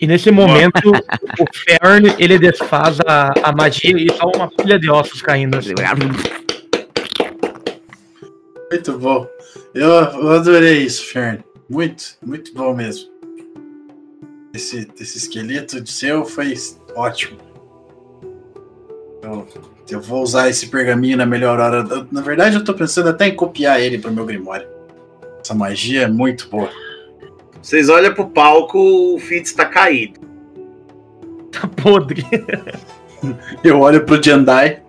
E 0.00 0.06
nesse 0.06 0.30
momento, 0.30 0.90
o 0.90 1.44
Fern, 1.54 2.14
ele 2.18 2.38
desfaz 2.38 2.98
a, 3.06 3.30
a 3.42 3.52
magia 3.52 3.94
e 3.98 4.08
só 4.16 4.30
uma 4.34 4.48
pilha 4.50 4.78
de 4.78 4.88
ossos 4.90 5.20
caindo. 5.20 5.58
assim. 5.58 5.74
Muito 8.70 8.98
bom. 8.98 9.26
Eu, 9.74 9.88
eu 9.90 10.30
adorei 10.30 10.78
isso, 10.84 11.04
Fern. 11.04 11.44
Muito, 11.68 12.16
muito 12.24 12.54
bom 12.54 12.74
mesmo. 12.74 13.10
Esse, 14.54 14.88
esse 14.98 15.18
esqueleto 15.18 15.78
de 15.82 15.92
seu 15.92 16.24
foi 16.24 16.54
ótimo. 16.96 17.38
Eu, 19.22 19.46
eu 19.90 20.00
vou 20.00 20.22
usar 20.22 20.48
esse 20.48 20.68
pergaminho 20.68 21.18
na 21.18 21.26
melhor 21.26 21.60
hora. 21.60 21.86
Eu- 21.90 22.08
na 22.10 22.22
verdade, 22.22 22.56
eu 22.56 22.64
tô 22.64 22.72
pensando 22.72 23.10
até 23.10 23.26
em 23.28 23.36
copiar 23.36 23.78
ele 23.78 23.98
pro 23.98 24.10
meu 24.10 24.24
Grimório. 24.24 24.66
Essa 25.42 25.54
magia 25.54 26.02
é 26.02 26.08
muito 26.08 26.48
boa. 26.48 26.68
vocês 27.62 27.88
olham 27.88 28.12
pro 28.14 28.28
palco, 28.28 28.78
o 29.14 29.18
Fitz 29.18 29.52
tá 29.52 29.64
caído. 29.64 30.20
Tá 31.52 31.66
podre. 31.66 32.24
Eu 33.62 33.80
olho 33.80 34.04
pro 34.06 34.22
Jandai, 34.22 34.82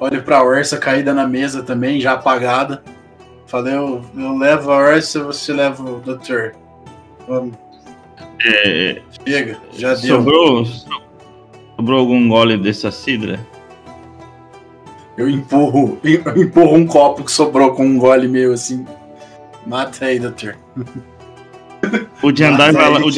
olho 0.00 0.22
pra 0.22 0.42
Orsa 0.42 0.78
caída 0.78 1.12
na 1.12 1.26
mesa 1.26 1.62
também, 1.62 2.00
já 2.00 2.12
apagada. 2.14 2.82
Falei, 3.46 3.74
eu, 3.74 4.00
eu 4.16 4.38
levo 4.38 4.72
a 4.72 4.76
Orsa, 4.78 5.22
você 5.22 5.52
leva 5.52 5.82
o 5.82 6.00
doutor. 6.00 6.54
Vamos, 7.28 7.54
É, 8.46 9.02
chega, 9.26 9.58
já 9.74 9.94
deu. 9.94 10.16
sobrou, 10.16 10.64
sobrou 11.76 12.00
algum 12.00 12.26
gole 12.26 12.56
dessa 12.56 12.90
cidra? 12.90 13.38
Eu 15.18 15.28
empurro, 15.28 15.98
eu 16.02 16.42
empurro 16.42 16.74
um 16.76 16.86
copo 16.86 17.22
que 17.22 17.30
sobrou 17.30 17.72
com 17.74 17.84
um 17.84 17.98
gole 17.98 18.26
meio 18.26 18.54
assim. 18.54 18.86
Mata 19.66 20.06
aí, 20.06 20.18
doutor. 20.18 20.56
O 22.22 22.34
Jandai 22.34 22.72
vai 22.72 22.90
lá, 22.90 23.00
o 23.00 23.10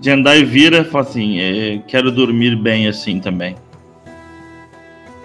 Jandai 0.00 0.44
vira 0.44 0.78
e 0.78 0.84
fala 0.84 1.04
assim: 1.04 1.38
é, 1.38 1.82
quero 1.86 2.10
dormir 2.10 2.56
bem 2.56 2.88
assim 2.88 3.20
também. 3.20 3.56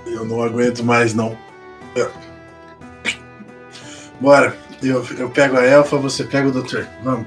Eu 0.05 0.25
não 0.25 0.43
aguento 0.43 0.83
mais, 0.83 1.13
não. 1.13 1.37
Bora. 4.19 4.55
Eu, 4.81 5.05
eu 5.17 5.29
pego 5.29 5.57
a 5.57 5.65
elfa, 5.65 5.97
você 5.97 6.23
pega 6.23 6.47
o 6.47 6.51
doutor. 6.51 6.87
Vamos. 7.03 7.25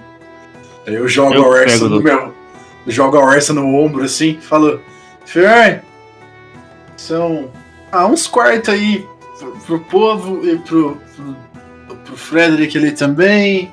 Aí 0.86 0.94
eu 0.94 1.06
jogo 1.06 1.34
Eu 1.34 1.44
a 1.44 1.48
Orsa 1.48 1.88
no 1.88 2.00
meu. 2.00 2.34
Jogo 2.86 3.18
a 3.18 3.24
Orsa 3.24 3.52
no 3.52 3.74
ombro 3.74 4.04
assim, 4.04 4.38
falo. 4.40 4.80
Fer, 5.24 5.84
são 6.96 7.50
ah, 7.92 8.06
uns 8.06 8.26
quartos 8.26 8.74
aí 8.74 9.06
pro, 9.38 9.52
pro 9.59 9.80
povo 9.80 10.48
e 10.48 10.59
pro, 10.59 10.96
pro, 11.14 11.36
pro 12.04 12.16
Frederick 12.16 12.76
ali 12.76 12.92
também. 12.92 13.72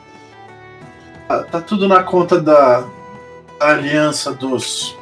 Tá, 1.28 1.44
tá 1.44 1.62
tudo 1.62 1.88
na 1.88 2.04
conta 2.04 2.42
da, 2.42 2.82
da 3.60 3.70
aliança 3.70 4.34
dos. 4.34 4.96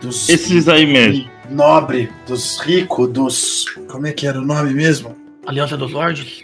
Dos 0.00 0.28
Esses 0.28 0.68
aí 0.68 0.86
mesmo. 0.86 1.30
nobre, 1.50 2.10
dos 2.26 2.58
ricos, 2.60 3.08
dos. 3.10 3.64
Como 3.88 4.06
é 4.06 4.12
que 4.12 4.26
era 4.26 4.38
o 4.38 4.44
nome 4.44 4.72
mesmo? 4.74 5.16
Aliança 5.46 5.76
dos 5.76 5.92
Lords. 5.92 6.42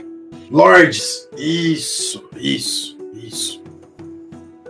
Lords. 0.50 1.28
Isso, 1.36 2.22
isso, 2.36 2.96
isso. 3.14 3.62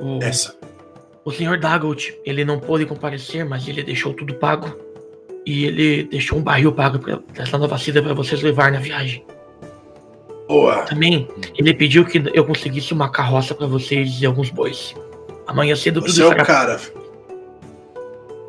O, 0.00 0.18
Essa. 0.22 0.56
o 1.24 1.30
senhor 1.32 1.58
Dagolt, 1.58 2.10
ele 2.24 2.44
não 2.44 2.58
pôde 2.58 2.86
comparecer, 2.86 3.44
mas 3.44 3.66
ele 3.68 3.82
deixou 3.82 4.12
tudo 4.14 4.34
pago. 4.34 4.74
E 5.46 5.64
ele 5.64 6.04
deixou 6.04 6.38
um 6.38 6.42
barril 6.42 6.72
pago 6.72 6.98
pra, 6.98 7.18
dessa 7.34 7.56
nova 7.58 7.78
cidra 7.78 8.02
pra 8.02 8.12
vocês 8.14 8.42
levar 8.42 8.70
na 8.72 8.78
viagem. 8.78 9.24
Boa. 10.50 10.78
Também, 10.82 11.28
ele 11.56 11.72
pediu 11.72 12.04
que 12.04 12.20
eu 12.34 12.44
conseguisse 12.44 12.92
uma 12.92 13.08
carroça 13.08 13.54
pra 13.54 13.68
vocês 13.68 14.20
e 14.20 14.26
alguns 14.26 14.50
bois. 14.50 14.96
Amanhã 15.46 15.76
cedo 15.76 16.00
tudo 16.00 16.12
Você 16.12 16.22
é 16.24 16.26
o 16.26 16.44
cara. 16.44 16.80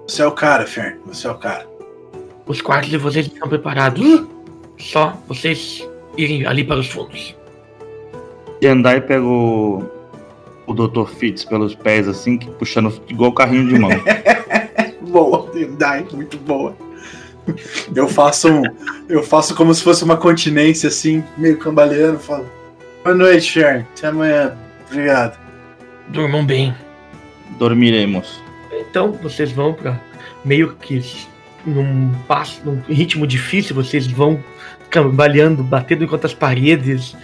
Você 0.07 0.21
é 0.23 0.25
o 0.25 0.31
cara, 0.31 0.65
Fern. 0.65 0.97
Você 1.05 1.27
é 1.27 1.29
o 1.29 1.35
cara. 1.35 1.67
Os 2.47 2.59
quartos 2.59 2.89
de 2.89 2.97
vocês 2.97 3.27
estão 3.27 3.47
preparados. 3.47 4.23
Só 4.79 5.15
vocês 5.27 5.87
irem 6.17 6.43
ali 6.47 6.63
para 6.63 6.79
os 6.79 6.87
fundos. 6.87 7.35
Jandai 8.63 8.99
pega 8.99 9.23
o, 9.23 9.83
o 10.65 10.73
Dr. 10.73 11.05
Fitz 11.05 11.45
pelos 11.45 11.75
pés 11.75 12.07
assim, 12.07 12.35
que 12.35 12.49
puxando 12.49 12.99
igual 13.09 13.31
carrinho 13.31 13.67
de 13.67 13.77
mão. 13.77 13.91
Boa, 15.07 15.51
Dai, 15.77 16.03
muito 16.11 16.37
boa. 16.37 16.75
Eu 17.95 18.07
faço 18.07 18.49
um, 18.49 18.63
eu 19.09 19.23
faço 19.23 19.55
como 19.55 19.73
se 19.73 19.83
fosse 19.83 20.03
uma 20.03 20.17
continência 20.17 20.87
assim, 20.87 21.23
meio 21.37 21.57
cambaleando, 21.57 22.19
falo. 22.19 22.49
Boa 23.03 23.15
noite, 23.15 23.51
Fern. 23.51 23.85
Até 23.97 24.07
amanhã. 24.07 24.55
Obrigado. 24.87 25.39
Durmam 26.09 26.45
bem. 26.45 26.75
Dormiremos. 27.57 28.41
Então 28.71 29.11
vocês 29.13 29.51
vão 29.51 29.73
para 29.73 29.99
meio 30.43 30.75
que 30.75 31.01
num 31.65 32.11
passo, 32.27 32.61
num 32.65 32.81
ritmo 32.87 33.25
difícil, 33.27 33.75
vocês 33.75 34.07
vão 34.07 34.43
cambaleando, 34.89 35.63
batendo 35.63 36.07
contra 36.07 36.27
as 36.27 36.33
paredes. 36.33 37.15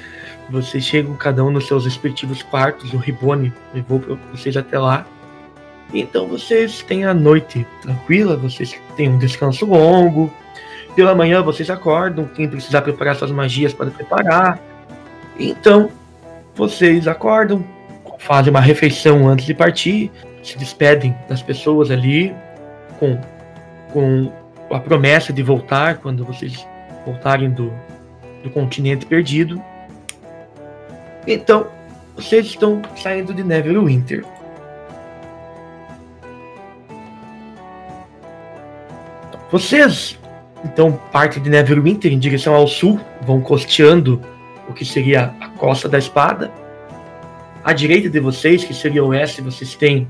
Vocês 0.50 0.86
chegam 0.86 1.14
cada 1.16 1.44
um 1.44 1.52
nos 1.52 1.68
seus 1.68 1.86
respectivos 1.86 2.42
quartos. 2.42 2.94
O 2.94 2.98
Ribone 2.98 3.54
levou 3.74 4.00
pra 4.00 4.16
vocês 4.32 4.56
até 4.56 4.80
lá. 4.80 5.06
Então 5.94 6.28
vocês 6.28 6.82
têm 6.82 7.06
a 7.06 7.14
noite 7.14 7.66
tranquila, 7.82 8.36
vocês 8.36 8.80
têm 8.96 9.10
um 9.10 9.18
descanso 9.18 9.66
longo. 9.66 10.32
Pela 10.96 11.16
manhã 11.16 11.42
vocês 11.42 11.70
acordam, 11.70 12.26
quem 12.26 12.48
precisar 12.48 12.82
preparar 12.82 13.16
suas 13.16 13.32
magias 13.32 13.74
pode 13.74 13.92
preparar. 13.92 14.60
Então 15.40 15.90
vocês 16.56 17.08
acordam, 17.08 17.64
fazem 18.18 18.50
uma 18.50 18.60
refeição 18.60 19.28
antes 19.28 19.46
de 19.46 19.54
partir, 19.54 20.12
se 20.44 20.58
despedem 20.58 21.16
das 21.30 21.42
pessoas 21.42 21.92
ali 21.92 22.34
com, 23.00 23.20
com 23.94 24.32
a 24.72 24.80
promessa 24.80 25.32
de 25.32 25.44
voltar 25.44 25.98
quando 25.98 26.26
vocês 26.26 26.66
voltarem 27.06 27.50
do, 27.50 27.72
do 28.44 28.50
continente 28.50 29.06
perdido. 29.06 29.62
Então, 31.26 31.68
vocês 32.16 32.46
estão 32.46 32.82
saindo 32.96 33.34
de 33.34 33.44
Neverwinter. 33.44 34.26
Vocês, 39.52 40.20
então, 40.66 41.00
partem 41.12 41.42
de 41.42 41.50
Neverwinter 41.50 42.12
em 42.12 42.20
direção 42.20 42.54
ao 42.54 42.68
sul, 42.68 43.00
vão 43.22 43.40
costeando 43.40 44.22
o 44.68 44.74
que 44.74 44.84
seria 44.84 45.34
a 45.40 45.50
costa 45.50 45.88
da 45.88 45.98
espada. 45.98 46.52
À 47.64 47.74
direita 47.74 48.10
de 48.10 48.20
vocês, 48.20 48.64
que 48.64 48.74
seria 48.74 49.04
o 49.04 49.10
oeste, 49.10 49.42
vocês 49.42 49.76
têm 49.76 50.08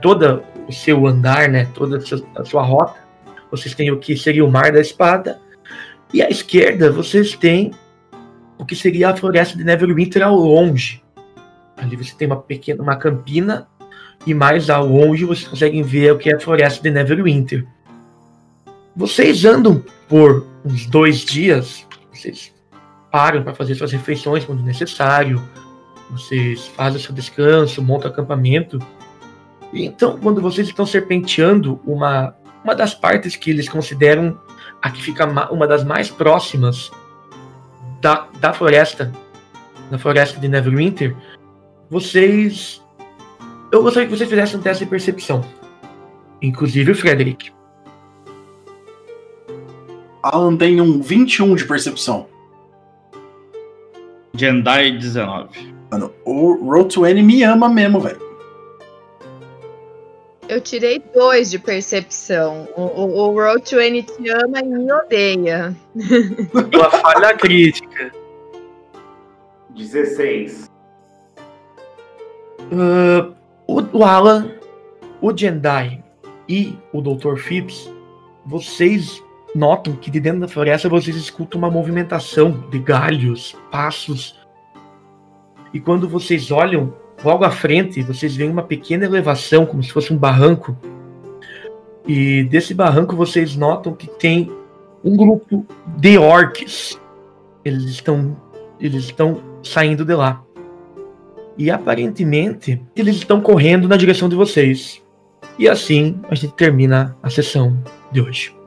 todo 0.00 0.42
o 0.68 0.72
seu 0.72 1.06
andar, 1.06 1.48
né, 1.48 1.66
toda 1.74 1.96
a 1.96 2.00
sua, 2.00 2.22
a 2.36 2.44
sua 2.44 2.62
rota, 2.62 2.94
vocês 3.50 3.74
têm 3.74 3.90
o 3.90 3.98
que 3.98 4.16
seria 4.16 4.44
o 4.44 4.50
Mar 4.50 4.70
da 4.72 4.80
Espada. 4.80 5.40
E 6.12 6.22
à 6.22 6.28
esquerda, 6.28 6.90
vocês 6.90 7.34
têm 7.34 7.72
o 8.58 8.64
que 8.64 8.76
seria 8.76 9.10
a 9.10 9.16
floresta 9.16 9.56
de 9.56 9.64
Neverwinter 9.64 10.22
ao 10.22 10.36
longe. 10.36 11.02
Ali 11.76 11.96
você 11.96 12.14
tem 12.14 12.26
uma 12.26 12.36
pequena 12.36 12.82
uma 12.82 12.96
campina 12.96 13.66
e 14.26 14.34
mais 14.34 14.68
ao 14.68 14.86
longe 14.86 15.24
vocês 15.24 15.48
conseguem 15.48 15.82
ver 15.82 16.12
o 16.12 16.18
que 16.18 16.30
é 16.30 16.36
a 16.36 16.40
floresta 16.40 16.82
de 16.82 16.90
Neverwinter. 16.90 17.66
Vocês 18.96 19.44
andam 19.44 19.84
por 20.08 20.46
uns 20.64 20.86
dois 20.86 21.20
dias, 21.20 21.86
vocês 22.12 22.52
param 23.10 23.42
para 23.42 23.54
fazer 23.54 23.74
suas 23.74 23.92
refeições 23.92 24.44
quando 24.44 24.62
necessário, 24.62 25.42
vocês 26.10 26.66
fazem 26.68 27.00
seu 27.00 27.14
descanso, 27.14 27.82
montam 27.82 28.10
acampamento. 28.10 28.78
E 29.72 29.84
então, 29.84 30.18
quando 30.18 30.40
vocês 30.40 30.66
estão 30.66 30.84
serpenteando 30.84 31.80
uma, 31.86 32.34
uma 32.64 32.74
das 32.74 32.94
partes 32.94 33.36
que 33.36 33.50
eles 33.50 33.68
consideram 33.68 34.38
a 34.82 34.90
que 34.90 35.02
fica 35.02 35.26
uma 35.52 35.66
das 35.66 35.84
mais 35.84 36.10
próximas 36.10 36.90
da, 38.00 38.26
da 38.40 38.52
floresta, 38.52 39.12
da 39.90 39.98
floresta 39.98 40.40
de 40.40 40.48
Neverwinter, 40.48 41.14
vocês. 41.88 42.82
Eu 43.70 43.82
gostaria 43.82 44.08
que 44.08 44.16
vocês 44.16 44.28
fizessem 44.28 44.58
um 44.58 44.62
teste 44.62 44.84
de 44.84 44.90
percepção. 44.90 45.44
Inclusive 46.42 46.90
o 46.90 46.94
Frederick. 46.94 47.52
Alan 50.22 50.56
tem 50.56 50.80
um 50.80 51.00
21 51.00 51.54
de 51.54 51.66
percepção. 51.66 52.26
Jendai 54.34 54.92
19. 54.92 55.74
Mano, 55.90 56.12
o 56.24 56.54
Road 56.64 56.94
to 56.94 57.06
N 57.06 57.22
me 57.22 57.42
ama 57.42 57.68
mesmo, 57.68 58.00
velho. 58.00 58.30
Eu 60.48 60.60
tirei 60.60 61.02
dois 61.14 61.50
de 61.50 61.58
percepção. 61.58 62.68
O, 62.76 62.82
o, 62.82 63.30
o 63.30 63.34
Road 63.34 63.62
to 63.68 63.80
N 63.80 64.02
te 64.02 64.28
ama 64.30 64.60
e 64.60 64.64
me 64.64 64.92
odeia. 64.92 65.76
Uma 66.74 66.90
falha 66.90 67.36
crítica. 67.36 68.12
16. 69.70 70.70
Uh, 72.72 73.34
o, 73.66 73.98
o 73.98 74.04
Alan, 74.04 74.52
o 75.20 75.36
Jendai 75.36 76.02
e 76.48 76.76
o 76.92 77.00
Dr. 77.00 77.36
Phipps, 77.36 77.90
vocês 78.44 79.22
notam 79.54 79.94
que 79.94 80.10
de 80.10 80.20
dentro 80.20 80.40
da 80.40 80.48
floresta 80.48 80.88
vocês 80.88 81.16
escutam 81.16 81.58
uma 81.58 81.70
movimentação 81.70 82.64
de 82.70 82.78
galhos, 82.78 83.56
passos. 83.70 84.38
E 85.72 85.80
quando 85.80 86.08
vocês 86.08 86.50
olham 86.50 86.94
logo 87.24 87.44
à 87.44 87.50
frente, 87.50 88.02
vocês 88.02 88.34
veem 88.34 88.50
uma 88.50 88.62
pequena 88.62 89.04
elevação, 89.04 89.66
como 89.66 89.82
se 89.82 89.92
fosse 89.92 90.12
um 90.12 90.16
barranco. 90.16 90.76
E 92.06 92.44
desse 92.44 92.74
barranco 92.74 93.14
vocês 93.14 93.56
notam 93.56 93.92
que 93.92 94.06
tem 94.06 94.50
um 95.04 95.16
grupo 95.16 95.66
de 95.98 96.18
orcs. 96.18 97.00
Eles 97.64 97.84
estão 97.84 98.36
eles 98.80 99.04
estão 99.04 99.42
saindo 99.62 100.04
de 100.04 100.14
lá. 100.14 100.42
E 101.58 101.70
aparentemente 101.70 102.82
eles 102.96 103.16
estão 103.16 103.40
correndo 103.40 103.86
na 103.86 103.96
direção 103.96 104.28
de 104.28 104.34
vocês. 104.34 105.02
E 105.58 105.68
assim 105.68 106.18
a 106.30 106.34
gente 106.34 106.54
termina 106.54 107.16
a 107.22 107.28
sessão 107.28 107.76
de 108.10 108.20
hoje. 108.20 108.59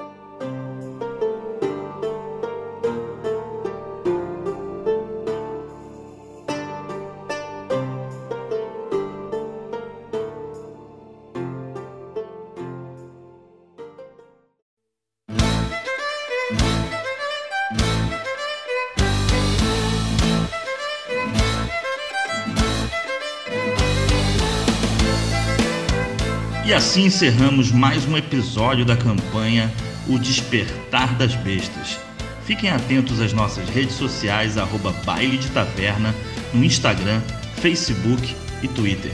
Assim 26.94 27.06
encerramos 27.06 27.72
mais 27.72 28.06
um 28.06 28.16
episódio 28.16 28.86
da 28.86 28.96
campanha 28.96 29.74
O 30.08 30.20
Despertar 30.20 31.18
das 31.18 31.34
Bestas. 31.34 32.00
Fiquem 32.46 32.70
atentos 32.70 33.20
às 33.20 33.34
nossas 33.34 33.68
redes 33.68 33.96
sociais, 33.96 34.60
arroba 34.60 34.92
Baile 35.04 35.40
de 35.40 35.50
Taverna, 35.50 36.14
no 36.54 36.64
Instagram, 36.64 37.20
Facebook 37.56 38.36
e 38.62 38.68
Twitter. 38.68 39.12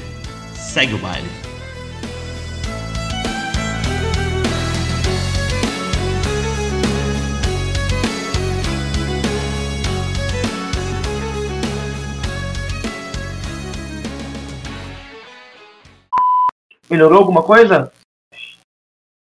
Segue 0.53 0.93
o 0.93 0.97
baile. 0.97 1.48
Melhorou 16.89 17.19
alguma 17.19 17.43
coisa? 17.43 17.91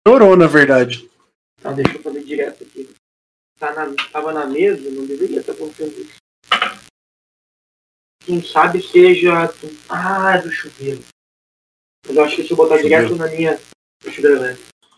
Chorou, 0.05 0.35
na 0.35 0.47
verdade. 0.47 1.09
Tá, 1.61 1.71
deixa 1.71 1.97
eu 1.97 2.01
fazer 2.01 2.23
direto 2.23 2.63
aqui. 2.63 2.89
Tá 3.57 3.73
na, 3.73 3.93
tava 4.11 4.33
na 4.33 4.45
mesa, 4.45 4.89
não 4.91 5.05
deveria 5.05 5.39
estar 5.39 5.53
acontecendo 5.53 5.97
isso. 6.01 6.15
Quem 8.25 8.43
sabe 8.43 8.81
seja. 8.81 9.49
Ah, 9.89 10.35
é 10.35 10.41
do 10.41 10.51
chuveiro. 10.51 11.01
Mas 12.05 12.17
eu 12.17 12.23
acho 12.23 12.35
que 12.35 12.43
se 12.43 12.51
eu 12.51 12.57
botar 12.57 12.81
direto 12.81 13.15
na 13.15 13.27
minha. 13.27 13.57
Do 14.03 14.11
chuveiro, 14.11 14.41
né? 14.41 14.57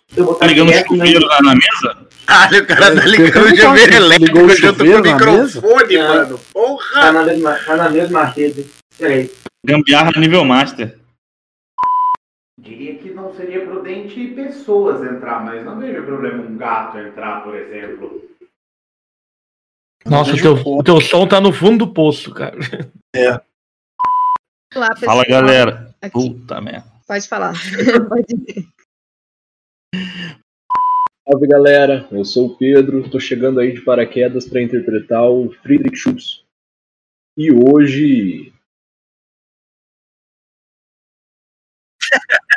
Se 0.10 0.20
eu 0.20 0.26
botar 0.26 0.40
Tá 0.40 0.48
ligando 0.48 0.70
o 0.70 0.72
na 0.72 0.86
chuveiro 0.86 1.26
lá 1.26 1.42
na 1.44 1.54
mesa? 1.54 2.08
Caralho, 2.26 2.64
o 2.64 2.68
cara 2.68 2.96
tá 2.96 3.06
ligando 3.06 3.46
o 3.46 3.50
Ligou 3.50 3.58
chuveiro 3.58 3.92
o 3.92 3.96
elétrico 3.96 4.40
junto 4.40 4.56
com 4.56 4.56
chuveiro 4.56 5.00
o 5.00 5.04
na 5.04 5.14
microfone, 5.14 5.98
mano. 5.98 6.40
Porra! 6.52 7.02
Tá 7.02 7.12
na 7.12 7.24
mesma, 7.24 7.56
tá 7.60 7.76
na 7.78 7.90
mesma 7.90 8.26
rede. 8.26 8.66
Peraí. 8.98 9.32
Gambiarra 9.64 10.20
nível 10.20 10.44
master. 10.44 11.05
Diria 12.66 12.98
que 12.98 13.14
não 13.14 13.32
seria 13.36 13.64
prudente 13.64 14.30
pessoas 14.30 15.00
entrar, 15.04 15.46
mas 15.46 15.64
não 15.64 15.80
vejo 15.80 16.04
problema 16.04 16.44
um 16.44 16.58
gato 16.58 16.98
entrar, 16.98 17.44
por 17.44 17.56
exemplo. 17.56 18.28
Nossa, 20.04 20.34
o 20.34 20.42
teu, 20.42 20.54
o 20.54 20.84
teu 20.84 21.00
som 21.00 21.28
tá 21.28 21.40
no 21.40 21.54
fundo 21.54 21.86
do 21.86 21.94
poço, 21.94 22.34
cara. 22.34 22.58
Olá, 24.76 24.90
pessoal. 24.96 25.12
Fala, 25.12 25.26
galera. 25.26 25.96
Aqui. 26.02 26.12
Puta 26.12 26.60
merda. 26.60 26.92
Pode 27.08 27.28
falar. 27.28 27.54
Pode. 28.10 28.26
Salve 31.28 31.48
galera, 31.48 32.08
eu 32.12 32.26
sou 32.26 32.48
o 32.48 32.58
Pedro, 32.58 33.10
tô 33.12 33.20
chegando 33.20 33.60
aí 33.60 33.74
de 33.74 33.82
paraquedas 33.82 34.48
para 34.48 34.62
interpretar 34.62 35.30
o 35.30 35.52
Friedrich 35.62 35.98
Schultz. 35.98 36.44
E 37.38 37.52
hoje. 37.52 38.52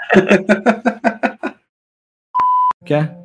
Quer? 2.85 3.17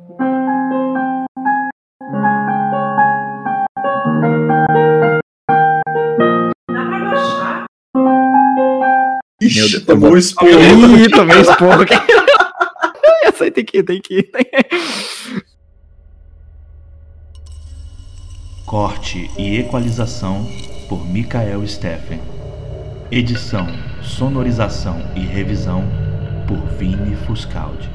Ixi, 9.40 9.60
Meu 9.60 9.70
Deus, 9.70 9.84
tomou 9.84 10.12
um 10.12 10.16
esporro. 10.16 10.50
Ih, 10.50 11.08
tomei 11.10 11.40
esporro 11.40 11.82
aqui. 11.82 11.94
Essa 13.24 13.44
aí 13.44 13.50
tem 13.50 13.64
que 13.64 13.78
ir, 13.78 13.82
tem 13.82 14.00
que 14.00 14.18
ir. 14.18 14.30
Corte 18.66 19.30
e 19.38 19.58
equalização 19.58 20.46
por 20.88 21.06
Michael 21.06 21.66
Steffen. 21.66 22.20
Edição, 23.10 23.66
sonorização 24.02 24.98
e 25.14 25.20
revisão 25.20 25.84
por 26.46 26.60
Vini 26.78 27.14
Fuscaldi. 27.14 27.93